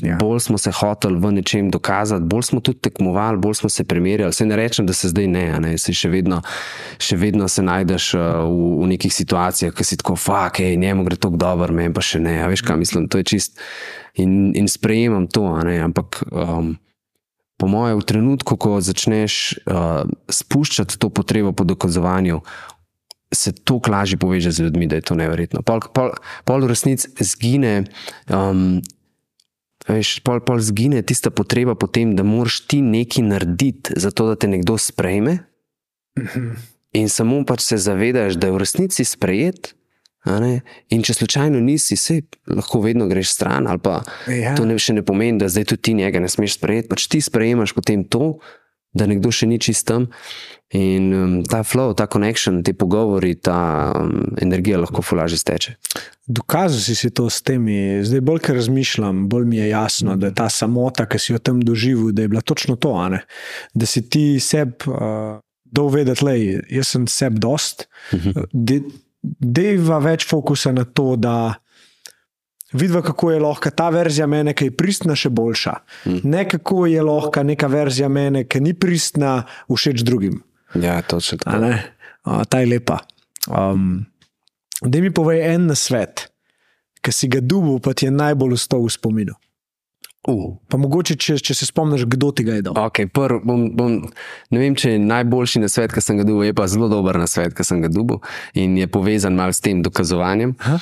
Ja. 0.01 0.17
Bolj 0.17 0.41
smo 0.41 0.59
se 0.59 0.71
hoteli 0.73 1.19
v 1.21 1.33
nečem 1.37 1.69
dokazati, 1.71 2.25
bolj 2.25 2.43
smo 2.43 2.61
tudi 2.65 2.81
tekmovali, 2.81 3.37
bolj 3.37 3.55
smo 3.55 3.69
se 3.69 3.85
primerjali. 3.85 4.33
Se 4.33 4.47
ne 4.47 4.57
rečem, 4.57 4.87
da 4.87 4.93
se 4.93 5.09
zdaj 5.09 5.27
ne, 5.29 5.45
ne? 5.61 5.73
Se 5.79 5.93
še, 5.93 6.09
vedno, 6.09 6.41
še 6.97 7.19
vedno 7.21 7.49
se 7.49 7.63
najdeš 7.63 8.07
uh, 8.17 8.23
v, 8.49 8.71
v 8.81 8.89
nekih 8.95 9.13
situacijah, 9.13 9.75
ki 9.77 9.85
si 9.85 9.99
tako, 10.01 10.17
fuck, 10.17 10.63
hej, 10.65 10.79
njemu 10.81 11.05
gre 11.05 11.21
tako 11.21 11.37
dobro, 11.37 11.77
meni 11.77 11.93
pa 11.93 12.01
še 12.01 12.23
ne. 12.25 12.39
A 12.41 12.49
veš, 12.49 12.65
kaj 12.65 12.81
mislim, 12.81 13.11
to 13.13 13.21
je 13.21 13.29
čist. 13.35 13.61
In, 14.17 14.55
in 14.57 14.65
sprejemam 14.69 15.29
to, 15.29 15.45
ampak 15.53 16.23
um, 16.33 16.73
po 17.61 17.69
mojem, 17.69 18.01
v 18.01 18.09
trenutku, 18.09 18.57
ko 18.57 18.81
začneš 18.81 19.61
uh, 19.69 20.09
spuščati 20.33 20.97
to 20.97 21.13
potrebo 21.13 21.53
po 21.53 21.69
dokazovanju, 21.69 22.41
se 23.33 23.53
to 23.53 23.81
lažje 23.89 24.19
poveže 24.19 24.53
z 24.53 24.69
ljudmi, 24.69 24.87
da 24.87 24.97
je 25.01 25.09
to 25.09 25.15
nevrjetno. 25.15 25.63
Pol, 25.63 25.81
pol, 25.93 26.13
pol 26.45 26.65
v 26.65 26.73
resnici 26.73 27.09
zgine. 27.21 27.85
Um, 28.29 28.83
Veš, 29.83 30.21
pol, 30.23 30.39
pol 30.47 30.61
zgine 30.63 31.03
tista 31.03 31.33
potreba 31.35 31.75
po 31.75 31.89
tem, 31.91 32.15
da 32.15 32.23
moraš 32.23 32.61
ti 32.71 32.79
nekaj 32.79 33.25
narediti, 33.27 33.97
zato 33.99 34.29
da 34.31 34.37
te 34.39 34.47
nekdo 34.47 34.77
sprejme. 34.79 35.41
In 36.99 37.09
samo 37.09 37.41
pač 37.49 37.65
se 37.67 37.81
zavedaš, 37.83 38.37
da 38.39 38.47
je 38.47 38.55
v 38.55 38.61
resnici 38.63 39.03
sprejet. 39.03 39.73
In 40.95 41.03
če 41.03 41.17
slučajno 41.19 41.59
nisi, 41.59 41.97
se 41.99 42.21
lahko 42.47 42.79
vedno 42.85 43.09
greš 43.11 43.33
stran. 43.35 43.67
Ja. 44.31 44.55
To 44.55 44.69
ne, 44.69 44.79
še 44.79 44.95
ne 44.95 45.03
pomeni, 45.03 45.41
da 45.43 45.51
zdaj 45.51 45.73
tudi 45.73 45.83
ti 45.89 45.95
njega 45.99 46.23
ne 46.23 46.31
smeš 46.31 46.61
sprejeti. 46.61 46.91
Pač 46.93 47.09
ti 47.11 47.19
sprejemaš 47.25 47.75
potem 47.75 48.05
to, 48.07 48.37
da 48.95 49.09
nekdo 49.11 49.33
še 49.35 49.49
ni 49.51 49.59
čist 49.59 49.89
tam. 49.89 50.13
In 50.73 51.13
um, 51.13 51.33
ta 51.45 51.63
flow, 51.63 51.93
ta 51.93 52.07
connection, 52.07 52.63
te 52.65 52.73
pogovori, 52.73 53.35
ta 53.35 53.93
um, 53.93 54.33
energija 54.41 54.79
lahko 54.81 55.03
fulaži 55.05 55.37
steče. 55.37 55.75
Dokazal 56.27 56.81
si, 56.81 56.95
si 56.97 57.11
to 57.13 57.27
s 57.29 57.43
temi, 57.45 58.01
zdaj 58.01 58.23
bolj, 58.25 58.39
ker 58.47 58.57
razmišljam, 58.57 59.27
bolj 59.29 59.45
mi 59.51 59.59
je 59.59 59.67
jasno, 59.69 60.17
da 60.17 60.31
je 60.31 60.35
ta 60.39 60.47
samota, 60.49 61.05
ki 61.05 61.19
si 61.21 61.35
jo 61.35 61.41
tam 61.45 61.59
doživel, 61.61 62.15
da 62.17 62.25
je 62.25 62.31
bila 62.33 62.41
točno 62.41 62.77
to, 62.81 62.95
da 63.75 63.87
si 63.87 64.01
ti 64.09 64.41
sebi 64.41 64.89
uh, 64.89 65.43
dovedeti, 65.65 66.25
da 66.25 66.37
jaz 66.77 66.95
sem 66.95 67.05
sebi 67.07 67.41
dost. 67.41 67.89
Uh 68.13 68.19
mhm. 68.19 68.31
-huh. 68.31 68.93
Deva 69.39 69.99
več 69.99 70.27
fokusa 70.27 70.73
na 70.73 70.85
to, 70.85 71.17
da 71.17 71.55
vidiva, 72.73 73.03
kako 73.03 73.31
je 73.31 73.41
lahko 73.41 73.71
ta 73.71 73.89
verzija 73.89 74.27
mene, 74.27 74.55
ki 74.55 74.65
je 74.65 74.77
pristna, 74.77 75.15
še 75.15 75.29
boljša. 75.29 75.75
-huh. 76.05 76.25
Ne 76.25 76.49
kako 76.49 76.87
je 76.87 77.03
lahko 77.03 77.43
neka 77.43 77.67
verzija 77.67 78.09
mene, 78.09 78.45
ki 78.45 78.61
ni 78.61 78.75
pristna, 78.75 79.45
všeč 79.69 80.03
drugim. 80.03 80.43
Ja, 80.75 81.03
točno 81.03 81.39
tako. 81.39 81.75
Uh, 82.25 82.43
ta 82.49 82.61
je 82.63 82.67
lepa. 82.67 82.99
Um, 83.51 84.07
Da 84.83 85.01
mi 85.01 85.15
povej 85.15 85.55
en 85.55 85.67
na 85.67 85.75
svet, 85.79 86.27
ki 87.07 87.15
si 87.15 87.31
ga 87.31 87.41
dubil, 87.41 87.79
pa 87.79 87.95
ti 87.95 88.09
je 88.09 88.15
najbolj 88.15 88.59
ostal 88.59 88.83
v 88.83 88.91
spominu. 88.91 89.35
Uh. 90.23 90.55
Pa 90.71 90.79
mogoče, 90.79 91.17
če, 91.19 91.35
če 91.43 91.55
se 91.59 91.67
spomniš, 91.67 92.05
kdo 92.07 92.31
ti 92.31 92.45
ga 92.47 92.55
je 92.55 92.65
dal. 92.67 92.77
Okay, 92.79 93.09
prv, 93.11 93.41
bom, 93.47 93.65
bom, 93.75 93.97
ne 94.55 94.59
vem, 94.59 94.75
če 94.79 94.95
je 94.95 95.01
najboljši 95.03 95.63
na 95.65 95.71
svet, 95.71 95.95
ki 95.95 96.03
sem 96.03 96.19
ga 96.19 96.27
dubil, 96.27 96.47
je 96.47 96.55
pa 96.59 96.69
zelo 96.71 96.87
dober 96.91 97.19
na 97.19 97.27
svet, 97.31 97.57
ki 97.59 97.67
sem 97.67 97.83
ga 97.83 97.91
dubil 97.91 98.21
in 98.59 98.77
je 98.79 98.87
povezan 98.91 99.35
malo 99.39 99.55
s 99.55 99.63
tem 99.63 99.83
dokazovanjem. 99.83 100.55
Ha? 100.63 100.79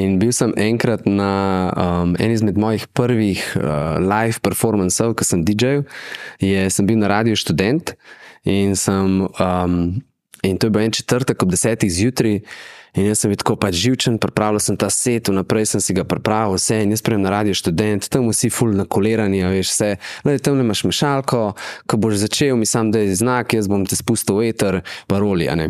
In 0.00 0.16
bil 0.20 0.32
sem 0.32 0.56
enkrat 0.56 1.04
na 1.08 1.32
um, 1.72 2.16
en 2.16 2.32
izmed 2.32 2.56
mojih 2.60 2.88
prvih 2.96 3.44
uh, 3.60 4.00
live 4.00 4.40
performancev, 4.44 5.12
ki 5.20 5.28
sem 5.28 5.44
DJ-jev, 5.44 5.84
sem 6.72 6.88
bil 6.88 7.00
na 7.00 7.12
radiju 7.12 7.36
študent 7.36 7.92
in, 8.48 8.74
sem, 8.76 9.20
um, 9.28 9.78
in 10.42 10.58
to 10.58 10.66
je 10.66 10.74
bil 10.74 10.82
en 10.86 10.94
četrtek 10.94 11.42
ob 11.42 11.52
desetih 11.52 11.92
zjutraj. 11.92 12.40
In 12.96 13.04
jaz 13.04 13.20
sem 13.20 13.32
tako 13.36 13.54
pač 13.60 13.76
živčen, 13.76 14.16
pripravljal 14.18 14.62
sem 14.64 14.76
ta 14.80 14.88
set, 14.90 15.28
naprej 15.30 15.68
sem 15.70 15.82
si 15.84 15.94
ga 15.94 16.06
pripravil, 16.08 16.56
vse 16.56 16.80
in 16.82 16.94
jaz 16.94 17.02
spremem 17.02 17.26
na 17.26 17.34
radio 17.34 17.54
študent, 17.54 18.08
tam 18.08 18.30
vsi 18.32 18.48
ful 18.50 18.72
na 18.74 18.88
kolerani, 18.88 19.42
veš 19.44 19.74
vse. 19.74 19.90
Le 20.26 20.38
tam 20.42 20.58
imaš 20.58 20.86
mešalko, 20.88 21.42
ko 21.86 22.00
boš 22.00 22.22
začel, 22.24 22.56
mi 22.56 22.66
sam 22.66 22.90
da 22.90 23.04
je 23.04 23.18
znak, 23.20 23.52
jaz 23.54 23.68
bom 23.68 23.84
te 23.86 23.98
spustil 23.98 24.40
v 24.40 24.48
eter, 24.48 24.80
paroli, 25.06 25.50
a 25.52 25.58
ne. 25.60 25.68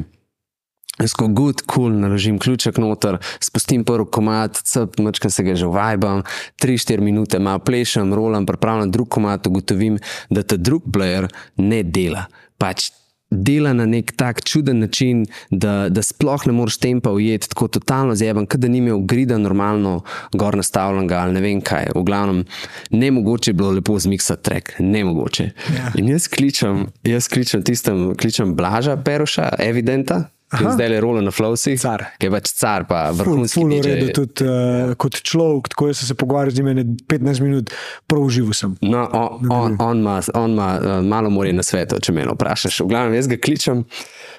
Jaz 0.99 1.13
ko 1.15 1.29
good, 1.31 1.63
cool, 1.71 1.93
naložim 1.95 2.41
ključek 2.43 2.79
noter, 2.83 3.21
spustim 3.45 3.85
prvi 3.87 4.09
komat, 4.15 4.59
cep, 4.67 4.97
mačkam 5.03 5.31
se 5.31 5.45
ga 5.47 5.55
že 5.59 5.69
vajbam, 5.71 6.25
3-4 6.63 7.03
minute 7.03 7.39
malo 7.39 7.63
plešem, 7.63 8.15
rolam, 8.15 8.47
pripravljam 8.47 8.91
drug 8.95 9.11
komat, 9.15 9.47
ugotovim, 9.47 10.01
da 10.31 10.43
ta 10.43 10.57
drug 10.57 10.89
player 10.91 11.29
ne 11.57 11.83
dela. 11.83 12.27
Pač 12.59 12.91
dela 13.31 13.73
na 13.73 13.85
nek 13.87 14.13
tak 14.17 14.41
čuden 14.45 14.79
način, 14.81 15.27
da, 15.51 15.89
da 15.89 16.03
sploh 16.03 16.47
ne 16.47 16.53
moreš 16.53 16.79
tempa 16.81 17.13
ujeti, 17.13 17.49
tako 17.49 17.69
totalno 17.69 18.15
zjeben, 18.17 18.47
kot 18.47 18.61
da 18.61 18.69
ni 18.69 18.79
imel 18.79 19.03
grida 19.05 19.39
normalno 19.39 20.01
gor 20.33 20.57
nastavljenega 20.57 21.19
ali 21.19 21.37
ne 21.37 21.41
vem 21.45 21.61
kaj. 21.61 21.91
V 21.95 22.05
glavnem, 22.09 22.45
ne 22.91 23.11
mogoče 23.11 23.51
je 23.51 23.55
bilo 23.55 23.71
lepo 23.71 23.99
zmiksati 23.99 24.43
trek, 24.43 24.73
ne 24.79 25.05
mogoče. 25.05 25.51
Ja. 25.77 25.93
In 26.01 26.09
jaz 26.09 26.29
kličem, 26.29 26.87
jaz 27.05 27.29
kličem 27.29 27.63
tistem, 27.63 28.15
kličem 28.17 28.57
Blaža 28.57 28.97
Peroša, 28.97 29.51
evidenta. 29.59 30.25
Zdaj 30.49 30.93
je 30.93 31.01
rolo 31.01 31.21
na 31.21 31.31
Flowsi. 31.31 31.77
Car. 31.77 32.05
Je 32.21 32.31
pač 32.33 32.53
car, 32.57 32.87
pa 32.89 33.11
vrhunski. 33.13 33.61
Ful, 33.61 33.69
ful 33.69 33.83
redu, 33.85 34.09
tudi 34.17 34.47
uh, 34.49 34.95
kot 34.97 35.21
človek, 35.21 35.69
tako 35.75 35.91
jaz 35.91 36.01
sem 36.01 36.09
se 36.09 36.17
pogovarjal 36.17 36.57
z 36.57 36.65
njim 36.65 36.97
15 37.05 37.45
minut, 37.45 37.75
prav 38.09 38.25
užival 38.25 38.57
sem. 38.57 38.73
No, 38.81 39.05
on, 39.13 39.77
on 39.81 40.01
ima 40.01 40.71
uh, 40.81 41.05
malo 41.05 41.31
morje 41.31 41.53
na 41.53 41.67
svetu, 41.67 42.01
če 42.01 42.17
me 42.17 42.25
vprašaš. 42.33 42.81
V 42.81 42.89
glavnem, 42.89 43.19
jaz 43.21 43.29
ga 43.29 43.37
kličem. 43.37 43.85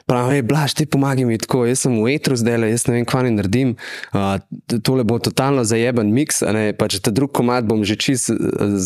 Pravi, 0.09 0.41
blaž, 0.41 0.73
ti 0.73 0.87
pomagaj 0.89 1.27
mi 1.29 1.37
tako, 1.37 1.67
jaz 1.69 1.83
sem 1.85 1.93
v 1.93 2.15
etru 2.15 2.33
zdaj, 2.39 2.63
jaz 2.71 2.87
ne 2.89 2.95
vem, 2.95 3.05
kaj 3.05 3.27
ne 3.27 3.33
naredim. 3.35 3.75
Uh, 4.09 4.41
tole 4.81 5.05
bo 5.05 5.19
totalno 5.21 5.61
zajeben 5.67 6.09
miks, 6.15 6.41
ne, 6.41 6.71
pa 6.73 6.87
če 6.89 7.03
ta 7.05 7.13
drug 7.13 7.29
komad 7.35 7.67
bom 7.69 7.83
že 7.85 7.93
čist 7.99 8.31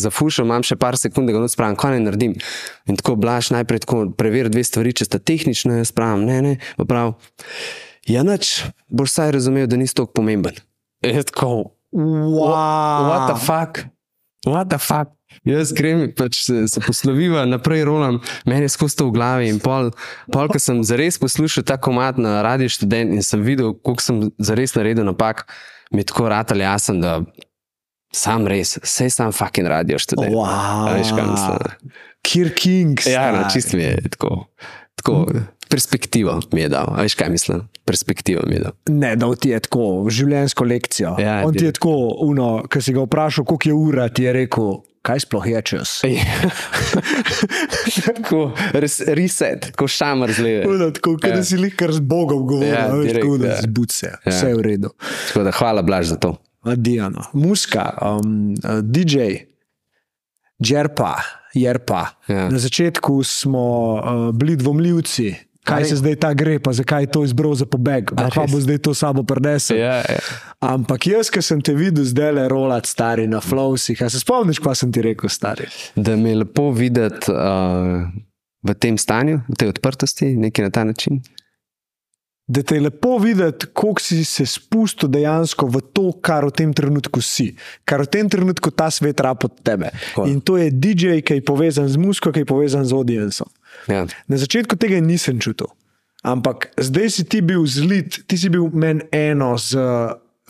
zafušal, 0.04 0.44
imam 0.44 0.66
še 0.66 0.76
par 0.76 0.98
sekund, 1.00 1.30
da 1.30 1.36
ga 1.36 1.48
spravim, 1.48 1.78
kaj 1.80 1.96
ne 1.96 2.02
naredim. 2.04 2.36
In 2.84 3.00
tako 3.00 3.16
blaž 3.16 3.54
najprej 3.56 3.86
tako 3.86 4.02
preveri 4.12 4.52
dve 4.52 4.66
stvari, 4.68 4.92
če 4.92 5.08
sta 5.08 5.22
tehnične, 5.22 5.80
jaz 5.80 5.94
pravim, 5.96 6.28
ne, 6.28 6.38
ne, 6.44 6.54
pa 6.76 6.84
prav. 6.88 7.16
Ja, 8.04 8.20
noč 8.26 8.60
boš 8.92 9.16
saj 9.16 9.32
razumel, 9.38 9.64
da 9.70 9.80
nisi 9.80 9.96
tako 9.96 10.12
pomemben. 10.20 10.60
Je 11.04 11.24
tako, 11.24 11.72
wow. 11.96 13.08
what 13.08 13.26
the 13.32 13.38
fuck, 13.40 13.86
what 14.44 14.68
the 14.68 14.80
fuck. 14.82 15.16
Jaz 15.44 15.72
grem, 15.76 16.06
pač 16.16 16.40
se, 16.46 16.64
se 16.70 16.82
posloviva, 16.84 17.44
naprej 17.48 17.84
rolam, 17.88 18.20
meni 18.48 18.68
je 18.68 18.74
skozi 18.76 18.98
to 19.00 19.08
v 19.08 19.16
glavi. 19.16 19.48
In 19.52 19.60
pol, 19.62 19.90
pol 20.32 20.50
ko 20.52 20.60
sem 20.62 20.82
zares 20.86 21.18
poslušal 21.20 21.66
ta 21.66 21.76
komat 21.80 22.20
na 22.20 22.38
radiju 22.46 22.72
študent 22.78 23.16
in 23.16 23.26
sem 23.26 23.42
videl, 23.44 23.74
koliko 23.74 24.04
sem 24.04 24.22
zares 24.38 24.76
naredil 24.78 25.06
napak, 25.08 25.46
mi 25.92 26.04
je 26.04 26.10
tako 26.12 26.30
rad 26.32 26.54
ali 26.54 26.64
jasen, 26.64 27.02
da 27.02 27.18
sam 28.14 28.46
res, 28.46 28.78
vse 28.82 29.10
sam 29.10 29.34
fucking 29.34 29.68
radio 29.68 29.98
študent. 29.98 30.32
Wow. 30.32 30.94
Veš, 30.94 31.12
kaj 31.16 31.28
mislim? 31.28 31.94
Kir 32.24 32.54
Kings. 32.56 33.06
Ja, 33.10 33.28
no, 33.34 33.44
čist 33.52 33.74
mi 33.76 33.82
je 33.82 33.98
tako. 34.16 34.46
tako 34.96 35.26
perspektivo 35.74 36.38
mi 36.52 36.60
je 36.60 36.70
dal. 36.70 36.94
Veš, 37.00 37.18
kaj 37.18 37.30
mislim? 37.34 37.66
Perspektivo 37.84 38.46
mi 38.46 38.54
je 38.54 38.64
dal. 38.68 38.74
Ne, 38.88 39.16
da 39.18 39.28
ti 39.34 39.50
je 39.50 39.60
tako, 39.66 40.06
življenjsko 40.10 40.64
lekcijo. 40.70 41.16
Ja, 41.18 41.42
On 41.46 41.54
ti 41.54 41.66
je 41.66 41.74
tako, 41.74 41.96
uno, 42.22 42.56
ki 42.70 42.82
si 42.82 42.94
ga 42.94 43.02
vprašal, 43.08 43.46
koliko 43.48 43.72
je 43.72 43.78
ura, 43.90 44.08
ti 44.08 44.28
je 44.28 44.36
rekel 44.38 44.76
kaj 45.04 45.20
sploh 45.20 45.46
je 45.46 45.60
čas. 45.62 45.90
tako 48.06 48.54
reset, 49.12 49.60
tako 49.60 49.88
šamar 49.88 50.32
zleva. 50.32 50.90
Tako, 50.96 51.18
ja. 51.22 51.34
da 51.36 51.44
si 51.44 51.58
likar 51.60 51.92
z 51.92 52.00
Bogom 52.00 52.46
govoril, 52.46 53.04
ja, 53.04 53.14
tako 53.18 53.36
da 53.38 53.50
ja. 53.52 53.58
zbud 53.62 53.92
se, 53.92 54.06
ja. 54.06 54.32
vse 54.32 54.48
je 54.48 54.56
v 54.56 54.64
redu. 54.64 54.90
Da, 55.34 55.52
hvala, 55.52 55.82
Blaž, 55.82 56.06
za 56.06 56.16
to. 56.16 56.36
Adijano. 56.64 57.26
Muska, 57.32 57.90
um, 58.00 58.54
DJ, 58.82 59.44
Džerpa, 60.62 61.18
Jerpa. 61.54 62.06
Ja. 62.28 62.48
Na 62.48 62.58
začetku 62.58 63.22
smo 63.22 63.94
uh, 63.94 64.34
bili 64.34 64.56
dvomljivci 64.56 65.34
kaj 65.64 65.84
se 65.84 65.96
zdaj 65.96 66.16
ta 66.20 66.32
gre, 66.34 66.58
pa 66.58 66.72
zakaj 66.72 67.02
je 67.02 67.10
to 67.16 67.24
izbral 67.24 67.54
za 67.54 67.66
pobeg, 67.66 68.12
pa 68.16 68.46
bo 68.50 68.60
zdaj 68.60 68.78
to 68.84 68.94
sabo 68.94 69.24
prenesel. 69.24 69.78
Ja, 69.80 69.96
ja. 70.04 70.20
Ampak 70.60 71.06
jaz, 71.06 71.30
ki 71.32 71.42
sem 71.42 71.62
te 71.64 71.74
videl 71.76 72.04
zdaj 72.04 72.32
le 72.36 72.48
rolati 72.48 72.88
stari 72.88 73.26
na 73.28 73.40
flowsih, 73.40 74.02
a 74.04 74.10
se 74.12 74.20
spomniš, 74.20 74.60
kaj 74.60 74.82
sem 74.84 74.92
ti 74.92 75.04
rekel, 75.04 75.32
stari? 75.32 75.68
Da 75.96 76.16
mi 76.16 76.34
je 76.34 76.42
lepo 76.44 76.68
videti 76.76 77.32
uh, 77.32 78.04
v 78.64 78.76
tem 78.76 78.98
stanju, 79.00 79.40
v 79.48 79.56
tej 79.60 79.72
odprtosti, 79.72 80.34
nekaj 80.36 80.68
na 80.68 80.70
ta 80.70 80.84
način. 80.84 81.22
Da 82.46 82.60
te 82.62 82.76
je 82.76 82.84
lepo 82.84 83.16
videti, 83.18 83.66
kako 83.66 84.00
si 84.04 84.24
se 84.24 84.44
spustil 84.46 85.08
dejansko 85.08 85.66
v 85.66 85.80
to, 85.96 86.10
kar 86.20 86.44
v 86.44 86.52
tem 86.52 86.74
trenutku 86.76 87.22
si, 87.24 87.54
kar 87.88 88.04
v 88.04 88.10
tem 88.12 88.28
trenutku 88.28 88.68
ta 88.68 88.90
svet 88.92 89.20
rab 89.24 89.48
od 89.48 89.62
tebe. 89.64 89.88
Ko? 90.12 90.26
In 90.28 90.44
to 90.44 90.60
je 90.60 90.68
DJ, 90.68 91.24
ki 91.24 91.40
je 91.40 91.44
povezan 91.44 91.88
z 91.88 91.96
muziko, 91.96 92.32
ki 92.36 92.44
je 92.44 92.48
povezan 92.52 92.84
z 92.84 92.92
audiencem. 92.92 93.48
Ja. 93.88 94.06
Na 94.28 94.36
začetku 94.36 94.76
tega 94.80 95.00
nisem 95.00 95.40
čutil, 95.40 95.68
ampak 96.24 96.70
zdaj 96.80 97.08
si 97.10 97.22
ti 97.24 97.40
bil 97.44 97.66
zlit, 97.66 98.24
ti 98.28 98.38
si 98.38 98.48
bil 98.48 98.70
meni 98.72 99.04
eno 99.12 99.54
z 99.60 99.76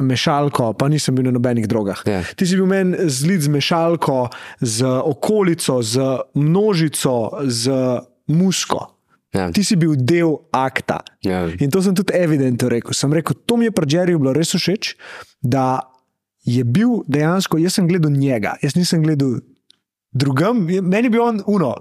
mešalko, 0.02 0.73
pa 0.74 0.89
nisem 0.90 1.15
bil 1.15 1.28
na 1.28 1.35
nobenih 1.35 1.66
drogah. 1.70 2.02
Ja. 2.06 2.23
Ti 2.23 2.47
si 2.47 2.59
bil 2.59 2.66
meni 2.66 2.98
zlit 3.06 3.47
z 3.47 3.52
mešalko, 3.52 4.28
z 4.61 4.86
okolico, 4.86 5.82
z 5.82 6.19
množico, 6.35 7.15
z 7.47 7.70
musko. 8.27 8.90
Ja. 9.35 9.51
Ti 9.51 9.65
si 9.66 9.74
bil 9.78 9.98
del 9.98 10.36
akta. 10.55 11.02
Ja. 11.27 11.47
In 11.59 11.70
to 11.70 11.82
sem 11.82 11.94
tudi 11.94 12.15
evidentno 12.15 12.70
rekel. 12.70 12.94
Sem 12.94 13.11
rekel, 13.15 13.35
to 13.47 13.59
mi 13.59 13.66
je 13.66 13.74
pri 13.74 13.86
Jerryju 13.90 14.23
bilo 14.23 14.35
res 14.35 14.55
všeč, 14.55 14.94
da 15.43 15.82
je 16.47 16.62
bil 16.62 17.02
dejansko, 17.11 17.59
jaz 17.59 17.78
sem 17.78 17.89
gledal 17.89 18.15
njega, 18.15 18.55
jaz 18.62 18.77
nisem 18.77 19.02
gledal 19.02 19.40
drugam, 20.15 20.66
meni 20.66 21.09
je 21.09 21.11
bil 21.11 21.23
on 21.24 21.40
uno, 21.51 21.73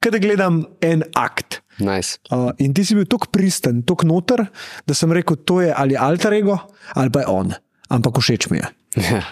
da 0.00 0.18
gledam 0.18 0.64
en 0.80 1.02
akt. 1.14 1.62
Nice. 1.78 2.18
Uh, 2.30 2.50
in 2.58 2.74
ti 2.74 2.84
si 2.84 2.94
bil 2.94 3.04
tako 3.10 3.26
pristen, 3.32 3.82
tako 3.82 4.06
noter, 4.06 4.46
da 4.86 4.94
sem 4.94 5.12
rekel, 5.12 5.36
to 5.36 5.60
je 5.60 5.72
ali 5.76 5.96
alter 5.96 6.32
ego 6.32 6.58
ali 6.94 7.10
pa 7.10 7.20
je 7.20 7.26
on. 7.28 7.52
Ampak 7.88 8.18
všeč 8.18 8.46
mi 8.50 8.58
je. 8.58 8.68
Ja. 8.96 9.22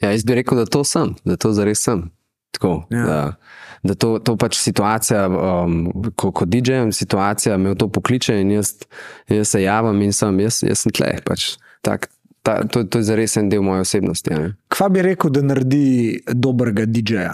ja, 0.00 0.10
jaz 0.10 0.24
bi 0.24 0.34
rekel, 0.34 0.58
da 0.58 0.64
to 0.66 0.84
sem, 0.84 1.14
da 1.24 1.36
to 1.36 1.52
zares 1.52 1.82
sem. 1.84 2.10
Tako, 2.52 2.84
Ja. 2.90 3.04
da, 3.06 3.32
da 3.82 3.94
to, 3.94 4.18
to 4.18 4.36
pač 4.36 4.56
situacija, 4.60 5.28
um, 5.28 5.92
ko, 6.16 6.32
ko 6.32 6.44
DJ-jem, 6.44 6.90
situacija 6.92 7.56
me 7.58 7.70
v 7.72 7.78
to 7.80 7.88
pokliče 7.88 8.40
in 8.40 8.50
jaz, 8.50 8.74
jaz 9.28 9.48
se 9.54 9.62
javim 9.62 10.02
in 10.02 10.12
sem, 10.12 10.40
jaz, 10.40 10.62
jaz 10.62 10.82
sem 10.84 10.92
tle. 10.92 11.14
Pač, 11.24 11.54
tak, 11.80 12.10
ta, 12.42 12.60
to, 12.68 12.82
to 12.84 12.98
je 13.00 13.08
zares 13.08 13.36
en 13.40 13.48
del 13.48 13.62
moje 13.62 13.80
osebnosti. 13.86 14.34
a 14.34 14.38
ne. 14.38 14.50
Kva 14.68 14.88
bi 14.92 15.02
rekel, 15.06 15.30
da 15.32 15.40
naredi 15.42 16.20
dobrega 16.28 16.84
DJ-ja? 16.86 17.32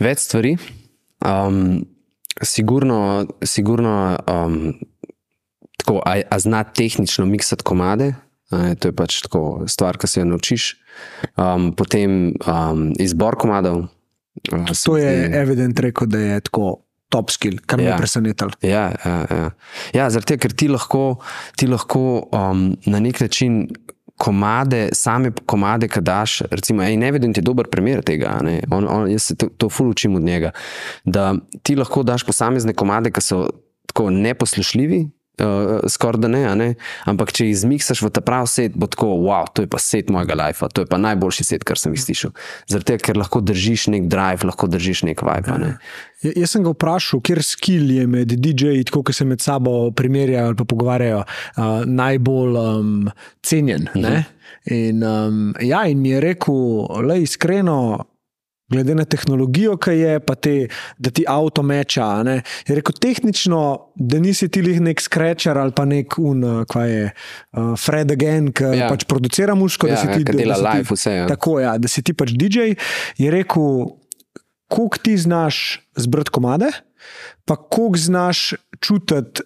Več 0.00 0.18
stvari. 0.20 0.54
Um, 1.20 1.84
sigurno, 2.42 3.00
sigurno 3.42 3.94
um, 4.24 4.74
tako, 5.76 6.00
a, 6.00 6.20
a 6.24 6.38
zna 6.38 6.64
tehnično 6.64 7.26
miksati 7.26 7.64
komade. 7.64 8.14
a 8.50 8.74
To 8.74 8.88
je 8.88 8.92
pač 8.92 9.20
tako 9.22 9.42
stvar, 9.68 9.98
ki 9.98 10.08
se 10.08 10.20
jo 10.20 10.26
naučiš. 10.26 10.68
Um, 11.36 11.70
potem 11.72 12.32
um, 12.40 12.90
izbor 12.98 13.36
komadov. 13.36 13.84
Uh, 14.48 14.64
se 14.68 14.84
To 14.84 14.96
je 14.96 15.10
zdi- 15.10 15.36
evident 15.36 15.78
rekel, 15.78 16.06
da 16.06 16.18
je 16.18 16.40
tako 16.40 16.80
top 17.10 17.30
skill, 17.30 17.58
kar 17.66 17.78
me 17.78 17.84
je 17.84 17.90
Ja. 17.90 17.96
presenetilo. 17.98 18.50
Ja, 18.62 18.84
ja, 19.04 19.16
ja. 19.30 19.50
ja 19.92 20.10
zaradi 20.10 20.26
tega, 20.28 20.40
ker 20.42 20.52
ti 20.54 20.68
lahko, 20.68 21.18
ti 21.56 21.66
lahko 21.66 22.02
um, 22.30 22.76
na 22.86 23.00
nek 23.00 23.20
način 23.20 23.66
komade, 24.20 24.88
same 24.92 25.32
komade, 25.46 25.88
ki 25.88 26.02
daš. 26.04 26.40
Recimo, 26.50 26.84
en 26.84 27.02
evident 27.02 27.36
je 27.36 27.44
dober 27.44 27.68
primer 27.72 28.02
tega. 28.04 28.36
ne. 28.44 28.60
On, 28.70 28.86
on, 28.88 29.08
jaz 29.10 29.30
se 29.30 29.36
to, 29.36 29.48
to 29.56 29.70
ful 29.72 29.90
učim 29.94 30.14
od 30.20 30.22
njega. 30.22 30.52
Da 31.04 31.34
ti 31.62 31.76
lahko 31.76 32.02
daš 32.02 32.26
posamezne 32.28 32.74
komade, 32.76 33.10
ki 33.10 33.24
so 33.24 33.46
tako 33.86 34.10
neposlušljivi. 34.10 35.06
Uh, 35.40 35.80
Skoraj 35.88 36.20
da 36.20 36.28
ne, 36.28 36.42
ne, 36.58 36.66
ampak 37.08 37.30
če 37.32 37.46
izmiksaš 37.48 38.02
v 38.04 38.10
ta 38.12 38.20
pravi 38.24 38.50
set, 38.50 38.74
bo 38.76 38.90
tako, 38.90 39.14
wow, 39.24 39.46
to 39.48 39.64
je 39.64 39.70
pa 39.72 39.78
set 39.80 40.10
mojega 40.12 40.36
life, 40.36 40.66
to 40.74 40.84
je 40.84 40.90
pa 40.90 40.98
najboljši 41.00 41.46
set, 41.48 41.64
kar 41.64 41.80
sem 41.80 41.94
jih 41.96 42.02
slišal. 42.02 42.34
Zaradi 42.68 42.90
tega, 42.90 43.04
ker 43.08 43.20
lahko 43.20 43.40
držiš 43.40 43.86
nek 43.94 44.10
drive, 44.12 44.44
lahko 44.50 44.68
držiš 44.68 45.06
nek 45.08 45.24
vibe. 45.24 45.56
Ne. 45.62 45.70
Ja, 46.20 46.34
Jaz 46.42 46.52
sem 46.52 46.66
ga 46.66 46.74
vprašal, 46.74 47.22
kjer 47.24 47.40
skill 47.46 47.94
je 47.94 48.04
med 48.10 48.34
DJ-ji, 48.36 48.84
tako 48.90 49.00
ki 49.08 49.16
se 49.16 49.24
med 49.24 49.40
sabo 49.40 49.88
primerjajo 49.96 50.52
ali 50.52 50.60
pa 50.60 50.68
pogovarjajo, 50.68 51.24
uh, 51.24 51.72
najbolj 51.88 52.60
um, 52.60 52.94
cenjen. 53.40 53.88
Uh 53.94 54.02
-huh. 54.02 54.22
in, 54.66 55.02
um, 55.02 55.54
ja, 55.60 55.86
in 55.86 56.02
mi 56.02 56.10
je 56.10 56.20
rekel, 56.20 56.54
je 57.14 57.22
iskreno. 57.22 58.04
Glede 58.70 58.94
na 58.94 59.04
tehnologijo, 59.04 59.74
ki 59.76 59.90
je, 59.92 60.20
pa 60.20 60.34
te, 60.36 60.68
da 60.96 61.10
ti 61.10 61.24
avto 61.26 61.62
meča. 61.62 62.22
ne. 62.22 62.36
Je 62.64 62.74
rekel, 62.74 62.94
tehnično, 62.94 63.60
da 63.96 64.18
nisi 64.18 64.48
ti 64.48 64.62
lih 64.62 64.80
nek 64.80 65.00
scratcher 65.00 65.58
ali 65.58 65.72
pa 65.72 65.84
nek 65.84 66.14
un, 66.18 66.40
kaj 66.64 66.90
je, 66.90 67.06
uh, 67.52 67.74
Fred 67.76 68.10
Again, 68.10 68.52
ki 68.52 68.64
Ja. 68.64 68.74
ja. 68.76 68.88
pač 68.88 69.04
producira 69.04 69.54
muško, 69.54 69.86
Ja, 69.86 69.90
da 69.90 69.96
si 69.96 70.06
ja, 70.06 70.12
ti 70.12 70.24
ki 70.24 70.32
dela 70.34 70.54
si 70.54 70.62
ti- 70.62 70.68
live 70.68 70.88
vse, 70.90 71.12
ja. 71.12 71.26
Tako, 71.26 71.60
ja, 71.60 71.78
da 71.78 71.88
si 71.88 72.02
ti 72.02 72.12
pač 72.12 72.30
DJ. 72.32 72.74
Je 73.16 73.30
rekel, 73.30 73.90
koliko 74.68 74.98
ti 74.98 75.16
znaš 75.18 75.62
zbrati 75.96 76.30
komade, 76.30 76.70
pa 77.44 77.56
koliko 77.58 77.98
znaš 77.98 78.54
čutiti 78.78 79.42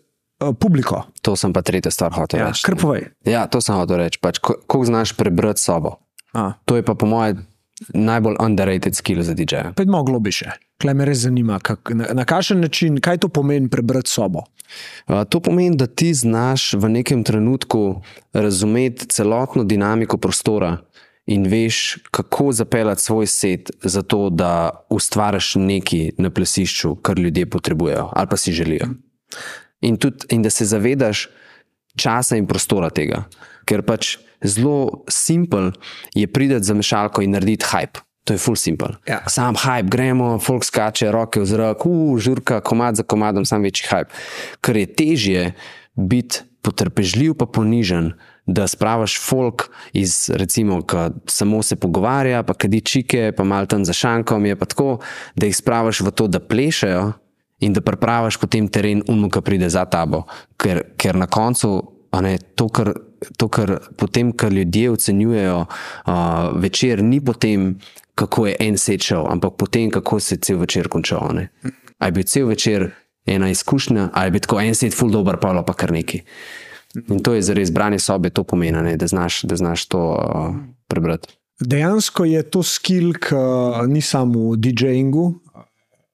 publiko. 0.54 1.02
To 1.22 1.32
sem 1.34 1.48
pa 1.50 1.62
tretja 1.62 1.90
stvar 1.90 2.12
hotel 2.12 2.40
Ja, 2.40 2.46
reči. 2.48 2.62
kar 2.62 2.76
povej. 2.76 3.08
Ja, 3.24 3.46
to 3.46 3.60
sem 3.60 3.74
hotel 3.74 3.96
reči. 3.98 4.18
Pač, 4.18 4.36
ko- 4.38 4.60
koliko 4.60 4.86
znaš 4.86 5.12
prebrati 5.12 5.56
sobo. 5.58 5.96
A, 6.32 6.52
To 6.64 6.76
je 6.76 6.82
pa 6.82 6.92
po 6.92 7.06
mojem 7.06 7.46
najbolj 7.94 8.36
underrated 8.40 8.96
skill 8.96 9.22
za 9.22 9.34
DJ-ja. 9.34 9.72
Pojdimo 9.76 10.02
globiše. 10.04 10.50
Klej 10.82 10.94
me 10.94 11.04
res 11.04 11.18
zanima, 11.18 11.58
kak, 11.58 11.90
na, 11.94 12.08
na 12.12 12.24
kakšen 12.24 12.60
način, 12.60 13.00
kaj 13.00 13.18
to 13.24 13.28
pomeni 13.28 13.70
prebrati 13.70 14.10
sobo. 14.10 14.44
Uh, 15.06 15.22
To 15.28 15.40
pomeni, 15.40 15.76
da 15.76 15.86
ti 15.86 16.14
znaš 16.14 16.72
v 16.72 16.88
nekem 16.88 17.24
trenutku 17.24 18.02
razumeti 18.32 19.06
celotno 19.06 19.64
dinamiko 19.64 20.16
prostora 20.18 20.78
in 21.26 21.46
veš, 21.46 21.98
kako 22.10 22.52
zapeljati 22.52 23.02
svoj 23.02 23.26
set, 23.26 23.70
zato 23.82 24.30
da 24.30 24.86
ustvariš 24.90 25.54
nekaj 25.54 26.10
na 26.18 26.30
plesišču, 26.30 26.94
kar 26.94 27.18
ljudje 27.18 27.50
potrebujejo 27.50 28.10
ali 28.12 28.28
pa 28.30 28.36
si 28.36 28.52
želijo. 28.52 28.86
In, 29.80 29.96
tudi, 29.96 30.26
in 30.30 30.42
da 30.42 30.50
se 30.50 30.64
zavedaš 30.64 31.28
časa 31.96 32.36
in 32.36 32.46
prostora 32.46 32.90
tega. 32.90 33.24
Ker 33.64 33.82
pač 33.82 34.16
zelo 34.44 35.04
simpel 35.08 35.72
je 36.14 36.26
priti 36.26 36.62
za 36.62 36.74
mešalko 36.74 37.22
in 37.22 37.30
narediti 37.30 37.66
hype. 37.72 38.04
To 38.24 38.32
je 38.32 38.40
full 38.40 38.56
simple. 38.56 38.88
Ja. 39.08 39.20
Sam 39.28 39.56
hype, 39.56 39.90
gremo, 39.92 40.38
folk 40.40 40.64
skače, 40.64 41.10
roke 41.12 41.42
v 41.42 41.48
zrak, 41.48 41.84
uh, 41.86 42.16
žurka, 42.16 42.60
komad 42.64 42.96
za 42.96 43.04
komadom, 43.04 43.44
sam 43.44 43.62
večji 43.62 43.88
hype. 43.90 44.12
Ker 44.64 44.76
je 44.80 44.86
težje 44.88 45.42
biti 45.94 46.40
potrpežljiv, 46.64 47.34
pa 47.36 47.46
ponižen, 47.46 48.14
da 48.46 48.64
spravaš 48.68 49.18
folk 49.20 49.68
iz, 49.92 50.30
recimo, 50.32 50.80
ki 50.82 51.10
samo 51.28 51.62
se 51.62 51.76
pogovarja, 51.76 52.42
pa 52.42 52.54
kadi 52.54 52.80
čike, 52.80 53.32
pa 53.36 53.44
malo 53.44 53.66
tam 53.66 53.84
za 53.84 53.92
šankom, 53.92 54.46
je 54.46 54.56
pa 54.56 54.68
tako, 54.68 54.98
da 55.36 55.46
jih 55.46 55.56
spravaš 55.56 56.00
v 56.00 56.12
to, 56.16 56.28
da 56.28 56.40
plešajo 56.40 57.12
in 57.60 57.72
da 57.72 57.80
pripraviš 57.84 58.40
potem 58.40 58.68
teren 58.68 59.04
umu, 59.08 59.28
ki 59.32 59.44
pride 59.44 59.68
za 59.68 59.84
tabo. 59.84 60.24
Ker, 60.60 60.82
ker 60.96 61.16
na 61.16 61.28
koncu 61.28 61.76
ne, 62.24 62.38
to, 62.56 62.68
kar, 62.68 62.92
to, 63.36 63.48
kar 63.48 63.78
potem, 63.96 64.32
kar 64.32 64.52
ljudje 64.52 64.90
ocenjujejo 64.90 65.58
uh, 65.60 66.12
večer, 66.54 67.02
ni 67.04 67.20
potem, 67.24 67.78
kako 68.14 68.46
je 68.46 68.56
en 68.60 68.78
set 68.78 69.02
šel, 69.02 69.26
ampak 69.30 69.56
potem, 69.58 69.90
kako 69.90 70.20
se 70.20 70.34
je 70.34 70.38
cel 70.38 70.58
večer 70.58 70.88
končal. 70.88 71.30
ne. 71.34 71.48
A 71.98 72.06
je 72.06 72.12
bil 72.12 72.22
cel 72.22 72.46
večer 72.46 72.90
ena 73.26 73.48
izkušnja, 73.50 74.08
ali 74.12 74.26
je 74.26 74.30
bil 74.30 74.40
tako 74.40 74.60
en 74.60 74.74
set, 74.74 74.94
full 74.94 75.10
dobro, 75.10 75.38
pa 75.40 75.62
pa 75.66 75.72
kar 75.72 75.92
neki. 75.92 76.22
In 77.08 77.22
to 77.22 77.34
je 77.34 77.42
za 77.42 77.54
res 77.54 77.72
branje 77.72 77.98
sobe, 77.98 78.30
to 78.30 78.44
pomeni, 78.44 78.82
ne, 78.82 78.96
da, 78.96 79.06
znaš, 79.06 79.42
da 79.42 79.56
znaš 79.56 79.86
to 79.86 80.00
uh, 80.00 80.54
prebrati. 80.88 81.28
Dejansko 81.60 82.24
je 82.24 82.42
to 82.42 82.62
skill, 82.62 83.12
ki 83.14 83.34
ni 83.88 84.00
samo 84.02 84.50
v 84.50 84.56
DJ-ingu. 84.56 85.34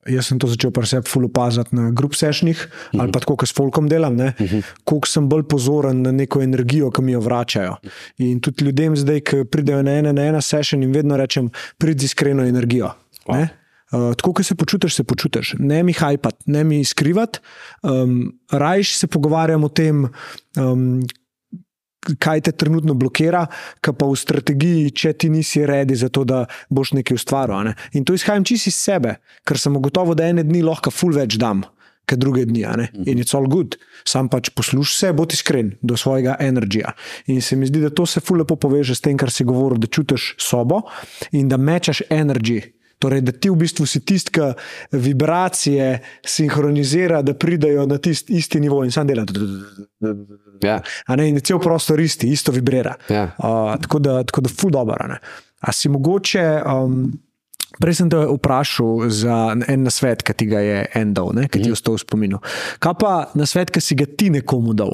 Jaz 0.09 0.31
sem 0.31 0.39
to 0.40 0.48
začel 0.48 0.72
pri 0.72 0.89
sebi 0.89 1.09
ful 1.09 1.27
opaziti 1.28 1.77
na 1.77 1.90
grup 1.93 2.14
sešnih 2.16 2.56
uh 2.56 2.72
-huh. 2.72 3.01
ali 3.01 3.12
pa 3.12 3.20
tako, 3.20 3.36
kot 3.36 3.48
s 3.48 3.52
folkom 3.52 3.89
delam. 3.89 4.14
Uh 4.14 4.20
-huh. 4.20 4.62
Koliko 4.85 5.09
sem 5.09 5.28
bolj 5.28 5.43
pozoren 5.43 6.02
na 6.02 6.12
neko 6.12 6.43
energijo, 6.43 6.90
ki 6.90 7.02
mi 7.02 7.12
jo 7.12 7.20
vračajo. 7.20 7.77
In 8.18 8.40
tudi 8.40 8.64
ljudem 8.64 8.97
zdaj, 8.97 9.20
ki 9.20 9.44
pridejo 9.44 9.82
na 9.82 9.90
ena, 9.90 10.12
na 10.12 10.22
ena 10.22 10.40
sešen 10.40 10.82
in 10.82 10.93
vedno 10.93 11.16
rečem, 11.16 11.51
prid 11.78 12.01
z 12.01 12.05
iskreno 12.05 12.43
energijo. 12.43 12.90
Wow. 13.27 13.48
Uh, 13.93 14.14
tako, 14.14 14.32
kot 14.32 14.47
se 14.47 14.55
počutiš, 14.55 14.94
se 14.94 15.05
počutiš. 15.05 15.55
Ne 15.59 15.82
mi 15.82 15.93
hajpat, 15.93 16.35
ne 16.47 16.64
mi 16.64 16.85
skrivati. 16.85 17.39
Um, 17.82 18.39
Rajš 18.51 18.97
se 18.97 19.06
pogovarjam 19.06 19.64
o 19.64 19.68
tem, 19.68 20.09
um, 20.56 21.02
kaj 22.18 22.40
te 22.40 22.52
trenutno 22.52 22.94
blokira, 22.94 23.44
ka 23.81 23.93
pa 23.93 24.09
v 24.09 24.16
strategiji, 24.16 24.93
če 24.97 25.12
ti 25.12 25.31
nisi 25.31 25.64
redi 25.66 25.97
za 25.98 26.09
to, 26.09 26.24
da 26.24 26.44
boš 26.70 26.94
nekaj 26.98 27.18
ustvaril. 27.20 27.60
Ne? 27.70 27.74
In 27.93 28.06
to 28.09 28.16
izhajam 28.16 28.44
čisto 28.44 28.72
iz 28.72 28.78
sebe, 28.78 29.18
ker 29.44 29.60
sem 29.60 29.77
gotovo, 29.82 30.16
da 30.16 30.28
ene 30.31 30.44
dni 30.47 30.64
lahko 30.66 30.93
full 30.94 31.16
več 31.16 31.39
dam. 31.40 31.64
Kot 32.10 32.18
druge 32.18 32.43
dni, 32.48 32.64
ne? 32.81 32.89
in 33.06 33.20
je 33.20 33.27
all 33.39 33.47
good, 33.47 33.77
sam 34.09 34.27
pač 34.32 34.48
poslušaj 34.56 34.97
se, 34.97 35.12
bodi 35.14 35.36
iskren 35.39 35.74
do 35.82 35.94
svojega 36.01 36.35
energija. 36.43 36.97
In 37.31 37.39
se 37.44 37.56
mi 37.56 37.68
zdi, 37.68 37.85
da 37.85 37.93
to 37.94 38.06
se 38.09 38.22
fullepo 38.24 38.56
poveže 38.56 38.97
s 38.97 39.05
tem, 39.05 39.18
kar 39.20 39.31
si 39.31 39.47
govoril, 39.47 39.78
da 39.78 39.86
čutiš 39.86 40.35
sobo 40.40 40.82
in 41.31 41.48
da 41.48 41.60
mečeš 41.60 42.02
energijo. 42.10 42.66
Torej, 43.01 43.22
da 43.24 43.32
ti 43.32 43.48
v 43.48 43.56
bistvu 43.62 43.86
si 43.89 44.02
tisti, 44.05 44.35
ki 44.36 44.51
vibracije 44.93 46.02
sinhronizira, 46.27 47.22
da 47.24 47.32
pridejo 47.35 47.86
na 47.89 47.97
tisti 47.98 48.36
isti 48.36 48.60
nivo 48.60 48.82
in 48.85 48.93
sam 48.93 49.09
dela. 49.09 49.24
Ja, 50.60 50.82
A 51.06 51.16
ne, 51.16 51.31
in 51.31 51.40
cel 51.40 51.59
prostor 51.60 52.01
isti, 52.01 52.28
isto 52.28 52.52
vibrira. 52.52 52.94
Ja. 53.09 53.31
Uh, 53.39 53.72
tako 53.81 53.98
da, 53.98 54.20
tako 54.24 54.44
da, 54.44 54.52
ful 54.52 54.70
dobro. 54.70 54.97
a. 55.01 55.16
A 55.60 55.72
si 55.72 55.89
mogoče. 55.89 56.62
Um, 56.66 57.10
Prej 57.81 57.94
sem 58.01 58.09
te 58.10 58.18
vprašal 58.18 59.06
za 59.14 59.35
en 59.55 59.85
nasvet, 59.86 60.24
ki 60.27 60.35
ti 60.36 60.47
ga 60.51 60.60
je 60.60 60.81
en 60.98 61.14
dal, 61.14 61.31
ki 61.47 61.62
ti 61.62 61.70
je 61.70 61.77
ostal 61.77 61.94
v 61.97 62.02
spominu. 62.02 62.40
Kaj 62.82 62.94
pa 62.98 63.12
nasvet, 63.39 63.70
ki 63.70 63.81
si 63.81 63.97
ga 63.97 64.05
ti 64.05 64.28
nekomu 64.35 64.74
dal? 64.77 64.90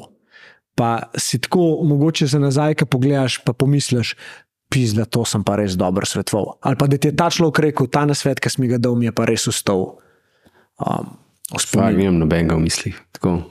Pa 0.77 1.09
si 1.17 1.41
tako, 1.41 1.81
mogoče 1.89 2.29
za 2.29 2.39
nazaj, 2.39 2.77
ki 2.77 2.85
pogledaš, 2.85 3.41
pa 3.43 3.51
pomisliš, 3.57 4.13
pizda, 4.69 5.05
to 5.05 5.25
sem 5.25 5.43
pa 5.43 5.55
res 5.55 5.75
dobro 5.79 6.05
svetoval. 6.05 6.57
Ali 6.61 6.75
pa 6.75 6.87
da 6.87 6.97
ti 6.97 7.07
je 7.07 7.15
ta 7.15 7.29
človek 7.29 7.59
rekel, 7.59 7.87
ta 7.87 8.05
nasvet, 8.05 8.39
ki 8.39 8.49
si 8.49 8.61
mi 8.61 8.67
ga 8.67 8.77
dal, 8.77 8.95
mi 8.95 9.05
je 9.07 9.11
pa 9.11 9.25
res 9.25 9.47
ostal. 9.47 9.97
Um, 10.77 11.17
spominu. 11.59 11.97
nimam 11.97 12.17
nobenega 12.19 12.55
v 12.55 12.65
mislih. 12.67 12.95
Tako. 13.11 13.47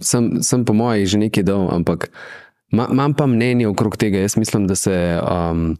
Sem, 0.00 0.42
sem 0.42 0.64
po 0.64 0.72
mojem 0.72 1.06
že 1.06 1.18
nekaj 1.18 1.44
dal, 1.44 1.68
ampak 1.70 2.10
ma- 2.70 2.88
imam 2.88 3.14
pa 3.14 3.26
mnenje 3.26 3.68
okrog 3.68 3.96
tega. 3.96 4.18
Jaz 4.18 4.36
mislim, 4.36 4.66
da 4.66 4.74
se, 4.74 4.94
um, 5.20 5.76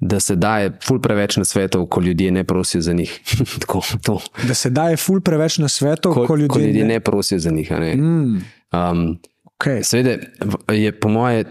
da 0.00 0.20
se 0.20 0.36
daje 0.36 0.72
ful 0.84 1.00
preveč 1.00 1.36
na 1.36 1.44
svetov, 1.44 1.86
ko 1.86 2.00
ljudje 2.00 2.30
ne 2.30 2.44
prosijo 2.44 2.80
za 2.80 2.92
njih. 2.92 3.12
Tako, 3.62 3.80
to. 4.02 4.20
Da 4.42 4.54
se 4.54 4.70
daje 4.70 4.96
ful 4.96 5.20
preveč 5.20 5.58
na 5.58 5.68
svetov, 5.68 6.14
ko, 6.14 6.26
ko 6.26 6.36
ljudje, 6.36 6.48
ko 6.48 6.58
ljudje 6.58 6.84
ne. 6.84 6.94
ne 6.94 7.00
prosijo 7.00 7.38
za 7.38 7.50
njih. 7.50 7.70
ne. 7.70 7.94
Mm, 7.94 8.38
Um, 8.68 9.16
okay. 9.56 9.80
Seveda 9.82 10.20
je 10.68 10.92
po 10.92 11.08
moje, 11.08 11.44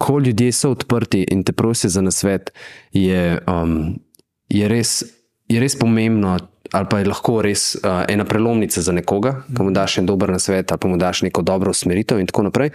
ko 0.00 0.18
ljudje 0.18 0.52
so 0.52 0.70
odprti 0.72 1.26
in 1.28 1.42
te 1.44 1.52
prosijo 1.52 1.90
za 1.90 2.00
nasvet, 2.00 2.50
je, 2.92 3.38
um, 3.46 3.98
je, 4.48 4.68
res, 4.68 5.02
je 5.48 5.60
res 5.60 5.76
pomembno, 5.78 6.38
ali 6.72 6.86
pa 6.90 7.00
je 7.02 7.08
lahko 7.10 7.40
res 7.44 7.74
uh, 7.76 8.04
ena 8.08 8.24
prelomnica 8.24 8.80
za 8.80 8.94
nekoga, 8.96 9.42
ki 9.50 9.66
mu 9.66 9.74
daš 9.76 9.98
en 10.00 10.08
dober 10.08 10.32
nasvet, 10.32 10.72
ali 10.72 10.80
pa 10.80 10.88
mu 10.88 10.96
daš 10.96 11.22
neko 11.28 11.44
dobro 11.44 11.74
usmeritev 11.76 12.20
in 12.20 12.30
tako 12.30 12.48
naprej. 12.48 12.72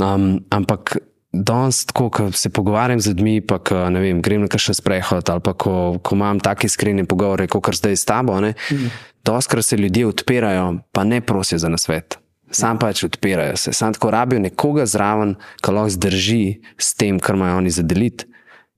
Um, 0.00 0.44
ampak. 0.50 0.98
Danes, 1.32 1.86
ko 1.96 2.10
se 2.36 2.50
pogovarjam 2.52 3.00
z 3.00 3.08
ljudmi, 3.08 3.38
pa 3.40 3.56
ko, 3.64 3.86
ne 3.88 4.02
vem, 4.02 4.18
grem 4.20 4.42
na 4.44 4.50
kakšen 4.52 4.76
sprehod, 4.76 5.30
ali 5.32 5.40
pa 5.40 5.54
ko, 5.56 5.96
ko 6.04 6.18
imam 6.18 6.42
take 6.44 6.68
iskrene 6.68 7.06
pogovore, 7.08 7.46
kot 7.48 7.64
kar 7.64 7.78
zdaj 7.78 7.96
s 7.96 8.04
tabo, 8.04 8.36
mm. 8.36 8.90
doskrat 9.24 9.64
se 9.64 9.80
ljudje 9.80 10.10
odpirajo, 10.10 10.66
pa 10.92 11.06
ne 11.08 11.22
prosijo 11.24 11.56
za 11.64 11.72
nasvet. 11.72 12.18
Sam 12.52 12.78
pač 12.78 13.04
odpirajo 13.04 13.56
se, 13.56 13.72
sam 13.72 13.94
tako 13.96 14.10
rabijo 14.12 14.42
nekoga 14.44 14.86
zraven, 14.86 15.36
ki 15.64 15.72
lahko 15.72 15.96
zdrži 15.96 16.44
s 16.78 16.94
tem, 16.94 17.20
kar 17.20 17.38
imajo 17.38 17.62
oni 17.62 17.72
za 17.72 17.82
deliti. 17.82 18.28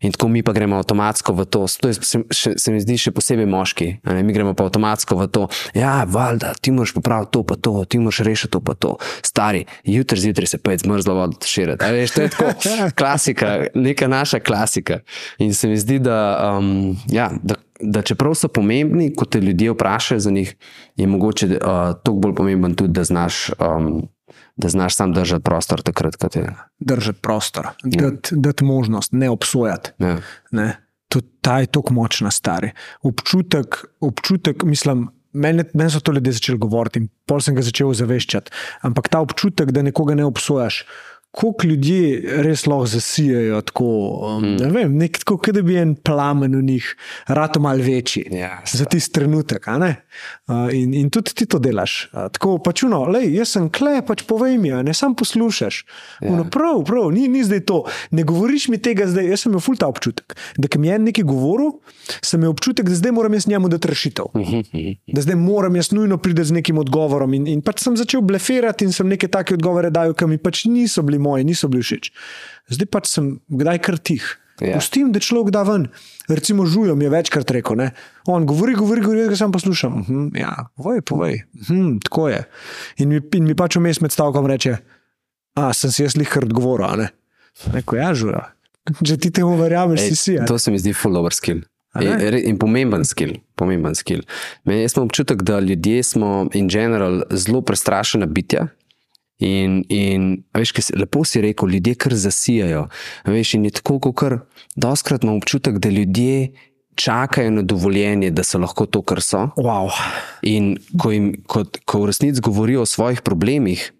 In 0.05 0.13
tako 0.13 0.29
mi 0.29 0.43
pa 0.43 0.53
gremo 0.53 0.77
avtomatsko 0.77 1.33
v 1.33 1.45
to, 1.49 1.65
to 1.81 1.89
je, 1.89 1.95
se, 1.95 2.53
se 2.61 2.73
mi 2.73 2.81
zdi 2.83 2.97
še 3.01 3.13
posebej 3.17 3.47
moški. 3.49 3.87
Ne, 4.05 4.21
mi 4.27 4.35
gremo 4.37 4.53
pa 4.53 4.67
avtomatsko 4.67 5.17
v 5.17 5.29
to, 5.33 5.47
ja, 5.73 6.03
valjda, 6.05 6.53
ti 6.61 6.75
moraš 6.77 6.93
popraviti 6.93 7.33
to, 7.33 7.43
pa 7.49 7.57
to, 7.57 7.73
ti 7.89 8.01
moraš 8.03 8.21
rešiti 8.27 8.53
to, 8.53 8.61
pa 8.61 8.77
to. 8.77 8.97
Stari, 9.25 9.65
jutri 9.89 10.21
zjutraj 10.21 10.51
se 10.51 10.61
pa 10.61 10.75
je 10.75 10.83
zmrzlo 10.85 11.17
vodo 11.17 11.41
širiti. 11.49 11.89
Veš, 11.97 12.17
to 12.17 12.27
je 12.27 12.33
tako 12.37 12.75
klasika, 13.01 13.55
neka 13.75 14.11
naša 14.13 14.43
klasika. 14.45 15.01
In 15.41 15.55
se 15.57 15.73
mi 15.73 15.81
zdi, 15.81 16.03
da, 16.05 16.19
um, 16.53 16.99
ja, 17.09 17.31
da, 17.41 17.57
da 17.91 18.03
čeprav 18.03 18.35
so 18.35 18.49
pomembni, 18.49 19.13
ko 19.17 19.25
te 19.25 19.41
ljudje 19.41 19.73
vprašajo 19.73 20.21
za 20.21 20.31
njih, 20.31 20.57
je 20.97 21.07
mogoče 21.07 21.47
uh, 21.47 21.59
toliko 22.03 22.21
bolj 22.21 22.35
pomemben 22.35 22.75
tudi, 22.75 22.93
da 22.93 23.05
znaš. 23.05 23.51
Um, 23.61 24.09
Da 24.57 24.69
znaš 24.69 24.95
sam 24.97 25.13
držati 25.13 25.43
prostor, 25.43 25.83
takrat, 25.83 26.17
ko 26.17 26.29
te. 26.29 26.47
Držati 26.79 27.19
prostor, 27.21 27.67
dati 27.85 28.37
dat 28.39 28.61
možnost, 28.61 29.13
ne 29.13 29.31
obsojati. 29.31 29.91
Ja. 29.99 30.17
Ne. 30.51 30.77
To, 31.09 31.21
ta 31.41 31.59
je 31.61 31.67
tako 31.67 31.95
močna, 31.95 32.31
stari. 32.31 32.71
Občutek, 33.03 33.85
občutek 34.01 34.63
mislim, 34.63 35.09
meni, 35.33 35.65
meni 35.75 35.91
so 35.91 36.01
to 36.01 36.13
ljudje 36.13 36.33
začeli 36.33 36.59
govoriti 36.59 37.03
in 37.03 37.09
pol 37.27 37.43
sem 37.43 37.55
ga 37.55 37.63
začel 37.63 37.93
zaveščati. 37.95 38.51
Ampak 38.87 39.11
ta 39.11 39.21
občutek, 39.21 39.75
da 39.75 39.83
nekoga 39.83 40.15
ne 40.15 40.25
obsojaš. 40.25 40.85
Koliko 41.35 41.67
ljudi 41.67 41.99
res 42.47 42.63
lahko 42.71 42.87
zasijajo 42.87 43.61
tako, 43.67 43.87
um, 44.29 44.45
ne 44.55 44.69
vem, 44.71 44.93
nek, 45.01 45.19
tako, 45.25 45.39
kot 45.43 45.57
da 45.57 45.63
bi 45.67 45.75
en 45.81 45.97
plamen 45.99 46.55
v 46.55 46.63
njih, 46.63 46.91
rado 47.27 47.61
mal 47.61 47.81
večji 47.83 48.23
Ja, 48.31 48.61
za 48.71 48.85
tisti 48.85 49.13
trenutek. 49.19 49.67
Uh, 49.67 50.69
in, 50.73 50.95
in 50.95 51.11
tudi 51.11 51.35
ti 51.35 51.47
to 51.51 51.59
delaš. 51.59 51.97
Uh, 52.13 52.29
tako 52.33 52.59
pač, 52.63 52.85
no, 52.87 53.03
lej, 53.11 53.33
jaz 53.35 53.57
sem 53.57 53.67
kle, 53.73 53.99
pač 54.07 54.23
povej 54.29 54.59
mi, 54.63 54.71
ne 54.87 54.95
sam 54.95 55.17
poslušaš. 55.19 55.81
Ja. 56.21 56.31
Uno, 56.31 56.45
prav, 56.51 56.85
prav, 56.87 57.11
ni, 57.15 57.27
ni 57.29 57.43
zdaj 57.45 57.65
to. 57.67 57.83
Ne 58.15 58.23
govoriš 58.23 58.69
mi 58.71 58.79
tega 58.79 59.09
zdaj, 59.11 59.27
jaz 59.35 59.45
sem 59.45 59.53
imel 59.53 59.65
ful 59.65 59.79
ta 59.81 59.91
občutek. 59.91 60.37
Da, 60.57 60.71
ki 60.71 60.79
mi 60.79 60.93
je 60.93 61.01
nekaj 61.09 61.27
govoril, 61.27 61.75
sem 62.21 62.41
imel 62.41 62.55
občutek, 62.55 62.87
da 62.87 63.01
zdaj 63.01 63.15
moram 63.17 63.35
jaz 63.35 63.49
njemu 63.51 63.73
dati 63.75 63.91
rešitev. 63.91 64.31
Da 65.11 65.27
zdaj 65.27 65.39
moram 65.41 65.77
jaz 65.77 65.91
nujno 65.97 66.21
priti 66.23 66.47
z 66.47 66.59
nekim 66.61 66.79
odgovorom. 66.79 67.35
In, 67.35 67.51
in 67.51 67.63
pač 67.65 67.83
sem 67.83 67.99
začel 67.99 68.23
blefirati 68.23 68.87
in 68.87 68.95
sem 68.95 69.11
neke 69.11 69.29
take 69.29 69.59
odgovore 69.59 69.91
dal, 69.95 70.15
ki 70.15 70.31
mi 70.31 70.39
pač 70.39 70.65
niso 70.71 71.03
bili 71.03 71.24
moji, 71.25 71.47
niso 71.49 71.71
bili 71.73 71.85
všeč. 71.85 72.11
Zdaj 72.77 72.91
pač 72.93 73.11
sem 73.13 73.37
kdaj 73.49 73.81
kar 73.85 73.99
tih. 73.99 74.25
Ja. 74.63 74.77
Pustim, 74.79 75.11
da 75.11 75.19
človek 75.19 75.51
da 75.51 75.65
ven. 75.67 75.89
Recimo, 76.31 76.67
žujo 76.71 76.95
mi 76.95 77.09
je 77.09 77.11
večkrat 77.11 77.51
rekel, 77.51 77.77
ne? 77.81 77.91
on 78.31 78.47
govori, 78.47 78.77
govori, 78.79 79.03
govori, 79.03 79.27
ga 79.33 79.37
sam 79.37 79.53
poslušam. 79.53 80.01
Uh 80.01 80.09
-huh, 80.09 80.39
ja, 80.39 80.69
povej, 80.77 81.01
povej. 81.01 81.43
Uh 81.55 81.69
-huh, 81.69 82.03
tako 82.03 82.29
je. 82.29 82.45
In 82.97 83.09
mi, 83.09 83.21
in 83.33 83.45
mi 83.45 83.55
pač 83.55 83.77
vmes 83.77 84.01
med 84.01 84.13
stavkom 84.13 84.47
reče, 84.47 84.77
a 85.55 85.73
sem 85.73 85.91
si 85.91 86.03
jaz 86.03 86.17
lihar 86.17 86.45
odgovoril, 86.45 86.87
a 86.87 86.97
ne. 86.97 87.09
Reko, 87.73 87.97
ja, 87.97 88.15
žujo. 88.15 88.41
Če 89.07 89.17
ti 89.17 89.31
temu 89.31 89.57
verjameš, 89.57 90.01
si 90.01 90.17
si. 90.17 90.39
a 90.39 90.41
ne?" 90.41 90.47
To 90.47 90.59
se 90.59 90.71
mi 90.71 90.79
zdi 90.79 90.93
full 90.93 91.17
over 91.17 91.33
skill. 91.33 91.63
In, 92.01 92.35
in 92.35 92.59
pomemben 92.59 93.05
skill. 93.05 93.37
Pomemben 93.55 93.95
skill. 93.95 94.23
Meni 94.65 94.83
jaz 94.83 94.97
imam 94.97 95.07
občutek, 95.07 95.43
da 95.43 95.61
ljudje 95.61 96.03
smo 96.03 96.49
in 96.53 96.69
general 96.69 97.23
zelo 97.31 97.61
prestrašena 97.63 98.27
bitja. 98.27 98.67
In, 99.43 99.83
in 99.91 100.45
veš, 100.55 100.73
kaj 100.77 100.87
si, 100.87 100.95
lepo 100.99 101.25
si 101.27 101.43
rekel, 101.43 101.75
ljudje 101.75 101.95
kar 101.99 102.15
zasijajo. 102.15 102.87
Veš, 103.27 103.57
in 103.59 103.67
je 103.67 103.75
tako, 103.81 103.99
kot 104.07 104.17
kar 104.21 104.39
doskrat 104.77 105.25
imam 105.25 105.41
občutek, 105.43 105.79
da 105.83 105.91
ljudje 105.91 106.53
čakajo 106.95 107.51
na 107.51 107.63
dovoljenje, 107.63 108.31
da 108.31 108.45
so 108.45 108.59
lahko 108.59 108.87
to, 108.87 109.03
kar 109.03 109.23
so. 109.23 109.49
Wow. 109.57 109.91
In 110.43 110.77
ko, 110.99 111.11
jim, 111.11 111.33
ko, 111.47 111.65
ko 111.85 112.05
v 112.05 112.13
resnici 112.13 112.41
govorijo 112.41 112.85
o 112.85 112.87
svojih 112.87 113.23
problemih, 113.27 113.93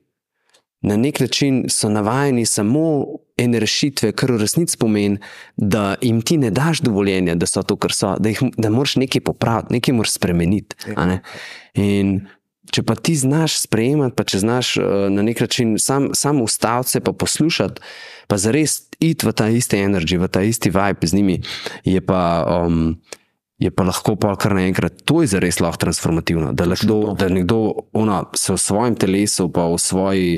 na 0.85 0.97
nek 0.97 1.21
način 1.21 1.65
so 1.69 1.89
navajeni 1.89 2.47
samo 2.47 3.07
ene 3.37 3.59
rešitve, 3.61 4.13
kar 4.13 4.33
v 4.33 4.39
resnici 4.45 4.79
pomeni, 4.79 5.19
da 5.57 5.95
jim 6.03 6.21
ti 6.23 6.37
ne 6.39 6.51
daš 6.51 6.85
dovoljenja, 6.85 7.35
da 7.35 7.47
so 7.47 7.63
to, 7.63 7.77
kar 7.77 7.93
so, 7.93 8.15
da, 8.21 8.31
jih, 8.31 8.43
da 8.57 8.71
moraš 8.71 8.97
nekaj 9.03 9.25
popraviti, 9.25 9.75
nekaj 9.75 9.95
moraš 9.95 10.15
spremeniti. 10.15 10.77
ne. 10.97 11.21
In 11.75 12.21
če 12.73 12.83
pa 12.83 12.95
ti 12.95 13.17
znaš 13.17 13.59
sprejemati, 13.65 14.17
pa 14.17 14.25
če 14.25 14.41
znaš 14.45 14.77
uh, 14.77 15.09
na 15.13 15.25
nek 15.27 15.41
način 15.45 15.77
sam, 15.79 16.11
sam 16.15 16.43
ustaviti 16.43 16.97
se, 16.97 17.01
pa 17.01 17.13
poslušati, 17.13 17.83
pa 18.27 18.39
zares 18.41 18.83
iti 19.01 19.27
v 19.27 19.33
ta 19.33 19.49
isti 19.49 19.83
energy, 19.85 20.19
v 20.21 20.29
ta 20.29 20.43
isti 20.43 20.73
vibe 20.73 21.07
z 21.07 21.21
njimi, 21.21 21.43
je 21.85 22.01
pa. 22.01 22.45
Um, 22.49 22.97
je 23.59 23.71
pa 23.71 23.85
lahko 23.87 24.17
pa 24.19 24.35
kar 24.37 24.53
naenkrat, 24.59 25.05
to 25.07 25.23
je 25.23 25.31
zares 25.31 25.61
lahko 25.63 25.87
transformativno. 25.87 26.53
Da, 26.53 26.67
nekdo, 26.67 27.15
da 27.19 27.29
nekdo 27.31 27.87
ona, 27.95 28.25
se 28.37 28.53
v 28.53 28.59
svojem 28.59 28.97
telesu, 28.99 29.47
pa 29.53 29.69
v, 29.71 29.79
svoji, 29.79 30.31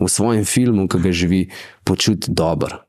v 0.00 0.08
svojem 0.10 0.44
filmu, 0.44 0.88
ki 0.90 1.00
ga 1.04 1.12
živi, 1.14 1.42
počuti 1.86 2.34
dobro, 2.34 2.82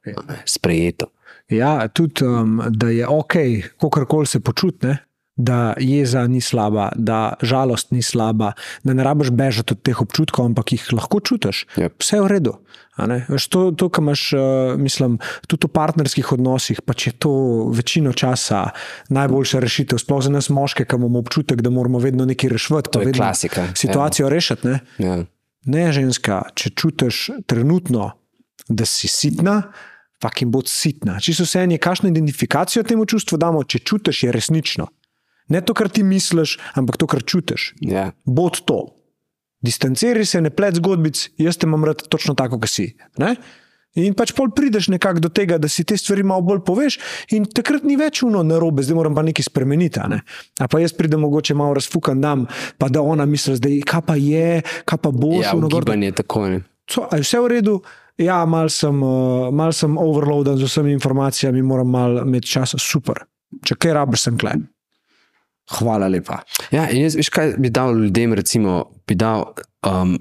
sprejeto. 0.49 1.11
Ja, 1.53 1.87
tudi 1.87 2.25
um, 2.25 2.57
da 2.73 2.89
je 2.89 3.07
ok, 3.07 3.33
kako 3.77 4.05
koli 4.09 4.25
se 4.25 4.39
počuti, 4.39 4.95
da 5.35 5.73
jeza 5.77 6.27
ni 6.27 6.41
slaba, 6.41 6.91
da 6.95 7.33
žalost 7.41 7.91
ni 7.91 8.01
slaba, 8.01 8.53
da 8.83 8.93
ne 8.93 9.03
rabiš 9.03 9.31
bežati 9.31 9.73
od 9.73 9.81
teh 9.81 10.01
občutkov, 10.01 10.45
ampak 10.45 10.71
jih 10.71 10.87
lahko 10.93 11.19
čutiš. 11.19 11.65
Yep. 11.75 11.99
Vse 11.99 12.17
je 12.17 12.21
v 12.21 12.27
redu. 12.31 12.53
Veš, 13.27 13.47
To, 13.51 13.71
to 13.75 13.89
kar 13.91 14.03
imaš, 14.03 14.33
uh, 14.33 14.39
mislim, 14.79 15.17
tudi 15.47 15.67
v 15.67 15.73
partnerskih 15.75 16.31
odnosih, 16.31 16.79
pa 16.81 16.95
je 16.95 17.11
to 17.11 17.67
večino 17.75 18.13
časa 18.13 18.69
najboljša 19.09 19.59
rešitev, 19.59 19.99
sploh 19.99 20.23
za 20.23 20.31
nas 20.31 20.49
moške, 20.49 20.85
ki 20.85 20.95
imamo 20.95 21.19
občutek, 21.19 21.61
da 21.61 21.69
moramo 21.69 21.99
vedno 21.99 22.25
nekaj 22.25 22.49
rešiti. 22.49 22.91
To 22.91 23.01
je 23.01 23.13
klasika, 23.13 23.67
Situacijo 23.75 24.29
rešiti. 24.29 24.67
Ne? 24.67 24.79
Ja. 24.97 25.23
Ne, 25.65 25.91
ženska, 25.91 26.43
če 26.55 26.71
čutiš 26.77 27.29
trenutno, 27.47 28.13
da 28.69 28.85
si 28.85 29.07
sitna, 29.11 29.61
fucking 30.23 30.51
bod 30.51 30.69
sitna. 30.71 31.19
Čisto 31.19 31.43
vse 31.43 31.65
je, 31.67 31.77
kakšno 31.77 32.09
identifikacijo 32.09 32.83
temu 32.83 33.05
čustvu 33.05 33.37
damo, 33.37 33.63
če 33.63 33.83
čutiš, 33.83 34.23
je 34.23 34.31
resnično. 34.31 34.87
Ne 35.49 35.61
to, 35.61 35.75
kar 35.77 35.89
ti 35.93 36.03
misliš, 36.03 36.57
ampak 36.73 36.97
to, 36.97 37.07
kar 37.07 37.23
čutiš. 37.23 37.73
Ja. 37.85 38.11
Bod 38.25 38.63
to. 38.65 38.95
Distanciraj 39.65 40.25
se, 40.25 40.41
ne 40.41 40.51
plec 40.53 40.77
zgodbic, 40.79 41.29
jaz 41.41 41.57
te 41.57 41.67
imam 41.67 41.85
rad 41.85 42.01
točno 42.09 42.35
tako, 42.37 42.59
kot 42.61 42.69
si. 42.69 42.91
Ne? 43.21 43.35
In 43.95 44.11
pač 44.17 44.33
pol 44.35 44.49
prideš 44.51 44.89
nekako 44.91 45.23
do 45.23 45.29
tega, 45.31 45.55
da 45.61 45.69
si 45.71 45.85
te 45.87 45.95
stvari 45.95 46.25
malo 46.27 46.43
bolj 46.43 46.59
poveš, 46.67 46.97
in 47.37 47.45
takrat 47.47 47.85
ni 47.87 47.95
več 47.95 48.25
uno 48.27 48.41
narobe, 48.43 48.83
zdaj 48.83 48.97
moram 48.97 49.15
pa 49.15 49.23
nekaj 49.23 49.47
spremeniti. 49.47 50.01
a 50.03 50.09
Ne? 50.11 50.19
A 50.59 50.67
pa 50.67 50.81
jaz 50.83 50.91
pridem 50.93 51.23
mogoče 51.23 51.55
malo 51.55 51.77
razfukan 51.79 52.21
dam, 52.21 52.43
pa 52.77 52.89
da 52.91 53.01
ona 53.01 53.25
misli, 53.25 53.55
da 53.59 53.71
je 53.71 53.81
kaj 53.87 54.03
pa 54.03 54.17
je, 54.19 54.61
kaj 54.85 54.99
pa 54.99 55.11
boš, 55.11 55.45
Ja, 55.45 55.55
ugibanje 55.55 56.11
je 56.11 56.17
tako. 56.19 56.47
Ne? 56.51 56.61
Co, 56.91 57.07
je 57.13 57.23
vse 57.23 57.39
v 57.39 57.47
redu? 57.47 57.79
Ja, 58.19 58.43
mal 58.45 58.69
sem, 58.69 58.99
uh, 59.03 59.47
mal 59.51 59.71
sem 59.75 59.97
overloaden 59.97 60.59
z 60.59 60.67
vsemi 60.67 60.91
informacijami, 60.95 61.63
moram 61.63 61.89
mal 61.89 62.21
imeti 62.23 62.51
čas, 62.51 62.75
super. 62.79 63.23
Če 63.63 63.79
kaj 63.79 63.95
rabiš, 63.95 64.27
sem 64.27 64.37
klep. 64.39 64.74
Hvala 65.71 66.07
lepa. 66.07 66.43
Ja, 66.71 66.85
in 66.89 67.07
jaz, 67.07 67.17
veš, 67.17 67.31
kaj 67.33 67.55
bi 67.57 67.71
dal 67.73 67.95
ljudem, 67.97 68.33
recimo, 68.37 68.83
bi 69.07 69.17
dal 69.17 69.47
um, 69.87 70.15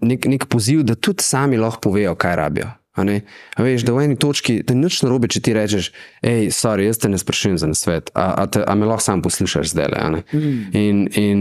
nek, 0.00 0.26
nek 0.28 0.48
poziv, 0.52 0.84
da 0.84 0.94
tudi 0.94 1.24
sami 1.24 1.60
lahko 1.60 1.88
povejo, 1.88 2.14
kaj 2.20 2.36
rabijo. 2.36 2.72
A 2.94 3.02
ne? 3.02 3.24
A 3.58 3.64
veš, 3.66 3.82
da 3.82 3.90
v 3.90 4.04
eni 4.06 4.16
točki 4.16 4.60
da 4.62 4.74
ni 4.74 4.86
nič 4.86 5.00
narobe, 5.02 5.26
če 5.26 5.40
ti 5.42 5.54
rečeš, 5.56 5.88
hej, 6.22 6.52
sorry, 6.54 6.84
jaz 6.86 7.00
te 7.02 7.08
ne 7.10 7.18
sprašujem 7.18 7.56
za 7.58 7.66
nasvet, 7.66 8.12
a, 8.14 8.28
a, 8.38 8.44
te, 8.46 8.62
a 8.62 8.76
me 8.78 8.86
lahko 8.86 9.02
sam 9.02 9.22
poslušaš 9.24 9.72
zdaj. 9.72 9.88
Le, 9.90 10.20
mm. 10.30 10.60
in, 10.78 11.00
in, 11.18 11.40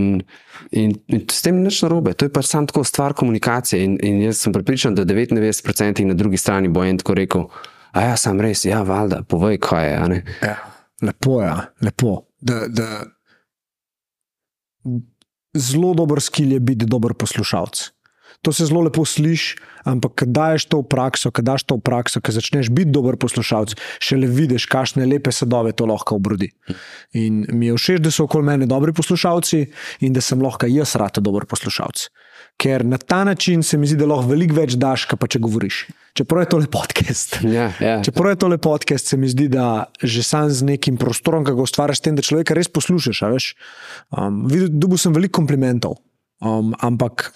in, 0.71 0.95
in 1.13 1.21
s 1.29 1.45
tem 1.45 1.59
ni 1.59 1.67
nič 1.67 1.83
narobe, 1.85 2.15
to 2.17 2.25
je 2.25 2.33
pač 2.33 2.49
samo 2.49 2.71
tako 2.71 2.81
stvar 2.89 3.13
komunikacije. 3.13 3.85
In, 3.85 3.99
in 4.01 4.23
jaz 4.25 4.41
sem 4.41 4.55
pripričan, 4.55 4.97
da 4.97 5.05
99% 5.05 6.09
na 6.09 6.17
drugi 6.17 6.41
strani 6.41 6.73
bo 6.73 6.87
en 6.89 6.97
tako 6.97 7.19
rekel, 7.21 7.45
a 7.93 8.07
ja, 8.07 8.17
sam 8.17 8.41
res, 8.41 8.65
ja, 8.65 8.81
valjda, 8.81 9.21
povej, 9.29 9.61
kaj 9.61 9.91
je. 9.91 9.99
ne." 10.09 10.23
Ja, 10.41 10.57
lepo 11.05 11.41
je, 11.43 11.53
lepo. 11.85 12.15
Da, 12.41 12.65
da... 12.65 13.03
Zelo 15.53 15.93
dober 15.93 16.21
skil 16.21 16.55
je 16.55 16.59
biti 16.59 16.85
dober 16.89 17.13
poslušalec. 17.13 17.91
To 18.41 18.51
se 18.51 18.65
zelo 18.65 18.81
lepo 18.81 19.05
sliši, 19.05 19.55
ampak 19.87 20.15
ko 20.19 20.25
daješ 20.27 20.65
to 20.67 20.81
v 20.81 20.87
prakso, 20.91 21.31
ko 21.31 21.43
daš 21.45 21.63
to 21.63 21.77
v 21.77 21.83
prakso, 21.85 22.19
ko 22.19 22.33
začneš 22.33 22.67
biti 22.73 22.91
dober 22.91 23.15
poslušalec, 23.15 23.75
šele 24.03 24.27
vidiš, 24.27 24.65
kakšne 24.67 25.05
lepe 25.07 25.31
sadove 25.31 25.71
to 25.71 25.87
lahko 25.87 26.17
obrodi. 26.19 26.49
In 27.15 27.45
mi 27.53 27.69
je 27.69 27.77
všeč, 27.77 28.01
da 28.03 28.11
so 28.11 28.25
okoli 28.27 28.49
mene 28.49 28.67
dobri 28.67 28.91
poslušalci 28.91 29.61
in 30.03 30.17
da 30.17 30.21
sem 30.21 30.41
lahko 30.43 30.67
jaz 30.67 30.97
rado 30.99 31.23
dober 31.23 31.47
poslušalec. 31.47 32.09
Ker 32.57 32.85
na 32.85 32.97
ta 32.97 33.23
način 33.23 33.63
se 33.63 33.77
mi 33.77 33.87
zdi, 33.87 33.97
da 33.99 34.05
lahko 34.07 34.29
veliko 34.29 34.55
več 34.55 34.75
daš, 34.79 35.07
pa 35.19 35.27
če 35.27 35.39
govoriš. 35.43 35.87
Čeprav 36.15 36.43
je 36.45 36.49
to 36.49 36.57
le 36.61 36.67
podcast. 36.71 37.39
Ja, 37.43 37.71
ja. 37.81 37.95
Čeprav 38.05 38.31
je 38.31 38.39
to 38.39 38.47
le 38.47 38.57
podcast, 38.61 39.09
se 39.09 39.17
mi 39.17 39.27
zdi, 39.27 39.47
da 39.51 39.85
že 39.99 40.23
sam 40.23 40.49
z 40.49 40.63
nekim 40.63 40.97
prostorom, 40.97 41.43
ki 41.43 41.55
ga 41.57 41.65
ustvarjaš, 41.65 41.99
s 41.99 42.05
tem, 42.05 42.15
da 42.15 42.21
človeka 42.23 42.53
res 42.55 42.69
poslušaš. 42.69 43.23
Um, 44.13 44.45
videl, 44.47 44.69
dobil 44.69 45.01
sem 45.01 45.11
veliko 45.13 45.41
komplimentov, 45.41 45.97
um, 46.39 46.71
ampak 46.79 47.31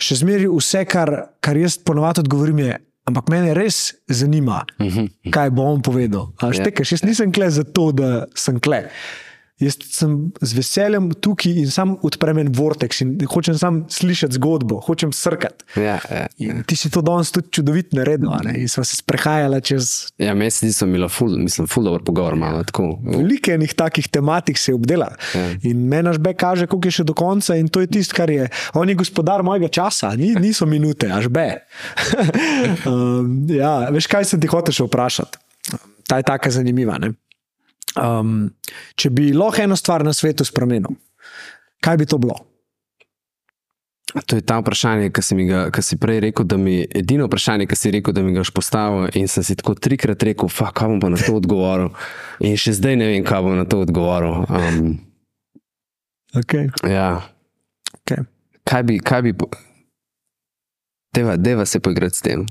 še 0.00 0.22
zmeraj 0.22 0.48
vse, 0.54 0.84
kar, 0.88 1.12
kar 1.42 1.58
jaz 1.58 1.76
ponovadi 1.82 2.22
odgovorim, 2.24 2.62
je. 2.62 2.78
Ampak 3.10 3.28
mene 3.34 3.50
res 3.58 3.98
zanima, 4.06 4.62
kaj 5.34 5.50
bo 5.50 5.66
on 5.66 5.82
povedal. 5.82 6.30
A, 6.38 6.52
Ja. 6.54 6.62
štekaj, 6.62 6.86
jaz 6.94 7.02
nisem 7.02 7.32
kle 7.34 7.50
zato, 7.50 7.90
da 7.90 8.26
sem 8.38 8.60
kle. 8.62 8.84
Jaz 9.62 9.78
sem 9.94 10.16
z 10.40 10.56
veseljem 10.58 11.10
tukaj 11.22 11.60
in 11.62 11.70
sam 11.70 11.94
odprem 12.02 12.40
en 12.42 12.50
vortex 12.56 13.02
in 13.04 13.14
hočem 13.30 13.58
sam 13.58 13.82
slišati 13.90 14.38
zgodbo, 14.40 14.80
hočem 14.86 15.12
srkati. 15.14 15.64
Ja, 15.76 16.00
ja, 16.10 16.26
ja. 16.38 16.56
Ti 16.66 16.76
si 16.76 16.90
to 16.90 17.02
danes 17.06 17.30
tudi 17.34 17.52
čudovit 17.54 17.92
naredil. 17.94 18.32
a 18.32 18.40
ne, 18.42 18.56
In 18.62 18.68
smo 18.68 18.84
se 18.84 18.96
sprehajali 18.96 19.60
čez 19.62 20.12
ja 20.18 20.34
meni 20.34 20.50
se 20.50 20.66
zdi, 20.66 20.74
da 20.80 20.86
imeli 20.86 21.08
ful, 21.08 21.36
mislim, 21.38 21.66
ful 21.66 21.84
dobro 21.84 22.04
pogovor. 22.04 22.36
Malo, 22.36 22.64
veliko 23.04 23.52
enih 23.52 23.74
takih 23.74 24.08
tematik 24.08 24.58
se 24.58 24.72
je 24.72 24.74
obdelal. 24.74 25.14
Ja. 25.34 25.46
In 25.62 25.86
meni 25.88 26.02
naš 26.02 26.18
bek 26.18 26.36
kaže, 26.40 26.66
koliko 26.66 26.88
je 26.88 26.98
še 26.98 27.04
do 27.04 27.14
konca, 27.14 27.56
in 27.56 27.68
to 27.68 27.80
je 27.80 27.90
tisto, 27.92 28.16
kar 28.16 28.30
je. 28.30 28.48
On 28.74 28.88
je 28.88 28.98
gospodar 28.98 29.42
mojega 29.42 29.68
časa, 29.68 30.14
ni, 30.18 30.32
niso 30.34 30.66
minute, 30.66 31.10
až 31.12 31.28
be. 31.30 31.48
um, 32.90 33.46
ja, 33.50 33.90
veš, 33.94 34.10
kaj 34.10 34.26
sem 34.32 34.42
ti 34.42 34.50
hotel 34.50 34.74
še 34.74 34.88
vprašati? 34.88 35.42
Ta 36.08 36.18
je 36.18 36.26
tako 36.28 36.50
zanimiva. 36.50 36.98
ne. 36.98 37.14
Um, 37.98 38.50
če 38.96 39.10
bi 39.12 39.32
lahko 39.36 39.62
eno 39.66 39.76
stvar 39.76 40.04
na 40.06 40.14
svetu 40.16 40.46
spremenil, 40.48 40.94
kaj 41.84 41.98
bi 42.00 42.06
to 42.08 42.18
bilo? 42.22 42.38
To 44.12 44.36
je 44.36 44.44
ta 44.44 44.58
vprašanje, 44.60 45.08
ki 45.08 45.22
si, 45.24 45.36
mi 45.36 45.46
ga, 45.48 45.70
ki 45.72 45.80
si 45.80 45.96
prej 45.96 46.18
rekel, 46.20 46.44
da 46.44 46.58
mi 46.60 46.82
edino 46.84 47.24
vprašanje, 47.30 47.64
ki 47.64 47.76
si 47.76 47.92
rekel, 47.94 48.12
da 48.12 48.20
mi 48.20 48.34
ga 48.34 48.42
boš 48.44 48.50
postavil. 48.52 49.06
In 49.16 49.24
sem 49.28 49.40
si 49.44 49.56
tako 49.56 49.72
trikrat 49.72 50.20
rekel, 50.28 50.50
fa, 50.52 50.68
kaj 50.68 50.90
bom 50.92 51.00
pa 51.00 51.08
na 51.08 51.16
to 51.16 51.32
odgovoril. 51.38 51.94
In 52.44 52.58
še 52.60 52.74
zdaj 52.76 52.98
ne 53.00 53.08
vem, 53.08 53.24
kaj 53.24 53.40
bom 53.40 53.56
na 53.56 53.64
to 53.64 53.80
odgovoril. 53.86 54.44
Um, 54.52 54.92
Okay, 56.32 56.70
ja. 56.88 57.20
okay. 58.00 58.24
Kaj 58.64 58.82
bi, 58.88 58.94
kaj 59.04 59.20
bi, 59.22 59.32
po- 59.36 59.50
deva, 61.12 61.36
deva 61.36 61.66
se 61.68 61.80
poigrati 61.80 62.16
s 62.16 62.24
tem. 62.24 62.46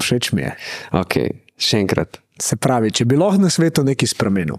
Všeč 0.00 0.32
mi 0.32 0.40
je. 0.46 0.52
Okay. 0.96 1.44
Še 1.60 1.82
enkrat. 1.84 2.20
Se 2.42 2.56
pravi, 2.56 2.92
če 2.92 3.06
bi 3.08 3.16
lahko 3.16 3.40
na 3.40 3.50
svetu 3.50 3.84
nekaj 3.84 4.10
spremenil, 4.12 4.58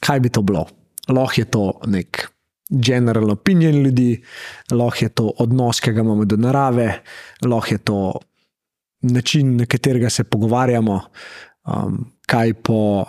kaj 0.00 0.20
bi 0.20 0.30
to 0.30 0.42
bilo? 0.46 0.66
Lahko 1.10 1.40
je 1.40 1.46
to 1.50 1.64
nek 1.90 2.28
general 2.70 3.30
opinion 3.30 3.82
ljudi, 3.82 4.22
lahko 4.70 5.04
je 5.04 5.08
to 5.08 5.32
odnos, 5.42 5.80
ki 5.80 5.92
ga 5.92 6.04
imamo 6.04 6.24
do 6.24 6.38
narave, 6.38 7.02
lahko 7.42 7.74
je 7.74 7.78
to 7.78 8.00
način, 9.02 9.56
na 9.56 9.66
katerega 9.66 10.10
se 10.10 10.24
pogovarjamo, 10.24 11.00
um, 11.66 12.04
kaj 12.26 12.54
po 12.54 13.04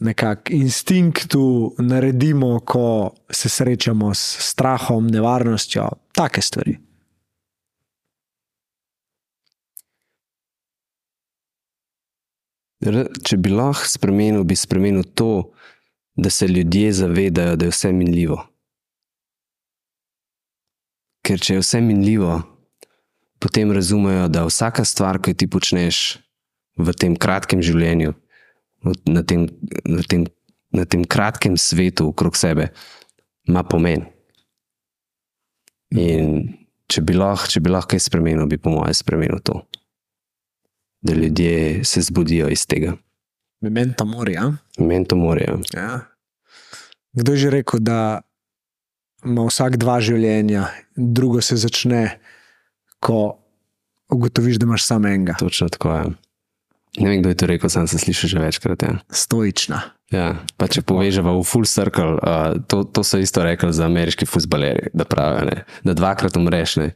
nekakšnem 0.00 0.60
instinktu 0.60 1.74
naredimo, 1.78 2.60
ko 2.60 3.14
se 3.30 3.48
srečamo 3.48 4.14
s 4.14 4.36
strahom, 4.50 5.06
nevarnostjo, 5.06 5.88
take 6.12 6.42
stvari. 6.42 6.78
R, 12.75 12.75
če 13.24 13.38
bi 13.40 13.52
lahko 13.52 13.88
spremenil, 13.88 14.44
bi 14.44 14.56
spremenil 14.56 15.06
to, 15.14 15.52
da 16.16 16.30
se 16.30 16.48
ljudje 16.48 16.92
zavedajo, 16.92 17.56
da 17.56 17.68
je 17.68 17.74
vse 17.74 17.92
minljivo. 17.92 18.38
Ker 21.26 21.42
če 21.42 21.56
je 21.56 21.64
vse 21.64 21.80
minljivo, 21.84 22.38
potem 23.42 23.72
razumejo, 23.72 24.28
da 24.32 24.46
vsaka 24.46 24.84
stvar, 24.84 25.20
ki 25.20 25.34
jo 25.34 25.40
ti 25.42 25.50
počneš 25.50 26.02
v 26.80 26.94
tem 26.96 27.16
kratkem 27.16 27.62
življenju, 27.64 28.14
na 29.08 29.22
tem, 29.26 29.48
na 29.84 30.04
tem, 30.06 30.26
na 30.72 30.84
tem 30.84 31.04
kratkem 31.04 31.56
svetu 31.60 32.10
okrog 32.12 32.36
sebe, 32.38 32.70
ima 33.48 33.64
pomen. 33.66 34.06
In 35.96 36.54
če 36.90 37.02
bi 37.06 37.16
lahko, 37.16 37.50
če 37.50 37.62
bi 37.62 37.72
lahko 37.72 37.94
kaj 37.94 38.06
spremenil, 38.06 38.46
bi 38.50 38.58
po 38.60 38.72
mojem 38.72 38.96
spremenil 38.96 39.42
to. 39.44 39.60
Da 41.02 41.14
ljudje 41.14 41.84
se 41.84 42.00
zbudijo 42.00 42.48
iz 42.48 42.66
tega. 42.66 42.96
Memento 43.60 44.04
mori, 44.04 44.32
ja? 44.32 44.52
Meni 44.78 45.06
to 45.06 45.16
morajo. 45.16 45.60
Ja. 45.74 46.00
Kdo 47.12 47.32
je 47.32 47.38
že 47.38 47.50
rekel, 47.50 47.80
da 47.80 48.20
ima 49.24 49.46
vsak 49.48 49.76
dva 49.80 49.96
življenja, 50.00 50.68
drugo 50.96 51.40
se 51.40 51.56
začne, 51.56 52.18
ko 53.00 53.38
ugotoviš, 54.12 54.60
da 54.60 54.68
imaš 54.68 54.84
samo 54.84 55.08
enega, 55.08 55.34
Točno 55.40 55.68
tako 55.68 55.94
je. 55.94 56.04
Ne 56.96 57.10
vem, 57.10 57.20
kdo 57.20 57.32
je 57.32 57.38
to 57.40 57.46
rekel, 57.46 57.68
sem 57.72 57.88
se 57.88 57.98
slišal 57.98 58.30
že 58.30 58.38
večkrat. 58.40 58.82
Ja. 58.82 58.98
stoična. 59.10 59.80
Ja, 60.14 60.38
pa 60.56 60.68
če 60.70 60.84
povežemo 60.86 61.34
v 61.40 61.42
full 61.42 61.66
circle, 61.66 62.20
uh, 62.22 62.54
to, 62.70 62.84
to 62.86 63.02
so 63.02 63.18
isto 63.18 63.42
rekli 63.42 63.72
za 63.74 63.88
ameriški 63.90 64.28
futbalerji, 64.28 64.94
da 64.94 65.04
pravijo, 65.04 65.48
ne, 65.50 65.56
da 65.82 65.96
dvakrat 65.98 66.36
umreš. 66.38 66.76
Ne. 66.78 66.92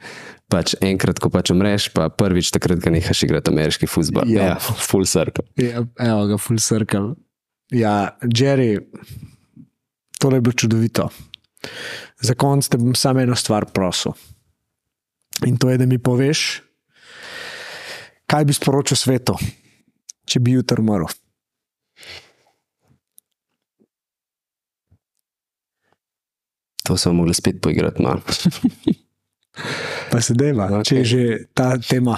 Pač 0.50 0.74
enkrat, 0.82 1.20
ko 1.22 1.30
pač 1.30 1.52
umreš, 1.54 1.90
pa 1.94 2.08
prvič 2.10 2.50
takrat, 2.54 2.80
ko 2.82 2.90
nehaš 2.90 3.22
igrati 3.26 3.52
ameriški 3.52 3.86
futbol. 3.90 4.26
Ja. 4.30 4.54
Ja, 4.54 4.56
full 4.58 5.06
circle. 5.06 5.46
Ja, 5.60 5.84
evo 6.02 6.24
ga, 6.32 6.38
full 6.42 6.58
circle. 6.62 7.14
Ja, 7.70 8.16
Jerry, 8.26 8.80
tole 10.18 10.40
je 10.40 10.46
bilo 10.46 10.56
čudovito. 10.58 11.06
Za 12.20 12.34
konec 12.34 12.68
te 12.68 12.80
bom 12.80 12.96
samo 12.98 13.22
eno 13.22 13.36
stvar 13.38 13.68
prosil. 13.70 14.16
In 15.46 15.56
to 15.56 15.70
je, 15.70 15.78
da 15.78 15.86
mi 15.86 15.98
poveš, 16.02 16.60
kaj 18.28 18.44
bi 18.44 18.56
sporočil 18.56 18.98
svetu, 18.98 19.38
če 20.26 20.42
bi 20.42 20.58
jutri 20.58 20.82
umrl. 20.82 21.08
To 26.90 26.96
smo 26.98 27.12
mogli 27.12 27.34
spet 27.34 27.62
poigrati. 27.62 28.02
No. 28.02 28.18
Pa 30.10 30.20
se 30.20 30.34
deva, 30.34 30.66
okay. 30.66 30.84
če 30.84 30.96
je 30.96 31.04
že 31.04 31.22
ta 31.54 31.76
tema. 31.78 32.16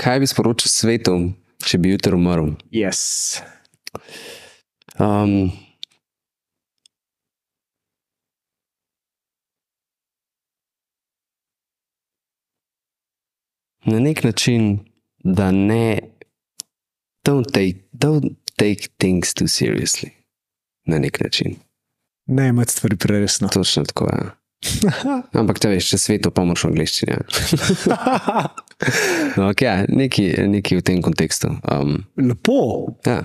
Kaj 0.00 0.22
bi 0.22 0.26
sporočil 0.26 0.70
svetu, 0.72 1.14
če 1.60 1.78
bi 1.78 1.92
jutri 1.92 2.16
umrl? 2.16 2.54
Yes. 2.72 3.42
Um, 4.96 5.52
na 13.84 14.00
nek 14.00 14.24
način, 14.24 14.78
da 15.20 15.50
ne. 15.52 16.00
Don't 17.24 17.52
take, 17.52 17.84
don't 17.92 18.36
take 18.56 18.88
things 19.00 19.34
too 19.36 19.48
seriously. 19.48 20.10
Na 20.88 20.98
nek 20.98 21.20
način. 21.20 21.56
Ne 22.26 22.48
imeti 22.48 22.72
stvari 22.72 22.96
preresno. 22.96 23.48
Točno 23.48 23.84
tako 23.84 24.04
je. 24.04 24.43
Ampak, 25.40 25.60
če 25.62 25.70
veš, 25.74 25.88
če 25.92 25.98
svetu 26.00 26.30
pomoč 26.34 26.64
v 26.64 26.72
angliščini. 26.72 27.16
Ja. 27.16 27.20
No, 29.38 29.52
ja, 29.62 29.84
nekaj, 29.88 30.48
nekaj 30.50 30.80
v 30.80 30.82
tem 30.84 30.98
kontekstu. 31.00 31.48
Um, 31.70 32.02
Lepo, 32.18 32.90
ja, 33.06 33.20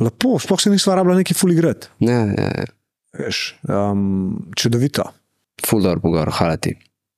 lepo, 0.00 0.38
sploh 0.40 0.58
se 0.58 0.72
nismo 0.72 0.96
rabili 0.96 1.20
neki 1.20 1.36
fuli 1.36 1.54
igrati. 1.54 1.90
ja, 2.02 2.24
ja, 2.32 2.48
ja. 2.62 2.64
Veš, 3.18 3.42
Um, 3.70 4.48
čudovito. 4.58 5.04
Ful 5.62 5.84
dobro 5.84 6.00
pogovor, 6.00 6.32
hvala 6.34 6.56
ti. 6.56 6.72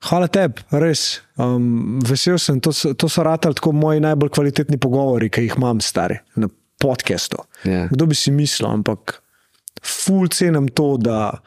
Hvala 0.05 0.29
tebi, 0.29 0.61
res. 0.83 1.23
Um, 1.41 2.03
vesel 2.05 2.37
sem, 2.43 2.59
to, 2.61 2.75
to 2.99 3.09
so 3.09 3.25
ratali 3.25 3.57
tako 3.57 3.73
moji 3.73 4.03
najbolj 4.05 4.35
kvalitetni 4.37 4.77
pogovori, 4.83 5.31
ki 5.33 5.47
jih 5.47 5.57
imam, 5.57 5.81
stari, 5.81 6.19
na 6.37 6.51
podkastu. 6.83 7.41
Ja. 7.65 7.87
Kdo 7.95 8.11
bi 8.11 8.19
si 8.19 8.35
mislil, 8.35 8.69
ampak 8.69 9.23
ful 9.81 10.29
cenim 10.29 10.69
to, 10.69 10.97
da 11.01 11.39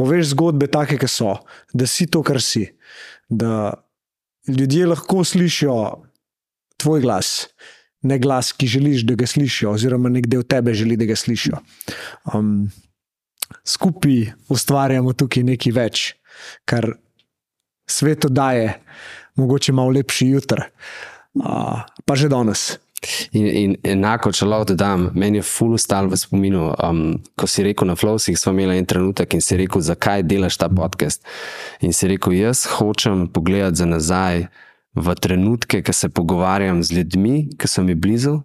poveš 0.00 0.32
zgodbe 0.32 0.70
take, 0.72 0.96
ki 0.96 1.08
so, 1.08 1.36
da 1.76 1.84
si 1.84 2.08
to, 2.08 2.24
kar 2.24 2.40
si. 2.40 2.64
Da 3.28 3.74
ljudje 4.48 4.88
lahko 4.88 5.24
slišijo 5.24 5.76
tvoj 6.80 7.04
glas, 7.04 7.50
ne 8.08 8.16
glas, 8.18 8.54
ki 8.56 8.66
želiš, 8.66 9.04
da 9.04 9.18
ga 9.20 9.28
slišijo, 9.28 9.74
oziroma 9.76 10.08
nek 10.08 10.28
del 10.30 10.42
tebe 10.48 10.72
želi, 10.74 10.96
da 10.96 11.04
ga 11.04 11.16
slišijo. 11.16 11.60
Um, 12.32 12.70
skupaj 13.68 14.32
ustvarjamo 14.48 15.12
tukaj 15.12 15.44
nekaj 15.52 15.76
več, 15.76 16.04
kar 16.64 16.88
svetu 17.90 18.30
daje, 18.32 18.78
mogoče 19.36 19.76
malo 19.76 19.92
lepši 19.98 20.30
jutr, 20.32 20.64
uh, 20.64 21.84
pa 22.06 22.16
že 22.16 22.32
danes. 22.32 22.70
In, 23.32 23.46
in 23.46 23.76
enako, 23.94 24.32
če 24.36 24.44
lahko 24.44 24.74
dodam, 24.74 25.06
meni 25.16 25.40
je 25.40 25.46
full 25.48 25.78
stal 25.80 26.10
v 26.12 26.18
spominu, 26.20 26.66
um, 26.84 27.04
ko 27.38 27.48
si 27.48 27.64
rekel 27.64 27.88
na 27.88 27.96
Flowsih, 27.96 28.36
smo 28.36 28.52
imeli 28.52 28.76
en 28.76 28.88
trenutek 28.88 29.36
in 29.36 29.44
si 29.44 29.56
rekel, 29.56 29.80
zakaj 29.84 30.26
delaš 30.28 30.58
ta 30.60 30.68
podcast. 30.68 31.24
In 31.80 31.96
si 31.96 32.10
rekel, 32.10 32.36
jaz 32.36 32.66
hočem 32.76 33.24
pogledati 33.32 33.80
za 33.80 33.88
nazaj 33.88 34.44
v 35.00 35.16
trenutke, 35.16 35.80
ki 35.86 35.96
se 35.96 36.12
pogovarjam 36.12 36.82
z 36.84 37.00
ljudmi, 37.00 37.36
ki 37.56 37.70
so 37.70 37.86
mi 37.86 37.96
blizu. 37.96 38.40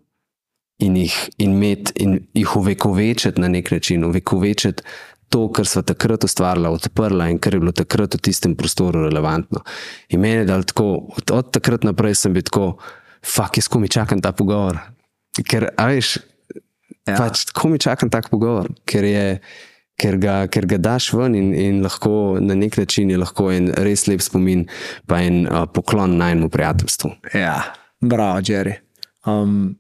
In 0.84 0.96
jih, 1.00 1.16
in 1.40 1.54
met, 1.60 1.92
in 2.04 2.18
jih 2.36 2.56
uvekovečiti 2.60 3.40
na 3.40 3.48
nek 3.48 3.72
način, 3.72 4.04
uvekovečiti 4.04 4.84
to, 5.32 5.48
kar 5.52 5.68
smo 5.68 5.82
takrat 5.82 6.24
ustvarjali, 6.24 6.68
odprla 6.68 7.30
in 7.32 7.40
kar 7.40 7.56
je 7.56 7.60
bilo 7.64 7.72
takrat 7.76 8.16
v 8.16 8.24
tistem 8.24 8.56
prostoru 8.56 9.04
relevantno. 9.08 9.64
In 10.10 10.20
meni 10.24 10.44
je 10.44 10.52
dal 10.52 10.64
tako, 10.64 10.90
od, 11.18 11.32
od 11.32 11.52
takrat 11.56 11.84
naprej 11.88 12.16
sem 12.20 12.36
bil 12.36 12.44
tako, 12.44 12.78
fuck, 13.26 13.58
jaz 13.58 13.70
komi 13.72 13.90
čakam 13.92 14.22
ta 14.22 14.32
pogovor. 14.36 14.80
Ker, 15.46 15.70
a 15.76 15.88
veš, 15.92 16.18
ja. 17.08 17.16
pač 17.18 17.48
komi 17.56 17.80
čakam 17.82 18.12
ta 18.14 18.22
pogovor, 18.24 18.70
ker, 18.88 19.08
je, 19.08 19.26
ker, 20.00 20.20
ga, 20.22 20.36
ker 20.52 20.68
ga 20.70 20.80
daš 20.80 21.12
ven 21.18 21.36
in, 21.36 21.50
in 21.60 21.82
lahko 21.84 22.38
na 22.40 22.56
nek 22.56 22.78
način 22.80 23.12
je 23.12 23.20
lahko 23.20 23.50
en 23.52 23.72
res 23.86 24.06
lep 24.08 24.24
spomin, 24.24 24.68
pa 25.10 25.24
en 25.26 25.44
uh, 25.48 25.66
poklon 25.68 26.18
najmu 26.22 26.50
prijateljstvu. 26.54 27.12
Ja, 27.36 27.58
bravo, 28.04 28.40
Jerry. 28.46 28.80
Um, 29.26 29.76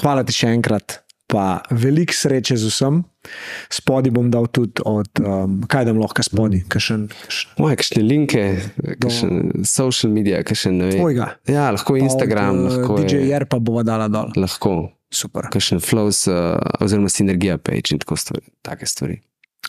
Hvala 0.00 0.22
ti 0.24 0.32
še 0.32 0.48
enkrat, 0.54 1.02
pa 1.28 1.60
veliko 1.68 2.14
sreče 2.16 2.56
z 2.56 2.70
vsem. 2.70 3.02
Spodi 3.70 4.10
bom 4.10 4.30
dal 4.30 4.46
tudi 4.50 4.82
od, 4.84 5.20
um, 5.22 5.60
kaj 5.68 5.84
da 5.88 5.94
lahko 5.96 6.24
spodi. 6.26 6.62
Moje, 7.58 7.76
kakšne 7.78 8.02
linke, 8.02 8.44
kakšne 8.98 9.64
social 9.68 10.12
medije, 10.12 10.42
kakšne 10.44 10.72
ne 10.72 10.90
vem. 10.90 10.98
Tvojega. 10.98 11.28
Ja, 11.50 11.70
lahko 11.70 11.96
Instagram, 11.96 12.64
od, 12.64 12.64
uh, 12.64 12.78
lahko. 12.78 12.98
DJ-jer 13.02 13.46
pa 13.46 13.60
bova 13.62 13.86
dala 13.86 14.08
dol. 14.12 14.34
Lahko. 14.36 14.90
Super. 15.12 15.50
Kakšen 15.52 15.82
flows, 15.84 16.24
uh, 16.30 16.56
oziroma 16.80 17.12
sinergija 17.12 17.58
page 17.58 17.92
in 17.92 18.00
tako 18.02 18.16
stvari. 18.16 18.48
Take 18.64 18.88
stvari. 18.88 19.20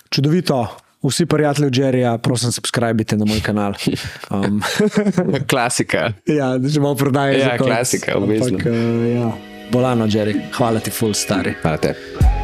Čudovito. 0.10 0.64
Vsi 1.04 1.26
prijatelji 1.26 1.70
Jerryja, 1.82 2.18
prosim, 2.18 2.52
subskrbite 2.52 3.18
na 3.18 3.26
moj 3.26 3.42
kanal. 3.44 3.74
Um. 4.32 4.62
klasika. 5.52 6.14
Ja, 6.26 6.60
že 6.64 6.80
malo 6.80 6.96
prodaje. 6.96 7.40
Ja, 7.40 7.58
klasika, 7.58 8.16
obvezno. 8.18 8.58
Ampak, 8.58 8.66
uh, 8.66 9.16
ja. 9.16 9.32
Bolano, 9.72 10.06
Jerry, 10.06 10.40
hvala 10.58 10.80
ti, 10.80 10.92
full 10.92 11.14
stari. 11.14 11.54
Hvala 11.62 11.78
tebi. 11.78 12.43